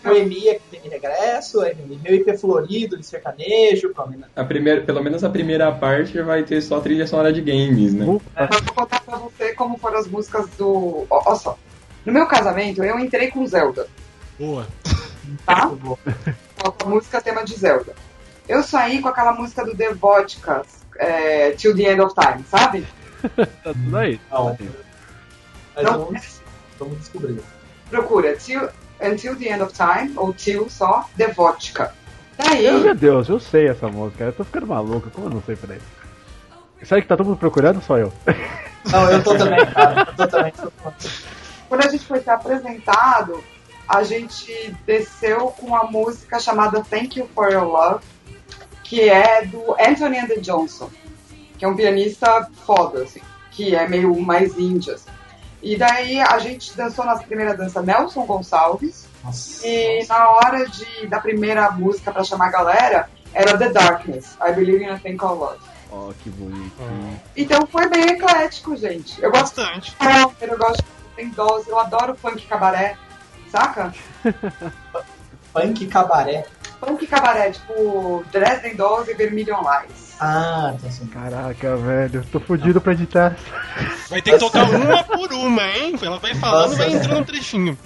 Boemia, 0.02 0.58
que 0.58 0.78
tem 0.78 0.90
regresso, 0.90 1.60
aí 1.60 1.74
vem 1.74 1.98
meu 1.98 2.14
IP 2.14 2.36
Florido 2.38 2.96
de 2.96 3.04
sertanejo. 3.04 3.92
A 4.34 4.44
primeira, 4.44 4.80
pelo 4.82 5.02
menos 5.02 5.22
a 5.24 5.30
primeira 5.30 5.70
parte 5.72 6.20
vai 6.22 6.42
ter 6.42 6.60
só 6.60 6.80
trilha 6.80 7.06
sonora 7.06 7.32
de 7.32 7.40
games, 7.40 7.94
né? 7.94 8.06
Mas 8.34 8.60
vou 8.60 8.74
contar 8.74 9.00
pra 9.00 9.16
você 9.16 9.54
como 9.54 9.78
foram 9.78 9.98
as 9.98 10.06
músicas 10.06 10.48
do. 10.56 11.06
Ó, 11.10 11.22
ó 11.32 11.34
só. 11.34 11.58
No 12.04 12.12
meu 12.12 12.26
casamento, 12.26 12.82
eu 12.82 12.98
entrei 12.98 13.30
com 13.30 13.46
Zelda, 13.46 13.86
Boa. 14.38 14.66
tá? 15.44 15.70
Com 16.60 16.86
a 16.86 16.88
música 16.90 17.22
tema 17.22 17.42
de 17.42 17.54
Zelda. 17.54 17.94
Eu 18.46 18.62
saí 18.62 19.00
com 19.00 19.08
aquela 19.08 19.32
música 19.32 19.64
do 19.64 19.74
The 19.74 19.94
Vodka, 19.94 20.62
é, 20.96 21.52
Till 21.52 21.74
the 21.74 21.92
End 21.92 22.00
of 22.02 22.14
Time, 22.14 22.44
sabe? 22.44 22.86
Tá 23.62 23.72
tudo 23.72 23.96
aí. 23.96 24.20
Não. 24.30 24.58
Mas 25.74 25.84
Não. 25.84 26.04
vamos, 26.04 26.40
vamos 26.78 26.98
descobrir. 26.98 27.40
Procura 27.91 28.34
till, 28.36 28.68
Until 29.01 29.36
the 29.36 29.49
End 29.49 29.62
of 29.62 29.72
Time, 29.74 30.12
ou 30.16 30.32
Till 30.32 30.68
só, 30.70 31.09
The 31.16 31.28
Vodka. 31.28 31.93
Daí, 32.38 32.64
Eu, 32.64 32.80
meu 32.80 32.95
Deus, 32.95 33.28
eu 33.28 33.38
sei 33.38 33.68
essa 33.68 33.88
música, 33.88 34.24
eu 34.24 34.32
tô 34.32 34.45
ficando 34.45 34.66
maluco, 34.68 35.11
como 35.11 35.26
eu 35.26 35.30
não 35.30 35.43
sei 35.43 35.57
pra 35.57 35.76
isso? 35.76 36.01
Sabe 36.84 37.03
que 37.03 37.09
tá 37.09 37.16
todo 37.16 37.26
mundo 37.26 37.38
procurando? 37.38 37.82
Só 37.82 37.99
eu. 37.99 38.12
Não, 38.91 39.11
eu 39.11 39.22
tô 39.22 39.36
também, 39.36 39.66
cara. 39.66 40.09
Eu 40.09 40.16
tô 40.16 40.26
também. 40.26 40.53
quando 41.68 41.86
a 41.86 41.88
gente 41.91 42.07
foi 42.07 42.20
ser 42.20 42.30
apresentado, 42.30 43.45
a 43.86 44.03
gente 44.03 44.74
desceu 44.86 45.49
com 45.49 45.76
a 45.76 45.84
música 45.84 46.38
chamada 46.38 46.82
Thank 46.82 47.18
You 47.18 47.28
For 47.34 47.53
Your 47.53 47.64
Love, 47.64 48.05
que 48.82 49.09
é 49.09 49.45
do 49.45 49.76
Anthony 49.78 50.18
and 50.18 50.28
the 50.28 50.36
Johnson, 50.36 50.91
que 51.59 51.64
é 51.64 51.68
um 51.68 51.76
pianista 51.76 52.49
foda, 52.64 53.03
assim, 53.03 53.20
que 53.51 53.74
é 53.74 53.86
meio 53.86 54.18
mais 54.18 54.57
índia. 54.59 54.95
assim. 54.95 55.11
E 55.62 55.76
daí 55.76 56.20
a 56.20 56.38
gente 56.38 56.74
dançou 56.76 57.04
na 57.04 57.16
primeira 57.16 57.54
dança 57.54 57.82
Nelson 57.82 58.24
Gonçalves, 58.24 59.06
Nossa. 59.22 59.66
e 59.66 60.06
na 60.08 60.30
hora 60.30 60.66
de, 60.66 61.06
da 61.06 61.20
primeira 61.20 61.70
música 61.70 62.11
pra 62.11 62.24
chamar 62.24 62.46
a 62.46 62.50
galera, 62.50 63.11
era 63.34 63.56
The 63.56 63.68
Darkness, 63.68 64.36
I 64.40 64.52
Believe 64.52 64.82
in 64.84 64.88
a 64.88 64.98
Thing 64.98 65.16
Called 65.16 65.38
Love. 65.38 65.58
Ó, 65.92 66.12
que 66.22 66.30
bonitinho. 66.30 67.20
Então 67.36 67.66
foi 67.66 67.88
bem 67.88 68.11
eclético, 68.11 68.76
gente. 68.76 69.20
Eu 69.22 69.30
gosto 69.30 69.56
Bastante. 69.56 69.94
de 69.98 70.44
eu 70.48 70.56
gosto 70.58 70.82
de 70.82 71.00
tem 71.16 71.28
dose, 71.30 71.68
eu 71.68 71.78
adoro 71.78 72.14
funk 72.14 72.46
cabaré, 72.46 72.96
saca? 73.50 73.92
Funk 75.52 75.86
cabaré. 75.88 76.46
Funk 76.78 77.06
cabaré, 77.08 77.50
tipo 77.50 78.24
Dresden 78.30 78.76
Dolls 78.76 79.11
e 79.11 79.14
Vermilion 79.14 79.61
Lies. 79.61 80.09
Ah, 80.20 80.74
tá 80.78 80.88
assim. 80.88 81.06
Caraca, 81.06 81.76
velho, 81.76 82.22
tô 82.30 82.38
fudido 82.38 82.78
pra 82.78 82.92
editar. 82.92 83.36
Vai 84.10 84.20
ter 84.20 84.32
que 84.32 84.38
tocar 84.38 84.68
uma 84.68 85.02
por 85.02 85.32
uma, 85.32 85.66
hein? 85.66 85.94
Ela 86.02 86.18
vai 86.18 86.34
falando 86.34 86.74
e 86.74 86.76
vai 86.76 86.92
entrando 86.92 87.20
um 87.20 87.24
trechinho. 87.24 87.78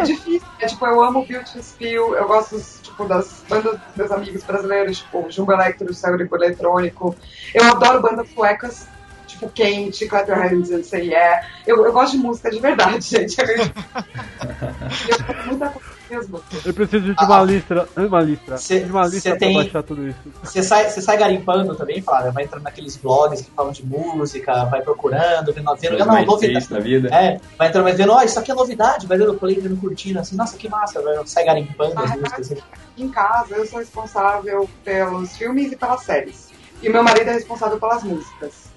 É 0.00 0.02
difícil, 0.04 0.48
é 0.58 0.66
tipo, 0.66 0.86
eu 0.86 1.04
amo 1.04 1.26
Beautiful 1.26 1.62
Spill, 1.62 2.14
eu 2.14 2.26
gosto 2.26 2.58
tipo, 2.82 3.04
das 3.04 3.44
bandas 3.46 3.72
dos 3.72 3.96
meus 3.96 4.10
amigos 4.10 4.42
brasileiros, 4.42 4.98
tipo 4.98 5.30
Jumbo 5.30 5.52
Electro, 5.52 5.92
Céurico 5.92 6.34
Eletrônico. 6.34 7.14
Eu 7.54 7.64
adoro 7.64 8.00
bandas 8.00 8.30
suecas, 8.30 8.88
tipo 9.26 9.46
Quente, 9.50 10.06
Clap 10.06 10.30
Your 10.30 10.38
Hands 10.38 10.70
and 10.70 10.82
Say 10.82 11.08
Yeah. 11.08 11.46
Eu, 11.66 11.84
eu 11.84 11.92
gosto 11.92 12.12
de 12.16 12.22
música 12.22 12.50
de 12.50 12.58
verdade, 12.58 13.04
gente. 13.06 13.38
Eu, 13.38 13.46
eu 13.46 15.26
gosto 15.26 15.44
muita 15.46 15.68
coisa 15.68 15.99
mesmo. 16.10 16.40
Eu 16.64 16.74
preciso 16.74 17.14
de 17.14 17.24
uma 17.24 17.42
lista, 17.42 17.88
uma 17.96 18.20
lista, 18.20 18.56
Cê- 18.58 18.80
de 18.80 18.90
uma 18.90 19.06
lista 19.06 19.30
pra 19.30 19.38
tem- 19.38 19.54
baixar 19.56 19.82
tudo 19.82 20.08
isso. 20.08 20.18
Você 20.42 20.62
sai, 20.62 20.88
você 20.90 21.00
sai 21.00 21.16
garimpando 21.16 21.74
também, 21.74 22.02
Flávia? 22.02 22.30
Vai 22.32 22.44
entrando 22.44 22.64
naqueles 22.64 22.96
blogs 22.96 23.40
que 23.42 23.50
falam 23.52 23.72
de 23.72 23.84
música, 23.86 24.64
vai 24.66 24.82
procurando, 24.82 25.52
vendo, 25.52 25.74
vendo 25.76 25.98
não, 25.98 26.06
mais 26.06 26.26
novidade. 26.26 26.68
da 26.68 26.80
vida. 26.80 27.08
É, 27.14 27.40
vai 27.56 27.68
entrando, 27.68 27.84
vai 27.84 27.92
vendo, 27.92 28.12
ó, 28.12 28.22
isso 28.22 28.38
aqui 28.38 28.50
é 28.50 28.54
novidade, 28.54 29.06
vai 29.06 29.16
vendo 29.16 29.32
o 29.32 29.36
play, 29.38 29.60
vendo 29.60 29.76
curtindo, 29.76 30.18
assim, 30.18 30.36
nossa, 30.36 30.56
que 30.56 30.68
massa, 30.68 31.00
vai, 31.00 31.16
sai 31.26 31.44
garimpando 31.44 31.98
as 31.98 32.10
músicas. 32.10 32.52
Assim. 32.52 32.62
Em 32.98 33.08
casa, 33.08 33.54
eu 33.54 33.66
sou 33.66 33.78
responsável 33.78 34.68
pelos 34.84 35.36
filmes 35.36 35.72
e 35.72 35.76
pelas 35.76 36.02
séries. 36.02 36.48
E 36.82 36.88
o 36.88 36.92
meu 36.92 37.02
marido 37.02 37.28
é 37.30 37.32
responsável 37.34 37.78
pelas 37.78 38.02
músicas. 38.02 38.70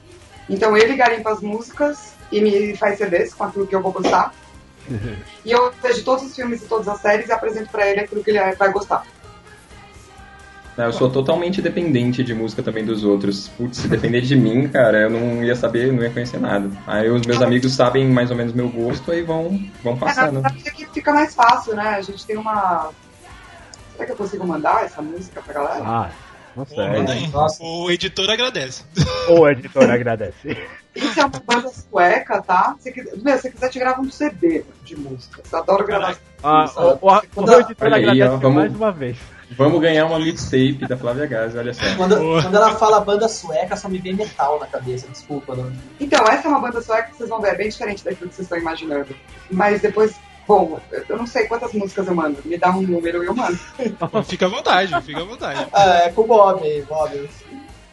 Então 0.49 0.75
ele 0.77 0.95
garimpa 0.95 1.31
as 1.31 1.39
músicas 1.41 2.13
e 2.31 2.41
me 2.41 2.75
faz 2.75 2.97
CDs 2.97 3.33
com 3.33 3.45
aquilo 3.45 3.65
que 3.65 3.75
eu 3.75 3.81
vou 3.81 3.91
gostar. 3.91 4.33
E 5.45 5.51
eu 5.51 5.71
vejo 5.81 6.03
todos 6.03 6.25
os 6.25 6.35
filmes 6.35 6.61
e 6.61 6.65
todas 6.65 6.87
as 6.87 6.99
séries 6.99 7.27
e 7.27 7.31
apresento 7.31 7.69
pra 7.69 7.87
ele 7.89 8.01
aquilo 8.01 8.23
que 8.23 8.31
ele 8.31 8.55
vai 8.55 8.71
gostar. 8.71 9.03
Eu 10.75 10.91
sou 10.91 11.07
totalmente 11.07 11.61
dependente 11.61 12.23
de 12.23 12.33
música 12.33 12.63
também 12.63 12.83
dos 12.83 13.03
outros. 13.03 13.47
Putz, 13.49 13.77
se 13.77 13.87
depender 13.87 14.21
de 14.21 14.35
mim, 14.35 14.67
cara, 14.67 15.01
eu 15.01 15.09
não 15.09 15.43
ia 15.43 15.55
saber, 15.55 15.93
não 15.93 16.01
ia 16.01 16.09
conhecer 16.09 16.39
nada. 16.39 16.67
Aí 16.87 17.09
os 17.11 17.25
meus 17.27 17.41
amigos 17.43 17.73
sabem 17.75 18.09
mais 18.09 18.31
ou 18.31 18.35
menos 18.37 18.53
meu 18.53 18.67
gosto, 18.69 19.11
aí 19.11 19.21
vão, 19.21 19.63
vão 19.83 19.93
É, 19.93 19.97
passando. 19.97 20.41
verdade 20.41 20.67
aqui 20.67 20.87
fica 20.91 21.13
mais 21.13 21.35
fácil, 21.35 21.75
né? 21.75 21.89
A 21.89 22.01
gente 22.01 22.25
tem 22.25 22.37
uma. 22.37 22.89
Será 23.93 24.05
que 24.07 24.11
eu 24.13 24.15
consigo 24.15 24.47
mandar 24.47 24.83
essa 24.83 24.99
música 24.99 25.43
pra 25.43 25.53
galera? 25.53 25.83
Ah, 25.85 26.09
não 26.55 26.65
Pô, 26.65 26.81
aí. 26.81 27.27
Nossa. 27.27 27.63
O 27.63 27.89
editor 27.91 28.29
agradece. 28.29 28.83
Ou 29.29 29.45
a 29.45 29.51
editora 29.51 29.93
agradece. 29.93 30.57
Isso 30.95 31.19
é 31.19 31.25
uma 31.25 31.39
banda 31.45 31.69
sueca, 31.69 32.41
tá? 32.41 32.75
Se 32.79 32.91
quiser, 32.91 33.17
meu, 33.17 33.37
se 33.37 33.49
quiser, 33.51 33.69
te 33.69 33.79
grava 33.79 34.01
um 34.01 34.11
CD 34.11 34.63
de 34.83 34.95
músicas. 34.95 35.51
Eu 35.51 35.59
adoro 35.59 35.85
gravar. 35.85 36.17
Ah, 36.43 36.65
o, 36.75 36.81
o, 36.81 37.41
o, 37.41 37.45
o 37.45 37.59
editor 37.59 37.87
Olha 37.87 37.95
aí, 37.95 38.03
agradece 38.03 38.29
ó, 38.29 38.37
vamos- 38.37 38.55
mais 38.55 38.75
uma 38.75 38.91
vez. 38.91 39.17
Vamos 39.55 39.81
ganhar 39.81 40.05
uma 40.07 40.17
mixtape 40.19 40.87
da 40.87 40.97
Flávia 40.97 41.27
Gazi, 41.27 41.57
olha 41.57 41.73
só. 41.73 41.81
Quando, 41.95 42.15
quando 42.17 42.55
ela 42.55 42.71
fala 42.75 42.99
banda 43.01 43.27
sueca, 43.27 43.75
só 43.75 43.87
me 43.87 43.99
vem 43.99 44.13
metal 44.15 44.59
na 44.59 44.65
cabeça, 44.65 45.07
desculpa. 45.07 45.55
Não. 45.55 45.71
Então, 45.99 46.25
essa 46.27 46.47
é 46.47 46.49
uma 46.49 46.59
banda 46.59 46.81
sueca 46.81 47.09
que 47.09 47.17
vocês 47.17 47.29
vão 47.29 47.39
ver, 47.39 47.49
é 47.49 47.55
bem 47.55 47.69
diferente 47.69 48.03
daquilo 48.03 48.29
que 48.29 48.35
vocês 48.35 48.45
estão 48.45 48.57
imaginando. 48.57 49.15
Mas 49.51 49.79
depois, 49.81 50.15
bom, 50.47 50.79
eu 51.09 51.17
não 51.17 51.25
sei 51.27 51.45
quantas 51.47 51.73
músicas 51.73 52.07
eu 52.07 52.15
mando. 52.15 52.37
Me 52.45 52.57
dá 52.57 52.69
um 52.71 52.81
número 52.81 53.23
e 53.23 53.27
eu 53.27 53.35
mando. 53.35 53.57
Fica 54.25 54.45
à 54.45 54.49
vontade, 54.49 55.01
fica 55.01 55.21
à 55.21 55.23
vontade. 55.23 55.67
Ah, 55.73 56.03
é 56.05 56.09
com 56.09 56.21
o 56.21 56.27
Bob 56.27 56.63
aí, 56.63 56.81
Bob. 56.83 57.29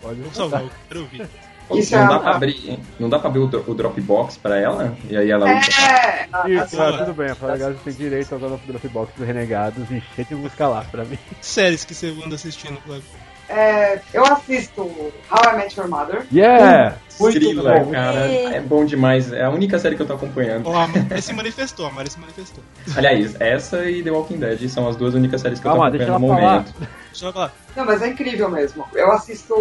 Pode 0.02 0.20
Por 0.20 0.32
favor, 0.32 0.60
eu 0.60 0.70
quero 0.88 1.00
ouvir. 1.00 1.28
Isso 1.72 1.94
não, 1.94 2.02
é 2.04 2.08
dá 2.08 2.16
a- 2.16 2.18
pra 2.20 2.30
abrir, 2.34 2.78
não 2.98 3.08
dá 3.08 3.18
pra 3.20 3.28
abrir 3.28 3.40
o, 3.42 3.46
dro- 3.46 3.64
o 3.68 3.74
Dropbox 3.74 4.36
pra 4.38 4.58
ela? 4.58 4.96
E 5.08 5.16
aí 5.16 5.30
ela 5.30 5.46
usa. 5.46 5.70
É! 5.80 6.28
Isso, 6.50 6.82
ah, 6.82 6.98
tudo 6.98 7.14
bem, 7.14 7.30
a 7.30 7.34
Flávia 7.36 7.76
tem 7.84 7.92
direito 7.94 8.34
ao 8.34 8.40
Dropbox 8.40 9.12
dos 9.16 9.24
Renegados 9.26 9.88
e 9.88 10.02
cheio 10.16 10.26
de 10.28 10.34
música 10.34 10.66
lá 10.66 10.84
pra 10.90 11.04
mim. 11.04 11.16
Séries 11.40 11.84
que 11.84 11.94
você 11.94 12.08
anda 12.24 12.34
assistindo, 12.34 12.76
Flávio? 12.80 13.04
É, 13.50 14.00
eu 14.14 14.24
assisto 14.24 14.82
How 14.82 15.52
I 15.52 15.56
Met 15.56 15.78
Your 15.78 15.88
Mother. 15.88 16.26
Yeah! 16.32 16.96
Muito 17.18 17.34
Thriller, 17.38 17.84
bom. 17.84 17.90
cara. 17.92 18.26
É 18.30 18.60
bom 18.60 18.84
demais. 18.84 19.30
É 19.30 19.44
a 19.44 19.50
única 19.50 19.78
série 19.78 19.94
que 19.94 20.00
eu 20.00 20.06
tô 20.06 20.14
acompanhando. 20.14 20.66
Ó, 20.66 20.74
a 20.74 20.86
Mari 20.86 21.20
se 21.20 21.32
manifestou, 21.34 21.86
a 21.86 21.90
Mari 21.90 22.10
se 22.10 22.18
manifestou. 22.18 22.64
Aliás, 22.96 23.38
essa 23.38 23.84
e 23.90 24.02
The 24.02 24.10
Walking 24.10 24.38
Dead 24.38 24.68
são 24.68 24.88
as 24.88 24.96
duas 24.96 25.14
únicas 25.14 25.40
séries 25.42 25.60
que 25.60 25.66
eu 25.66 25.72
tô 25.72 25.76
Calma, 25.76 25.90
deixa 25.90 26.06
acompanhando 26.06 26.32
ela 26.32 26.40
no 26.40 26.40
falar. 26.40 26.60
momento. 26.60 26.88
Deixa 27.10 27.26
eu 27.26 27.32
falar. 27.32 27.52
Não, 27.76 27.84
mas 27.84 28.02
é 28.02 28.08
incrível 28.08 28.48
mesmo. 28.48 28.86
Eu 28.94 29.12
assisto 29.12 29.54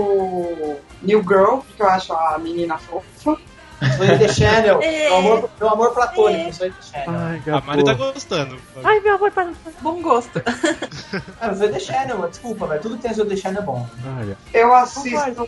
New 1.02 1.22
Girl, 1.22 1.58
porque 1.58 1.82
eu 1.82 1.90
acho 1.90 2.14
a 2.14 2.38
menina 2.38 2.78
fofa. 2.78 3.38
Zoe 3.98 4.18
The 4.18 4.28
Channel, 4.28 4.80
É. 4.82 5.10
meu 5.10 5.16
amor, 5.18 5.50
meu 5.60 5.70
amor 5.70 5.94
platônico, 5.94 6.52
Zoe 6.54 6.72
The 6.72 6.82
Channel. 6.82 7.20
Ai, 7.20 7.42
A 7.54 7.62
Mari 7.62 7.84
tá 7.84 7.94
gostando. 7.94 8.58
Ai, 8.84 9.00
meu 9.00 9.16
amor, 9.16 9.32
para. 9.32 9.52
Bom 9.82 10.02
gosto. 10.02 10.42
Ah, 11.40 11.54
Zoe 11.54 11.70
The 11.70 11.80
Channel, 11.80 12.28
desculpa, 12.28 12.68
velho, 12.68 12.82
tudo 12.82 12.96
que 12.98 13.04
tem 13.04 13.14
Zoe 13.14 13.26
The 13.28 13.36
Channel 13.36 13.62
é 13.62 13.66
bom. 13.66 13.88
Olha. 14.20 14.38
Eu 14.54 14.74
assisto 14.76 15.48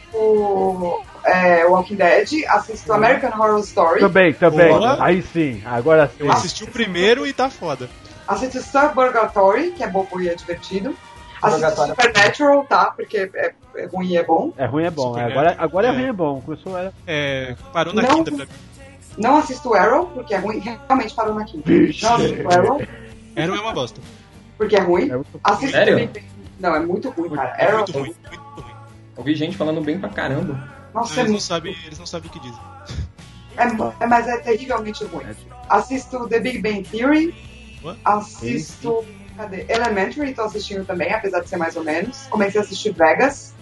é, 1.24 1.66
Walking 1.66 1.96
Dead, 1.96 2.46
assisto 2.50 2.94
American 2.94 3.32
Horror 3.40 3.60
Story, 3.60 4.00
Também, 4.00 4.34
também. 4.34 4.70
Boa. 4.70 5.04
Aí 5.04 5.22
sim, 5.22 5.62
agora 5.66 6.08
sim. 6.08 6.24
Eu 6.26 6.32
assisti 6.32 6.64
o 6.64 6.68
primeiro 6.68 7.26
e 7.28 7.34
tá 7.34 7.50
foda. 7.50 7.90
assisto 8.28 8.62
Suburgatory, 8.62 9.72
que 9.72 9.84
é 9.84 9.88
bobo 9.88 10.20
e 10.22 10.30
é 10.30 10.36
divertido. 10.36 10.96
Purgatório. 11.42 11.96
Supernatural, 11.96 12.66
tá? 12.66 12.86
Porque 12.92 13.30
é, 13.34 13.54
é 13.76 13.86
ruim 13.86 14.08
e 14.10 14.18
é 14.18 14.24
bom. 14.24 14.54
É 14.58 14.66
ruim 14.66 14.84
é 14.86 14.92
bom, 14.92 15.18
é, 15.18 15.24
agora, 15.26 15.56
agora 15.58 15.88
é 15.88 15.90
É. 15.90 15.94
ruim 15.94 16.06
é 16.06 16.14
bom. 16.14 16.42
Começou 16.42 16.78
era. 16.78 16.94
É, 17.08 17.56
parou 17.74 17.94
na 17.94 18.02
Não. 18.04 18.16
quinta 18.24 18.32
pra 18.36 18.46
mim. 18.46 18.52
Não 19.18 19.38
assisto 19.38 19.74
Arrow, 19.74 20.06
porque 20.08 20.34
é 20.34 20.38
ruim. 20.38 20.60
Realmente 20.60 21.14
parou 21.14 21.36
na 21.36 21.44
quinta. 21.44 21.68
Vixe. 21.70 22.04
Não 22.06 22.16
assisto 22.16 22.50
Arrow, 22.54 22.82
Era 23.36 23.52
uma 23.54 23.74
bosta. 23.74 24.00
porque 24.58 24.76
é 24.76 24.80
ruim. 24.80 25.10
É 25.10 25.16
muito... 25.16 25.40
Assisto 25.44 25.72
Sério? 25.76 26.10
Não, 26.60 26.76
é 26.76 26.80
muito 26.80 27.10
ruim, 27.10 27.30
cara. 27.32 27.56
É 27.58 27.66
Arrow 27.66 27.78
muito 27.80 27.92
ruim, 27.92 28.16
muito 28.30 28.62
ruim. 28.62 28.74
Ouvi 29.18 29.36
gente 29.36 29.58
falando 29.58 29.82
bem 29.82 30.00
pra 30.00 30.10
caramba. 30.10 30.70
Nossa, 30.94 31.14
é 31.14 31.16
eles, 31.16 31.24
não 31.26 31.32
muito- 31.32 31.44
sabem, 31.44 31.76
eles 31.86 31.98
não 32.00 32.06
sabem 32.06 32.30
o 32.30 32.34
que 32.34 32.40
dizem. 32.40 32.60
é, 33.58 34.04
é, 34.04 34.08
mas 34.08 34.28
é 34.28 34.38
terrivelmente 34.38 35.04
ruim. 35.06 35.26
Assisto 35.70 36.28
The 36.28 36.40
Big 36.40 36.60
Bang 36.62 36.84
Theory. 36.84 37.34
Assisto. 38.06 39.04
Cadê? 39.36 39.66
Elementary, 39.70 40.34
tô 40.34 40.44
assistindo 40.44 40.86
também, 40.86 41.14
apesar 41.14 41.40
de 41.42 41.50
ser 41.50 41.58
mais 41.58 41.76
ou 41.76 41.84
menos. 41.84 42.28
Comecei 42.30 42.60
a 42.60 42.64
assistir 42.64 42.92
Vegas. 42.94 43.54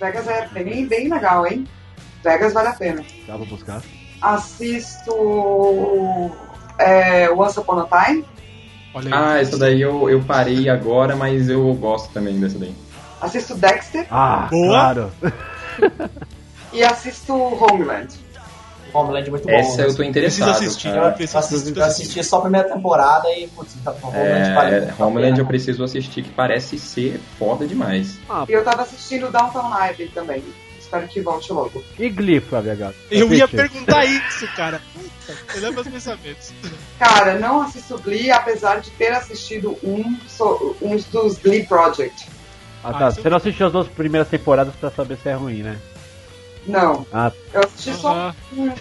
Vegas 0.00 0.28
é 0.28 0.48
bem, 0.52 0.86
bem 0.86 1.08
legal, 1.08 1.46
hein? 1.46 1.66
Vegas 2.22 2.52
vale 2.52 2.68
a 2.68 2.72
pena. 2.72 3.04
Dá 3.26 3.36
pra 3.36 3.46
buscar. 3.46 3.82
Assisto. 4.20 5.12
É, 6.78 7.30
Once 7.30 7.58
Upon 7.58 7.80
a 7.80 8.04
Time. 8.04 8.24
Ah, 9.12 9.38
essa 9.38 9.58
daí 9.58 9.80
eu, 9.82 10.08
eu 10.08 10.22
parei 10.22 10.68
agora, 10.70 11.14
mas 11.14 11.48
eu 11.50 11.72
gosto 11.74 12.10
também 12.12 12.40
dessa 12.40 12.58
daí. 12.58 12.74
Assisto 13.20 13.54
Dexter. 13.54 14.06
Ah, 14.10 14.48
Boa. 14.50 14.68
claro. 14.68 15.12
E 16.72 16.82
assisto 16.82 17.34
Homeland. 17.34 18.08
Homeland 18.96 19.28
é 19.28 19.30
muito 19.30 19.46
bom. 19.46 19.52
Essa 19.52 19.82
eu 19.82 19.88
tô 19.88 19.96
Preciso 19.96 20.02
interessado. 20.04 20.50
assistir. 20.50 20.88
cara. 20.92 21.16
Eu 21.18 21.38
assisti, 21.38 21.78
eu 21.78 21.84
assisti 21.84 22.24
só 22.24 22.38
a 22.38 22.40
primeira 22.42 22.68
temporada 22.68 23.28
e, 23.30 23.46
putz, 23.48 23.74
tá 23.84 23.92
bom. 23.92 24.08
Homeland 24.08 24.54
vale 24.54 24.74
É, 24.76 24.94
a 24.98 25.04
Homeland 25.04 25.38
eu 25.38 25.46
preciso 25.46 25.84
assistir, 25.84 26.22
que 26.22 26.30
parece 26.30 26.78
ser 26.78 27.20
foda 27.38 27.66
demais. 27.66 28.16
E 28.48 28.52
eu 28.52 28.64
tava 28.64 28.82
assistindo 28.82 29.30
Downtown 29.30 29.72
Abbey 29.72 30.08
também. 30.08 30.42
Espero 30.78 31.08
que 31.08 31.20
volte 31.20 31.52
logo. 31.52 31.82
E 31.98 32.08
Glee, 32.08 32.38
Flávia 32.40 32.76
Gato? 32.76 32.94
Eu 33.10 33.32
ia 33.34 33.48
perguntar 33.48 34.04
isso, 34.04 34.46
cara. 34.54 34.80
Puta, 34.94 35.36
eu 35.56 35.60
lembro 35.60 35.74
meus 35.82 35.88
pensamentos. 35.88 36.52
Cara, 36.96 37.34
não 37.40 37.60
assisto 37.62 37.98
Glee, 37.98 38.30
apesar 38.30 38.80
de 38.80 38.90
ter 38.90 39.12
assistido 39.12 39.76
um, 39.82 40.16
so- 40.28 40.76
uns 40.80 41.04
dos 41.06 41.38
Glee 41.38 41.66
Project. 41.66 42.28
Ah, 42.84 42.92
tá. 42.94 43.10
Você 43.10 43.28
não 43.28 43.36
assistiu 43.38 43.66
as 43.66 43.72
duas 43.72 43.88
primeiras 43.88 44.28
temporadas 44.28 44.76
pra 44.76 44.88
saber 44.92 45.18
se 45.20 45.28
é 45.28 45.32
ruim, 45.34 45.64
né? 45.64 45.76
Não. 46.66 47.06
Ah, 47.12 47.30
Eu 47.52 47.60
assisti 47.62 47.94
só 47.94 48.32
um, 48.56 48.72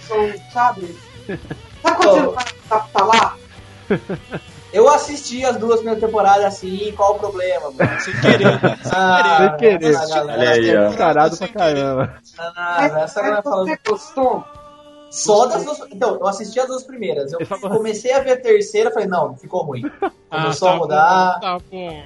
sabe? 0.51 0.97
Sabe 1.81 1.97
quando 1.97 2.35
você 2.35 2.45
tá, 2.69 2.79
tá, 2.79 2.87
tá 2.93 3.05
lá? 3.05 3.35
Eu 4.73 4.89
assisti 4.89 5.45
as 5.45 5.55
duas 5.55 5.77
primeiras 5.77 6.03
temporadas 6.03 6.45
assim, 6.45 6.91
qual 6.97 7.13
o 7.15 7.19
problema, 7.19 7.71
mano? 7.71 7.99
Sem 8.01 8.13
querer, 8.19 8.45
né? 8.61 8.77
Ah, 8.91 9.37
Sem 9.37 9.57
querer. 9.57 9.93
essa 9.93 10.07
galera- 10.15 10.39
Olha 10.39 10.49
aí, 10.51 10.77
ó. 10.77 10.93
Carado 10.97 11.37
pra 11.37 11.47
caramba. 11.47 12.15
Ah, 12.37 12.77
essa 12.81 12.91
mas 12.91 13.13
galera 13.15 13.41
falando 13.43 13.67
você 13.69 13.79
gostou? 13.87 14.43
só 15.11 15.45
das 15.45 15.63
duas. 15.63 15.79
Então, 15.93 16.15
eu 16.15 16.27
assisti 16.27 16.59
as 16.59 16.67
duas 16.67 16.83
primeiras. 16.83 17.31
Eu 17.31 17.39
comecei 17.69 18.11
a 18.11 18.19
ver 18.19 18.31
a 18.33 18.41
terceira, 18.41 18.91
falei, 18.91 19.07
não, 19.07 19.37
ficou 19.37 19.63
ruim. 19.63 19.89
Começou 20.29 20.67
Ah, 20.67 20.71
a 20.71 20.75
mudar. 20.75 21.39
Bom, 21.39 21.39
tá 21.39 21.59
bom. 21.71 22.03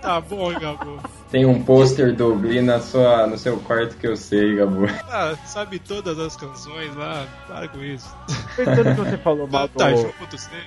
Tá 0.00 0.20
bom, 0.20 0.52
Gabu. 0.60 1.00
Tem 1.34 1.44
um 1.44 1.64
pôster 1.64 2.14
do 2.14 2.32
Glee 2.36 2.62
na 2.62 2.78
sua, 2.78 3.26
no 3.26 3.36
seu 3.36 3.56
quarto 3.56 3.96
que 3.96 4.06
eu 4.06 4.16
sei, 4.16 4.54
Gabu. 4.54 4.86
Ah, 5.10 5.34
sabe 5.44 5.80
todas 5.80 6.16
as 6.16 6.36
canções 6.36 6.94
lá. 6.94 7.26
Para 7.48 7.66
com 7.66 7.82
isso. 7.82 8.08
Aproveitando 8.52 8.94
que 8.94 9.00
você 9.00 9.18
falou 9.18 9.46
mal 9.50 9.66
do... 9.66 9.74
Tá, 9.74 9.90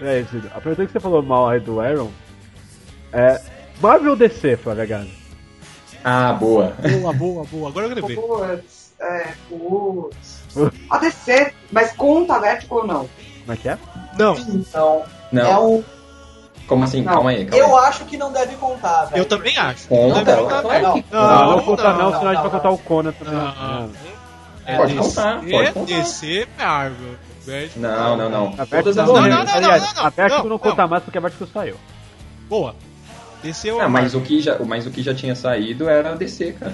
É. 0.02 0.26
Aproveitando 0.54 0.88
que 0.88 0.92
você 0.92 1.00
falou 1.00 1.24
mal 1.24 1.48
aí 1.48 1.62
do 1.62 1.80
Aaron, 1.80 2.12
é... 3.14 3.42
Marvel 3.82 4.12
ou 4.12 4.18
DC, 4.18 4.58
Flávia 4.58 4.86
Gato? 4.86 5.10
Ah, 6.04 6.34
boa. 6.34 6.76
Boa, 7.00 7.14
boa, 7.14 7.46
boa. 7.46 7.70
Agora 7.70 7.86
eu 7.86 7.96
lembrei. 7.96 8.18
Putz, 8.18 8.94
é, 9.00 9.34
putz. 9.48 10.44
A 10.90 10.98
DC, 10.98 11.54
mas 11.72 11.94
conta 11.94 12.42
Vertigo 12.42 12.76
ou 12.76 12.86
não? 12.86 13.10
Como 13.40 13.54
é 13.54 13.56
que 13.56 13.70
é? 13.70 13.78
Não. 14.20 14.38
Então, 14.38 15.06
Não. 15.32 15.46
é 15.46 15.60
um. 15.60 15.84
Como 16.68 16.84
assim? 16.84 17.02
Não. 17.02 17.14
Calma 17.14 17.30
aí, 17.30 17.46
calma 17.46 17.66
Eu 17.66 17.78
aí. 17.78 17.86
acho 17.86 18.06
que 18.06 18.18
não 18.18 18.32
deve 18.32 18.56
contar, 18.56 19.06
velho. 19.06 19.22
Eu 19.22 19.26
também 19.26 19.58
acho. 19.58 19.88
Conta, 19.88 20.16
Não 20.16 20.24
deve 20.24 20.42
contar, 20.42 20.62
velho. 20.62 20.84
Não, 20.84 20.96
não, 21.12 21.58
Não, 21.58 21.64
conta 21.64 21.84
não, 21.94 21.98
não, 21.98 22.20
senão 22.20 22.32
a 22.32 22.34
gente 22.34 22.44
vai 22.44 22.44
não, 22.44 22.50
contar 22.52 22.70
o 22.70 22.78
Conan 22.78 23.12
também. 23.14 23.34
Não. 23.34 23.82
Não. 23.82 23.92
É 24.66 24.76
Pode 24.76 24.94
DC, 24.94 25.08
contar, 25.08 25.40
pode 25.50 25.72
contar. 25.72 25.86
DC 25.86 26.48
Marvel. 26.58 27.16
Não, 27.78 28.18
não, 28.18 28.30
não. 28.30 28.54
A 28.58 28.66
Vertigo 28.66 28.90
as 28.90 28.96
não, 28.98 29.06
não, 29.06 29.14
não, 29.14 29.22
não, 29.30 29.30
não, 29.46 29.54
aliás, 29.54 29.84
não, 29.86 29.94
não, 29.94 30.06
a 30.06 30.10
Vertigo 30.10 30.44
não, 30.44 30.50
não 30.50 30.60
conta 30.60 30.88
mais 30.88 31.04
porque 31.04 31.18
a 31.18 31.22
Vertigo 31.22 31.48
saiu. 31.54 31.78
Boa. 32.50 32.76
DC 33.42 33.72
ou 33.72 33.80
Ah, 33.80 33.88
mas 33.88 34.14
o, 34.14 34.20
que 34.20 34.42
já, 34.42 34.60
mas 34.60 34.86
o 34.86 34.92
que 34.92 35.02
já 35.02 35.14
tinha 35.14 35.36
saído 35.36 35.88
era 35.88 36.16
DC, 36.16 36.52
cara. 36.54 36.74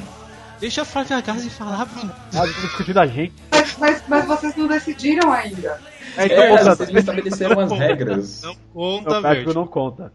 Deixa 0.60 0.82
a 0.82 0.86
Flávia 0.86 1.22
Gazi 1.22 1.50
falar, 1.50 1.86
Bruno. 1.86 2.12
Ah, 2.34 2.44
eles 2.44 2.56
discutindo 2.62 3.00
a 3.00 3.06
gente. 3.06 3.34
Mas, 3.52 3.76
mas, 3.78 4.04
mas 4.08 4.26
vocês 4.26 4.56
não 4.56 4.66
decidiram 4.68 5.32
ainda. 5.32 5.80
É, 6.18 6.26
É, 6.26 6.50
conta- 6.50 6.76
vocês 6.76 6.90
não 6.92 7.00
estabeleceram 7.00 7.60
as 7.60 7.72
regras. 7.72 8.42
Não 8.44 8.54
Não, 8.54 9.04
conta, 9.04 9.22
Vertigo. 9.22 9.54
não 9.54 9.68
conta. 9.68 10.14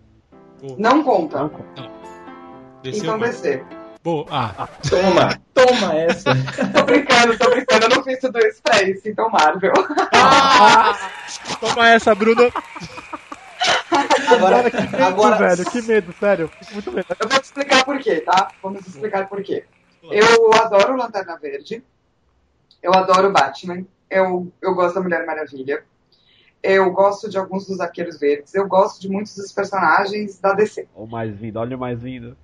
Não 0.79 1.03
conta. 1.05 1.39
Não 1.41 1.49
conta. 1.49 1.91
DC 2.83 2.99
Então 3.01 3.15
ou 3.15 3.19
Marvel? 3.21 3.41
DC. 3.43 3.65
Boa. 4.03 4.27
Ah, 4.31 4.69
Toma, 4.89 5.41
toma 5.53 5.95
essa. 5.99 6.31
Tô 6.73 6.85
brincando, 6.85 7.37
tô 7.37 7.51
brincando. 7.51 7.85
Eu 7.87 7.97
não 7.97 8.03
fiz 8.05 8.19
tudo 8.21 8.39
isso 8.39 8.63
pra 8.63 8.83
isso, 8.85 9.09
então 9.09 9.29
Marvel. 9.29 9.73
toma 11.61 11.89
essa, 11.89 12.15
Bruno. 12.15 12.51
Agora, 14.31 14.71
que 14.71 14.77
medo, 14.81 15.05
agora 15.05 15.37
velho, 15.37 15.71
que 15.71 15.83
medo, 15.83 16.15
sério. 16.21 16.51
Muito 16.73 16.93
medo. 16.93 17.07
Eu 17.19 17.29
vou 17.29 17.41
te 17.41 17.45
explicar 17.45 17.85
por 17.85 17.99
quê, 17.99 18.21
tá? 18.21 18.49
Vamos 18.63 18.87
explicar 18.87 19.29
por 19.29 19.43
quê. 19.43 19.65
Eu 20.11 20.53
adoro 20.55 20.97
Lanterna 20.97 21.37
Verde. 21.37 21.83
Eu 22.83 22.95
adoro 22.95 23.33
Batman. 23.33 23.85
Eu, 24.11 24.53
eu 24.61 24.75
gosto 24.75 24.95
da 24.97 25.01
Mulher 25.03 25.27
Maravilha. 25.27 25.85
Eu 26.63 26.91
gosto 26.91 27.29
de 27.29 27.39
alguns 27.39 27.67
dos 27.67 27.81
Arqueiros 27.81 28.19
Verdes. 28.19 28.55
Eu 28.55 28.67
gosto 28.67 29.01
de 29.01 29.09
muitos 29.09 29.37
dos 29.37 29.53
personagens 29.53 30.39
da 30.39 30.53
DC. 30.53 30.89
O 30.95 31.07
mais 31.07 31.37
vindo, 31.37 31.59
olha 31.59 31.77
o 31.77 31.81
mais 31.81 32.03
vindo. 32.03 32.37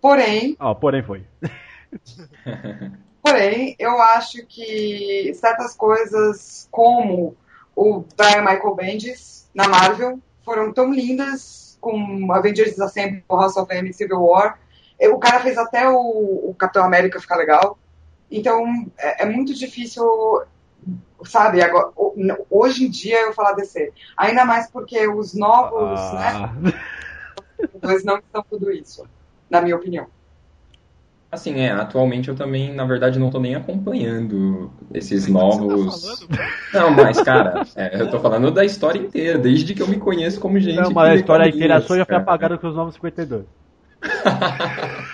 Porém, 0.00 0.56
Ó, 0.58 0.74
porém 0.74 1.02
foi. 1.02 1.24
porém, 3.22 3.76
eu 3.78 4.00
acho 4.00 4.44
que 4.46 5.32
certas 5.34 5.76
coisas, 5.76 6.68
como 6.70 7.36
o 7.74 8.04
Brian 8.16 8.40
Michael 8.42 8.74
Bendis 8.74 9.48
na 9.54 9.68
Marvel, 9.68 10.18
foram 10.44 10.72
tão 10.72 10.92
lindas 10.92 11.78
com 11.80 12.32
Avengers 12.32 12.78
Assemble, 12.80 13.24
House 13.30 13.56
of 13.56 13.72
M, 13.74 13.92
Civil 13.92 14.22
War. 14.22 14.58
E 14.98 15.08
O 15.08 15.18
cara 15.18 15.40
fez 15.40 15.58
até 15.58 15.88
o, 15.88 16.50
o 16.50 16.54
Capitão 16.58 16.84
América 16.84 17.20
ficar 17.20 17.36
legal. 17.36 17.78
Então, 18.30 18.64
é, 18.98 19.24
é 19.24 19.26
muito 19.26 19.52
difícil, 19.52 20.04
sabe, 21.24 21.62
agora, 21.62 21.92
ho- 21.96 22.14
hoje 22.50 22.84
em 22.84 22.90
dia 22.90 23.20
eu 23.22 23.32
falar 23.32 23.52
DC. 23.52 23.92
Ainda 24.18 24.44
mais 24.44 24.70
porque 24.70 25.06
os 25.08 25.34
novos, 25.34 26.10
né, 26.12 26.32
Ah, 26.34 26.54
eles 27.82 28.04
não 28.04 28.18
estão 28.18 28.44
tudo 28.48 28.70
isso, 28.70 29.06
na 29.50 29.60
minha 29.60 29.76
opinião. 29.76 30.06
Assim, 31.30 31.60
é, 31.60 31.70
atualmente 31.70 32.28
eu 32.28 32.34
também, 32.34 32.74
na 32.74 32.84
verdade, 32.84 33.18
não 33.18 33.30
tô 33.30 33.40
nem 33.40 33.54
acompanhando 33.54 34.70
esses 34.92 35.26
novos. 35.28 36.20
tá? 36.28 36.78
Não, 36.78 36.90
mas, 36.90 37.22
cara, 37.22 37.62
é, 37.74 38.02
eu 38.02 38.10
tô 38.10 38.20
falando 38.20 38.50
da 38.50 38.64
história 38.66 38.98
inteira, 38.98 39.38
desde 39.38 39.74
que 39.74 39.80
eu 39.80 39.88
me 39.88 39.98
conheço 39.98 40.38
como 40.38 40.60
gente. 40.60 40.76
não, 40.76 40.90
mas 40.90 41.12
a 41.12 41.14
história 41.14 41.48
inteira 41.48 41.80
sua 41.80 41.96
já 41.98 42.04
foi 42.04 42.16
apagada 42.16 42.58
com 42.58 42.68
os 42.68 42.76
novos 42.76 42.94
52. 42.94 43.46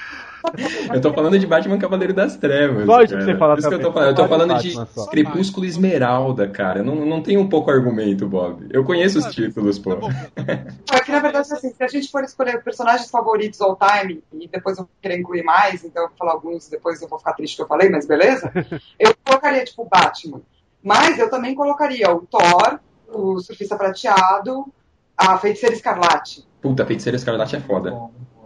Eu 0.93 1.01
tô 1.01 1.13
falando 1.13 1.39
de 1.39 1.47
Batman 1.47 1.79
Cavaleiro 1.79 2.13
das 2.13 2.37
Trevas. 2.37 2.87
Só 2.87 3.03
isso 3.03 3.09
que 3.09 3.21
cara. 3.21 3.25
você 3.33 3.39
fala 3.39 3.55
Por 3.55 3.59
isso 3.61 3.69
que 3.69 3.75
eu 3.75 3.81
tô 3.81 3.93
falando. 3.93 4.09
Eu 4.09 4.15
tô 4.15 4.23
de 4.23 4.29
falando 4.29 4.63
de 4.63 4.73
só. 4.73 5.07
Crepúsculo 5.07 5.67
Esmeralda, 5.67 6.49
cara. 6.49 6.83
Não, 6.83 6.95
não 6.95 7.23
tem 7.23 7.37
um 7.37 7.49
pouco 7.49 7.71
argumento, 7.71 8.27
Bob. 8.27 8.67
Eu 8.71 8.85
conheço 8.85 9.19
os 9.19 9.27
Ah, 9.27 9.31
títulos, 9.31 9.79
pô. 9.79 9.91
Tá 9.91 9.97
bom. 9.97 10.09
É 10.93 11.01
que 11.01 11.13
na 11.13 11.21
verdade, 11.21 11.53
assim, 11.53 11.71
se 11.71 11.83
a 11.83 11.89
gente 11.89 12.11
for 12.11 12.25
escolher 12.25 12.63
personagens 12.63 13.11
favoritos 13.11 13.61
all 13.61 13.77
time, 13.77 14.23
e 14.33 14.49
depois 14.49 14.79
eu 14.79 14.85
vou 14.85 14.91
querer 15.01 15.19
incluir 15.19 15.43
mais, 15.43 15.85
então 15.85 16.03
eu 16.03 16.09
vou 16.09 16.17
falar 16.17 16.33
alguns, 16.33 16.69
depois 16.69 17.01
eu 17.03 17.09
vou 17.09 17.19
ficar 17.19 17.35
triste 17.35 17.57
que 17.57 17.63
eu 17.63 17.67
falei, 17.67 17.89
mas 17.89 18.07
beleza? 18.07 18.51
Eu 18.99 19.15
colocaria, 19.25 19.65
tipo, 19.65 19.85
Batman. 19.85 20.41
Mas 20.83 21.19
eu 21.19 21.29
também 21.31 21.55
colocaria 21.55 22.11
o 22.11 22.21
Thor, 22.27 22.79
o 23.09 23.39
Surfista 23.41 23.77
Prateado, 23.77 24.67
a 25.17 25.37
Feiticeira 25.39 25.75
Escarlate. 25.75 26.47
Puta, 26.61 26.87
Feiticeira 26.87 27.17
Escarlate 27.17 27.57
é 27.57 27.61
foda. 27.61 27.91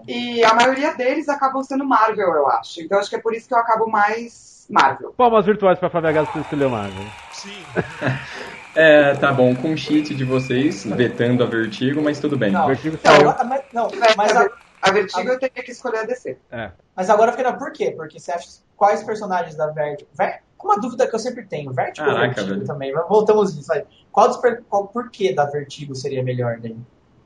E 0.07 0.45
a 0.45 0.55
maioria 0.55 0.95
deles 0.95 1.29
acabam 1.29 1.63
sendo 1.63 1.85
Marvel, 1.85 2.29
eu 2.35 2.49
acho. 2.49 2.81
Então 2.81 2.99
acho 2.99 3.09
que 3.11 3.17
é 3.17 3.21
por 3.21 3.35
isso 3.35 3.49
que 3.49 3.55
eu 3.55 3.59
acabo 3.59 3.89
mais 3.89 4.67
Marvel. 4.71 5.13
Palmas 5.17 5.45
virtuais 5.47 5.79
pra 5.79 5.91
Flávia 5.91 6.13
Gato 6.13 6.33
que 6.33 6.39
escolheu 6.39 6.71
Marvel. 6.71 7.05
Sim. 7.31 7.67
É, 8.75 9.15
tá 9.17 9.31
bom, 9.31 9.55
com 9.55 9.73
o 9.75 9.77
cheat 9.77 10.15
de 10.15 10.25
vocês, 10.25 10.85
vetando 10.87 11.43
a 11.43 11.47
Vertigo, 11.47 12.01
mas 12.03 12.19
tudo 12.19 12.39
bem. 12.39 12.51
Não, 12.51 12.67
Vertigo 12.67 12.97
não, 13.05 13.13
saiu. 13.13 13.29
a- 13.29 13.45
mas, 13.45 13.63
não, 13.71 13.91
Mas 14.17 14.35
a, 14.35 14.45
a- 14.45 14.49
a 14.81 14.91
Vertigo 14.91 15.29
eu 15.29 15.39
teria 15.39 15.63
que 15.63 15.71
escolher 15.73 15.99
a 15.99 16.05
DC. 16.05 16.39
É. 16.51 16.71
mas 16.97 17.11
agora 17.11 17.29
eu 17.29 17.37
fiquei 17.37 17.51
na 17.51 17.57
por 17.57 17.71
quê? 17.71 17.91
Porque 17.91 18.19
você 18.19 18.33
acha 18.33 18.49
quais 18.75 19.03
personagens 19.05 19.55
da 19.57 19.67
Vertigo. 19.67 20.09
Ver, 20.15 20.41
uma 20.63 20.81
dúvida 20.81 21.07
que 21.07 21.15
eu 21.15 21.19
sempre 21.19 21.45
tenho, 21.45 21.71
Vertigo 21.71 22.09
ou 22.09 22.15
Caraca, 22.15 22.35
Vertigo 22.35 22.55
velho. 22.55 22.67
também? 22.67 22.93
Mas 22.95 23.07
voltamos 23.09 23.55
nisso 23.55 23.71
aí. 23.75 23.85
Qual, 24.11 24.31
qual 24.71 24.89
porquê 24.89 25.35
da 25.35 25.45
Vertigo 25.45 25.95
seria 25.95 26.23
melhor 26.23 26.59
daí? 26.59 26.77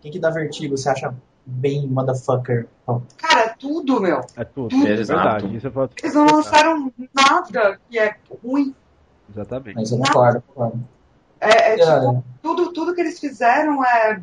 Quem 0.00 0.10
que 0.10 0.18
da 0.18 0.30
Vertigo 0.30 0.76
você 0.76 0.88
acha 0.88 1.14
bem 1.46 1.86
motherfucker? 1.86 2.66
Cara, 3.16 3.40
é 3.40 3.48
tudo, 3.58 4.00
meu. 4.00 4.20
É 4.36 4.44
tudo. 4.44 4.68
Tudo. 4.68 4.86
É 4.86 4.92
Exato. 4.92 5.46
Eles 5.46 6.14
não 6.14 6.26
lançaram 6.26 6.92
nada 7.14 7.80
que 7.88 7.98
é 7.98 8.16
ruim. 8.42 8.74
Exatamente. 9.30 9.74
mas 9.76 9.90
eu 9.90 9.98
concordo, 9.98 10.42
concordo. 10.42 10.88
É, 11.40 11.48
é, 11.48 11.74
É. 11.74 11.76
tipo, 11.78 12.24
tudo, 12.42 12.72
tudo 12.72 12.94
que 12.94 13.00
eles 13.00 13.18
fizeram 13.20 13.84
é. 13.84 14.22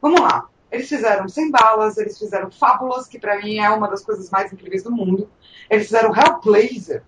Vamos 0.00 0.20
lá. 0.20 0.48
Eles 0.70 0.88
fizeram 0.88 1.28
Sem 1.28 1.50
Balas, 1.50 1.98
eles 1.98 2.18
fizeram 2.18 2.50
Fábulas, 2.50 3.06
que 3.06 3.18
pra 3.18 3.38
mim 3.42 3.58
é 3.58 3.68
uma 3.68 3.88
das 3.88 4.02
coisas 4.02 4.30
mais 4.30 4.50
incríveis 4.52 4.82
do 4.82 4.90
mundo. 4.90 5.28
Eles 5.68 5.86
fizeram 5.86 6.12
Hellblazer. 6.14 7.02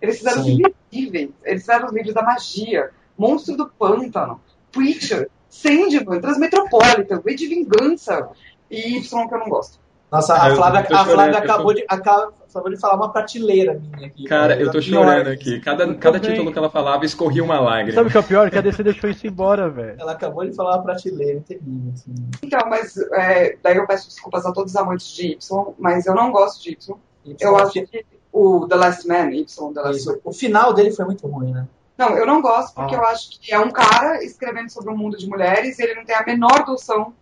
Eles 0.00 0.18
fizeram 0.18 0.40
os 0.40 0.46
Sim. 0.46 0.62
Invisíveis. 0.90 1.30
Eles 1.44 1.60
fizeram 1.62 1.86
os 1.86 1.92
livros 1.92 2.14
da 2.14 2.22
magia. 2.22 2.90
Monstro 3.18 3.56
do 3.56 3.68
Pântano. 3.68 4.40
Preacher. 4.72 5.28
Sandman. 5.50 6.20
Transmetropolitan. 6.20 7.20
V 7.20 7.34
de 7.34 7.46
Vingança. 7.46 8.30
E 8.70 8.96
Y 8.98 9.28
que 9.28 9.34
eu 9.34 9.38
não 9.38 9.48
gosto. 9.48 9.78
Nossa, 10.10 10.34
Ah, 10.34 10.46
a 10.48 10.54
Flávia, 10.56 10.80
a 10.80 11.04
Flávia 11.04 11.36
eu 11.38 11.46
tô- 11.46 11.52
acabou, 11.52 11.72
de, 11.74 11.84
acabou 11.88 12.70
de 12.70 12.76
falar 12.80 12.96
uma 12.96 13.12
prateleira 13.12 13.80
minha 13.94 14.08
aqui. 14.08 14.24
Cara, 14.24 14.60
eu 14.60 14.68
tô 14.72 14.82
chorando 14.82 15.22
pior. 15.24 15.32
aqui. 15.32 15.60
Cada, 15.60 15.94
cada 15.94 16.18
título 16.18 16.50
que 16.52 16.58
ela 16.58 16.68
falava 16.68 17.04
escorria 17.04 17.44
uma 17.44 17.60
lágrima. 17.60 17.92
Sabe 17.92 18.08
o 18.08 18.10
que 18.10 18.16
é 18.16 18.20
o 18.20 18.24
pior? 18.24 18.50
Que 18.50 18.58
a 18.58 18.60
DC 18.60 18.82
deixou 18.82 19.08
isso 19.08 19.24
embora, 19.26 19.70
velho. 19.70 19.94
Ela 20.00 20.10
acabou 20.12 20.44
de 20.44 20.52
falar 20.52 20.76
uma 20.76 20.82
prateleira 20.82 21.40
terrível. 21.46 21.92
Assim. 21.94 22.12
Então, 22.42 22.60
mas 22.68 22.96
é, 23.12 23.56
daí 23.62 23.76
eu 23.76 23.86
peço 23.86 24.08
desculpas 24.08 24.44
a 24.44 24.52
todos 24.52 24.72
os 24.72 24.76
amantes 24.76 25.06
de 25.14 25.28
Y, 25.32 25.74
mas 25.78 26.06
eu 26.06 26.14
não 26.14 26.32
gosto 26.32 26.60
de 26.60 26.70
Y. 26.70 26.96
Y, 27.26 27.36
Eu 27.40 27.56
acho 27.56 27.72
que 27.72 28.04
o 28.32 28.66
The 28.66 28.74
Last 28.74 29.06
Man, 29.06 29.30
Y, 29.30 29.72
The 29.74 29.80
Last. 29.80 30.06
Man. 30.08 30.16
O 30.24 30.32
final 30.32 30.74
dele 30.74 30.90
foi 30.90 31.04
muito 31.04 31.24
ruim, 31.28 31.52
né? 31.52 31.68
Não, 31.96 32.16
eu 32.16 32.26
não 32.26 32.40
gosto 32.42 32.74
porque 32.74 32.96
Ah. 32.96 32.98
eu 32.98 33.04
acho 33.06 33.38
que 33.38 33.52
é 33.52 33.60
um 33.60 33.70
cara 33.70 34.24
escrevendo 34.24 34.70
sobre 34.70 34.90
um 34.92 34.96
mundo 34.96 35.16
de 35.16 35.28
mulheres 35.28 35.78
e 35.78 35.82
ele 35.84 35.94
não 35.94 36.04
tem 36.04 36.16
a 36.16 36.24
menor 36.24 36.66
noção 36.66 37.12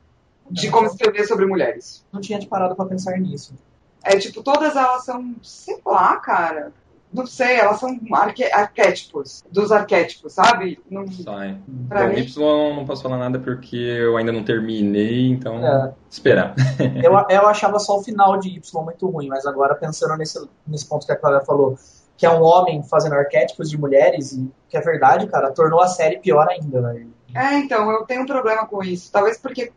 de 0.51 0.71
como 0.71 0.87
escrever 0.87 1.27
sobre 1.27 1.47
mulheres. 1.47 2.05
Não 2.13 2.21
tinha 2.21 2.39
te 2.39 2.47
parado 2.47 2.75
pra 2.77 2.85
pensar 2.87 3.19
nisso. 3.19 3.55
É 4.03 4.17
tipo, 4.19 4.43
todas 4.43 4.77
elas 4.77 5.05
são, 5.05 5.35
sei 5.43 5.79
lá, 5.85 6.17
cara. 6.17 6.73
Não 7.13 7.25
sei, 7.27 7.57
elas 7.57 7.81
são 7.81 7.99
arque- 8.13 8.53
arquétipos, 8.53 9.43
dos 9.51 9.73
arquétipos, 9.73 10.31
sabe? 10.35 10.79
Não, 10.91 11.11
Sai. 11.11 11.59
pra 11.89 12.03
Bom, 12.07 12.13
mim, 12.13 12.21
Y 12.21 12.75
não 12.77 12.85
posso 12.85 13.03
falar 13.03 13.17
nada 13.17 13.39
porque 13.39 13.77
eu 13.77 14.17
ainda 14.19 14.31
não 14.31 14.45
terminei, 14.45 15.31
então 15.31 15.67
É. 15.67 15.95
esperar. 16.11 16.55
Eu, 17.03 17.13
eu 17.31 17.49
achava 17.49 17.79
só 17.79 17.97
o 17.99 18.03
final 18.03 18.39
de 18.39 18.51
Y 18.51 18.85
muito 18.85 19.09
ruim, 19.09 19.29
mas 19.29 19.47
agora 19.47 19.75
pensando 19.75 20.17
nesse, 20.19 20.39
nesse 20.67 20.87
ponto 20.87 21.07
que 21.07 21.13
a 21.13 21.17
Clara 21.17 21.41
falou, 21.45 21.79
que 22.19 22.27
é 22.27 22.31
um 22.31 22.43
homem 22.43 22.83
fazendo 22.83 23.15
arquétipos 23.15 23.71
de 23.71 23.79
mulheres, 23.79 24.33
e 24.33 24.51
que 24.69 24.77
é 24.77 24.81
verdade, 24.81 25.27
cara, 25.29 25.53
tornou 25.53 25.81
a 25.81 25.87
série 25.87 26.19
pior 26.19 26.47
ainda, 26.49 26.81
né? 26.83 27.07
É, 27.35 27.55
então, 27.59 27.91
eu 27.91 28.05
tenho 28.05 28.23
um 28.23 28.27
problema 28.27 28.67
com 28.67 28.83
isso. 28.83 29.13
Talvez 29.13 29.39
porque 29.39 29.71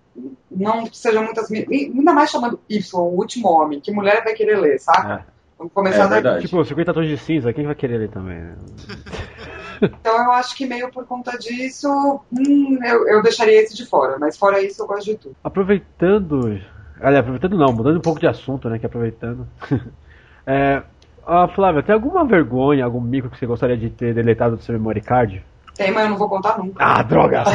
não 0.50 0.92
sejam 0.92 1.24
muitas. 1.24 1.52
Ainda 1.52 2.14
mais 2.14 2.32
chamando 2.32 2.60
Y, 2.68 3.00
o 3.00 3.16
último 3.16 3.48
homem, 3.50 3.80
que 3.80 3.92
mulher 3.92 4.24
vai 4.24 4.34
querer 4.34 4.58
ler, 4.60 4.80
saca? 4.80 5.26
Vamos 5.58 5.74
começar 5.74 6.06
É 6.06 6.08
daqui. 6.08 6.14
verdade. 6.14 6.46
Tipo, 6.48 6.66
50 6.66 6.94
tons 6.94 7.08
de 7.08 7.18
cinza, 7.18 7.54
quem 7.54 7.66
vai 7.66 7.76
querer 7.76 7.98
ler 8.00 8.10
também? 8.10 8.40
né? 8.40 8.56
Então 9.82 10.16
eu 10.24 10.32
acho 10.34 10.56
que 10.56 10.64
meio 10.68 10.92
por 10.92 11.08
conta 11.08 11.36
disso, 11.40 11.90
hum, 12.32 12.78
eu, 12.84 13.08
eu 13.08 13.24
deixaria 13.24 13.64
esse 13.64 13.76
de 13.76 13.84
fora. 13.84 14.18
Mas 14.20 14.38
fora 14.38 14.62
isso, 14.62 14.80
eu 14.84 14.86
gosto 14.86 15.06
de 15.06 15.16
tudo. 15.16 15.36
Aproveitando. 15.44 16.62
Aliás, 17.00 17.22
aproveitando 17.22 17.58
não, 17.58 17.74
mudando 17.74 17.98
um 17.98 18.02
pouco 18.02 18.20
de 18.20 18.28
assunto, 18.28 18.70
né? 18.70 18.78
Que 18.78 18.86
aproveitando. 18.86 19.48
é, 20.46 20.84
ah, 21.26 21.48
Flávia, 21.48 21.84
tem 21.84 21.94
alguma 21.94 22.26
vergonha, 22.26 22.84
algum 22.86 23.02
mico 23.02 23.30
que 23.30 23.38
você 23.40 23.46
gostaria 23.46 23.78
de 23.78 23.90
ter 23.90 24.14
deletado 24.14 24.56
do 24.58 24.64
seu 24.64 24.74
memory 24.74 25.02
card? 25.02 25.44
Tem, 25.76 25.92
mas 25.92 26.04
eu 26.04 26.10
não 26.12 26.18
vou 26.18 26.28
contar 26.30 26.58
nunca. 26.58 26.84
Ah, 26.84 27.02
droga! 27.02 27.44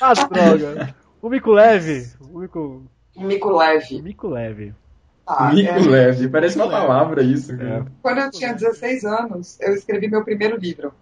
ah, 0.00 0.12
droga! 0.30 0.94
O 1.22 1.28
mico 1.28 1.52
leve. 1.52 2.06
O 2.20 2.38
mico. 2.40 2.82
Mico 3.16 3.50
leve. 3.56 4.02
Mico 4.02 4.28
leve. 4.28 4.74
Tá, 5.26 5.50
Mico 5.54 5.72
é. 5.72 5.78
leve, 5.78 6.28
parece 6.28 6.56
uma 6.56 6.68
palavra 6.68 7.22
isso. 7.22 7.56
cara. 7.56 7.86
Quando 8.02 8.18
eu 8.18 8.30
tinha 8.30 8.52
16 8.52 9.04
anos, 9.04 9.58
eu 9.60 9.72
escrevi 9.72 10.06
meu 10.08 10.22
primeiro 10.22 10.56
livro, 10.58 10.92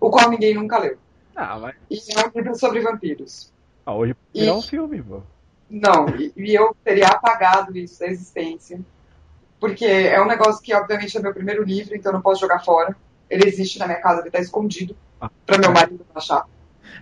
o 0.00 0.10
qual 0.10 0.28
ninguém 0.30 0.54
nunca 0.54 0.78
leu. 0.78 0.96
Ah, 1.36 1.58
mas. 1.60 1.76
E 1.88 1.96
é 2.18 2.26
um 2.26 2.30
livro 2.34 2.54
sobre 2.56 2.80
vampiros. 2.80 3.52
Ah, 3.86 3.94
hoje 3.94 4.16
E- 4.34 4.40
virar 4.40 4.54
um 4.54 4.62
filme, 4.62 5.00
pô. 5.00 5.22
Não, 5.70 6.08
e, 6.18 6.32
e 6.36 6.54
eu 6.54 6.74
teria 6.82 7.06
apagado 7.08 7.76
isso 7.76 8.00
da 8.00 8.06
existência. 8.06 8.80
Porque 9.60 9.84
é 9.84 10.20
um 10.22 10.26
negócio 10.26 10.62
que, 10.62 10.72
obviamente, 10.74 11.16
é 11.16 11.20
meu 11.20 11.34
primeiro 11.34 11.64
livro, 11.64 11.94
então 11.96 12.10
eu 12.10 12.14
não 12.16 12.22
posso 12.22 12.40
jogar 12.40 12.60
fora. 12.64 12.96
Ele 13.28 13.46
existe 13.46 13.78
na 13.78 13.86
minha 13.86 14.00
casa, 14.00 14.20
ele 14.20 14.30
tá 14.30 14.38
escondido 14.38 14.96
Ah. 15.20 15.28
para 15.44 15.58
meu 15.58 15.72
marido 15.72 16.04
não 16.08 16.16
achar. 16.16 16.44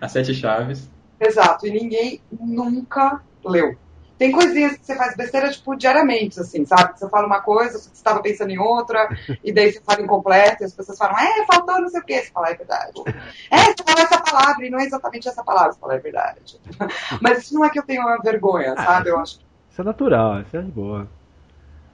As 0.01 0.13
sete 0.13 0.35
chaves. 0.35 0.91
Exato, 1.21 1.67
e 1.67 1.71
ninguém 1.71 2.21
nunca 2.31 3.21
leu. 3.45 3.77
Tem 4.19 4.33
coisinhas 4.33 4.79
que 4.79 4.87
você 4.87 4.97
faz 4.97 5.15
besteira, 5.15 5.51
tipo, 5.51 5.77
diariamente, 5.77 6.41
assim, 6.41 6.65
sabe? 6.65 6.99
Você 6.99 7.07
fala 7.11 7.27
uma 7.27 7.43
coisa, 7.43 7.79
você 7.79 7.91
estava 7.93 8.23
pensando 8.23 8.51
em 8.51 8.59
outra, 8.59 9.09
e 9.45 9.53
daí 9.53 9.71
você 9.71 9.81
fala 9.83 10.01
incompleto, 10.01 10.63
e 10.63 10.65
as 10.65 10.73
pessoas 10.73 10.97
falam, 10.97 11.19
é, 11.19 11.45
faltou 11.45 11.81
não 11.83 11.89
sei 11.91 12.01
o 12.01 12.05
quê. 12.05 12.23
Você 12.23 12.31
fala, 12.31 12.49
é 12.49 12.55
verdade. 12.55 13.03
É, 13.51 13.59
você 13.65 13.85
falou 13.87 14.03
essa 14.03 14.19
palavra, 14.19 14.65
e 14.67 14.71
não 14.71 14.81
é 14.81 14.85
exatamente 14.85 15.29
essa 15.29 15.45
palavra. 15.45 15.73
Você 15.73 15.81
fala, 15.81 15.95
é 15.97 15.99
verdade. 15.99 16.59
Mas 17.21 17.41
isso 17.45 17.55
não 17.55 17.65
é 17.65 17.69
que 17.69 17.79
eu 17.79 17.83
tenho 17.83 18.01
uma 18.03 18.17
vergonha, 18.19 18.75
sabe? 18.75 19.11
Eu 19.11 19.19
acho 19.19 19.39
Isso 19.71 19.81
é 19.83 19.85
natural, 19.85 20.41
isso 20.41 20.57
é 20.57 20.63
de 20.63 20.71
boa. 20.71 21.07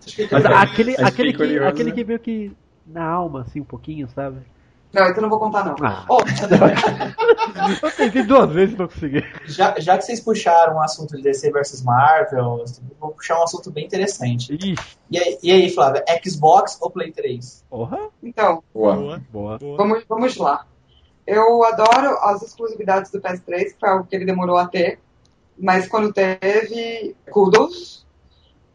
Mas 0.30 0.44
aquele, 0.44 0.92
aquele, 0.92 1.10
fiquei 1.10 1.32
que, 1.32 1.38
curioso, 1.38 1.68
aquele 1.68 1.90
né? 1.90 1.96
que 1.96 2.04
meio 2.04 2.18
que 2.18 2.52
na 2.86 3.04
alma, 3.04 3.42
assim, 3.42 3.60
um 3.60 3.64
pouquinho, 3.64 4.08
sabe? 4.08 4.40
Não, 4.92 5.04
então 5.04 5.16
eu 5.16 5.22
não 5.22 5.30
vou 5.30 5.38
contar, 5.38 5.64
não. 5.64 5.74
Ah. 5.82 6.04
Oh, 6.08 6.18
Eu 7.82 7.90
tentei 7.92 8.22
duas 8.24 8.52
vezes 8.52 8.74
pra 8.74 8.86
conseguir. 8.86 9.26
Já, 9.46 9.74
já 9.78 9.96
que 9.96 10.04
vocês 10.04 10.20
puxaram 10.20 10.76
o 10.76 10.82
assunto 10.82 11.16
de 11.16 11.22
DC 11.22 11.50
versus 11.50 11.82
Marvel, 11.82 12.64
vou 13.00 13.12
puxar 13.12 13.40
um 13.40 13.44
assunto 13.44 13.70
bem 13.70 13.86
interessante. 13.86 14.54
E 15.10 15.18
aí, 15.18 15.38
e 15.42 15.50
aí, 15.50 15.70
Flávia, 15.70 16.04
Xbox 16.22 16.76
ou 16.80 16.90
Play 16.90 17.10
3? 17.10 17.64
porra. 17.70 17.98
então, 18.22 18.62
Boa. 18.74 18.94
Boa. 18.94 19.22
Boa. 19.32 19.58
Boa. 19.58 19.76
vamos, 19.78 20.04
vamos 20.06 20.36
lá. 20.36 20.66
Eu 21.26 21.64
adoro 21.64 22.18
as 22.20 22.42
exclusividades 22.42 23.10
do 23.10 23.20
PS3, 23.20 23.72
que 23.72 23.80
foi 23.80 23.88
algo 23.88 24.06
que 24.06 24.14
ele 24.14 24.26
demorou 24.26 24.58
a 24.58 24.66
ter. 24.66 24.98
Mas 25.56 25.88
quando 25.88 26.12
teve, 26.12 27.16
kudos. 27.30 28.01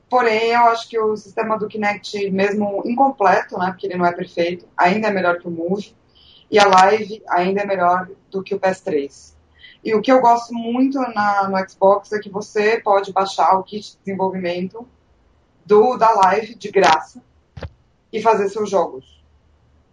Porém, 0.09 0.51
eu 0.51 0.61
acho 0.67 0.87
que 0.87 0.97
o 0.97 1.17
sistema 1.17 1.57
do 1.57 1.67
Kinect, 1.67 2.31
mesmo 2.31 2.81
incompleto, 2.85 3.57
né, 3.57 3.71
porque 3.71 3.87
ele 3.87 3.97
não 3.97 4.05
é 4.05 4.13
perfeito, 4.13 4.65
ainda 4.75 5.07
é 5.07 5.11
melhor 5.11 5.39
que 5.39 5.47
o 5.47 5.51
Move. 5.51 5.95
E 6.49 6.57
a 6.57 6.65
Live 6.65 7.21
ainda 7.27 7.61
é 7.61 7.65
melhor 7.65 8.09
do 8.31 8.41
que 8.41 8.55
o 8.55 8.59
PS3. 8.59 9.33
E 9.83 9.93
o 9.93 10.01
que 10.01 10.11
eu 10.11 10.21
gosto 10.21 10.53
muito 10.53 10.97
na, 10.99 11.49
no 11.49 11.69
Xbox 11.69 12.11
é 12.13 12.19
que 12.19 12.29
você 12.29 12.79
pode 12.79 13.11
baixar 13.11 13.57
o 13.57 13.63
kit 13.63 13.91
de 13.91 13.97
desenvolvimento 13.99 14.87
do 15.65 15.97
da 15.97 16.09
Live 16.11 16.55
de 16.55 16.71
graça 16.71 17.21
e 18.11 18.21
fazer 18.21 18.47
seus 18.49 18.69
jogos. 18.69 19.21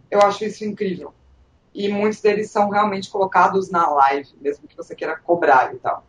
Eu 0.09 0.21
acho 0.21 0.45
isso 0.45 0.63
incrível. 0.63 1.13
E 1.73 1.89
muitos 1.89 2.21
deles 2.21 2.49
são 2.49 2.69
realmente 2.69 3.09
colocados 3.09 3.69
na 3.69 3.89
live, 3.89 4.29
mesmo 4.39 4.65
que 4.65 4.77
você 4.77 4.95
queira 4.95 5.17
cobrar 5.17 5.73
e 5.73 5.77
tal. 5.77 6.05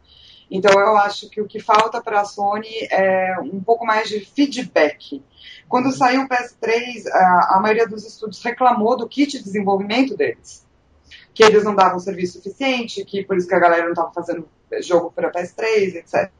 Então 0.51 0.73
eu 0.78 0.97
acho 0.97 1.28
que 1.28 1.40
o 1.40 1.47
que 1.47 1.60
falta 1.60 2.01
para 2.01 2.20
a 2.20 2.24
Sony 2.24 2.86
é 2.90 3.36
um 3.40 3.60
pouco 3.60 3.85
mais 3.85 4.09
de 4.09 4.20
feedback. 4.20 5.23
Quando 5.68 5.90
saiu 5.90 6.23
o 6.23 6.28
PS3, 6.28 7.06
a, 7.12 7.59
maioria 7.60 7.89
dos 7.89 8.06
estúdios 8.06 8.43
reclamou 8.43 8.97
do 8.97 9.09
kit 9.09 9.39
de 9.39 9.43
desenvolvimento 9.43 10.16
deles. 10.16 10.64
Que 11.35 11.44
eles 11.44 11.64
não 11.64 11.74
davam 11.74 11.98
serviço 11.98 12.35
suficiente, 12.35 13.05
que 13.05 13.24
por 13.24 13.36
isso 13.36 13.48
que 13.48 13.55
a 13.55 13.59
galera 13.59 13.85
não 13.85 13.90
estava 13.90 14.12
fazendo 14.12 14.48
jogo 14.81 15.12
para 15.12 15.32
PS3, 15.32 15.97
etc. 15.97 16.31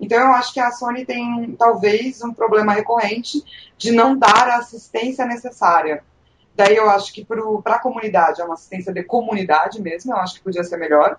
Então 0.00 0.18
eu 0.18 0.32
acho 0.32 0.52
que 0.52 0.60
a 0.60 0.70
Sony 0.70 1.04
tem 1.04 1.56
talvez 1.58 2.22
um 2.22 2.32
problema 2.32 2.72
recorrente 2.72 3.42
de 3.76 3.90
não 3.90 4.16
dar 4.16 4.48
a 4.48 4.58
assistência 4.58 5.24
necessária. 5.26 6.04
Daí 6.54 6.76
eu 6.76 6.88
acho 6.90 7.12
que 7.12 7.24
para 7.24 7.76
a 7.76 7.78
comunidade 7.78 8.40
é 8.40 8.44
uma 8.44 8.54
assistência 8.54 8.92
de 8.92 9.02
comunidade 9.02 9.80
mesmo, 9.80 10.12
eu 10.12 10.16
acho 10.18 10.34
que 10.34 10.42
podia 10.42 10.64
ser 10.64 10.76
melhor. 10.76 11.18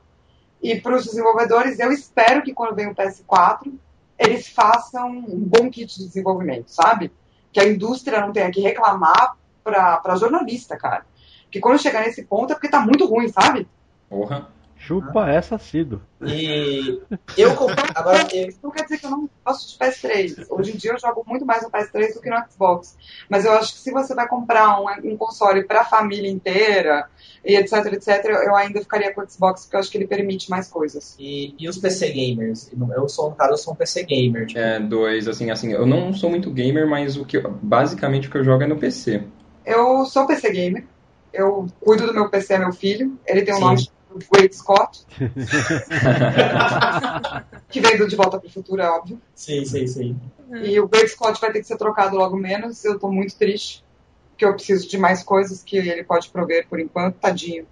E 0.61 0.79
para 0.79 0.95
os 0.95 1.05
desenvolvedores, 1.05 1.79
eu 1.79 1.91
espero 1.91 2.41
que 2.41 2.53
quando 2.53 2.75
vem 2.75 2.87
o 2.87 2.95
PS4, 2.95 3.71
eles 4.17 4.49
façam 4.49 5.09
um 5.09 5.39
bom 5.39 5.69
kit 5.69 5.97
de 5.97 6.05
desenvolvimento, 6.05 6.69
sabe? 6.69 7.11
Que 7.53 7.59
a 7.59 7.67
indústria 7.67 8.19
não 8.19 8.33
tenha 8.33 8.51
que 8.51 8.59
reclamar 8.59 9.37
para 9.63 10.15
jornalista, 10.17 10.75
cara. 10.75 11.05
Que 11.49 11.59
quando 11.59 11.81
chegar 11.81 12.01
nesse 12.01 12.23
ponto 12.23 12.51
é 12.51 12.55
porque 12.55 12.69
tá 12.69 12.81
muito 12.81 13.05
ruim, 13.05 13.29
sabe? 13.29 13.67
Porra. 14.09 14.49
Chupa 14.89 15.29
essa, 15.29 15.55
Cido. 15.59 16.01
E 16.25 16.99
eu. 17.37 17.51
Agora, 17.93 18.27
eu, 18.33 18.47
Isso 18.47 18.57
não 18.63 18.71
quer 18.71 18.83
dizer 18.83 18.97
que 18.97 19.05
eu 19.05 19.11
não 19.11 19.29
gosto 19.45 19.71
de 19.71 19.77
PS3. 19.77 20.47
Hoje 20.49 20.71
em 20.71 20.77
dia 20.77 20.93
eu 20.93 20.99
jogo 20.99 21.23
muito 21.27 21.45
mais 21.45 21.61
no 21.61 21.69
PS3 21.69 22.15
do 22.15 22.21
que 22.21 22.29
no 22.29 22.43
Xbox. 22.49 22.97
Mas 23.29 23.45
eu 23.45 23.51
acho 23.53 23.73
que 23.73 23.79
se 23.81 23.91
você 23.91 24.15
vai 24.15 24.27
comprar 24.27 24.81
um, 24.81 25.11
um 25.11 25.15
console 25.15 25.63
para 25.63 25.81
a 25.81 25.85
família 25.85 26.27
inteira 26.27 27.07
e 27.45 27.55
etc, 27.55 27.85
etc, 27.93 28.25
eu 28.25 28.55
ainda 28.55 28.81
ficaria 28.81 29.13
com 29.13 29.21
o 29.21 29.29
Xbox 29.29 29.61
porque 29.65 29.75
eu 29.75 29.79
acho 29.79 29.91
que 29.91 29.97
ele 29.99 30.07
permite 30.07 30.49
mais 30.49 30.67
coisas. 30.67 31.15
e, 31.19 31.53
e 31.59 31.69
os 31.69 31.77
PC 31.77 32.09
gamers? 32.09 32.71
Eu 32.95 33.07
sou, 33.07 33.29
no 33.29 33.35
caso, 33.35 33.51
eu 33.51 33.57
sou 33.57 33.73
um 33.73 33.75
PC 33.75 34.05
gamer. 34.05 34.47
Tipo, 34.47 34.59
É, 34.59 34.79
dois, 34.79 35.27
assim, 35.27 35.51
assim, 35.51 35.71
eu 35.71 35.85
não 35.85 36.11
sou 36.15 36.31
muito 36.31 36.49
gamer, 36.49 36.87
mas 36.87 37.15
o 37.15 37.23
que 37.23 37.37
eu- 37.37 37.51
basicamente 37.61 38.27
o 38.27 38.31
que 38.31 38.37
eu 38.39 38.43
jogo 38.43 38.63
é 38.63 38.67
no 38.67 38.77
PC. 38.77 39.21
Eu 39.63 40.03
sou 40.07 40.25
PC 40.25 40.51
gamer. 40.51 40.83
Eu 41.31 41.67
cuido 41.79 42.07
do 42.07 42.13
meu 42.13 42.27
PC, 42.27 42.55
é 42.55 42.57
meu 42.57 42.73
filho. 42.73 43.19
Ele 43.27 43.43
tem 43.43 43.53
um 43.53 43.57
Sim. 43.57 43.63
nome 43.63 43.98
chamado 44.09 44.25
Great 44.31 44.55
Scott, 44.55 45.05
que 47.69 47.79
veio 47.79 47.97
do 47.99 48.07
De 48.07 48.15
Volta 48.15 48.39
para 48.39 48.47
o 48.47 48.51
Futuro, 48.51 48.81
é 48.81 48.89
óbvio. 48.89 49.21
Sim, 49.35 49.63
sim, 49.65 49.87
sim. 49.87 50.19
E 50.63 50.79
o 50.79 50.87
Great 50.87 51.09
Scott 51.09 51.39
vai 51.39 51.51
ter 51.51 51.59
que 51.59 51.67
ser 51.67 51.77
trocado 51.77 52.15
logo 52.17 52.35
menos. 52.35 52.83
Eu 52.83 52.99
tô 52.99 53.09
muito 53.11 53.35
triste, 53.37 53.83
porque 54.31 54.45
eu 54.45 54.53
preciso 54.53 54.87
de 54.89 54.97
mais 54.97 55.21
coisas 55.23 55.63
que 55.63 55.77
ele 55.77 56.03
pode 56.03 56.29
prover 56.29 56.67
por 56.67 56.79
enquanto, 56.79 57.15
tadinho. 57.15 57.67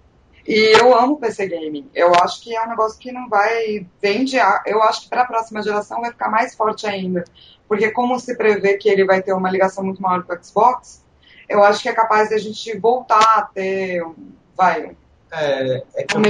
E 0.46 0.78
eu 0.80 0.96
amo 0.98 1.18
PC 1.18 1.46
Gaming. 1.48 1.90
Eu 1.94 2.14
acho 2.14 2.40
que 2.42 2.54
é 2.56 2.64
um 2.64 2.68
negócio 2.68 2.98
que 2.98 3.12
não 3.12 3.28
vai 3.28 3.86
vende. 4.00 4.38
a- 4.38 4.62
Eu 4.64 4.82
acho 4.82 5.02
que 5.02 5.08
para 5.10 5.22
a 5.22 5.26
próxima 5.26 5.62
geração 5.62 6.00
vai 6.00 6.10
ficar 6.10 6.30
mais 6.30 6.54
forte 6.54 6.86
ainda. 6.86 7.24
Porque 7.66 7.90
como 7.90 8.18
se 8.18 8.34
prevê 8.36 8.78
que 8.78 8.88
ele 8.88 9.04
vai 9.04 9.22
ter 9.22 9.32
uma 9.34 9.50
ligação 9.50 9.84
muito 9.84 10.00
maior 10.00 10.22
com 10.22 10.32
o 10.32 10.42
Xbox, 10.42 11.04
eu 11.48 11.62
acho 11.62 11.82
que 11.82 11.88
é 11.88 11.92
capaz 11.92 12.30
de 12.30 12.34
a 12.34 12.38
gente 12.38 12.78
voltar 12.78 13.20
a 13.38 13.42
ter 13.42 14.02
um, 14.02 14.14
vai, 14.56 14.96
É, 15.30 15.82
é 15.94 16.02
que 16.04 16.16
eu 16.16 16.20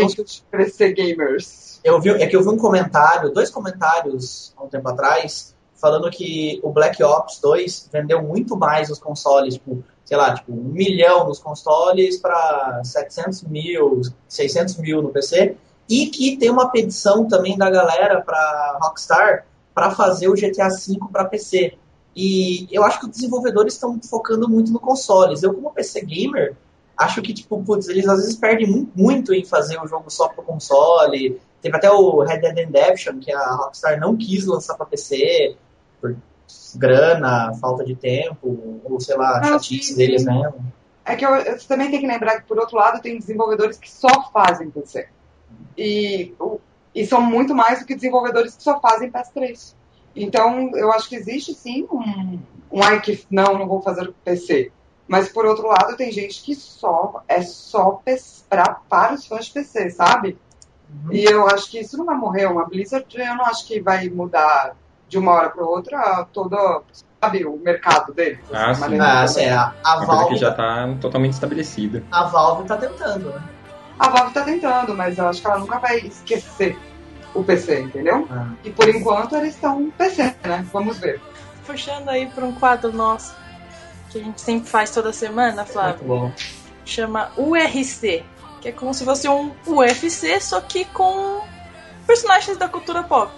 PC 0.50 0.92
gamers. 0.92 1.80
eu 1.84 2.00
vi- 2.00 2.10
é 2.10 2.26
que 2.26 2.34
eu 2.36 2.42
vi 2.42 2.48
um 2.48 2.56
comentário, 2.56 3.32
dois 3.32 3.50
comentários 3.50 4.52
há 4.56 4.64
um 4.64 4.68
tempo 4.68 4.88
atrás, 4.88 5.54
falando 5.80 6.10
que 6.10 6.58
o 6.62 6.70
Black 6.70 7.02
Ops 7.02 7.38
2 7.40 7.88
vendeu 7.92 8.20
muito 8.22 8.56
mais 8.56 8.90
os 8.90 8.98
consoles, 8.98 9.54
tipo, 9.54 9.82
sei 10.04 10.16
lá, 10.16 10.34
tipo, 10.34 10.52
um 10.52 10.56
milhão 10.64 11.28
nos 11.28 11.38
consoles 11.38 12.18
para 12.18 12.80
700 12.82 13.42
mil, 13.44 14.00
600 14.26 14.76
mil 14.78 15.00
no 15.02 15.10
PC, 15.10 15.56
e 15.88 16.06
que 16.06 16.36
tem 16.36 16.50
uma 16.50 16.70
petição 16.70 17.28
também 17.28 17.56
da 17.56 17.70
galera 17.70 18.20
para 18.20 18.78
Rockstar 18.82 19.46
para 19.72 19.92
fazer 19.92 20.28
o 20.28 20.34
GTA 20.34 20.68
V 20.68 20.98
para 21.12 21.24
PC. 21.24 21.74
E 22.16 22.66
eu 22.72 22.82
acho 22.82 22.98
que 22.98 23.06
os 23.06 23.12
desenvolvedores 23.12 23.74
estão 23.74 23.98
focando 24.02 24.48
muito 24.48 24.72
no 24.72 24.80
consoles. 24.80 25.42
Eu, 25.44 25.54
como 25.54 25.70
PC 25.70 26.04
gamer, 26.04 26.56
acho 26.98 27.22
que, 27.22 27.32
tipo, 27.32 27.62
putz, 27.64 27.88
eles 27.88 28.06
às 28.08 28.18
vezes 28.18 28.36
perdem 28.36 28.66
mu- 28.66 28.90
muito 28.94 29.32
em 29.32 29.44
fazer 29.44 29.80
o 29.80 29.86
jogo 29.86 30.10
só 30.10 30.28
pro 30.28 30.42
console. 30.42 31.40
Teve 31.62 31.76
até 31.76 31.90
o 31.90 32.20
Red 32.22 32.38
Dead 32.40 32.54
Redemption, 32.56 33.18
que 33.20 33.32
a 33.32 33.54
Rockstar 33.54 33.98
não 33.98 34.16
quis 34.16 34.44
lançar 34.46 34.74
para 34.76 34.86
PC, 34.86 35.56
por 36.00 36.16
grana, 36.76 37.52
falta 37.60 37.84
de 37.84 37.94
tempo, 37.94 38.80
ou 38.84 39.00
sei 39.00 39.16
lá, 39.16 39.38
Ah, 39.40 39.44
chatice 39.44 39.96
deles 39.96 40.24
mesmo. 40.24 40.72
É 41.04 41.16
que 41.16 41.24
eu, 41.24 41.34
eu- 41.34 41.58
você 41.58 41.66
também 41.66 41.90
tem 41.90 42.00
que 42.00 42.06
lembrar 42.06 42.40
que, 42.40 42.46
por 42.48 42.58
outro 42.58 42.76
lado, 42.76 43.00
tem 43.00 43.18
desenvolvedores 43.18 43.78
que 43.78 43.90
só 43.90 44.30
fazem 44.32 44.70
PC. 44.70 45.08
E, 45.76 46.34
e 46.94 47.06
são 47.06 47.20
muito 47.22 47.54
mais 47.54 47.80
do 47.80 47.86
que 47.86 47.94
desenvolvedores 47.94 48.54
que 48.56 48.62
só 48.62 48.80
fazem 48.80 49.10
PS3. 49.10 49.74
Então, 50.14 50.70
eu 50.74 50.90
acho 50.92 51.08
que 51.08 51.16
existe 51.16 51.54
sim 51.54 51.86
um, 51.90 52.38
um 52.72 52.82
ai 52.82 53.00
que 53.00 53.24
não, 53.30 53.58
não 53.58 53.66
vou 53.68 53.80
fazer 53.80 54.12
PC. 54.24 54.70
Mas, 55.08 55.30
por 55.30 55.46
outro 55.46 55.66
lado, 55.66 55.96
tem 55.96 56.12
gente 56.12 56.42
que 56.42 56.54
só 56.54 57.22
é 57.26 57.40
só 57.40 58.02
pra, 58.48 58.76
para 58.88 59.14
os 59.14 59.26
fãs 59.26 59.46
de 59.46 59.52
PC, 59.52 59.90
sabe? 59.90 60.38
E 61.10 61.24
eu 61.24 61.46
acho 61.46 61.70
que 61.70 61.80
isso 61.80 61.96
não 61.96 62.04
vai 62.04 62.16
morrer. 62.16 62.46
Uma 62.46 62.66
Blizzard, 62.66 63.06
eu 63.14 63.34
não 63.34 63.46
acho 63.46 63.66
que 63.66 63.80
vai 63.80 64.08
mudar 64.08 64.74
de 65.08 65.18
uma 65.18 65.32
hora 65.32 65.50
para 65.50 65.64
outra 65.64 66.26
todo, 66.32 66.82
sabe, 67.20 67.46
o 67.46 67.56
mercado 67.56 68.12
dele. 68.12 68.38
Ah, 68.52 68.74
sim. 68.74 68.98
Ah, 69.00 69.26
sim, 69.26 69.46
a, 69.46 69.72
a 69.82 69.96
Uma 69.96 70.06
coisa 70.06 70.12
Valve, 70.12 70.34
que 70.34 70.40
já 70.40 70.52
tá 70.52 70.94
totalmente 71.00 71.32
estabelecida. 71.32 72.04
a 72.10 72.24
Valve 72.24 72.68
tá 72.68 72.76
tentando, 72.76 73.30
né? 73.30 73.42
A 73.98 74.08
Valve 74.10 74.34
tá 74.34 74.42
tentando, 74.44 74.94
mas 74.94 75.18
eu 75.18 75.26
acho 75.26 75.40
que 75.40 75.46
ela 75.46 75.58
nunca 75.58 75.78
vai 75.78 75.98
esquecer 75.98 76.78
o 77.34 77.42
PC, 77.42 77.80
entendeu? 77.80 78.26
Ah. 78.30 78.48
E 78.64 78.70
por 78.70 78.88
enquanto 78.88 79.36
eles 79.36 79.54
estão 79.54 79.90
PC, 79.90 80.34
né? 80.44 80.66
Vamos 80.72 80.98
ver. 80.98 81.20
Puxando 81.66 82.08
aí 82.08 82.26
pra 82.26 82.44
um 82.44 82.52
quadro 82.52 82.92
nosso 82.92 83.34
que 84.10 84.18
a 84.18 84.22
gente 84.24 84.40
sempre 84.40 84.68
faz 84.68 84.90
toda 84.90 85.12
semana, 85.12 85.64
Flávio. 85.64 86.04
Muito 86.06 86.20
bom. 86.26 86.32
Chama 86.84 87.30
URC, 87.36 88.24
que 88.60 88.68
é 88.68 88.72
como 88.72 88.94
se 88.94 89.04
fosse 89.04 89.28
um 89.28 89.52
UFC, 89.66 90.40
só 90.40 90.60
que 90.60 90.84
com 90.86 91.42
personagens 92.06 92.56
da 92.56 92.68
cultura 92.68 93.02
pop. 93.02 93.30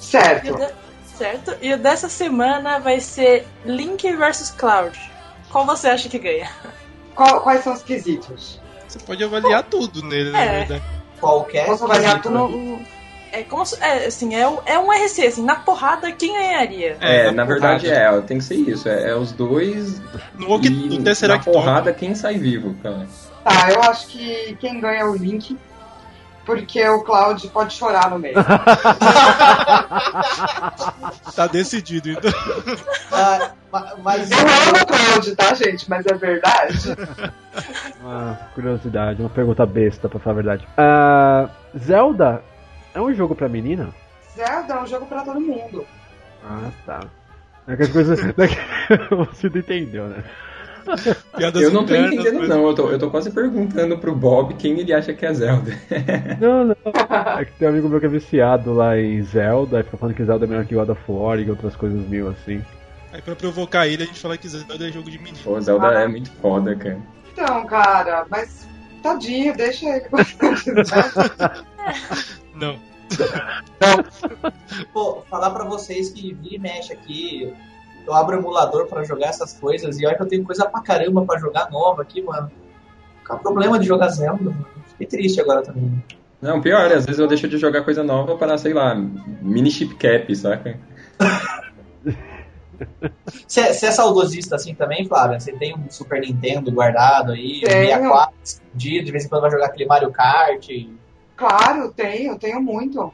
E 0.00 0.04
Certo. 0.04 0.54
de- 0.56 0.84
Certo? 1.16 1.56
E 1.62 1.72
o 1.72 1.78
dessa 1.78 2.08
semana 2.08 2.80
vai 2.80 2.98
ser 3.00 3.46
Link 3.64 4.10
vs 4.16 4.50
Cloud. 4.50 4.98
Qual 5.50 5.64
você 5.64 5.88
acha 5.88 6.08
que 6.08 6.18
ganha? 6.18 6.50
Qual- 7.14 7.40
quais 7.42 7.62
são 7.62 7.72
os 7.72 7.82
quesitos? 7.84 8.60
Você 8.88 8.98
pode 8.98 9.22
avaliar 9.22 9.62
tudo 9.62 10.02
nele, 10.02 10.30
na 10.32 10.40
É. 10.40 10.58
verdade. 10.64 10.82
Qualquer 11.20 11.66
Posso 11.66 11.84
avaliar 11.84 12.20
tudo? 12.20 12.48
né? 12.48 12.86
É 13.36 13.42
como 13.42 13.66
se, 13.66 13.76
é, 13.82 14.06
assim, 14.06 14.34
é, 14.34 14.42
é 14.66 14.78
um 14.78 14.92
RC, 14.92 15.26
assim, 15.26 15.44
na 15.44 15.56
porrada 15.56 16.12
quem 16.12 16.32
ganharia? 16.34 16.96
É, 17.00 17.26
na 17.26 17.32
na 17.32 17.44
verdade 17.44 17.86
porrada. 17.88 18.18
é, 18.18 18.20
tem 18.22 18.38
que 18.38 18.44
ser 18.44 18.54
isso. 18.54 18.88
É, 18.88 19.10
é 19.10 19.14
os 19.16 19.32
dois 19.32 20.00
No, 20.38 20.48
walkie- 20.50 20.68
e 20.68 20.98
no 20.98 21.28
na 21.28 21.38
porrada 21.40 21.92
quem 21.92 22.14
sai 22.14 22.38
vivo, 22.38 22.74
cara. 22.82 23.06
Tá, 23.42 23.70
eu 23.72 23.82
acho 23.82 24.06
que 24.06 24.56
quem 24.60 24.78
ganha 24.80 25.00
é 25.00 25.04
o 25.04 25.14
Link, 25.16 25.58
porque 26.46 26.86
o 26.88 27.02
Cloud 27.02 27.46
pode 27.48 27.74
chorar 27.74 28.08
no 28.08 28.18
meio. 28.20 28.36
tá 31.34 31.46
decidido, 31.50 32.10
então. 32.10 32.30
Ah, 33.12 33.50
ma- 33.72 33.92
mas 34.02 34.30
Eu 34.30 34.38
amo 34.38 34.82
o 34.82 34.86
Cloud, 34.86 35.36
tá, 35.36 35.54
gente? 35.54 35.88
Mas 35.90 36.06
é 36.06 36.14
verdade. 36.14 36.78
Uma 38.00 38.38
curiosidade, 38.54 39.20
uma 39.20 39.30
pergunta 39.30 39.66
besta, 39.66 40.08
pra 40.08 40.18
falar 40.20 40.32
a 40.32 40.36
verdade. 40.36 40.68
Ah, 40.76 41.48
Zelda 41.76 42.42
é 42.94 43.00
um 43.00 43.12
jogo 43.12 43.34
pra 43.34 43.48
menina? 43.48 43.90
Zelda 44.34 44.74
é 44.74 44.82
um 44.82 44.86
jogo 44.86 45.06
pra 45.06 45.22
todo 45.22 45.40
mundo. 45.40 45.86
Ah, 46.44 46.70
tá. 46.86 47.00
Aquelas 47.66 47.92
coisas. 47.92 48.20
Você 49.30 49.48
não 49.48 49.58
entendeu, 49.58 50.06
né? 50.08 50.22
Piadas 51.36 51.62
Eu 51.62 51.70
não 51.70 51.86
tô 51.86 51.94
entendendo, 51.94 52.40
mas- 52.40 52.48
não. 52.48 52.66
Eu 52.66 52.74
tô, 52.74 52.90
eu 52.90 52.98
tô 52.98 53.10
quase 53.10 53.30
perguntando 53.30 53.96
pro 53.96 54.14
Bob 54.14 54.52
quem 54.54 54.78
ele 54.78 54.92
acha 54.92 55.14
que 55.14 55.24
é 55.24 55.32
Zelda. 55.32 55.72
Não, 56.38 56.64
não. 56.66 56.76
É 57.38 57.44
que 57.46 57.52
tem 57.52 57.66
um 57.66 57.70
amigo 57.70 57.88
meu 57.88 57.98
que 57.98 58.04
é 58.04 58.08
viciado 58.08 58.74
lá 58.74 58.98
em 58.98 59.22
Zelda, 59.22 59.80
e 59.80 59.82
fica 59.82 59.96
falando 59.96 60.14
que 60.14 60.24
Zelda 60.24 60.44
é 60.44 60.48
melhor 60.48 60.66
que 60.66 60.74
God 60.74 60.90
of 60.90 61.00
War 61.08 61.38
e 61.38 61.48
outras 61.48 61.74
coisas 61.74 62.06
mil 62.06 62.28
assim. 62.28 62.62
Aí 63.12 63.22
pra 63.22 63.34
provocar 63.34 63.86
ele, 63.88 64.02
a 64.02 64.06
gente 64.06 64.20
fala 64.20 64.36
que 64.36 64.46
Zelda 64.46 64.86
é 64.86 64.92
jogo 64.92 65.10
de 65.10 65.18
menino. 65.18 65.38
Pô, 65.42 65.58
Zelda 65.58 65.86
é 66.02 66.06
muito 66.06 66.30
foda, 66.32 66.76
cara. 66.76 66.98
Então, 67.32 67.64
cara, 67.66 68.26
mas 68.28 68.68
tadinho, 69.02 69.56
deixa 69.56 69.86
ele 69.88 70.04
Zelda. 72.58 72.78
Não. 72.80 72.94
Pô, 74.92 75.22
falar 75.28 75.50
pra 75.50 75.64
vocês 75.64 76.10
que 76.10 76.32
vira 76.34 76.56
e 76.56 76.58
mexe 76.58 76.92
aqui, 76.92 77.52
eu 78.06 78.14
abro 78.14 78.36
o 78.36 78.40
emulador 78.40 78.86
pra 78.86 79.04
jogar 79.04 79.28
essas 79.28 79.54
coisas 79.54 79.98
e 79.98 80.06
olha 80.06 80.16
que 80.16 80.22
eu 80.22 80.28
tenho 80.28 80.44
coisa 80.44 80.66
pra 80.66 80.80
caramba 80.80 81.24
pra 81.24 81.38
jogar 81.38 81.70
nova 81.70 82.02
aqui, 82.02 82.22
mano. 82.22 82.50
Qual 83.26 83.38
é 83.38 83.40
o 83.40 83.42
problema 83.42 83.78
de 83.78 83.86
jogar 83.86 84.08
Zelda, 84.08 84.44
mano? 84.44 84.66
Fiquei 84.88 85.06
triste 85.06 85.40
agora 85.40 85.62
também. 85.62 86.02
Não, 86.40 86.60
pior, 86.60 86.92
às 86.92 87.06
vezes 87.06 87.18
eu 87.18 87.26
deixo 87.26 87.48
de 87.48 87.56
jogar 87.56 87.82
coisa 87.82 88.02
nova 88.02 88.36
para, 88.36 88.58
sei 88.58 88.74
lá, 88.74 88.94
mini 88.94 89.70
chip 89.70 89.94
cap, 89.94 90.34
saca? 90.36 90.78
Você 93.46 93.60
é 93.60 93.72
saudosista 93.72 94.56
assim 94.56 94.74
também, 94.74 95.06
Flávia? 95.06 95.38
Você 95.40 95.52
tem 95.52 95.74
um 95.74 95.88
Super 95.88 96.20
Nintendo 96.20 96.70
guardado 96.70 97.32
aí, 97.32 97.62
um 97.64 97.68
Tenho. 97.68 97.86
64 97.86 98.34
escondido, 98.42 99.06
de 99.06 99.12
vez 99.12 99.24
em 99.24 99.28
quando 99.28 99.42
vai 99.42 99.50
jogar 99.50 99.66
aquele 99.66 99.86
Mario 99.86 100.10
Kart. 100.10 100.68
Claro, 101.36 101.92
tenho, 101.92 102.38
tenho 102.38 102.60
muito. 102.60 103.12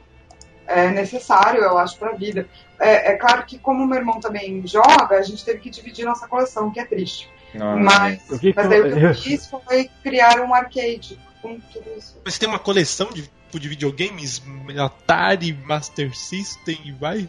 É 0.67 0.89
necessário, 0.89 1.61
eu 1.61 1.77
acho, 1.77 1.97
pra 1.97 2.13
vida. 2.13 2.47
É, 2.79 3.11
é 3.11 3.15
claro 3.15 3.45
que, 3.45 3.57
como 3.57 3.85
meu 3.85 3.97
irmão 3.99 4.19
também 4.19 4.65
joga, 4.65 5.17
a 5.17 5.21
gente 5.21 5.43
teve 5.43 5.59
que 5.59 5.69
dividir 5.69 6.05
nossa 6.05 6.27
coleção, 6.27 6.67
o 6.67 6.71
que 6.71 6.79
é 6.79 6.85
triste. 6.85 7.29
Não, 7.53 7.77
Mas, 7.77 8.21
O 8.29 8.39
que 8.39 8.53
mas 8.55 8.69
daí 8.69 8.79
o 8.81 8.93
que 8.97 9.03
eu- 9.03 9.15
fiz 9.15 9.47
foi 9.47 9.89
criar 10.01 10.39
um 10.39 10.53
arcade 10.53 11.19
com 11.41 11.59
tudo 11.59 11.89
isso. 11.97 12.17
Mas 12.23 12.35
você 12.35 12.39
tem 12.39 12.47
uma 12.47 12.59
coleção 12.59 13.09
de, 13.09 13.29
de 13.51 13.67
videogames? 13.67 14.41
Atari, 14.79 15.51
Master 15.65 16.15
System 16.15 16.79
e 16.85 16.91
vai? 16.93 17.27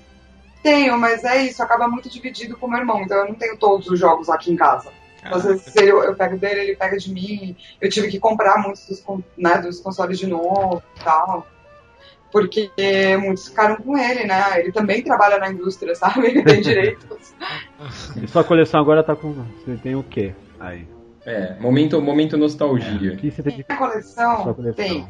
Tenho, 0.63 0.97
mas 0.97 1.25
é 1.25 1.43
isso, 1.43 1.61
acaba 1.61 1.89
muito 1.89 2.09
dividido 2.09 2.57
com 2.57 2.69
meu 2.69 2.79
irmão, 2.79 3.03
então 3.03 3.17
eu 3.19 3.27
não 3.27 3.35
tenho 3.35 3.57
todos 3.57 3.89
os 3.89 3.99
jogos 3.99 4.29
aqui 4.29 4.53
em 4.53 4.57
casa. 4.57 4.93
Às 5.23 5.45
vezes 5.45 5.77
eu, 5.77 6.03
eu 6.03 6.15
pego 6.15 6.37
dele, 6.37 6.61
ele 6.61 6.77
pega 6.77 6.97
de 6.97 7.13
mim. 7.13 7.57
Eu 7.81 7.89
tive 7.89 8.09
que 8.09 8.19
comprar 8.19 8.59
muitos 8.59 8.87
dos, 8.87 9.05
né, 9.37 9.59
dos 9.59 9.81
consoles 9.81 10.19
de 10.19 10.27
novo 10.27 10.83
e 11.01 11.05
tal. 11.05 11.47
Porque 12.31 12.71
muitos 13.21 13.49
ficaram 13.49 13.77
com 13.77 13.97
ele, 13.97 14.25
né? 14.25 14.59
Ele 14.59 14.73
também 14.73 15.03
trabalha 15.03 15.39
na 15.39 15.51
indústria, 15.51 15.95
sabe? 15.97 16.27
Ele 16.29 16.43
tem 16.43 16.61
direitos. 16.61 17.35
E 18.23 18.27
sua 18.27 18.43
coleção 18.43 18.81
agora 18.81 19.03
tá 19.03 19.15
com. 19.15 19.33
Você 19.33 19.77
tem 19.77 19.95
o 19.95 20.03
quê? 20.03 20.35
Aí. 20.59 20.89
É, 21.25 21.55
momento, 21.61 22.01
momento 22.01 22.37
nostalgia. 22.37 23.17
Que 23.17 23.31
você 23.31 23.43
tem 23.43 23.57
de 23.57 23.65
Minha 23.69 23.79
coleção, 23.79 24.55
coleção? 24.55 24.75
tem 24.75 25.09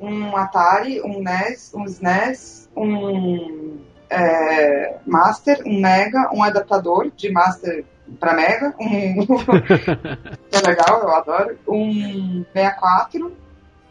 um 0.00 0.36
Atari, 0.36 1.00
um 1.02 1.22
NES, 1.22 1.72
um 1.74 1.84
SNES, 1.84 2.68
um 2.76 3.78
é, 4.12 4.96
Master, 5.06 5.62
um 5.66 5.80
Mega, 5.80 6.30
um 6.32 6.42
adaptador 6.42 7.10
de 7.16 7.30
Master 7.30 7.84
para 8.20 8.34
Mega, 8.34 8.74
um 8.78 9.26
que 10.50 10.56
é 10.56 10.60
legal, 10.66 11.00
eu 11.02 11.14
adoro, 11.14 11.58
um 11.66 12.44
64, 12.52 13.32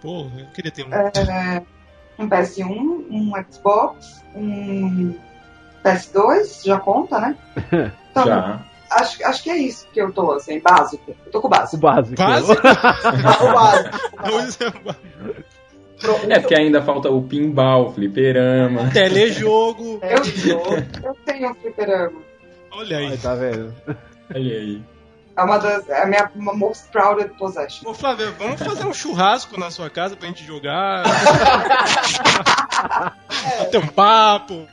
Porra, 0.01 0.39
eu 0.39 0.47
queria 0.47 0.71
ter 0.71 0.85
um. 0.85 0.93
é, 0.93 1.61
um 2.17 2.27
PS1, 2.27 2.65
um 2.67 3.31
Xbox, 3.51 4.23
um 4.35 5.15
PS2, 5.83 6.65
já 6.65 6.79
conta, 6.79 7.19
né? 7.19 7.35
Então, 8.11 8.25
Já. 8.25 8.59
Acho, 8.89 9.25
acho 9.25 9.41
que 9.41 9.49
é 9.49 9.55
isso 9.55 9.87
que 9.93 10.01
eu 10.01 10.11
tô, 10.11 10.33
assim, 10.33 10.59
básico. 10.59 11.15
Eu 11.25 11.31
tô 11.31 11.39
com 11.39 11.47
o 11.47 11.49
O 11.49 11.51
básico. 11.51 11.81
básico. 11.81 12.15
Básico? 12.17 12.61
O 13.41 13.53
básico. 13.53 14.95
É, 16.01 16.03
Pro- 16.07 16.31
É 16.31 16.39
porque 16.39 16.55
ainda 16.55 16.81
falta 16.81 17.09
o 17.09 17.21
pinball, 17.21 17.93
fliperama. 17.93 18.89
Telejogo. 18.91 19.99
Eu, 20.03 20.67
eu 21.03 21.15
tenho 21.25 21.51
um 21.51 21.55
fliperama. 21.55 22.19
Olha 22.71 22.97
aí. 22.97 23.17
Tá 23.17 23.35
vendo? 23.35 23.73
Olha 24.33 24.57
aí. 24.57 24.81
É 25.37 25.43
uma 25.43 25.57
das. 25.57 25.87
É 25.89 26.03
a 26.03 26.05
minha 26.05 26.29
uma 26.35 26.53
most 26.53 26.87
proud 26.91 27.23
possession. 27.37 27.89
Ô, 27.89 27.93
Flávia, 27.93 28.31
vamos 28.31 28.61
fazer 28.61 28.85
um 28.85 28.93
churrasco 28.93 29.57
na 29.59 29.71
sua 29.71 29.89
casa 29.89 30.15
pra 30.15 30.27
gente 30.27 30.43
jogar. 30.43 31.03
Ter 33.71 33.77
um 33.77 33.87
papo. 33.87 34.67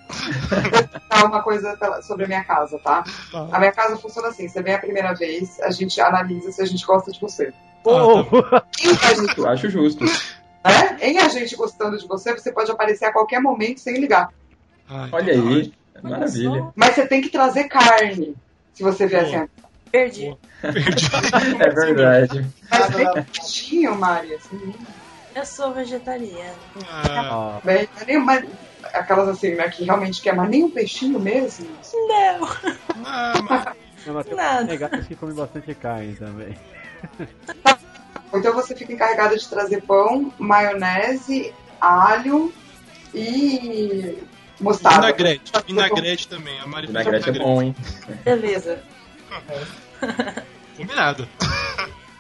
Falar 1.11 1.27
uma 1.29 1.43
coisa 1.43 1.77
sobre 2.03 2.25
a 2.25 2.29
minha 2.29 2.45
casa, 2.45 2.79
tá? 2.83 3.05
A 3.53 3.59
minha 3.59 3.73
casa 3.73 3.97
funciona 3.97 4.29
assim: 4.29 4.49
você 4.49 4.63
vem 4.63 4.75
a 4.75 4.79
primeira 4.79 5.15
vez, 5.15 5.61
a 5.61 5.71
gente 5.71 6.01
analisa 6.01 6.51
se 6.53 6.63
a 6.63 6.67
gente 6.67 6.85
gosta 6.85 7.11
de 7.13 7.21
você. 7.21 7.53
Eu 9.37 9.49
acho 9.49 9.71
justo. 9.71 10.05
Né? 10.69 10.99
Em 11.01 11.19
a 11.19 11.29
gente 11.29 11.57
gostando 11.57 11.99
de 11.99 12.07
você, 12.07 12.33
você 12.35 12.53
pode 12.53 12.71
aparecer 12.71 13.07
a 13.07 13.13
qualquer 13.13 13.41
momento 13.41 13.81
sem 13.81 13.99
ligar. 13.99 14.31
Olha 15.13 15.33
aí, 15.33 15.73
maravilha. 16.03 16.69
Mas 16.75 16.95
você 16.95 17.07
tem 17.07 17.21
que 17.21 17.29
trazer 17.29 17.65
carne. 17.65 18.35
Se 18.75 18.83
você 18.83 19.07
vier 19.07 19.25
assim. 19.25 19.49
Perdi. 19.91 20.37
É 21.61 21.71
verdade. 21.71 22.47
Mas 22.71 22.95
tem 22.95 23.13
peixinho, 23.25 23.97
Mari. 23.97 24.35
Assim, 24.35 24.75
Eu 25.35 25.47
sou 25.47 25.73
vegetariana. 25.73 26.55
Ah. 26.91 27.61
bem, 27.65 27.89
mas 28.19 28.45
aquelas 28.93 29.29
assim, 29.29 29.55
né? 29.55 29.69
Que 29.69 29.85
realmente 29.85 30.21
quer, 30.21 30.35
mas 30.35 30.49
nem 30.49 30.65
um 30.65 30.71
peixinho 30.71 31.19
mesmo. 31.19 31.69
Não. 31.95 32.41
Não, 34.07 34.15
mas 34.15 34.27
tem 34.27 34.35
Nada. 34.35 34.65
negatos 34.65 35.07
que 35.07 35.15
comem 35.15 35.35
bastante 35.35 35.75
carne 35.75 36.15
também. 36.17 36.57
Então 38.33 38.53
você 38.53 38.75
fica 38.75 38.93
encarregada 38.93 39.37
de 39.37 39.49
trazer 39.49 39.83
pão, 39.83 40.33
maionese, 40.39 41.53
alho 41.81 42.53
e 43.15 44.19
mostarda. 44.61 45.07
Vinagrete. 45.07 45.53
Vinagrete 45.67 46.29
também. 46.29 46.59
A 46.61 46.67
Mari 46.67 46.87
Vinagrete 46.89 47.31
é 47.31 47.33
bom, 47.33 47.63
hein? 47.63 47.75
Beleza. 48.25 48.81
Combinado. 50.77 51.29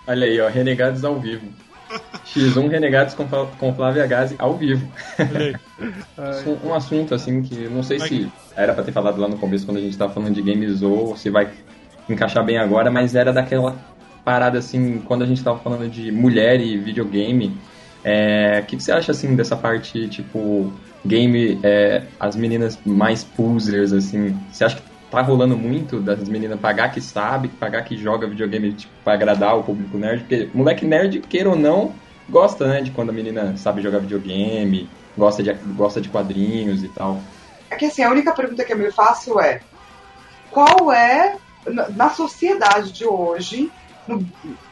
Olha 0.07 0.27
aí, 0.27 0.41
ó, 0.41 0.49
Renegados 0.49 1.05
ao 1.05 1.21
vivo. 1.21 1.47
X1 2.27 2.69
Renegados 2.69 3.15
com, 3.15 3.75
Flávia 3.75 4.07
Gazi 4.07 4.37
ao 4.39 4.57
vivo. 4.57 4.91
um, 6.47 6.69
um 6.69 6.75
assunto 6.75 7.15
assim 7.15 7.43
que 7.43 7.65
eu 7.65 7.71
não 7.71 7.83
sei 7.83 7.99
se 7.99 8.31
era 8.55 8.75
pra 8.75 8.85
ter 8.85 8.93
falado 8.93 9.19
lá 9.21 9.29
no 9.29 9.39
começo 9.39 9.65
quando 9.65 9.79
a 9.79 9.81
gente 9.81 9.97
tava 9.97 10.13
falando 10.13 10.35
de 10.35 10.43
games 10.43 10.83
ou 10.83 11.17
se 11.17 11.31
vai 11.31 11.51
encaixar 12.09 12.45
bem 12.45 12.59
agora, 12.59 12.91
mas 12.91 13.15
era 13.15 13.33
daquela 13.33 13.77
parada 14.29 14.59
assim, 14.59 14.99
quando 15.07 15.23
a 15.25 15.27
gente 15.27 15.43
tava 15.43 15.59
falando 15.61 15.89
de 15.89 16.13
mulher 16.13 16.61
e 16.61 16.77
videogame. 16.77 17.57
É, 18.05 18.61
O 18.63 18.67
que, 18.67 18.77
que 18.77 18.83
você 18.83 18.93
acha 18.93 19.11
assim 19.11 19.35
dessa 19.35 19.57
parte, 19.57 20.07
tipo, 20.09 20.71
game, 21.03 21.59
é, 21.63 22.03
as 22.21 22.37
meninas 22.37 22.79
mais 22.85 23.25
posers, 23.25 23.91
assim? 23.91 24.39
Você 24.53 24.65
acha 24.67 24.77
que 24.77 24.83
tá 25.11 25.23
rolando 25.23 25.57
muito 25.57 25.99
das 25.99 26.29
meninas 26.29 26.61
pagar 26.61 26.93
que 26.93 27.01
sabe, 27.01 27.49
pagar 27.49 27.83
que 27.85 27.97
joga 27.97 28.27
videogame, 28.27 28.75
tipo, 28.75 28.93
pra 29.03 29.15
agradar 29.15 29.57
o 29.57 29.63
público 29.63 29.97
nerd? 29.97 30.21
Porque 30.21 30.51
moleque 30.53 30.85
nerd, 30.85 31.21
queira 31.21 31.49
ou 31.49 31.57
não, 31.57 31.95
gosta, 32.29 32.67
né, 32.69 32.83
de 32.83 32.91
quando 32.91 33.09
a 33.09 33.15
menina 33.15 33.57
sabe 33.57 33.81
jogar 33.81 34.01
videogame, 34.01 34.91
gosta 35.17 35.43
de, 35.43 35.51
gosta 35.75 36.03
de 36.03 36.11
quadrinhos 36.11 36.85
e 36.85 36.89
tal. 36.89 37.19
É 37.71 37.77
que 37.77 37.87
assim, 37.87 38.03
a 38.03 38.11
única 38.11 38.35
pergunta 38.35 38.63
que 38.63 38.75
eu 38.75 38.79
me 38.79 38.93
faço 38.93 39.41
é: 39.41 39.59
qual 40.51 40.93
é, 40.93 41.35
na- 41.97 42.11
sociedade 42.11 42.93
de 42.93 43.07
hoje, 43.07 43.71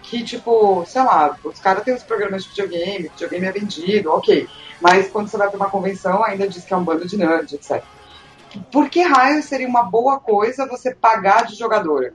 que 0.03 0.23
tipo, 0.25 0.85
sei 0.87 1.03
lá, 1.03 1.37
os 1.45 1.59
caras 1.61 1.85
têm 1.85 1.95
os 1.95 2.03
programas 2.03 2.45
de 2.45 2.51
videogame, 2.51 3.09
videogame 3.09 3.47
é 3.47 3.53
vendido, 3.53 4.11
ok. 4.13 4.49
Mas 4.81 5.09
quando 5.11 5.29
você 5.29 5.37
vai 5.37 5.49
pra 5.49 5.57
uma 5.57 5.71
convenção, 5.71 6.23
ainda 6.25 6.47
diz 6.49 6.65
que 6.65 6.73
é 6.73 6.77
um 6.77 6.85
bando 6.85 7.07
de 7.07 7.17
nerd, 7.17 7.55
etc. 7.55 7.83
Por 8.71 8.89
que 8.89 9.03
raio 9.03 9.43
seria 9.43 9.69
uma 9.69 9.83
boa 9.83 10.19
coisa 10.21 10.67
você 10.67 10.95
pagar 10.95 11.47
de 11.47 11.55
jogadora? 11.57 12.15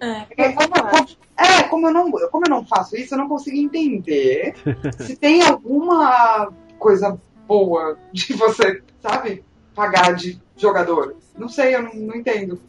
É, 0.00 0.20
Porque 0.22 0.52
como, 0.54 0.68
como- 0.90 1.08
é, 1.36 1.62
como 1.64 1.86
eu, 1.88 1.92
não, 1.92 2.10
como 2.10 2.46
eu 2.46 2.50
não 2.50 2.64
faço 2.64 2.96
isso, 2.96 3.14
eu 3.14 3.18
não 3.18 3.28
consigo 3.28 3.56
entender 3.56 4.54
se 4.98 5.14
tem 5.16 5.42
alguma 5.42 6.50
coisa 6.78 7.18
boa 7.46 7.98
de 8.12 8.32
você, 8.34 8.82
sabe, 9.02 9.44
pagar 9.74 10.14
de 10.14 10.40
jogador. 10.56 11.16
Não 11.36 11.48
sei, 11.48 11.74
eu 11.74 11.82
não, 11.82 11.94
não 11.94 12.16
entendo. 12.16 12.60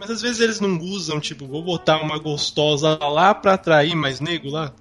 Mas 0.00 0.10
às 0.10 0.22
vezes 0.22 0.40
eles 0.40 0.60
não 0.60 0.78
usam, 0.78 1.20
tipo, 1.20 1.46
vou 1.46 1.62
botar 1.62 2.00
uma 2.00 2.18
gostosa 2.18 2.98
lá 3.02 3.34
pra 3.34 3.52
atrair 3.52 3.94
mais 3.94 4.18
nego 4.18 4.48
lá. 4.48 4.72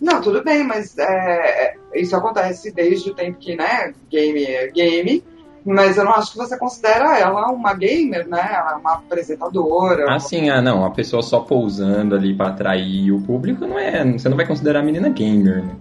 Não, 0.00 0.22
tudo 0.22 0.42
bem, 0.42 0.64
mas 0.64 0.96
é, 0.96 1.04
é, 1.04 2.00
isso 2.00 2.16
acontece 2.16 2.72
desde 2.72 3.10
o 3.10 3.14
tempo 3.14 3.36
que, 3.38 3.54
né, 3.54 3.92
game 4.10 4.42
é 4.42 4.68
game, 4.68 5.22
mas 5.66 5.98
eu 5.98 6.04
não 6.04 6.14
acho 6.14 6.32
que 6.32 6.38
você 6.38 6.56
considera 6.56 7.18
ela 7.18 7.50
uma 7.50 7.74
gamer, 7.74 8.26
né, 8.26 8.40
ela 8.40 8.72
é 8.72 8.76
uma 8.76 8.94
apresentadora. 8.94 10.10
Assim, 10.14 10.48
ah 10.48 10.62
não, 10.62 10.82
a 10.82 10.90
pessoa 10.92 11.20
só 11.20 11.40
pousando 11.40 12.14
ali 12.14 12.34
pra 12.34 12.48
atrair 12.48 13.12
o 13.12 13.20
público 13.20 13.66
não 13.66 13.78
é. 13.78 14.02
Você 14.12 14.30
não 14.30 14.36
vai 14.36 14.46
considerar 14.46 14.80
a 14.80 14.82
menina 14.82 15.10
gamer, 15.10 15.62
né? 15.62 15.76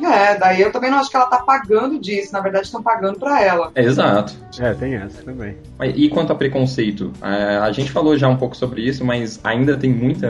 É, 0.00 0.36
daí 0.38 0.60
eu 0.60 0.70
também 0.72 0.90
não 0.90 0.98
acho 0.98 1.10
que 1.10 1.16
ela 1.16 1.26
tá 1.26 1.38
pagando 1.38 1.98
disso, 1.98 2.32
na 2.32 2.40
verdade 2.40 2.66
estão 2.66 2.82
pagando 2.82 3.18
pra 3.18 3.42
ela. 3.42 3.70
Exato. 3.74 4.34
É, 4.58 4.72
tem 4.74 4.94
essa 4.94 5.22
também. 5.22 5.56
E 5.94 6.08
quanto 6.08 6.32
a 6.32 6.36
preconceito? 6.36 7.12
É, 7.22 7.58
A 7.58 7.72
gente 7.72 7.90
falou 7.90 8.16
já 8.16 8.28
um 8.28 8.36
pouco 8.36 8.56
sobre 8.56 8.82
isso, 8.82 9.04
mas 9.04 9.40
ainda 9.44 9.76
tem 9.76 9.90
muita. 9.90 10.28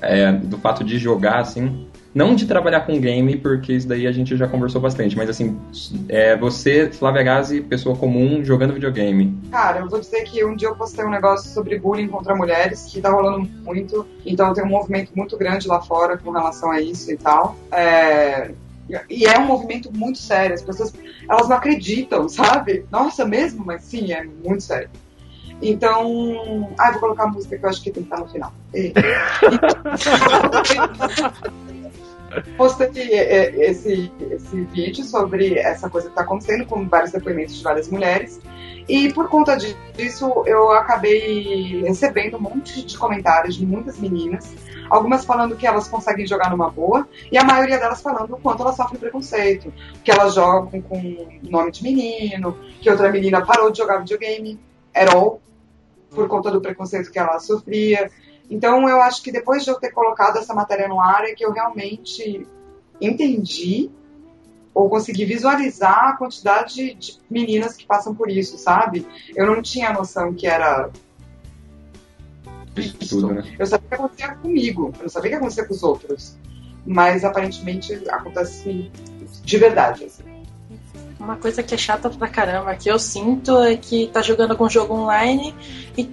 é, 0.00 0.32
do 0.32 0.58
fato 0.58 0.84
de 0.84 0.98
jogar, 0.98 1.40
assim. 1.40 1.86
Não 2.14 2.34
de 2.34 2.46
trabalhar 2.46 2.80
com 2.80 2.98
game, 2.98 3.36
porque 3.36 3.74
isso 3.74 3.86
daí 3.86 4.06
a 4.06 4.10
gente 4.12 4.36
já 4.36 4.48
conversou 4.48 4.80
bastante, 4.80 5.16
mas 5.16 5.28
assim, 5.28 5.56
é, 6.08 6.36
você, 6.36 6.90
Flávia 6.90 7.22
Gazi, 7.22 7.60
pessoa 7.60 7.94
comum, 7.94 8.42
jogando 8.42 8.72
videogame. 8.72 9.38
Cara, 9.50 9.80
eu 9.80 9.88
vou 9.88 10.00
dizer 10.00 10.24
que 10.24 10.42
um 10.44 10.56
dia 10.56 10.68
eu 10.68 10.74
postei 10.74 11.04
um 11.04 11.10
negócio 11.10 11.52
sobre 11.52 11.78
bullying 11.78 12.08
contra 12.08 12.34
mulheres, 12.34 12.86
que 12.90 13.00
tá 13.00 13.10
rolando 13.10 13.48
muito, 13.62 14.06
então 14.24 14.52
tem 14.54 14.64
um 14.64 14.68
movimento 14.68 15.12
muito 15.14 15.36
grande 15.36 15.68
lá 15.68 15.80
fora 15.82 16.16
com 16.16 16.30
relação 16.30 16.70
a 16.72 16.80
isso 16.80 17.12
e 17.12 17.16
tal. 17.16 17.54
É, 17.70 18.50
E 19.10 19.26
é 19.26 19.38
um 19.38 19.46
movimento 19.46 19.92
muito 19.92 20.18
sério, 20.18 20.54
as 20.54 20.62
pessoas, 20.62 20.92
elas 21.28 21.48
não 21.48 21.56
acreditam, 21.56 22.26
sabe? 22.28 22.86
Nossa, 22.90 23.24
mesmo? 23.24 23.64
Mas 23.64 23.84
sim, 23.84 24.12
é 24.12 24.24
muito 24.24 24.62
sério. 24.62 24.90
Então, 25.60 26.72
ah, 26.78 26.92
vou 26.92 27.00
colocar 27.00 27.24
a 27.24 27.28
música 27.28 27.58
que 27.58 27.64
eu 27.64 27.68
acho 27.68 27.82
que 27.82 27.90
tem 27.90 28.04
que 28.04 28.12
estar 28.12 28.22
no 28.22 28.28
final. 28.28 28.52
E- 28.72 28.92
postei 32.56 32.88
é, 33.12 33.70
esse, 33.70 34.10
esse 34.30 34.60
vídeo 34.64 35.04
sobre 35.04 35.58
essa 35.58 35.88
coisa 35.88 36.08
que 36.08 36.12
está 36.12 36.22
acontecendo, 36.22 36.66
com 36.66 36.88
vários 36.88 37.12
depoimentos 37.12 37.56
de 37.56 37.62
várias 37.62 37.88
mulheres. 37.88 38.40
E 38.88 39.12
por 39.12 39.28
conta 39.28 39.56
di- 39.56 39.76
disso, 39.96 40.42
eu 40.46 40.72
acabei 40.72 41.82
recebendo 41.82 42.36
um 42.36 42.40
monte 42.40 42.84
de 42.84 42.96
comentários 42.96 43.56
de 43.56 43.66
muitas 43.66 43.98
meninas, 43.98 44.54
algumas 44.88 45.24
falando 45.24 45.56
que 45.56 45.66
elas 45.66 45.88
conseguem 45.88 46.26
jogar 46.26 46.50
numa 46.50 46.70
boa, 46.70 47.06
e 47.30 47.36
a 47.36 47.44
maioria 47.44 47.78
delas 47.78 48.00
falando 48.00 48.34
o 48.34 48.38
quanto 48.38 48.62
elas 48.62 48.76
sofrem 48.76 48.98
preconceito, 48.98 49.72
que 50.02 50.10
elas 50.10 50.34
jogam 50.34 50.80
com 50.80 51.28
nome 51.42 51.70
de 51.70 51.82
menino, 51.82 52.56
que 52.80 52.90
outra 52.90 53.10
menina 53.10 53.44
parou 53.44 53.70
de 53.70 53.78
jogar 53.78 53.98
videogame, 53.98 54.58
at 54.94 55.14
all, 55.14 55.42
por 56.10 56.26
conta 56.26 56.50
do 56.50 56.60
preconceito 56.60 57.10
que 57.10 57.18
ela 57.18 57.38
sofria. 57.38 58.10
Então 58.50 58.88
eu 58.88 59.00
acho 59.02 59.22
que 59.22 59.30
depois 59.30 59.64
de 59.64 59.70
eu 59.70 59.78
ter 59.78 59.90
colocado 59.90 60.38
essa 60.38 60.54
matéria 60.54 60.88
no 60.88 61.00
ar 61.00 61.24
é 61.24 61.34
que 61.34 61.44
eu 61.44 61.52
realmente 61.52 62.46
entendi 63.00 63.90
ou 64.74 64.88
consegui 64.88 65.24
visualizar 65.24 66.08
a 66.08 66.16
quantidade 66.16 66.94
de 66.94 67.18
meninas 67.28 67.76
que 67.76 67.84
passam 67.84 68.14
por 68.14 68.30
isso, 68.30 68.56
sabe? 68.56 69.06
Eu 69.34 69.46
não 69.46 69.60
tinha 69.60 69.92
noção 69.92 70.32
que 70.32 70.46
era 70.46 70.90
Tudo, 73.08 73.34
né? 73.34 73.56
eu 73.58 73.66
sabia 73.66 73.88
que 73.88 73.94
acontecia 73.94 74.34
comigo, 74.36 74.92
eu 74.96 75.02
não 75.02 75.08
sabia 75.08 75.30
que 75.30 75.36
acontecia 75.36 75.64
com 75.64 75.74
os 75.74 75.82
outros. 75.82 76.36
Mas 76.86 77.24
aparentemente 77.24 77.92
acontece 78.08 78.90
de 79.44 79.58
verdade. 79.58 80.04
Assim. 80.04 80.22
Uma 81.18 81.36
coisa 81.36 81.62
que 81.62 81.74
é 81.74 81.78
chata 81.78 82.08
pra 82.08 82.28
caramba, 82.28 82.74
que 82.76 82.88
eu 82.88 82.98
sinto, 82.98 83.58
é 83.58 83.76
que 83.76 84.06
tá 84.06 84.22
jogando 84.22 84.52
algum 84.52 84.70
jogo 84.70 84.94
online 84.94 85.54
e 85.96 86.04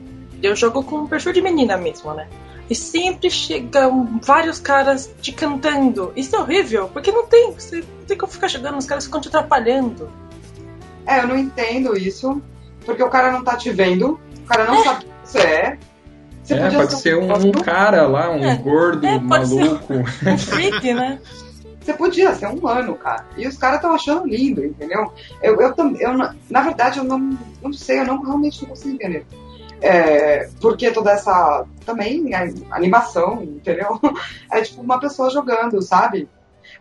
eu 0.45 0.55
jogo 0.55 0.83
com 0.83 0.97
um 0.99 1.07
perfil 1.07 1.33
de 1.33 1.41
menina 1.41 1.77
mesmo, 1.77 2.13
né? 2.13 2.27
E 2.69 2.73
sempre 2.73 3.29
chegam 3.29 4.19
vários 4.23 4.59
caras 4.59 5.13
te 5.21 5.31
cantando. 5.31 6.11
Isso 6.15 6.35
é 6.35 6.39
horrível, 6.39 6.89
porque 6.91 7.11
não 7.11 7.27
tem. 7.27 7.51
Você 7.53 7.77
não 7.77 8.05
tem 8.07 8.17
como 8.17 8.31
ficar 8.31 8.47
jogando, 8.47 8.77
os 8.77 8.85
caras 8.85 9.05
ficam 9.05 9.21
te 9.21 9.27
atrapalhando. 9.27 10.09
É, 11.05 11.19
eu 11.19 11.27
não 11.27 11.37
entendo 11.37 11.95
isso, 11.95 12.41
porque 12.83 13.03
o 13.03 13.09
cara 13.09 13.31
não 13.31 13.43
tá 13.43 13.55
te 13.55 13.69
vendo, 13.69 14.19
o 14.43 14.47
cara 14.47 14.65
não 14.65 14.83
sabe 14.83 15.01
quem 15.05 15.11
você 15.23 15.39
é. 15.39 15.77
Você 16.43 16.53
É, 16.55 16.69
pode 16.71 16.95
ser 16.99 17.17
um, 17.17 17.31
um 17.33 17.51
cara 17.51 18.07
lá, 18.07 18.29
um 18.31 18.43
É, 18.43 18.55
gordo, 18.55 19.05
é, 19.05 19.19
maluco. 19.19 19.93
Um 19.93 20.37
freak, 20.37 20.93
né? 20.93 21.19
Você 21.81 21.93
podia 21.93 22.33
ser 22.33 22.47
um 22.47 22.53
humano, 22.55 22.95
cara. 22.95 23.25
E 23.37 23.47
os 23.47 23.57
caras 23.57 23.75
estão 23.77 23.93
achando 23.93 24.27
lindo, 24.27 24.65
entendeu? 24.65 25.11
Eu, 25.41 25.61
eu, 25.61 25.73
eu, 25.99 26.17
na- 26.17 26.35
na 26.49 26.61
verdade, 26.61 26.97
eu 26.97 27.03
não, 27.03 27.37
não 27.61 27.71
sei, 27.73 27.99
eu 27.99 28.05
não 28.05 28.23
realmente 28.23 28.61
não 28.63 28.69
consigo 28.69 28.95
entender. 28.95 29.23
É, 29.81 30.49
porque 30.61 30.91
toda 30.91 31.11
essa 31.11 31.65
também 31.85 32.33
a 32.33 32.75
animação, 32.75 33.43
entendeu? 33.43 33.99
É 34.51 34.61
tipo 34.61 34.81
uma 34.81 34.99
pessoa 34.99 35.29
jogando, 35.29 35.81
sabe? 35.81 36.29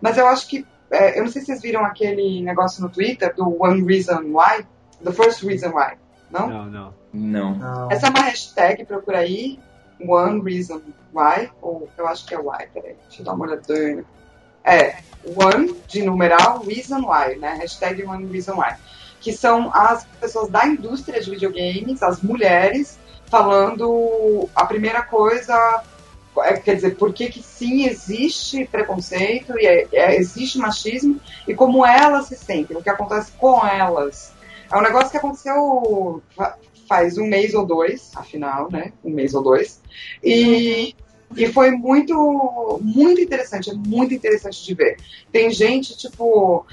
Mas 0.00 0.16
eu 0.16 0.26
acho 0.26 0.48
que. 0.48 0.66
é, 0.90 1.18
eu 1.18 1.24
não 1.24 1.30
sei 1.30 1.40
se 1.42 1.46
vocês 1.46 1.62
viram 1.62 1.84
aquele 1.84 2.42
negócio 2.42 2.82
no 2.82 2.88
Twitter 2.88 3.34
do 3.34 3.62
One 3.62 3.84
Reason 3.84 4.22
Why, 4.22 4.66
The 5.02 5.12
First 5.12 5.42
Reason 5.42 5.70
Why, 5.70 5.96
não? 6.30 6.48
Não, 6.48 6.66
não. 6.66 6.94
Não. 7.12 7.90
Essa 7.90 8.08
é 8.08 8.10
uma 8.10 8.22
hashtag, 8.22 8.84
procura 8.84 9.18
aí. 9.18 9.58
One 10.00 10.42
Reason 10.42 10.80
Why, 11.14 11.50
ou 11.62 11.88
eu 11.96 12.06
acho 12.08 12.26
que 12.26 12.34
é 12.34 12.38
Why, 12.38 12.66
peraí, 12.72 12.96
deixa 13.06 13.22
eu 13.22 13.24
dar 13.24 13.34
uma 13.34 13.46
olhadinha. 13.46 14.04
É, 14.64 14.96
One 15.24 15.74
de 15.86 16.02
numeral 16.02 16.62
Reason 16.64 17.00
Why, 17.00 17.36
né? 17.36 17.54
Hashtag 17.54 18.02
One 18.04 18.26
Reason 18.26 18.54
Why. 18.54 18.74
Que 19.24 19.32
são 19.32 19.70
as 19.74 20.04
pessoas 20.20 20.50
da 20.50 20.66
indústria 20.66 21.18
de 21.20 21.30
videogames, 21.30 22.02
as 22.02 22.20
mulheres, 22.20 22.98
falando 23.26 24.48
a 24.54 24.66
primeira 24.66 25.02
coisa, 25.02 25.82
é, 26.38 26.52
quer 26.54 26.74
dizer, 26.74 26.96
por 26.96 27.12
que, 27.12 27.28
que 27.30 27.42
sim 27.42 27.86
existe 27.86 28.66
preconceito 28.66 29.58
e 29.58 29.66
é- 29.66 29.88
é- 29.92 30.16
existe 30.16 30.58
machismo 30.58 31.18
e 31.48 31.54
como 31.54 31.86
elas 31.86 32.26
se 32.26 32.36
sentem, 32.36 32.76
o 32.76 32.82
que 32.82 32.90
acontece 32.90 33.32
com 33.38 33.66
elas. 33.66 34.32
É 34.70 34.76
um 34.76 34.82
negócio 34.82 35.10
que 35.10 35.16
aconteceu 35.16 36.22
fa- 36.36 36.56
faz 36.88 37.16
um 37.16 37.26
mês 37.26 37.54
ou 37.54 37.64
dois, 37.64 38.10
afinal, 38.16 38.68
né? 38.70 38.92
Um 39.02 39.10
mês 39.10 39.32
ou 39.34 39.42
dois. 39.42 39.80
E, 40.22 40.94
e 41.36 41.46
foi 41.52 41.70
muito, 41.70 42.78
muito 42.82 43.20
interessante, 43.20 43.70
é 43.70 43.74
muito 43.74 44.12
interessante 44.12 44.62
de 44.64 44.74
ver. 44.74 44.96
Tem 45.32 45.50
gente, 45.50 45.96
tipo, 45.96 46.66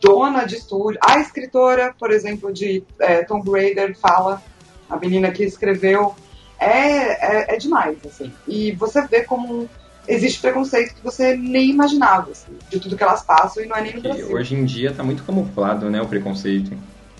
dona 0.00 0.44
de 0.44 0.56
estúdio. 0.56 0.98
A 1.02 1.18
escritora, 1.20 1.94
por 1.98 2.10
exemplo, 2.10 2.52
de 2.52 2.82
é, 2.98 3.22
Tomb 3.24 3.50
Raider 3.50 3.96
fala, 3.98 4.42
a 4.88 4.96
menina 4.96 5.30
que 5.30 5.42
escreveu, 5.44 6.14
é, 6.58 7.52
é, 7.52 7.54
é 7.54 7.56
demais, 7.56 7.98
assim. 8.04 8.32
E 8.46 8.72
você 8.72 9.06
vê 9.06 9.22
como 9.22 9.68
existe 10.06 10.40
preconceito 10.40 10.94
que 10.94 11.02
você 11.02 11.36
nem 11.36 11.70
imaginava, 11.70 12.30
assim, 12.30 12.52
de 12.68 12.80
tudo 12.80 12.96
que 12.96 13.02
elas 13.02 13.22
passam 13.22 13.62
e 13.62 13.66
não 13.66 13.76
é 13.76 13.82
nem 13.82 13.94
no 13.94 14.02
Brasil. 14.02 14.32
hoje 14.32 14.54
em 14.54 14.64
dia 14.64 14.92
tá 14.92 15.02
muito 15.02 15.22
camuflado, 15.22 15.88
né, 15.88 16.02
o 16.02 16.06
preconceito. 16.06 16.76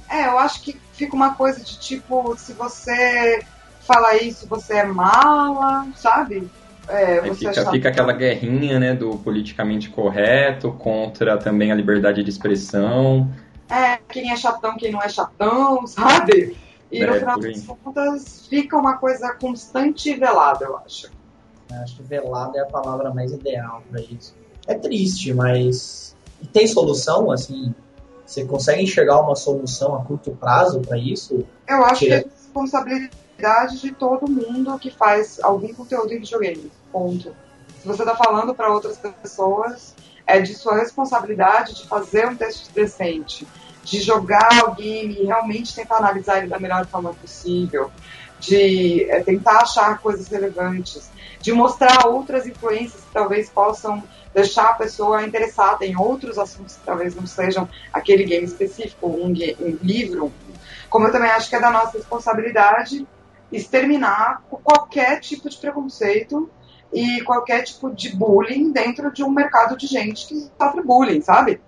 É, 0.08 0.26
eu 0.26 0.38
acho 0.38 0.62
que 0.62 0.76
fica 0.94 1.14
uma 1.14 1.34
coisa 1.34 1.60
de 1.60 1.78
tipo, 1.78 2.34
se 2.36 2.52
você 2.52 3.44
fala 3.86 4.16
isso, 4.16 4.46
você 4.46 4.74
é 4.74 4.84
mala, 4.84 5.86
sabe? 5.96 6.50
É, 6.90 7.20
Aí 7.20 7.34
fica, 7.34 7.70
fica 7.70 7.88
aquela 7.88 8.12
guerrinha, 8.12 8.78
né, 8.80 8.94
do 8.94 9.16
politicamente 9.18 9.90
correto 9.90 10.72
contra 10.72 11.38
também 11.38 11.70
a 11.70 11.74
liberdade 11.74 12.22
de 12.22 12.30
expressão. 12.30 13.30
É, 13.68 13.98
quem 14.08 14.32
é 14.32 14.36
chatão, 14.36 14.76
quem 14.76 14.90
não 14.90 15.00
é 15.02 15.08
chatão, 15.08 15.86
sabe? 15.88 16.56
E 16.90 17.04
no 17.04 17.14
É, 17.14 17.18
final 17.20 17.38
por 17.38 17.46
aí. 17.46 17.52
das 17.52 17.64
contas 17.66 18.46
fica 18.48 18.76
uma 18.76 18.96
coisa 18.96 19.32
constante 19.34 20.10
e 20.10 20.16
velada, 20.16 20.64
eu 20.64 20.76
acho. 20.78 21.08
Acho 21.82 21.96
que 21.96 22.02
velado 22.02 22.56
é 22.56 22.60
a 22.60 22.66
palavra 22.66 23.14
mais 23.14 23.32
ideal 23.32 23.84
pra 23.88 24.00
isso. 24.00 24.34
É 24.66 24.74
triste, 24.74 25.32
mas. 25.32 26.16
E 26.42 26.46
tem 26.46 26.66
solução, 26.66 27.30
assim? 27.30 27.72
Você 28.26 28.44
consegue 28.44 28.82
enxergar 28.82 29.20
uma 29.20 29.36
solução 29.36 29.94
a 29.94 30.04
curto 30.04 30.32
prazo 30.32 30.80
pra 30.80 30.98
isso? 30.98 31.44
Eu 31.68 31.84
acho 31.84 32.00
que 32.00 32.12
é 32.12 32.20
Tira- 32.22 32.30
responsabilidade 33.40 33.80
de 33.80 33.92
todo 33.92 34.30
mundo 34.30 34.78
que 34.78 34.90
faz 34.90 35.40
algum 35.42 35.72
conteúdo 35.72 36.12
em 36.12 36.20
videogame. 36.20 36.70
Ponto. 36.92 37.34
Se 37.80 37.86
você 37.86 38.02
está 38.02 38.14
falando 38.14 38.54
para 38.54 38.72
outras 38.72 38.98
pessoas, 38.98 39.94
é 40.26 40.40
de 40.40 40.54
sua 40.54 40.76
responsabilidade 40.76 41.74
de 41.74 41.88
fazer 41.88 42.28
um 42.28 42.36
teste 42.36 42.70
decente, 42.72 43.48
de 43.82 44.00
jogar 44.00 44.68
o 44.68 44.74
game 44.74 45.14
e 45.14 45.24
realmente 45.24 45.74
tentar 45.74 45.96
analisar 45.96 46.38
ele 46.38 46.48
da 46.48 46.58
melhor 46.58 46.86
forma 46.86 47.14
possível, 47.14 47.90
de 48.38 49.04
é, 49.10 49.22
tentar 49.22 49.62
achar 49.62 49.98
coisas 49.98 50.28
relevantes, 50.28 51.10
de 51.40 51.52
mostrar 51.52 52.06
outras 52.06 52.46
influências 52.46 53.02
que 53.02 53.12
talvez 53.12 53.48
possam 53.48 54.02
deixar 54.34 54.70
a 54.70 54.74
pessoa 54.74 55.26
interessada 55.26 55.84
em 55.84 55.96
outros 55.96 56.38
assuntos 56.38 56.76
que 56.76 56.84
talvez 56.84 57.16
não 57.16 57.26
sejam 57.26 57.68
aquele 57.92 58.24
game 58.24 58.44
específico, 58.44 59.08
um, 59.08 59.28
um 59.28 59.78
livro. 59.82 60.32
Como 60.88 61.06
eu 61.06 61.12
também 61.12 61.30
acho 61.30 61.48
que 61.48 61.56
é 61.56 61.60
da 61.60 61.70
nossa 61.70 61.96
responsabilidade 61.96 63.06
exterminar 63.52 64.42
qualquer 64.48 65.20
tipo 65.20 65.48
de 65.48 65.56
preconceito 65.56 66.48
e 66.92 67.20
qualquer 67.22 67.62
tipo 67.62 67.94
de 67.94 68.14
bullying 68.14 68.72
dentro 68.72 69.12
de 69.12 69.22
um 69.22 69.30
mercado 69.30 69.76
de 69.76 69.86
gente 69.86 70.26
que 70.26 70.34
sofre 70.58 70.82
bullying, 70.82 71.20
sabe? 71.20 71.60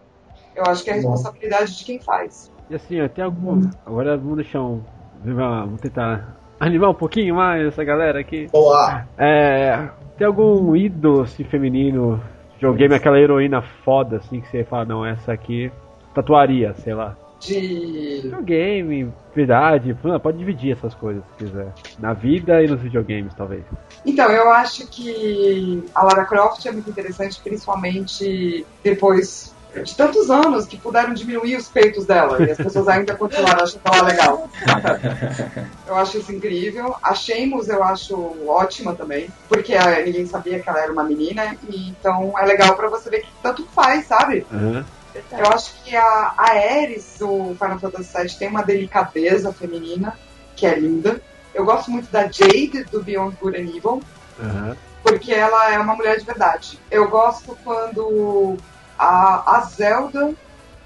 Eu 0.55 0.65
acho 0.67 0.85
que 0.85 0.91
é 0.91 0.95
a 0.95 0.97
responsabilidade 0.97 1.79
de 1.79 1.85
quem 1.85 1.99
faz. 1.99 2.51
E 2.69 2.75
assim, 2.75 3.01
ó, 3.01 3.09
tem 3.09 3.25
algum. 3.25 3.71
Agora 3.87 4.17
vamos 4.17 4.37
deixar 4.37 4.63
um. 4.63 4.83
Vamos 5.25 5.81
tentar 5.81 6.37
animar 6.59 6.91
um 6.91 6.95
pouquinho 6.95 7.37
mais 7.37 7.67
essa 7.67 7.85
galera 7.85 8.21
aqui. 8.21 8.49
Boa! 8.53 9.07
É. 9.17 9.89
Tem 10.17 10.27
algum 10.27 10.77
ídolo 10.77 11.23
assim, 11.23 11.45
feminino, 11.45 12.21
videogame, 12.55 12.95
aquela 12.95 13.19
heroína 13.19 13.63
foda 13.85 14.19
assim 14.19 14.41
que 14.41 14.49
você 14.49 14.65
fala, 14.65 14.85
não, 14.85 15.05
essa 15.05 15.33
aqui 15.33 15.73
tatuaria, 16.15 16.75
sei 16.75 16.95
lá. 16.95 17.17
De. 17.45 18.21
Videogame, 18.23 19.13
verdade, 19.35 19.97
pode 20.23 20.39
dividir 20.39 20.77
essas 20.77 20.95
coisas 20.95 21.23
se 21.25 21.45
quiser. 21.45 21.73
Na 21.99 22.13
vida 22.13 22.63
e 22.63 22.69
nos 22.69 22.81
videogames, 22.81 23.35
talvez. 23.35 23.65
Então, 24.07 24.31
eu 24.31 24.51
acho 24.51 24.87
que 24.87 25.85
a 25.95 26.05
Lara 26.05 26.25
Croft 26.25 26.65
é 26.67 26.73
muito 26.73 26.89
interessante, 26.89 27.41
principalmente 27.43 28.65
depois 28.83 29.53
de 29.75 29.97
tantos 29.97 30.31
anos 30.31 30.67
que 30.67 30.77
puderam 30.77 31.15
diminuir 31.15 31.57
os 31.57 31.69
peitos 31.69 32.05
dela 32.05 32.45
e 32.45 32.51
as 32.51 32.59
pessoas 32.59 32.89
ainda 32.89 33.15
continuaram 33.15 33.65
achando 33.65 33.81
ela 33.87 34.03
legal. 34.03 34.51
Eu 35.89 35.97
acho 35.97 36.19
isso 36.19 36.33
incrível. 36.33 36.95
A 37.03 37.15
Sheamus 37.15 37.69
eu 37.69 37.83
acho 37.83 38.17
ótima 38.47 38.95
também, 38.95 39.29
porque 39.49 39.75
ah, 39.75 40.01
ninguém 40.05 40.27
sabia 40.27 40.59
que 40.59 40.69
ela 40.69 40.81
era 40.81 40.93
uma 40.93 41.05
menina, 41.05 41.57
e 41.69 41.91
então 41.91 42.33
é 42.39 42.47
legal 42.47 42.75
pra 42.77 42.89
você 42.89 43.11
ver 43.11 43.21
que 43.21 43.29
tanto 43.43 43.67
faz, 43.75 44.07
sabe? 44.07 44.47
Aham. 44.51 44.85
Eu 45.31 45.47
acho 45.47 45.75
que 45.83 45.95
a, 45.97 46.35
a 46.37 46.51
Ares 46.51 47.17
do 47.19 47.55
Final 47.59 47.79
Fantasy 47.79 48.17
VII 48.19 48.35
tem 48.39 48.49
uma 48.49 48.63
delicadeza 48.63 49.53
feminina 49.53 50.17
que 50.57 50.67
é 50.67 50.79
linda. 50.79 51.21
Eu 51.55 51.65
gosto 51.65 51.91
muito 51.91 52.11
da 52.11 52.23
Jade 52.23 52.85
do 52.91 53.03
Beyond 53.03 53.37
Good 53.41 53.57
and 53.59 53.77
Evil, 53.77 54.03
Aham. 54.41 54.77
porque 55.03 55.33
ela 55.33 55.71
é 55.73 55.79
uma 55.79 55.95
mulher 55.95 56.19
de 56.19 56.25
verdade. 56.25 56.79
Eu 56.91 57.09
gosto 57.09 57.57
quando 57.63 58.57
a, 58.99 59.57
a 59.57 59.61
Zelda, 59.63 60.33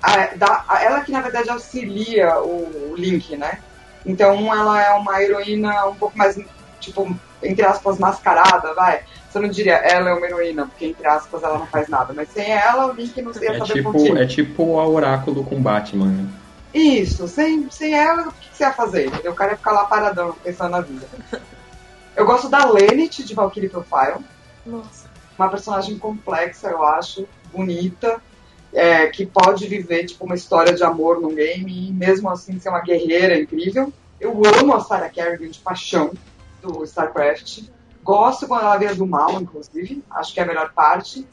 a- 0.03 0.35
da- 0.37 0.65
ela 0.81 1.01
que 1.03 1.13
na 1.13 1.21
verdade 1.21 1.51
auxilia 1.51 2.39
o, 2.41 2.91
o 2.93 2.95
Link, 2.97 3.37
né? 3.37 3.61
Então 4.05 4.53
ela 4.55 4.81
é 4.83 4.91
uma 4.95 5.23
heroína 5.23 5.87
um 5.87 5.95
pouco 5.95 6.17
mais, 6.19 6.39
tipo, 6.81 7.15
entre 7.43 7.65
aspas, 7.65 7.99
mascarada, 7.99 8.73
vai. 8.75 9.03
Você 9.37 9.41
não 9.43 9.49
diria 9.51 9.75
ela 9.75 10.09
é 10.09 10.15
uma 10.15 10.27
heroína, 10.27 10.67
porque 10.67 10.87
entre 10.87 11.07
aspas 11.07 11.43
ela 11.43 11.59
não 11.59 11.67
faz 11.67 11.89
nada, 11.89 12.15
mas 12.15 12.31
sem 12.31 12.51
ela 12.51 12.87
o 12.87 12.93
Link 12.95 13.21
não 13.21 13.33
ia 13.33 13.51
É 13.53 13.59
saber 13.59 13.73
tipo, 13.75 13.93
contigo. 13.93 14.17
é 14.17 14.27
tipo 14.27 14.79
a 14.81 14.87
Oráculo 14.89 15.45
com 15.45 15.61
Batman. 15.61 16.07
né? 16.07 16.29
Isso, 16.73 17.29
sem, 17.29 17.71
sem 17.71 17.93
ela, 17.95 18.29
o 18.29 18.33
que 18.33 18.49
que 18.49 18.57
você 18.57 18.65
ia 18.65 18.73
fazer? 18.73 19.07
entendeu? 19.09 19.33
O 19.33 19.35
cara 19.35 19.51
ia 19.51 19.57
ficar 19.59 19.73
lá 19.73 19.85
paradão, 19.85 20.35
pensando 20.43 20.71
na 20.71 20.81
vida. 20.81 21.07
Eu 22.17 22.25
gosto 22.25 22.49
da 22.49 22.65
Lenit 22.65 23.25
de 23.25 23.35
Valkyrie 23.35 23.69
Profile. 23.69 24.25
Nossa. 24.65 25.07
Uma 25.39 25.51
personagem 25.51 25.99
complexa, 25.99 26.69
eu 26.71 26.83
acho, 26.83 27.29
bonita, 27.53 28.19
é, 28.73 29.07
que 29.09 29.27
pode 29.27 29.67
viver 29.67 30.07
tipo 30.07 30.25
uma 30.25 30.35
história 30.35 30.73
de 30.73 30.83
amor 30.83 31.21
num 31.21 31.35
game 31.35 31.89
e 31.89 31.93
mesmo 31.93 32.31
assim 32.31 32.59
ser 32.59 32.71
uma 32.71 32.81
guerreira 32.81 33.39
incrível. 33.39 33.93
Eu 34.19 34.41
amo 34.59 34.75
a 34.75 34.81
Sarah 34.81 35.11
Kerrigan 35.11 35.51
de 35.51 35.59
paixão 35.59 36.11
do 36.63 36.83
StarCraft. 36.85 37.65
Gosto 38.07 38.47
quando 38.47 38.63
ela 38.63 38.77
vira 38.77 38.95
do 38.95 39.05
mal, 39.05 39.33
inclusive. 39.33 40.05
Acho 40.09 40.33
que 40.33 40.39
é 40.39 40.45
a 40.45 40.47
melhor 40.47 40.73
parte. 40.73 41.27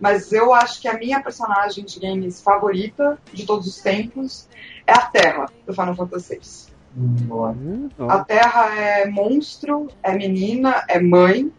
Mas 0.00 0.32
eu 0.32 0.52
acho 0.52 0.80
que 0.80 0.88
a 0.88 0.98
minha 0.98 1.22
personagem 1.22 1.84
de 1.84 2.00
games 2.00 2.42
favorita 2.42 3.16
de 3.32 3.46
todos 3.46 3.68
os 3.68 3.80
tempos 3.80 4.48
é 4.84 4.92
a 4.92 5.02
Terra, 5.02 5.46
do 5.64 5.72
Final 5.72 5.94
Fantasy 5.94 6.34
VI. 6.34 6.74
Hum, 6.98 7.88
A 8.08 8.24
Terra 8.24 8.74
é 8.74 9.06
monstro, 9.06 9.86
é 10.02 10.12
menina, 10.14 10.84
é 10.88 10.98
mãe, 10.98 11.52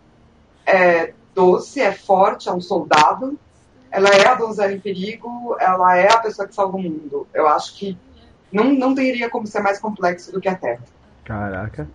é 0.66 1.14
doce, 1.34 1.80
é 1.80 1.94
forte, 1.94 2.50
é 2.50 2.52
um 2.52 2.60
soldado. 2.60 3.40
Ela 3.90 4.10
é 4.10 4.28
a 4.28 4.36
donzela 4.36 4.74
em 4.74 4.80
perigo, 4.82 5.56
ela 5.62 5.96
é 5.96 6.12
a 6.12 6.20
pessoa 6.20 6.46
que 6.46 6.54
salva 6.54 6.76
o 6.76 6.82
mundo. 6.82 7.26
Eu 7.34 7.48
acho 7.48 7.74
que 7.76 7.98
não, 8.52 8.66
não 8.74 8.94
teria 8.94 9.30
como 9.30 9.48
ser 9.48 9.62
mais 9.62 9.80
complexo 9.80 10.30
do 10.32 10.42
que 10.42 10.50
a 10.50 10.56
Terra. 10.56 10.84
Caraca. 11.24 11.88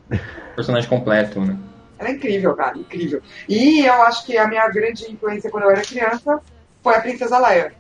Personagem 0.57 0.89
completo, 0.89 1.39
né? 1.39 1.59
Ela 2.03 2.11
é 2.11 2.17
incrível, 2.17 2.55
cara, 2.57 2.77
incrível. 2.77 3.23
E 3.49 3.87
eu 3.87 4.03
acho 4.03 4.27
que 4.27 4.37
a 4.37 4.49
minha 4.49 4.69
grande 4.69 5.11
influência 5.11 5.51
quando 5.51 5.65
eu 5.65 5.71
era 5.71 5.83
criança 5.83 6.41
foi 6.83 6.97
a 6.97 7.01
Princesa 7.01 7.39
Leia. 7.39 7.73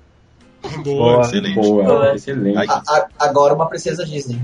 Boa, 0.85 1.20
excelente. 1.23 1.55
Boa, 1.57 2.15
excelente. 2.15 2.70
A- 2.70 2.82
a- 2.89 3.09
agora 3.19 3.53
uma 3.53 3.69
princesa 3.69 4.05
Disney. 4.07 4.40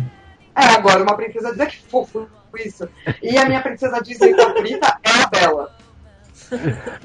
É, 0.56 0.64
agora 0.76 1.02
uma 1.04 1.14
princesa 1.16 1.50
Disney, 1.50 1.66
que 1.66 1.82
fofo 1.88 2.28
isso. 2.58 2.88
E 3.22 3.38
a 3.38 3.44
minha 3.46 3.60
princesa 3.62 4.00
Disney 4.02 4.34
favorita 4.34 4.98
é 5.04 5.10
a 5.22 5.26
Bela. 5.28 5.76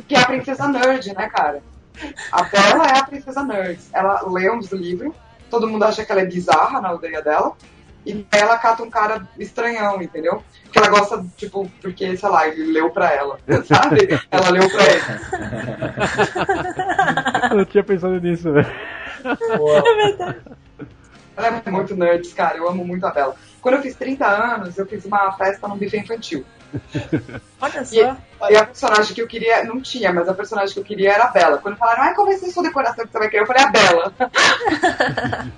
Que 0.07 0.15
é 0.15 0.19
a 0.19 0.25
princesa 0.25 0.67
nerd, 0.67 1.13
né, 1.13 1.29
cara? 1.29 1.61
A 2.31 2.41
Bela 2.43 2.87
é 2.87 2.97
a 2.97 3.03
princesa 3.03 3.43
nerd. 3.43 3.79
Ela 3.93 4.23
lê 4.27 4.49
uns 4.49 4.71
livros, 4.71 5.13
todo 5.51 5.67
mundo 5.69 5.83
acha 5.83 6.03
que 6.03 6.11
ela 6.11 6.21
é 6.21 6.25
bizarra 6.25 6.81
na 6.81 6.89
aldeia 6.89 7.21
dela. 7.21 7.53
E 8.05 8.25
ela 8.31 8.57
cata 8.57 8.83
um 8.83 8.89
cara 8.89 9.27
estranhão, 9.37 10.01
entendeu? 10.01 10.43
Porque 10.63 10.77
ela 10.77 10.89
gosta, 10.89 11.25
tipo, 11.37 11.69
porque, 11.81 12.17
sei 12.17 12.29
lá, 12.29 12.47
ele 12.47 12.71
leu 12.71 12.89
pra 12.89 13.11
ela, 13.11 13.39
sabe? 13.65 14.19
Ela 14.29 14.49
leu 14.49 14.69
pra 14.69 14.83
ele. 14.83 15.03
Eu 17.51 17.57
não 17.57 17.65
tinha 17.65 17.83
pensado 17.83 18.19
nisso, 18.19 18.51
velho. 18.51 18.71
É 19.23 19.95
verdade. 19.95 20.41
Ela 21.35 21.61
é 21.65 21.71
muito 21.71 21.95
nerd, 21.95 22.27
cara. 22.29 22.57
Eu 22.57 22.69
amo 22.69 22.85
muito 22.85 23.05
a 23.05 23.11
Bela. 23.11 23.35
Quando 23.61 23.75
eu 23.75 23.81
fiz 23.81 23.95
30 23.95 24.25
anos, 24.27 24.77
eu 24.77 24.85
fiz 24.85 25.05
uma 25.05 25.31
festa 25.33 25.67
num 25.67 25.77
buffet 25.77 25.99
infantil. 25.99 26.45
Olha 27.61 27.83
E, 27.91 28.51
e 28.51 28.57
a 28.57 28.65
personagem 28.65 29.13
que 29.13 29.21
eu 29.21 29.27
queria, 29.27 29.63
não 29.63 29.81
tinha, 29.81 30.11
mas 30.11 30.27
a 30.27 30.33
personagem 30.33 30.73
que 30.73 30.79
eu 30.79 30.83
queria 30.83 31.13
era 31.13 31.25
a 31.25 31.31
Bela. 31.31 31.57
Quando 31.57 31.77
falaram, 31.77 32.03
ai, 32.03 32.13
qual 32.13 32.27
vai 32.27 32.35
ser 32.37 32.47
a 32.47 32.51
sua 32.51 32.63
decoração 32.63 33.05
que 33.05 33.11
você 33.11 33.19
vai 33.19 33.29
querer? 33.29 33.43
Eu 33.43 33.47
falei, 33.47 33.63
a 33.63 33.71
Bela. 33.71 34.13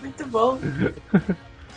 Muito 0.00 0.26
bom. 0.26 0.58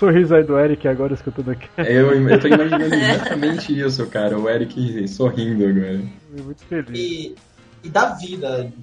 Sorriso 0.02 0.34
aí 0.34 0.44
do 0.44 0.58
Eric 0.58 0.88
agora 0.88 1.14
escutando 1.14 1.52
aqui. 1.52 1.70
Eu, 1.78 2.12
eu 2.28 2.40
tô 2.40 2.48
imaginando 2.48 2.90
exatamente 2.96 3.80
isso, 3.80 4.08
cara. 4.08 4.36
O 4.36 4.50
Eric 4.50 5.08
sorrindo 5.08 5.64
agora. 5.64 6.02
Muito 6.44 6.64
feliz. 6.66 7.00
E, 7.00 7.36
e 7.84 7.88
da 7.90 8.16
vida, 8.16 8.74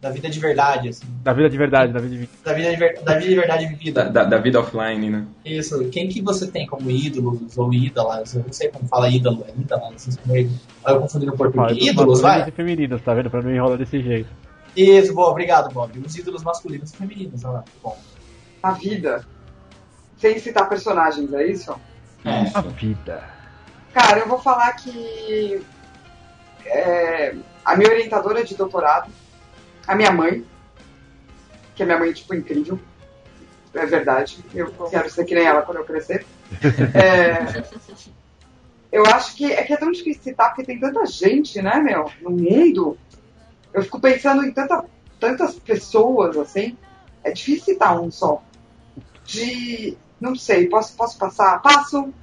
da 0.00 0.08
vida 0.08 0.30
de 0.30 0.40
verdade, 0.40 0.88
assim. 0.88 1.04
Da 1.22 1.34
vida 1.34 1.50
de 1.50 1.58
verdade, 1.58 1.92
da 1.92 2.00
vida 2.00 2.16
de 2.16 2.28
Da 2.42 2.54
vida 2.54 2.70
de, 2.70 2.76
ver- 2.76 3.02
da 3.02 3.14
vida 3.18 3.28
de 3.28 3.34
verdade 3.34 3.66
vivida. 3.66 4.04
Da, 4.04 4.10
da, 4.10 4.24
da 4.24 4.38
vida 4.38 4.60
offline, 4.60 5.10
né? 5.10 5.26
Isso, 5.44 5.90
quem 5.90 6.08
que 6.08 6.22
você 6.22 6.50
tem 6.50 6.66
como 6.66 6.90
ídolos 6.90 7.58
ou 7.58 7.70
ídolas? 7.74 8.34
Eu 8.34 8.42
não 8.42 8.52
sei 8.54 8.70
como 8.70 8.88
fala 8.88 9.10
ídolo, 9.10 9.44
é 9.46 9.60
ídola, 9.60 9.92
vocês 9.94 10.18
meio... 10.24 10.50
Aí 10.86 10.94
eu 10.94 11.00
confundi 11.02 11.26
no 11.26 11.36
português. 11.36 11.86
Ídolos, 11.86 12.22
vai? 12.22 12.38
masculinos 12.38 12.48
e 12.48 12.56
femininos, 12.56 13.02
tá 13.02 13.12
vendo? 13.12 13.28
Pra 13.28 13.42
não 13.42 13.54
enrolar 13.54 13.76
desse 13.76 14.02
jeito. 14.02 14.30
Isso, 14.74 15.12
boa, 15.12 15.28
obrigado, 15.28 15.70
Bob. 15.70 15.92
Os 15.98 16.16
ídolos 16.16 16.42
masculinos 16.42 16.94
e 16.94 16.96
femininos, 16.96 17.44
olha 17.44 17.56
lá. 17.56 17.64
Bom. 17.82 17.98
A 18.62 18.70
vida. 18.72 19.22
Sem 20.22 20.38
citar 20.38 20.68
personagens, 20.68 21.34
é 21.34 21.44
isso? 21.48 21.74
A 22.54 22.60
vida. 22.60 23.28
Cara, 23.92 24.20
eu 24.20 24.28
vou 24.28 24.38
falar 24.38 24.70
que 24.74 25.60
é, 26.64 27.34
a 27.64 27.76
minha 27.76 27.90
orientadora 27.90 28.44
de 28.44 28.54
doutorado, 28.54 29.10
a 29.84 29.96
minha 29.96 30.12
mãe, 30.12 30.46
que 31.74 31.82
a 31.82 31.86
minha 31.86 31.98
mãe 31.98 32.10
é 32.10 32.12
tipo 32.12 32.36
incrível, 32.36 32.78
é 33.74 33.84
verdade, 33.84 34.44
eu 34.54 34.70
quero 34.88 35.10
ser 35.10 35.24
que 35.24 35.34
nem 35.34 35.44
ela 35.44 35.62
quando 35.62 35.78
eu 35.78 35.84
crescer. 35.84 36.24
É, 36.94 37.64
eu 38.92 39.04
acho 39.06 39.34
que 39.34 39.50
é 39.50 39.64
que 39.64 39.72
é 39.72 39.76
tão 39.76 39.90
difícil 39.90 40.22
citar 40.22 40.50
porque 40.50 40.62
tem 40.62 40.78
tanta 40.78 41.04
gente, 41.04 41.60
né, 41.60 41.80
meu, 41.80 42.08
no 42.20 42.30
mundo. 42.30 42.96
Eu 43.74 43.82
fico 43.82 43.98
pensando 43.98 44.44
em 44.44 44.52
tanta, 44.52 44.84
tantas 45.18 45.54
pessoas 45.54 46.36
assim. 46.36 46.78
É 47.24 47.32
difícil 47.32 47.64
citar 47.64 48.00
um 48.00 48.08
só. 48.08 48.40
De. 49.24 49.96
Não 50.22 50.36
sei, 50.36 50.68
posso, 50.68 50.96
posso 50.96 51.18
passar? 51.18 51.60
Passo! 51.60 52.14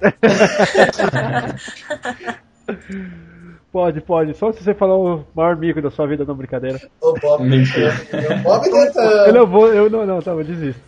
Pode, 3.70 4.00
pode. 4.00 4.34
Só 4.36 4.50
se 4.52 4.64
você 4.64 4.74
falar 4.74 4.96
o 4.96 5.24
maior 5.32 5.54
mico 5.56 5.80
da 5.80 5.90
sua 5.92 6.04
vida, 6.06 6.24
não 6.24 6.34
brincadeira. 6.34 6.80
O 7.00 7.12
Bob. 7.14 7.44
Mentira. 7.44 7.92
O 8.40 8.42
Bob 8.42 8.66
Eu 8.66 8.72
tentando. 8.72 9.32
não 9.32 9.46
vou, 9.46 9.72
eu 9.72 9.88
não, 9.88 10.04
não, 10.04 10.20
tá, 10.20 10.32
eu 10.32 10.42
desisto. 10.42 10.80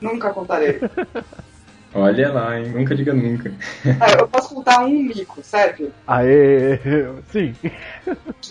Nunca 0.00 0.30
contarei. 0.30 0.78
Olha 1.94 2.32
lá, 2.32 2.58
hein? 2.60 2.68
Nunca 2.68 2.94
diga 2.94 3.12
nunca. 3.12 3.52
Ah, 4.00 4.12
eu 4.20 4.28
posso 4.28 4.54
contar 4.54 4.84
um 4.84 4.88
mico, 4.90 5.42
serve? 5.42 5.90
Aê, 6.06 6.78
sim. 7.32 7.54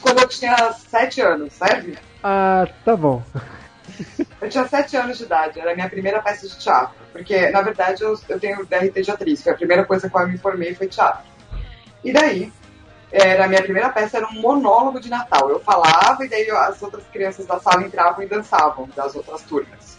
Quando 0.02 0.20
eu 0.22 0.28
tinha 0.28 0.74
sete 0.74 1.22
anos, 1.22 1.54
serve? 1.54 1.98
Ah, 2.22 2.68
tá 2.84 2.96
bom. 2.96 3.24
Eu 4.42 4.50
tinha 4.50 4.68
sete 4.68 4.98
anos 4.98 5.18
de 5.18 5.24
idade, 5.24 5.60
era 5.60 5.72
a 5.72 5.76
minha 5.76 5.90
primeira 5.90 6.22
peça 6.22 6.48
de 6.48 6.58
teatro. 6.58 6.96
Porque, 7.12 7.50
na 7.50 7.62
verdade, 7.62 8.04
eu, 8.04 8.18
eu 8.28 8.40
tenho 8.40 8.66
DRT 8.66 9.02
de 9.02 9.12
atriz, 9.12 9.44
foi 9.44 9.52
a 9.52 9.56
primeira 9.56 9.86
coisa 9.86 10.10
com 10.10 10.18
a 10.18 10.22
qual 10.22 10.24
eu 10.26 10.32
me 10.32 10.38
formei 10.38 10.74
foi 10.74 10.88
teatro. 10.88 11.30
E 12.04 12.12
daí, 12.12 12.52
era 13.12 13.46
a 13.46 13.48
minha 13.48 13.62
primeira 13.62 13.90
peça 13.90 14.18
era 14.18 14.28
um 14.28 14.40
monólogo 14.40 15.00
de 15.00 15.10
Natal. 15.10 15.50
Eu 15.50 15.60
falava 15.60 16.24
e 16.26 16.30
daí 16.30 16.50
as 16.50 16.82
outras 16.82 17.04
crianças 17.12 17.46
da 17.46 17.60
sala 17.60 17.84
entravam 17.84 18.24
e 18.24 18.28
dançavam, 18.28 18.90
das 18.96 19.16
outras 19.16 19.42
turmas. 19.44 19.98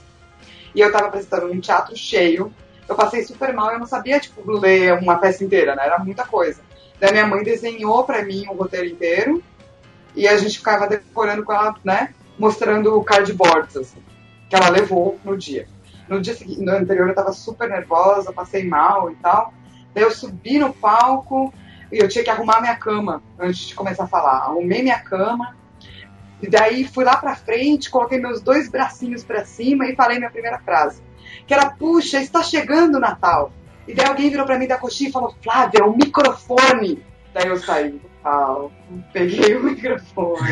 E 0.75 0.81
eu 0.81 0.91
tava 0.91 1.09
apresentando 1.09 1.53
um 1.53 1.61
teatro 1.61 1.95
cheio. 1.97 2.53
Eu 2.89 2.97
passei 2.97 3.23
super 3.23 3.53
mal, 3.53 3.73
eu 3.73 3.79
não 3.79 3.87
sabia, 3.87 4.19
tipo, 4.19 4.51
ler 4.51 4.95
uma 4.95 5.19
peça 5.19 5.45
inteira, 5.45 5.77
né? 5.77 5.85
Era 5.85 5.99
muita 5.99 6.25
coisa. 6.27 6.61
Daí 6.99 7.13
minha 7.13 7.27
mãe 7.27 7.43
desenhou 7.43 8.05
pra 8.05 8.25
mim 8.25 8.47
o 8.49 8.55
roteiro 8.55 8.87
inteiro 8.87 9.43
e 10.15 10.27
a 10.27 10.37
gente 10.37 10.59
ficava 10.59 10.87
decorando 10.87 11.45
com 11.45 11.53
ela, 11.53 11.75
né? 11.85 12.15
Mostrando 12.43 13.01
cardboards, 13.05 13.77
assim, 13.77 14.03
que 14.51 14.57
ela 14.57 14.69
levou 14.69 15.17
no 15.25 15.39
dia. 15.39 15.69
No 16.09 16.21
dia 16.21 16.35
seguinte, 16.35 16.61
no 16.61 16.73
anterior 16.73 17.07
eu 17.09 17.15
tava 17.15 17.33
super 17.33 17.69
nervosa, 17.69 18.33
passei 18.33 18.67
mal 18.67 19.13
e 19.13 19.15
tal. 19.15 19.55
Daí 19.95 20.03
eu 20.03 20.11
subi 20.11 20.59
no 20.59 20.73
palco 20.75 21.55
e 21.93 21.99
eu 21.99 22.09
tinha 22.09 22.25
que 22.25 22.31
arrumar 22.31 22.61
minha 22.61 22.75
cama 22.75 23.23
antes 23.39 23.69
de 23.69 23.77
começar 23.77 24.03
a 24.03 24.09
falar. 24.09 24.39
Arrumei 24.39 24.83
minha 24.83 24.99
cama 24.99 25.57
e 26.43 26.49
daí 26.51 26.85
fui 26.85 27.05
lá 27.05 27.17
pra 27.17 27.37
frente, 27.37 27.89
coloquei 27.89 28.19
meus 28.19 28.41
dois 28.41 28.69
bracinhos 28.69 29.23
pra 29.23 29.45
cima 29.45 29.87
e 29.87 29.95
falei 29.95 30.19
minha 30.19 30.29
primeira 30.29 30.59
frase. 30.59 31.01
Que 31.47 31.55
era, 31.55 31.71
puxa, 31.71 32.21
está 32.21 32.43
chegando 32.43 32.97
o 32.97 33.01
Natal. 33.01 33.53
E 33.87 33.95
daí 33.95 34.07
alguém 34.07 34.29
virou 34.29 34.45
pra 34.45 34.59
mim 34.59 34.67
da 34.67 34.79
coxinha 34.79 35.11
e 35.11 35.13
falou, 35.13 35.33
Flávia, 35.41 35.85
o 35.85 35.97
microfone. 35.97 37.05
Daí 37.33 37.47
eu 37.47 37.57
saí 37.57 38.01
palco, 38.23 38.73
peguei 39.13 39.57
o 39.57 39.65
microfone, 39.65 40.49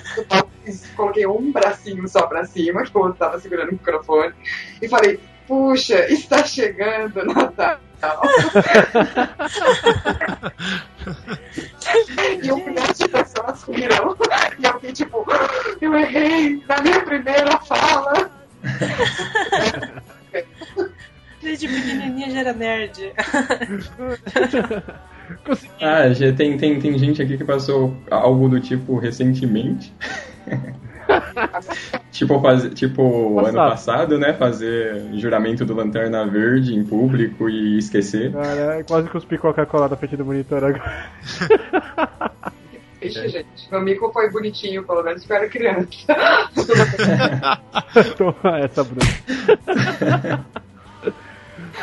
coloquei 0.96 1.26
um 1.26 1.52
bracinho 1.52 2.08
só 2.08 2.26
pra 2.26 2.44
cima, 2.44 2.84
que 2.84 2.96
o 2.96 3.00
outro 3.00 3.18
tava 3.18 3.38
segurando 3.38 3.68
o 3.68 3.72
microfone, 3.72 4.32
e 4.80 4.88
falei, 4.88 5.20
puxa, 5.46 6.10
está 6.10 6.42
chegando 6.44 7.24
Natal. 7.24 7.80
e 12.42 12.52
um 12.52 12.56
milhão 12.56 12.86
de 12.94 13.08
pessoas 13.08 13.62
riram. 13.64 14.16
E 14.58 14.64
eu 14.64 14.72
fiquei 14.74 14.92
tipo, 14.92 15.26
eu 15.80 15.94
errei 15.94 16.62
na 16.68 16.82
minha 16.82 17.04
primeira 17.04 17.58
fala. 17.60 18.30
Desde 21.42 21.68
pequenininha 21.68 22.30
já 22.30 22.40
era 22.40 22.52
nerd. 22.52 23.12
Ah, 25.80 26.12
já 26.12 26.32
tem, 26.32 26.56
tem, 26.56 26.78
tem 26.78 26.98
gente 26.98 27.22
aqui 27.22 27.36
que 27.36 27.44
passou 27.44 27.96
algo 28.10 28.48
do 28.48 28.60
tipo 28.60 28.98
recentemente. 28.98 29.92
tipo, 32.10 32.40
fazer, 32.40 32.70
tipo 32.70 33.38
ano 33.38 33.52
passado, 33.52 34.18
né? 34.18 34.32
Fazer 34.32 35.10
juramento 35.14 35.64
do 35.64 35.74
Lanterna 35.74 36.26
Verde 36.26 36.74
em 36.74 36.84
público 36.84 37.48
e 37.48 37.78
esquecer. 37.78 38.32
Cara, 38.32 38.78
é 38.78 38.82
quase 38.82 39.08
cuspi 39.08 39.38
Coca-Cola 39.38 39.88
na 39.88 39.96
frente 39.96 40.16
do 40.16 40.24
monitor 40.24 40.64
agora. 40.64 41.10
Ixi, 43.02 43.28
gente, 43.28 43.70
meu 43.70 43.82
mico 43.82 44.10
foi 44.12 44.30
bonitinho, 44.30 44.82
pelo 44.84 45.02
menos 45.02 45.28
eu 45.28 45.36
era 45.36 45.48
criança. 45.48 45.88
Toma 48.16 48.58
essa, 48.60 48.82
Bruno. 48.82 49.00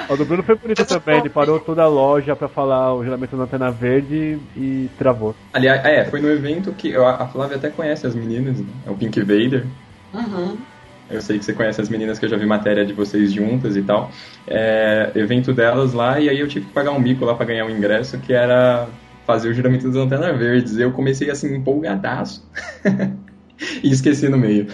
O 0.09 0.15
do 0.15 0.25
Bruno 0.25 0.43
foi 0.43 0.55
bonito 0.55 0.85
também, 0.85 1.19
ele 1.19 1.29
parou 1.29 1.59
toda 1.59 1.83
a 1.83 1.87
loja 1.87 2.35
pra 2.35 2.47
falar 2.47 2.93
o 2.93 3.03
juramento 3.03 3.35
da 3.35 3.43
Antena 3.43 3.71
Verde 3.71 4.39
e 4.55 4.89
travou. 4.97 5.35
Aliás, 5.53 5.83
é, 5.85 6.05
foi 6.05 6.21
no 6.21 6.29
evento 6.29 6.71
que 6.73 6.95
a 6.95 7.27
Flávia 7.27 7.57
até 7.57 7.69
conhece 7.69 8.05
as 8.05 8.15
meninas, 8.15 8.59
né? 8.59 8.65
é 8.85 8.89
o 8.89 8.95
Pink 8.95 9.19
Vader. 9.21 9.65
Uhum. 10.13 10.57
Eu 11.09 11.21
sei 11.21 11.37
que 11.37 11.45
você 11.45 11.53
conhece 11.53 11.81
as 11.81 11.89
meninas 11.89 12.17
que 12.17 12.25
eu 12.25 12.29
já 12.29 12.37
vi 12.37 12.45
matéria 12.45 12.85
de 12.85 12.93
vocês 12.93 13.33
juntas 13.33 13.75
e 13.75 13.81
tal. 13.81 14.09
É, 14.47 15.11
evento 15.15 15.53
delas 15.53 15.93
lá, 15.93 16.19
e 16.19 16.29
aí 16.29 16.39
eu 16.39 16.47
tive 16.47 16.67
que 16.67 16.71
pagar 16.71 16.91
um 16.91 16.99
mico 16.99 17.25
lá 17.25 17.35
pra 17.35 17.45
ganhar 17.45 17.65
um 17.65 17.69
ingresso, 17.69 18.17
que 18.19 18.33
era 18.33 18.87
fazer 19.25 19.49
o 19.49 19.53
juramento 19.53 19.87
das 19.87 19.97
Antena 19.97 20.31
Verdes. 20.33 20.77
Eu 20.77 20.91
comecei 20.91 21.29
assim, 21.29 21.55
empolgadaço. 21.55 22.49
e 23.83 23.91
esqueci 23.91 24.29
no 24.29 24.37
meio. 24.37 24.67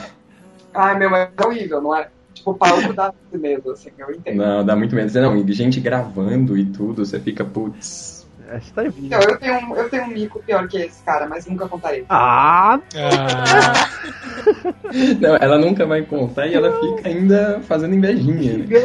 Ai, 0.74 0.98
meu, 0.98 1.10
mas 1.10 1.30
é 1.36 1.46
horrível, 1.48 1.82
não 1.82 1.96
é? 1.96 2.08
Tipo, 2.38 2.52
o 2.52 2.54
palco 2.54 2.94
dá 2.94 3.12
mesmo, 3.32 3.72
assim, 3.72 3.90
eu 3.98 4.12
entendo. 4.12 4.38
Não, 4.38 4.64
dá 4.64 4.76
muito 4.76 4.96
medo. 4.96 5.12
Não, 5.20 5.36
e 5.36 5.52
gente 5.54 5.80
gravando 5.80 6.56
e 6.58 6.66
tudo, 6.66 7.04
você 7.06 7.20
fica, 7.20 7.44
putz. 7.44 8.28
tá 8.76 8.86
Então, 8.86 9.20
eu 9.22 9.40
tenho, 9.40 9.56
um, 9.56 9.76
eu 9.76 9.90
tenho 9.90 10.04
um 10.04 10.10
mico 10.10 10.40
pior 10.44 10.68
que 10.68 10.78
esse, 10.78 11.04
cara, 11.04 11.28
mas 11.28 11.48
nunca 11.48 11.68
contarei. 11.68 12.06
Ah! 12.10 12.80
Não, 15.20 15.36
ela 15.36 15.58
nunca 15.58 15.84
vai 15.86 16.04
contar 16.04 16.48
e 16.48 16.54
ela 16.54 16.72
fica 16.80 17.10
ainda 17.10 17.60
fazendo 17.62 17.96
invejinha. 17.96 18.60
Né? 18.60 18.68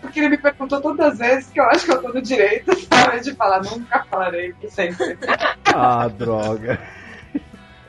Porque 0.00 0.20
ele 0.20 0.30
me 0.30 0.38
perguntou 0.38 0.80
tantas 0.80 1.18
vezes 1.18 1.50
que 1.50 1.60
eu 1.60 1.64
acho 1.64 1.84
que 1.84 1.92
eu 1.92 2.00
tô 2.02 2.08
no 2.08 2.22
direito, 2.22 2.74
sabe? 2.86 3.20
De 3.20 3.34
falar, 3.34 3.62
nunca 3.62 4.04
falarei, 4.10 4.54
que 4.54 4.70
sempre. 4.70 5.18
Ah, 5.66 6.08
droga. 6.08 6.80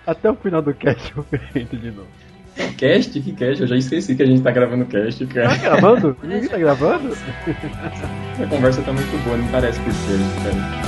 Até 0.05 0.29
o 0.29 0.35
final 0.35 0.61
do 0.61 0.73
cast 0.73 1.15
eu 1.15 1.23
pergunto 1.23 1.77
de 1.77 1.91
novo. 1.91 2.22
Cast? 2.77 3.19
Que 3.19 3.31
cast? 3.33 3.61
Eu 3.61 3.67
já 3.67 3.75
esqueci 3.77 4.15
que 4.15 4.23
a 4.23 4.25
gente 4.25 4.41
tá 4.41 4.51
gravando 4.51 4.85
cast, 4.85 5.25
cara. 5.27 5.49
Tá 5.49 5.57
gravando? 5.57 6.17
Ninguém 6.23 6.49
tá 6.49 6.57
gravando? 6.57 7.15
A 8.41 8.47
conversa 8.47 8.81
tá 8.81 8.93
muito 8.93 9.23
boa, 9.23 9.37
não 9.37 9.47
parece 9.47 9.79
por 9.79 9.91
cast, 9.91 10.43
cara. 10.43 10.83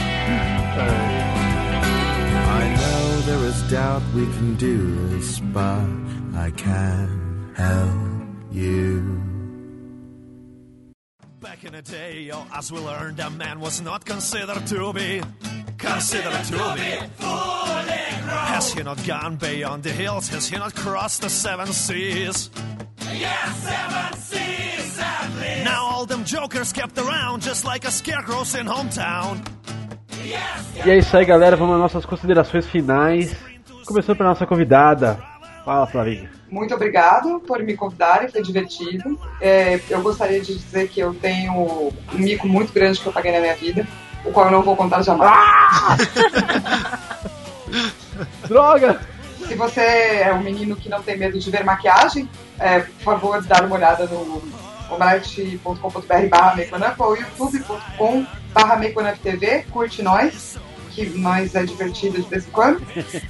I 2.48 2.68
know 2.78 3.22
there 3.26 3.48
is 3.50 3.62
doubt 3.70 4.04
we 4.14 4.26
can 4.38 4.54
do 4.56 5.10
this, 5.16 5.40
but 5.40 5.88
I 6.36 6.52
can 6.52 7.10
help 7.56 7.92
you. 8.52 9.25
Back 11.46 11.64
in 11.64 11.74
the 11.74 11.84
day, 11.84 12.22
yo, 12.22 12.44
as 12.56 12.72
we 12.72 12.80
learned, 12.80 13.20
a 13.20 13.30
man 13.30 13.60
was 13.60 13.80
not 13.80 14.04
considered 14.04 14.66
to 14.66 14.92
be 14.94 15.22
considered 15.78 16.44
to 16.46 16.74
be 16.76 16.90
Has 18.50 18.74
he 18.74 18.82
not 18.82 18.98
gone 19.06 19.36
beyond 19.36 19.84
the 19.84 19.92
hills? 19.92 20.28
Has 20.30 20.50
he 20.50 20.58
not 20.58 20.74
crossed 20.74 21.22
the 21.22 21.30
seven 21.30 21.68
seas? 21.68 22.50
Yes, 23.14 23.58
seven 23.58 24.20
seas 24.20 24.98
at 24.98 25.30
least. 25.40 25.64
Now 25.66 25.86
all 25.86 26.08
them 26.08 26.26
jokers 26.26 26.74
kept 26.74 26.98
around 26.98 27.44
just 27.44 27.64
like 27.64 27.86
a 27.86 27.92
scarecrow 27.92 28.42
in 28.60 28.66
hometown. 28.66 29.40
E 30.84 30.90
é 30.90 30.98
isso 30.98 31.16
aí, 31.16 31.26
galera. 31.26 31.56
Vamos 31.56 31.76
às 31.76 31.82
nossas 31.82 32.06
considerações 32.08 32.66
finais. 32.66 33.36
Começando 33.86 34.18
pela 34.18 34.30
nossa 34.30 34.48
convidada. 34.48 35.22
Fala, 35.64 35.86
Flavinha. 35.86 36.35
Muito 36.50 36.74
obrigado 36.74 37.40
por 37.40 37.62
me 37.64 37.76
convidarem, 37.76 38.30
foi 38.30 38.42
divertido. 38.42 39.20
É, 39.42 39.80
eu 39.90 40.02
gostaria 40.02 40.40
de 40.40 40.56
dizer 40.56 40.88
que 40.90 41.00
eu 41.00 41.14
tenho 41.14 41.54
um 41.54 41.92
mico 42.14 42.48
muito 42.48 42.72
grande 42.72 43.00
que 43.00 43.08
eu 43.08 43.14
paguei 43.14 43.32
na 43.32 43.40
minha 43.40 43.56
vida, 43.56 43.88
o 44.24 44.32
qual 44.32 44.46
eu 44.46 44.52
não 44.52 44.62
vou 44.62 44.76
contar 44.76 45.02
jamais. 45.02 46.10
Droga! 48.48 49.02
Se 49.48 49.56
você 49.56 49.82
é 49.82 50.34
um 50.34 50.42
menino 50.42 50.76
que 50.76 50.90
não 50.90 51.02
tem 51.02 51.18
medo 51.18 51.40
de 51.40 51.52
ver 51.52 51.64
maquiagem, 51.64 52.28
é, 52.60 52.80
por 52.80 53.04
favor, 53.04 53.44
dar 53.44 53.64
uma 53.64 53.76
olhada 53.76 54.06
no 54.06 54.42
omelete.com.br 54.90 56.30
barra 56.30 56.56
Makeonup 56.56 57.02
ou 57.02 57.18
youtube.com 57.18 58.26
barra 58.54 58.76
Makeonup 58.76 59.20
curte 59.72 60.02
nós, 60.02 60.58
que 60.92 61.06
nós 61.18 61.54
é 61.56 61.64
divertido 61.64 62.22
de 62.22 62.30
vez 62.30 62.48
em 62.48 62.52
quando. 62.52 62.82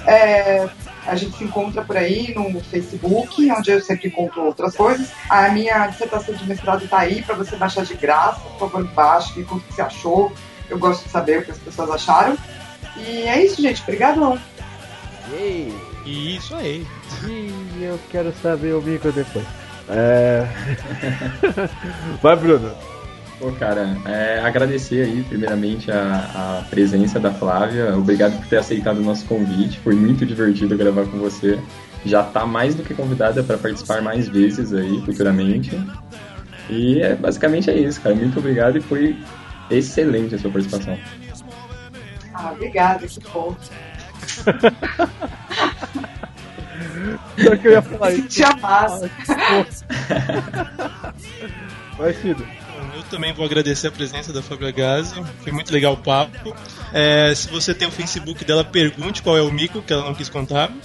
É, 0.05 0.69
a 1.05 1.15
gente 1.15 1.37
se 1.37 1.43
encontra 1.43 1.83
por 1.83 1.97
aí 1.97 2.33
no 2.33 2.59
Facebook, 2.61 3.51
onde 3.51 3.71
eu 3.71 3.81
sempre 3.81 4.09
conto 4.09 4.41
outras 4.41 4.75
coisas. 4.75 5.11
A 5.29 5.49
minha 5.49 5.87
dissertação 5.87 6.33
de 6.33 6.47
mestrado 6.47 6.87
tá 6.87 6.99
aí 6.99 7.21
para 7.21 7.35
você 7.35 7.55
baixar 7.55 7.85
de 7.85 7.93
graça, 7.93 8.41
por 8.57 8.69
favor, 8.69 8.87
baixe, 8.91 9.37
me 9.37 9.45
conta 9.45 9.63
o 9.63 9.67
que 9.67 9.73
você 9.73 9.81
achou. 9.81 10.31
Eu 10.69 10.79
gosto 10.79 11.03
de 11.03 11.09
saber 11.09 11.39
o 11.39 11.45
que 11.45 11.51
as 11.51 11.59
pessoas 11.59 11.89
acharam. 11.91 12.37
E 12.97 13.23
é 13.23 13.45
isso, 13.45 13.61
gente. 13.61 13.81
Obrigadão. 13.83 14.39
Isso 16.05 16.55
aí. 16.55 16.85
E 17.23 17.83
eu 17.83 17.99
quero 18.09 18.33
saber 18.41 18.73
o 18.73 18.81
mico 18.81 19.11
depois. 19.11 19.45
É. 19.89 20.47
Vai, 22.21 22.35
Bruno. 22.35 22.94
Pô, 23.45 23.51
cara, 23.51 23.95
é, 24.05 24.39
agradecer 24.39 25.05
aí, 25.05 25.21
primeiramente, 25.21 25.91
a, 25.91 26.63
a 26.63 26.65
presença 26.67 27.19
da 27.19 27.31
Flávia. 27.31 27.95
Obrigado 27.95 28.39
por 28.39 28.47
ter 28.47 28.57
aceitado 28.57 28.97
o 28.97 29.03
nosso 29.03 29.23
convite. 29.25 29.79
Foi 29.81 29.93
muito 29.93 30.25
divertido 30.25 30.75
gravar 30.75 31.05
com 31.05 31.19
você. 31.19 31.59
Já 32.03 32.23
tá 32.23 32.43
mais 32.43 32.73
do 32.73 32.81
que 32.81 32.95
convidada 32.95 33.43
para 33.43 33.55
participar 33.55 34.01
mais 34.01 34.27
vezes 34.27 34.73
aí, 34.73 34.99
futuramente. 35.05 35.79
E 36.71 36.99
é, 36.99 37.13
basicamente 37.13 37.69
é 37.69 37.77
isso, 37.77 38.01
cara. 38.01 38.15
Muito 38.15 38.39
obrigado 38.39 38.79
e 38.79 38.81
foi 38.81 39.15
excelente 39.69 40.33
a 40.33 40.39
sua 40.39 40.49
participação. 40.49 40.97
Ah, 42.33 42.51
obrigada, 42.51 43.05
que 43.05 43.19
bom. 43.31 43.55
Só 47.43 47.55
que 47.57 47.67
eu 47.67 47.73
ia 47.73 47.81
falar 47.83 48.11
isso. 48.11 48.27
Te 48.27 48.43
amado. 48.43 49.05
Vai, 51.95 52.11
Cido. 52.15 52.43
Eu 52.95 53.03
também 53.03 53.33
vou 53.33 53.45
agradecer 53.45 53.87
a 53.87 53.91
presença 53.91 54.31
da 54.31 54.41
Fábio 54.41 54.73
Gazi. 54.73 55.21
Foi 55.43 55.51
muito 55.51 55.73
legal 55.73 55.91
o 55.93 55.97
papo. 55.97 56.55
É, 56.93 57.35
se 57.35 57.49
você 57.49 57.73
tem 57.73 57.85
o 57.85 57.91
Facebook 57.91 58.45
dela, 58.45 58.63
pergunte 58.63 59.21
qual 59.21 59.37
é 59.37 59.41
o 59.41 59.51
mico 59.51 59.81
que 59.81 59.91
ela 59.91 60.05
não 60.05 60.15
quis 60.15 60.29
contar. 60.29 60.71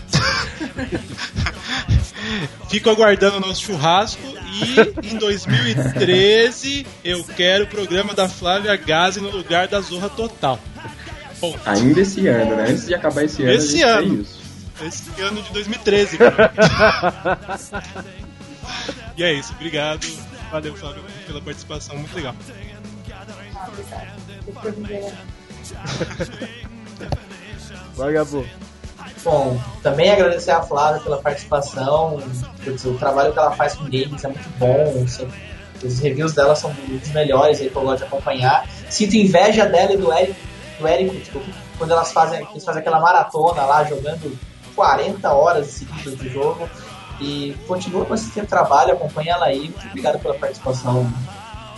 Fico 2.69 2.91
aguardando 2.91 3.37
o 3.37 3.41
nosso 3.41 3.62
churrasco 3.62 4.20
e 4.23 5.12
em 5.12 5.16
2013 5.19 6.85
eu 7.05 7.23
quero 7.24 7.65
o 7.65 7.66
programa 7.69 8.12
da 8.12 8.28
Flávia 8.28 8.74
Gazi 8.77 9.20
no 9.20 9.31
lugar 9.31 9.69
da 9.69 9.81
Zorra 9.81 10.09
Total. 10.09 10.59
Ponto. 11.41 11.61
Ainda 11.65 12.01
esse 12.01 12.27
ano, 12.27 12.57
né? 12.57 12.66
Antes 12.70 12.87
de 12.87 12.95
acabar 12.95 13.24
esse 13.24 13.43
ano, 13.43 13.53
Esse 13.53 13.82
ano. 13.82 14.27
Esse 14.85 15.20
ano 15.20 15.43
de 15.43 15.53
2013. 15.53 16.19
cara. 16.19 16.53
e 19.16 19.23
é 19.23 19.32
isso, 19.32 19.53
obrigado. 19.53 20.07
Valeu, 20.51 20.74
Flávio, 20.74 21.05
pela 21.31 21.40
participação, 21.40 21.97
muito 21.97 22.15
legal. 22.15 22.35
Vai, 27.94 28.12
Gabu. 28.12 28.47
Bom, 29.23 29.61
também 29.82 30.11
agradecer 30.11 30.51
a 30.51 30.62
Flávia 30.62 31.01
pela 31.01 31.19
participação. 31.19 32.19
O 32.85 32.98
trabalho 32.98 33.32
que 33.32 33.39
ela 33.39 33.52
faz 33.52 33.74
com 33.74 33.85
games 33.85 34.24
é 34.24 34.28
muito 34.28 34.48
bom. 34.59 35.05
assim, 35.05 35.28
os 35.82 35.98
reviews 35.98 36.35
dela 36.35 36.55
são 36.57 36.73
dos 36.73 37.09
melhores 37.11 37.61
aí 37.61 37.70
que 37.70 37.77
eu 37.77 37.82
gosto 37.82 37.98
de 37.98 38.05
acompanhar. 38.05 38.66
Sinto 38.89 39.16
inveja 39.16 39.66
dela 39.66 39.93
e 39.93 39.97
do 39.97 40.12
Érico, 40.12 40.40
do 40.78 40.86
Érico 40.86 41.15
tipo, 41.20 41.40
quando 41.78 41.93
elas 41.93 42.12
fazem, 42.12 42.47
eles 42.51 42.65
fazem 42.65 42.81
aquela 42.81 43.01
maratona 43.01 43.62
lá 43.62 43.85
jogando 43.85 44.39
40 44.74 45.32
horas 45.32 45.66
seguidas 45.69 46.19
de 46.19 46.28
jogo. 46.31 46.69
E 47.21 47.57
continua 47.67 48.05
com 48.05 48.15
esse 48.15 48.31
de 48.31 48.47
trabalho, 48.47 48.93
acompanha 48.93 49.35
ela 49.35 49.47
aí. 49.47 49.61
Muito 49.61 49.87
obrigado 49.87 50.21
pela 50.21 50.35
participação. 50.35 51.11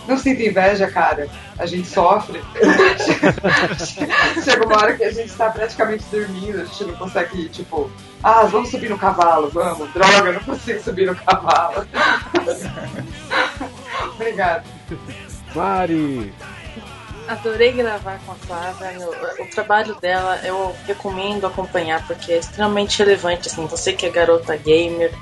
Não 0.07 0.17
sinta 0.17 0.43
inveja, 0.43 0.87
cara. 0.87 1.29
A 1.57 1.65
gente 1.65 1.87
sofre. 1.87 2.41
Chega 4.43 4.65
uma 4.65 4.77
hora 4.77 4.97
que 4.97 5.03
a 5.03 5.11
gente 5.11 5.31
tá 5.33 5.49
praticamente 5.49 6.03
dormindo, 6.11 6.61
a 6.61 6.65
gente 6.65 6.83
não 6.85 6.95
consegue, 6.95 7.49
tipo, 7.49 7.89
ah, 8.21 8.43
vamos 8.43 8.69
subir 8.69 8.89
no 8.89 8.97
cavalo, 8.97 9.49
vamos. 9.49 9.91
Droga, 9.93 10.33
não 10.33 10.41
consigo 10.41 10.81
subir 10.81 11.07
no 11.07 11.15
cavalo. 11.15 11.87
Obrigada. 14.15 14.63
Mari. 15.55 16.33
Adorei 17.27 17.71
gravar 17.71 18.19
com 18.25 18.33
a 18.33 18.35
Flávia. 18.35 18.99
O, 18.99 19.43
o 19.43 19.47
trabalho 19.47 19.95
dela 19.95 20.39
eu 20.43 20.75
recomendo 20.85 21.47
acompanhar 21.47 22.05
porque 22.05 22.33
é 22.33 22.37
extremamente 22.37 22.99
relevante. 22.99 23.47
Assim, 23.47 23.65
você 23.65 23.93
que 23.93 24.05
é 24.05 24.09
garota 24.09 24.55
gamer, 24.57 25.13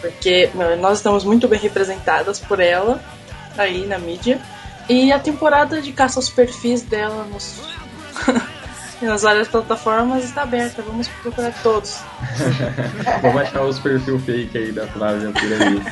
porque 0.00 0.50
meu, 0.54 0.76
nós 0.78 0.98
estamos 0.98 1.24
muito 1.24 1.46
bem 1.46 1.58
representadas 1.58 2.40
por 2.40 2.60
ela 2.60 3.00
aí 3.58 3.86
na 3.86 3.98
mídia. 3.98 4.40
E 4.88 5.12
a 5.12 5.18
temporada 5.18 5.80
de 5.80 5.92
caça 5.92 6.18
aos 6.18 6.28
perfis 6.28 6.82
dela 6.82 7.24
nos, 7.24 7.62
nas 9.00 9.22
várias 9.22 9.48
plataformas 9.48 10.24
está 10.24 10.42
aberta. 10.42 10.82
Vamos 10.82 11.08
procurar 11.08 11.52
todos. 11.62 12.00
Vamos 13.22 13.42
achar 13.42 13.62
os 13.62 13.78
perfil 13.78 14.18
fake 14.18 14.56
aí 14.56 14.72
da 14.72 14.86
Flávia 14.86 15.30
por 15.30 15.42
aí. 15.42 15.82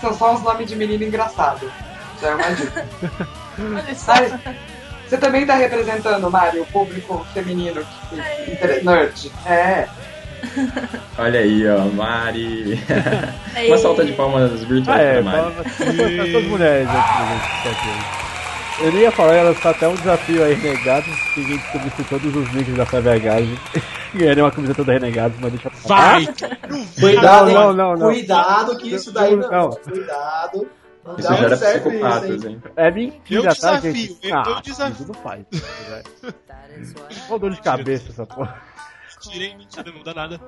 São 0.00 0.16
só 0.16 0.34
uns 0.34 0.42
nomes 0.42 0.68
de 0.68 0.76
menino 0.76 1.04
engraçado. 1.04 1.70
Já 2.20 2.28
é 2.28 2.34
uma 2.34 2.50
dica. 2.50 2.86
Ai, 3.58 4.56
Você 5.06 5.16
também 5.18 5.46
tá 5.46 5.54
representando, 5.54 6.30
Mário, 6.30 6.62
o 6.62 6.66
público 6.66 7.24
feminino 7.32 7.84
que, 8.10 8.84
nerd. 8.84 9.32
É. 9.46 9.86
Olha 11.18 11.40
aí, 11.40 11.68
ó, 11.68 11.84
Mari. 11.86 12.82
Aí. 13.54 13.68
Uma 13.68 13.78
salta 13.78 14.04
de 14.04 14.12
palmas 14.12 14.62
virtuais 14.64 15.00
Ah, 15.00 15.02
é, 15.02 15.20
Mari. 15.22 16.48
mulheres 16.48 16.88
aqui, 16.88 17.68
tá. 17.68 18.26
Eu 18.78 18.92
nem 18.92 19.02
ia 19.02 19.10
falar, 19.10 19.34
ela 19.34 19.52
está 19.52 19.70
até 19.70 19.88
um 19.88 19.94
desafio 19.94 20.44
aí, 20.44 20.52
Renegados, 20.52 21.08
que 21.32 21.40
a 21.40 21.42
gente 21.44 21.62
descobrisse 21.62 22.04
todos 22.04 22.36
os 22.36 22.48
links 22.52 22.74
da 22.74 23.18
Gazi. 23.18 23.58
Ganharia 24.14 24.44
uma 24.44 24.50
camiseta 24.50 24.84
do 24.84 24.90
Renegados, 24.90 25.38
mas 25.40 25.52
deixa 25.52 25.70
pra. 25.70 25.80
Vai! 25.96 26.28
Cuidado, 27.00 27.50
não, 27.52 27.70
hein? 27.70 27.76
não, 27.76 27.96
não. 27.96 28.08
Cuidado 28.08 28.76
que 28.76 28.94
isso 28.94 29.10
daí 29.12 29.34
não. 29.34 29.50
Não. 29.50 29.70
Cuidado. 29.70 30.68
Não 31.06 31.16
Isso 31.16 31.28
já 31.28 31.36
era 31.36 31.56
psicopatas, 31.56 32.44
hein? 32.44 32.62
É 32.74 32.90
mentira, 32.90 33.40
Eu 33.40 33.42
tá, 33.44 33.52
desafio, 33.52 33.94
gente? 33.94 34.18
eu- 34.22 34.30
eu 34.30 34.36
ah, 34.36 34.60
desafio. 34.62 35.06
Não 35.06 35.14
faz. 35.14 35.44
Qual 37.28 37.38
dor 37.38 37.50
de 37.52 37.60
cabeça 37.60 38.10
essa 38.10 38.26
porra? 38.26 38.60
Tirei 39.20 39.56
mentira, 39.56 39.90
não 39.92 40.02
dá 40.02 40.14
nada. 40.14 40.40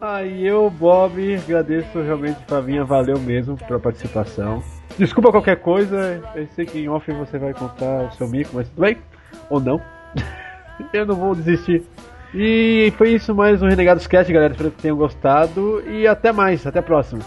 Aí 0.00 0.46
eu, 0.46 0.70
Bob, 0.70 1.36
agradeço 1.36 2.00
realmente, 2.00 2.38
Flavinha, 2.46 2.84
valeu 2.84 3.18
mesmo 3.18 3.56
pela 3.56 3.80
participação. 3.80 4.62
Desculpa 4.98 5.30
qualquer 5.30 5.56
coisa, 5.56 6.22
eu 6.34 6.46
sei 6.54 6.64
que 6.64 6.78
em 6.78 6.88
off 6.88 7.10
você 7.12 7.38
vai 7.38 7.52
contar 7.52 8.04
o 8.04 8.12
seu 8.12 8.28
mico, 8.28 8.50
mas 8.54 8.68
tudo 8.68 8.80
bem? 8.80 8.96
Ou 9.50 9.60
não? 9.60 9.80
eu 10.92 11.04
não 11.04 11.16
vou 11.16 11.34
desistir. 11.34 11.84
E 12.34 12.92
foi 12.96 13.14
isso, 13.14 13.34
mais 13.34 13.60
um 13.62 13.68
Renegados 13.68 14.06
Cast, 14.06 14.32
galera. 14.32 14.52
Espero 14.52 14.70
que 14.70 14.82
tenham 14.82 14.96
gostado 14.96 15.82
e 15.88 16.06
até 16.06 16.32
mais, 16.32 16.66
até 16.66 16.78
a 16.78 16.82
próxima. 16.82 17.20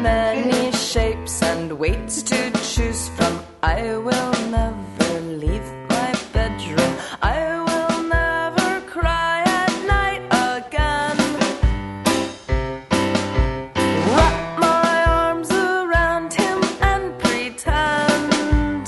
Many 0.00 0.70
shapes 0.70 1.42
and 1.42 1.72
weights 1.72 2.22
to 2.22 2.50
choose 2.62 3.08
from. 3.08 3.40
I 3.60 3.96
will 3.96 4.32
never 4.50 5.20
leave 5.20 5.68
my 5.88 6.14
bedroom. 6.32 6.96
I 7.22 7.58
will 7.66 8.02
never 8.04 8.80
cry 8.86 9.42
at 9.44 9.72
night 9.84 10.22
again. 10.30 11.16
Wrap 14.14 14.60
my 14.60 15.04
arms 15.08 15.50
around 15.50 16.32
him 16.34 16.62
and 16.80 17.18
pretend. 17.18 18.86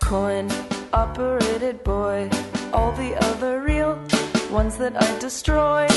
Coin 0.00 0.50
operated 0.92 1.82
boy. 1.82 2.28
All 2.74 2.92
the 2.92 3.16
other 3.24 3.62
real 3.62 3.98
ones 4.50 4.76
that 4.76 5.02
I 5.02 5.18
destroy 5.18 5.88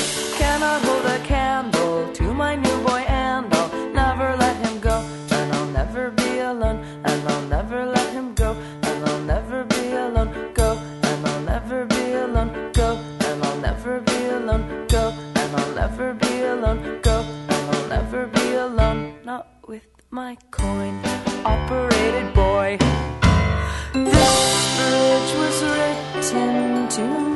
I'll 0.76 0.84
hold 0.84 1.06
a 1.06 1.18
candle 1.24 2.12
to 2.12 2.34
my 2.34 2.54
new 2.54 2.82
boy 2.84 3.00
and 3.08 3.46
I'll 3.54 3.70
never 3.94 4.36
let 4.36 4.56
him 4.56 4.78
go. 4.78 4.98
And 5.30 5.54
I'll 5.54 5.70
never 5.70 6.10
be 6.10 6.40
alone. 6.40 6.84
And 7.02 7.28
I'll 7.30 7.46
never 7.48 7.86
let 7.86 8.12
him 8.12 8.34
go. 8.34 8.52
And 8.82 9.08
I'll 9.08 9.22
never 9.22 9.64
be 9.64 9.92
alone. 9.92 10.52
Go. 10.52 10.76
And 11.02 11.26
I'll 11.28 11.40
never 11.40 11.86
be 11.86 12.12
alone. 12.12 12.72
Go. 12.74 12.98
And 13.24 13.42
I'll 13.46 13.56
never 13.62 14.00
be 14.02 14.26
alone. 14.28 14.86
Go. 14.86 15.14
And 15.38 15.56
I'll 15.56 15.72
never 17.88 18.26
be 18.26 18.52
alone. 18.52 19.14
Not 19.24 19.46
with 19.66 19.86
my 20.10 20.36
coin 20.50 21.00
operated 21.46 22.34
boy. 22.34 22.76
This 23.94 24.76
bridge 24.76 25.32
was 25.40 25.58
written 25.72 26.88
to 26.96 27.04
me. 27.30 27.35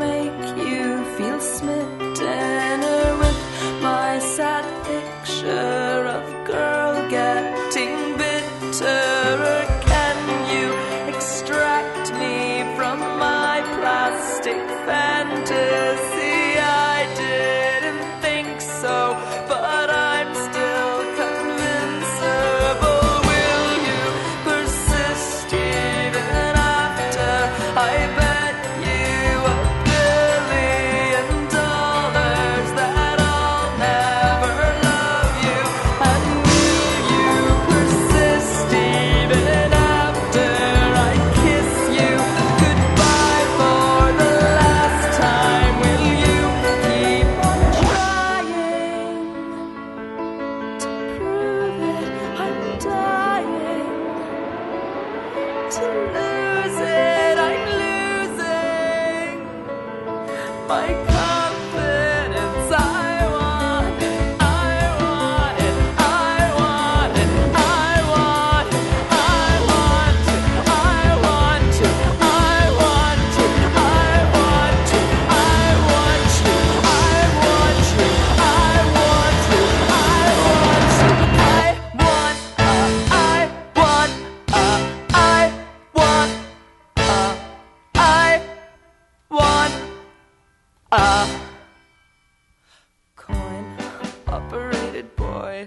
Boy. 95.02 95.64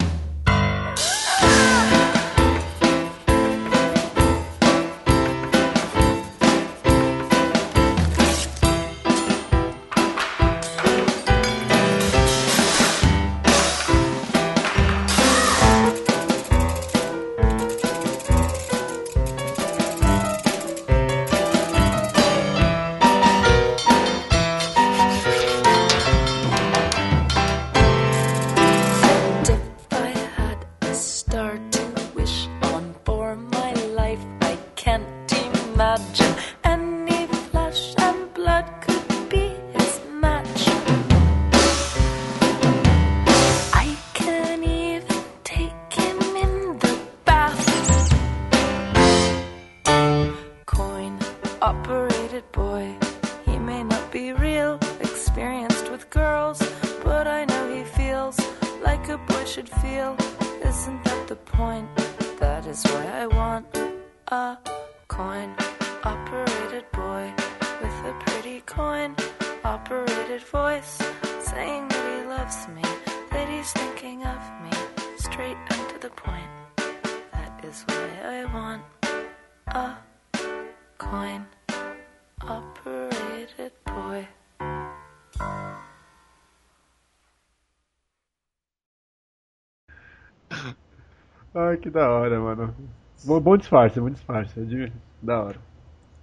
Da 91.93 92.09
hora, 92.09 92.39
mano. 92.39 92.75
Bom, 93.23 93.39
bom 93.39 93.55
disfarce, 93.55 93.99
bom 94.01 94.09
disfarce. 94.09 94.59
é 94.59 94.91
Da 95.21 95.41
hora. 95.41 95.59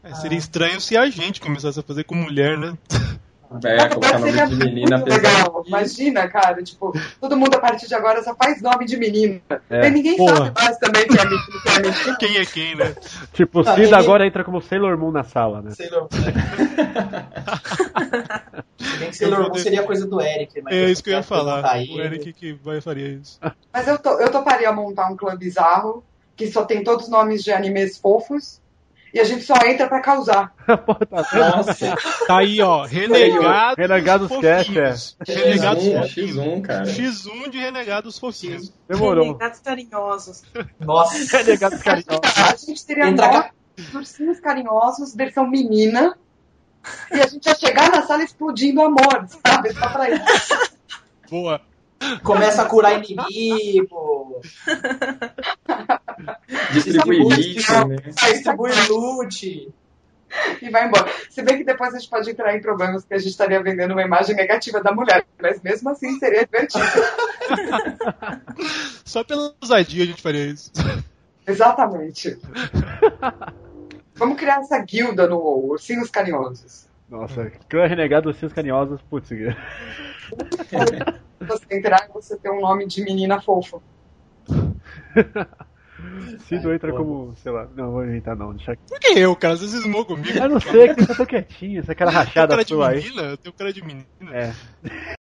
É, 0.02 0.14
seria 0.14 0.38
estranho 0.38 0.80
se 0.80 0.96
a 0.96 1.08
gente 1.08 1.40
começasse 1.40 1.78
a 1.78 1.82
fazer 1.82 2.04
com 2.04 2.14
mulher, 2.14 2.58
né? 2.58 2.76
É, 3.64 3.88
colocar 3.88 4.18
nome 4.20 4.30
de 4.32 4.56
menina 4.56 4.98
Muito 4.98 5.08
pesado. 5.08 5.36
legal. 5.36 5.64
Imagina, 5.66 6.28
cara, 6.28 6.62
tipo, 6.62 6.92
todo 7.20 7.36
mundo 7.36 7.56
a 7.56 7.58
partir 7.58 7.88
de 7.88 7.94
agora 7.96 8.22
só 8.22 8.32
faz 8.36 8.62
nome 8.62 8.86
de 8.86 8.96
menina. 8.96 9.40
É. 9.68 9.88
E 9.88 9.90
ninguém 9.90 10.16
Porra. 10.16 10.36
sabe 10.36 10.52
mais 10.62 10.78
também 10.78 11.08
que 11.08 11.18
é 11.18 11.24
menino, 11.24 11.62
que 11.62 11.68
é 11.68 11.80
menino. 11.80 12.16
Quem 12.18 12.36
é 12.36 12.44
quem, 12.46 12.76
né? 12.76 12.94
Tipo, 13.32 13.60
o 13.60 13.64
Tá, 13.64 13.74
Cida 13.74 13.86
ninguém- 13.86 13.98
agora 14.00 14.24
entra 14.26 14.44
como 14.44 14.62
Sailor 14.62 14.96
Moon 14.96 15.10
na 15.10 15.24
sala, 15.24 15.60
né? 15.62 15.70
Sailor 15.72 16.06
Se 16.12 16.20
bem 18.98 19.10
que 19.10 19.16
Sailor 19.16 19.48
Moon 19.48 19.54
seria 19.56 19.82
coisa 19.82 20.06
do 20.06 20.20
Eric, 20.20 20.60
mas 20.62 20.74
É 20.74 20.90
isso 20.90 21.02
que 21.02 21.10
eu 21.10 21.14
ia 21.14 21.22
falar. 21.22 21.64
a 21.64 21.78
O. 21.78 22.00
Eric 22.00 22.32
que 22.32 22.52
vai 22.52 22.80
faria 22.80 23.08
isso. 23.08 23.38
Mas 23.72 23.86
eu, 23.88 23.98
to, 23.98 24.08
eu 24.10 24.30
toparia 24.30 24.70
montar 24.72 25.10
um 25.10 25.16
clã 25.16 25.36
bizarro 25.36 26.04
que 26.36 26.50
só 26.50 26.64
tem 26.64 26.82
todos 26.82 27.06
os 27.06 27.10
nomes 27.10 27.42
de 27.42 27.52
animes 27.52 27.98
fofos 27.98 28.60
e 29.12 29.20
a 29.20 29.24
gente 29.24 29.44
só 29.44 29.54
entra 29.66 29.88
pra 29.88 30.00
causar. 30.00 30.52
Nossa. 31.10 31.96
Tá 32.26 32.38
aí, 32.38 32.60
ó. 32.60 32.84
Renegados. 32.84 33.76
Renegados 33.76 34.28
Cast, 34.40 34.78
é. 34.78 34.92
fofinhos. 34.92 35.16
Renegados 35.26 35.84
X1, 35.84 36.00
fofinhos. 36.02 36.36
X1, 36.36 36.62
cara. 36.62 36.84
X1 36.84 37.50
de 37.50 37.58
renegados 37.58 38.18
fofinhos. 38.18 38.72
Demorou. 38.88 39.26
Renegados 39.26 39.60
carinhosos. 39.60 40.42
Nossa. 40.78 41.38
Renegados 41.38 41.82
carinhosos. 41.82 42.38
A 42.38 42.56
gente 42.56 42.86
teria 42.86 43.08
Entra 43.08 43.26
nove 43.26 43.50
ursinhos 43.94 44.38
carinhosos, 44.40 45.14
versão 45.14 45.48
menina, 45.48 46.16
e 47.12 47.20
a 47.20 47.26
gente 47.26 47.46
ia 47.46 47.54
chegar 47.54 47.90
na 47.90 48.02
sala 48.02 48.22
explodindo 48.22 48.82
amor, 48.82 49.26
sabe? 49.44 49.72
Só 49.72 49.88
pra 49.88 50.10
isso. 50.10 50.70
Boa. 51.30 51.60
Começa 52.22 52.62
a 52.62 52.66
curar 52.66 52.98
inimigo. 52.98 54.40
Distribuir 56.72 57.36
lixo, 57.36 57.86
né? 57.86 57.96
Distribui 58.32 58.70
loot. 58.88 59.72
E 60.62 60.70
vai 60.70 60.86
embora. 60.86 61.10
Se 61.28 61.42
bem 61.42 61.58
que 61.58 61.64
depois 61.64 61.92
a 61.92 61.98
gente 61.98 62.08
pode 62.08 62.30
entrar 62.30 62.56
em 62.56 62.60
problemas 62.60 63.04
que 63.04 63.12
a 63.12 63.18
gente 63.18 63.30
estaria 63.30 63.60
vendendo 63.62 63.92
uma 63.92 64.02
imagem 64.02 64.36
negativa 64.36 64.80
da 64.80 64.92
mulher, 64.92 65.26
mas 65.40 65.60
mesmo 65.60 65.90
assim 65.90 66.18
seria 66.18 66.44
divertido. 66.44 66.84
Só 69.04 69.24
pela 69.24 69.54
ousadia 69.60 70.04
a 70.04 70.06
gente 70.06 70.22
faria 70.22 70.46
isso. 70.46 70.70
Exatamente. 71.46 72.38
Vamos 74.14 74.38
criar 74.38 74.60
essa 74.60 74.78
guilda 74.78 75.26
no 75.26 75.36
WoW, 75.36 75.70
Ursinhos 75.70 76.10
Carinhosos. 76.10 76.88
Nossa, 77.10 77.50
clã 77.68 77.86
renegado 77.86 78.28
ursinhos 78.28 78.52
carinhosos, 78.52 79.00
putz. 79.10 79.30
Você 81.40 81.64
entrar 81.70 82.06
e 82.08 82.12
você 82.12 82.36
ter 82.38 82.50
um 82.50 82.60
nome 82.60 82.86
de 82.86 83.02
menina 83.02 83.40
fofa. 83.40 83.80
Cido 86.46 86.72
entra 86.74 86.92
como, 86.92 87.34
sei 87.36 87.50
lá, 87.52 87.66
não 87.74 87.92
vou 87.92 88.04
inventar 88.04 88.36
não, 88.36 88.54
deixa 88.54 88.72
aqui. 88.72 88.82
Por 88.88 89.00
que 89.00 89.18
eu, 89.18 89.34
cara? 89.36 89.56
Você 89.56 89.68
cismou 89.68 90.04
comigo? 90.04 90.36
Eu 90.38 90.48
não 90.48 90.60
sei, 90.60 90.94
que 90.94 91.00
você 91.00 91.06
tá 91.06 91.14
tão 91.14 91.26
quietinho, 91.26 91.80
essa 91.80 91.94
cara 91.94 92.10
Eu 92.10 92.14
tenho 92.14 92.24
rachada 92.26 92.48
cara 92.48 92.62
de 92.64 92.68
sua 92.68 92.88
aí. 92.88 93.02
menina? 93.02 93.22
Eu 93.22 93.38
tenho 93.38 93.54
cara 93.54 93.72
de 93.72 93.82
menina. 93.82 94.06
É. 94.32 94.52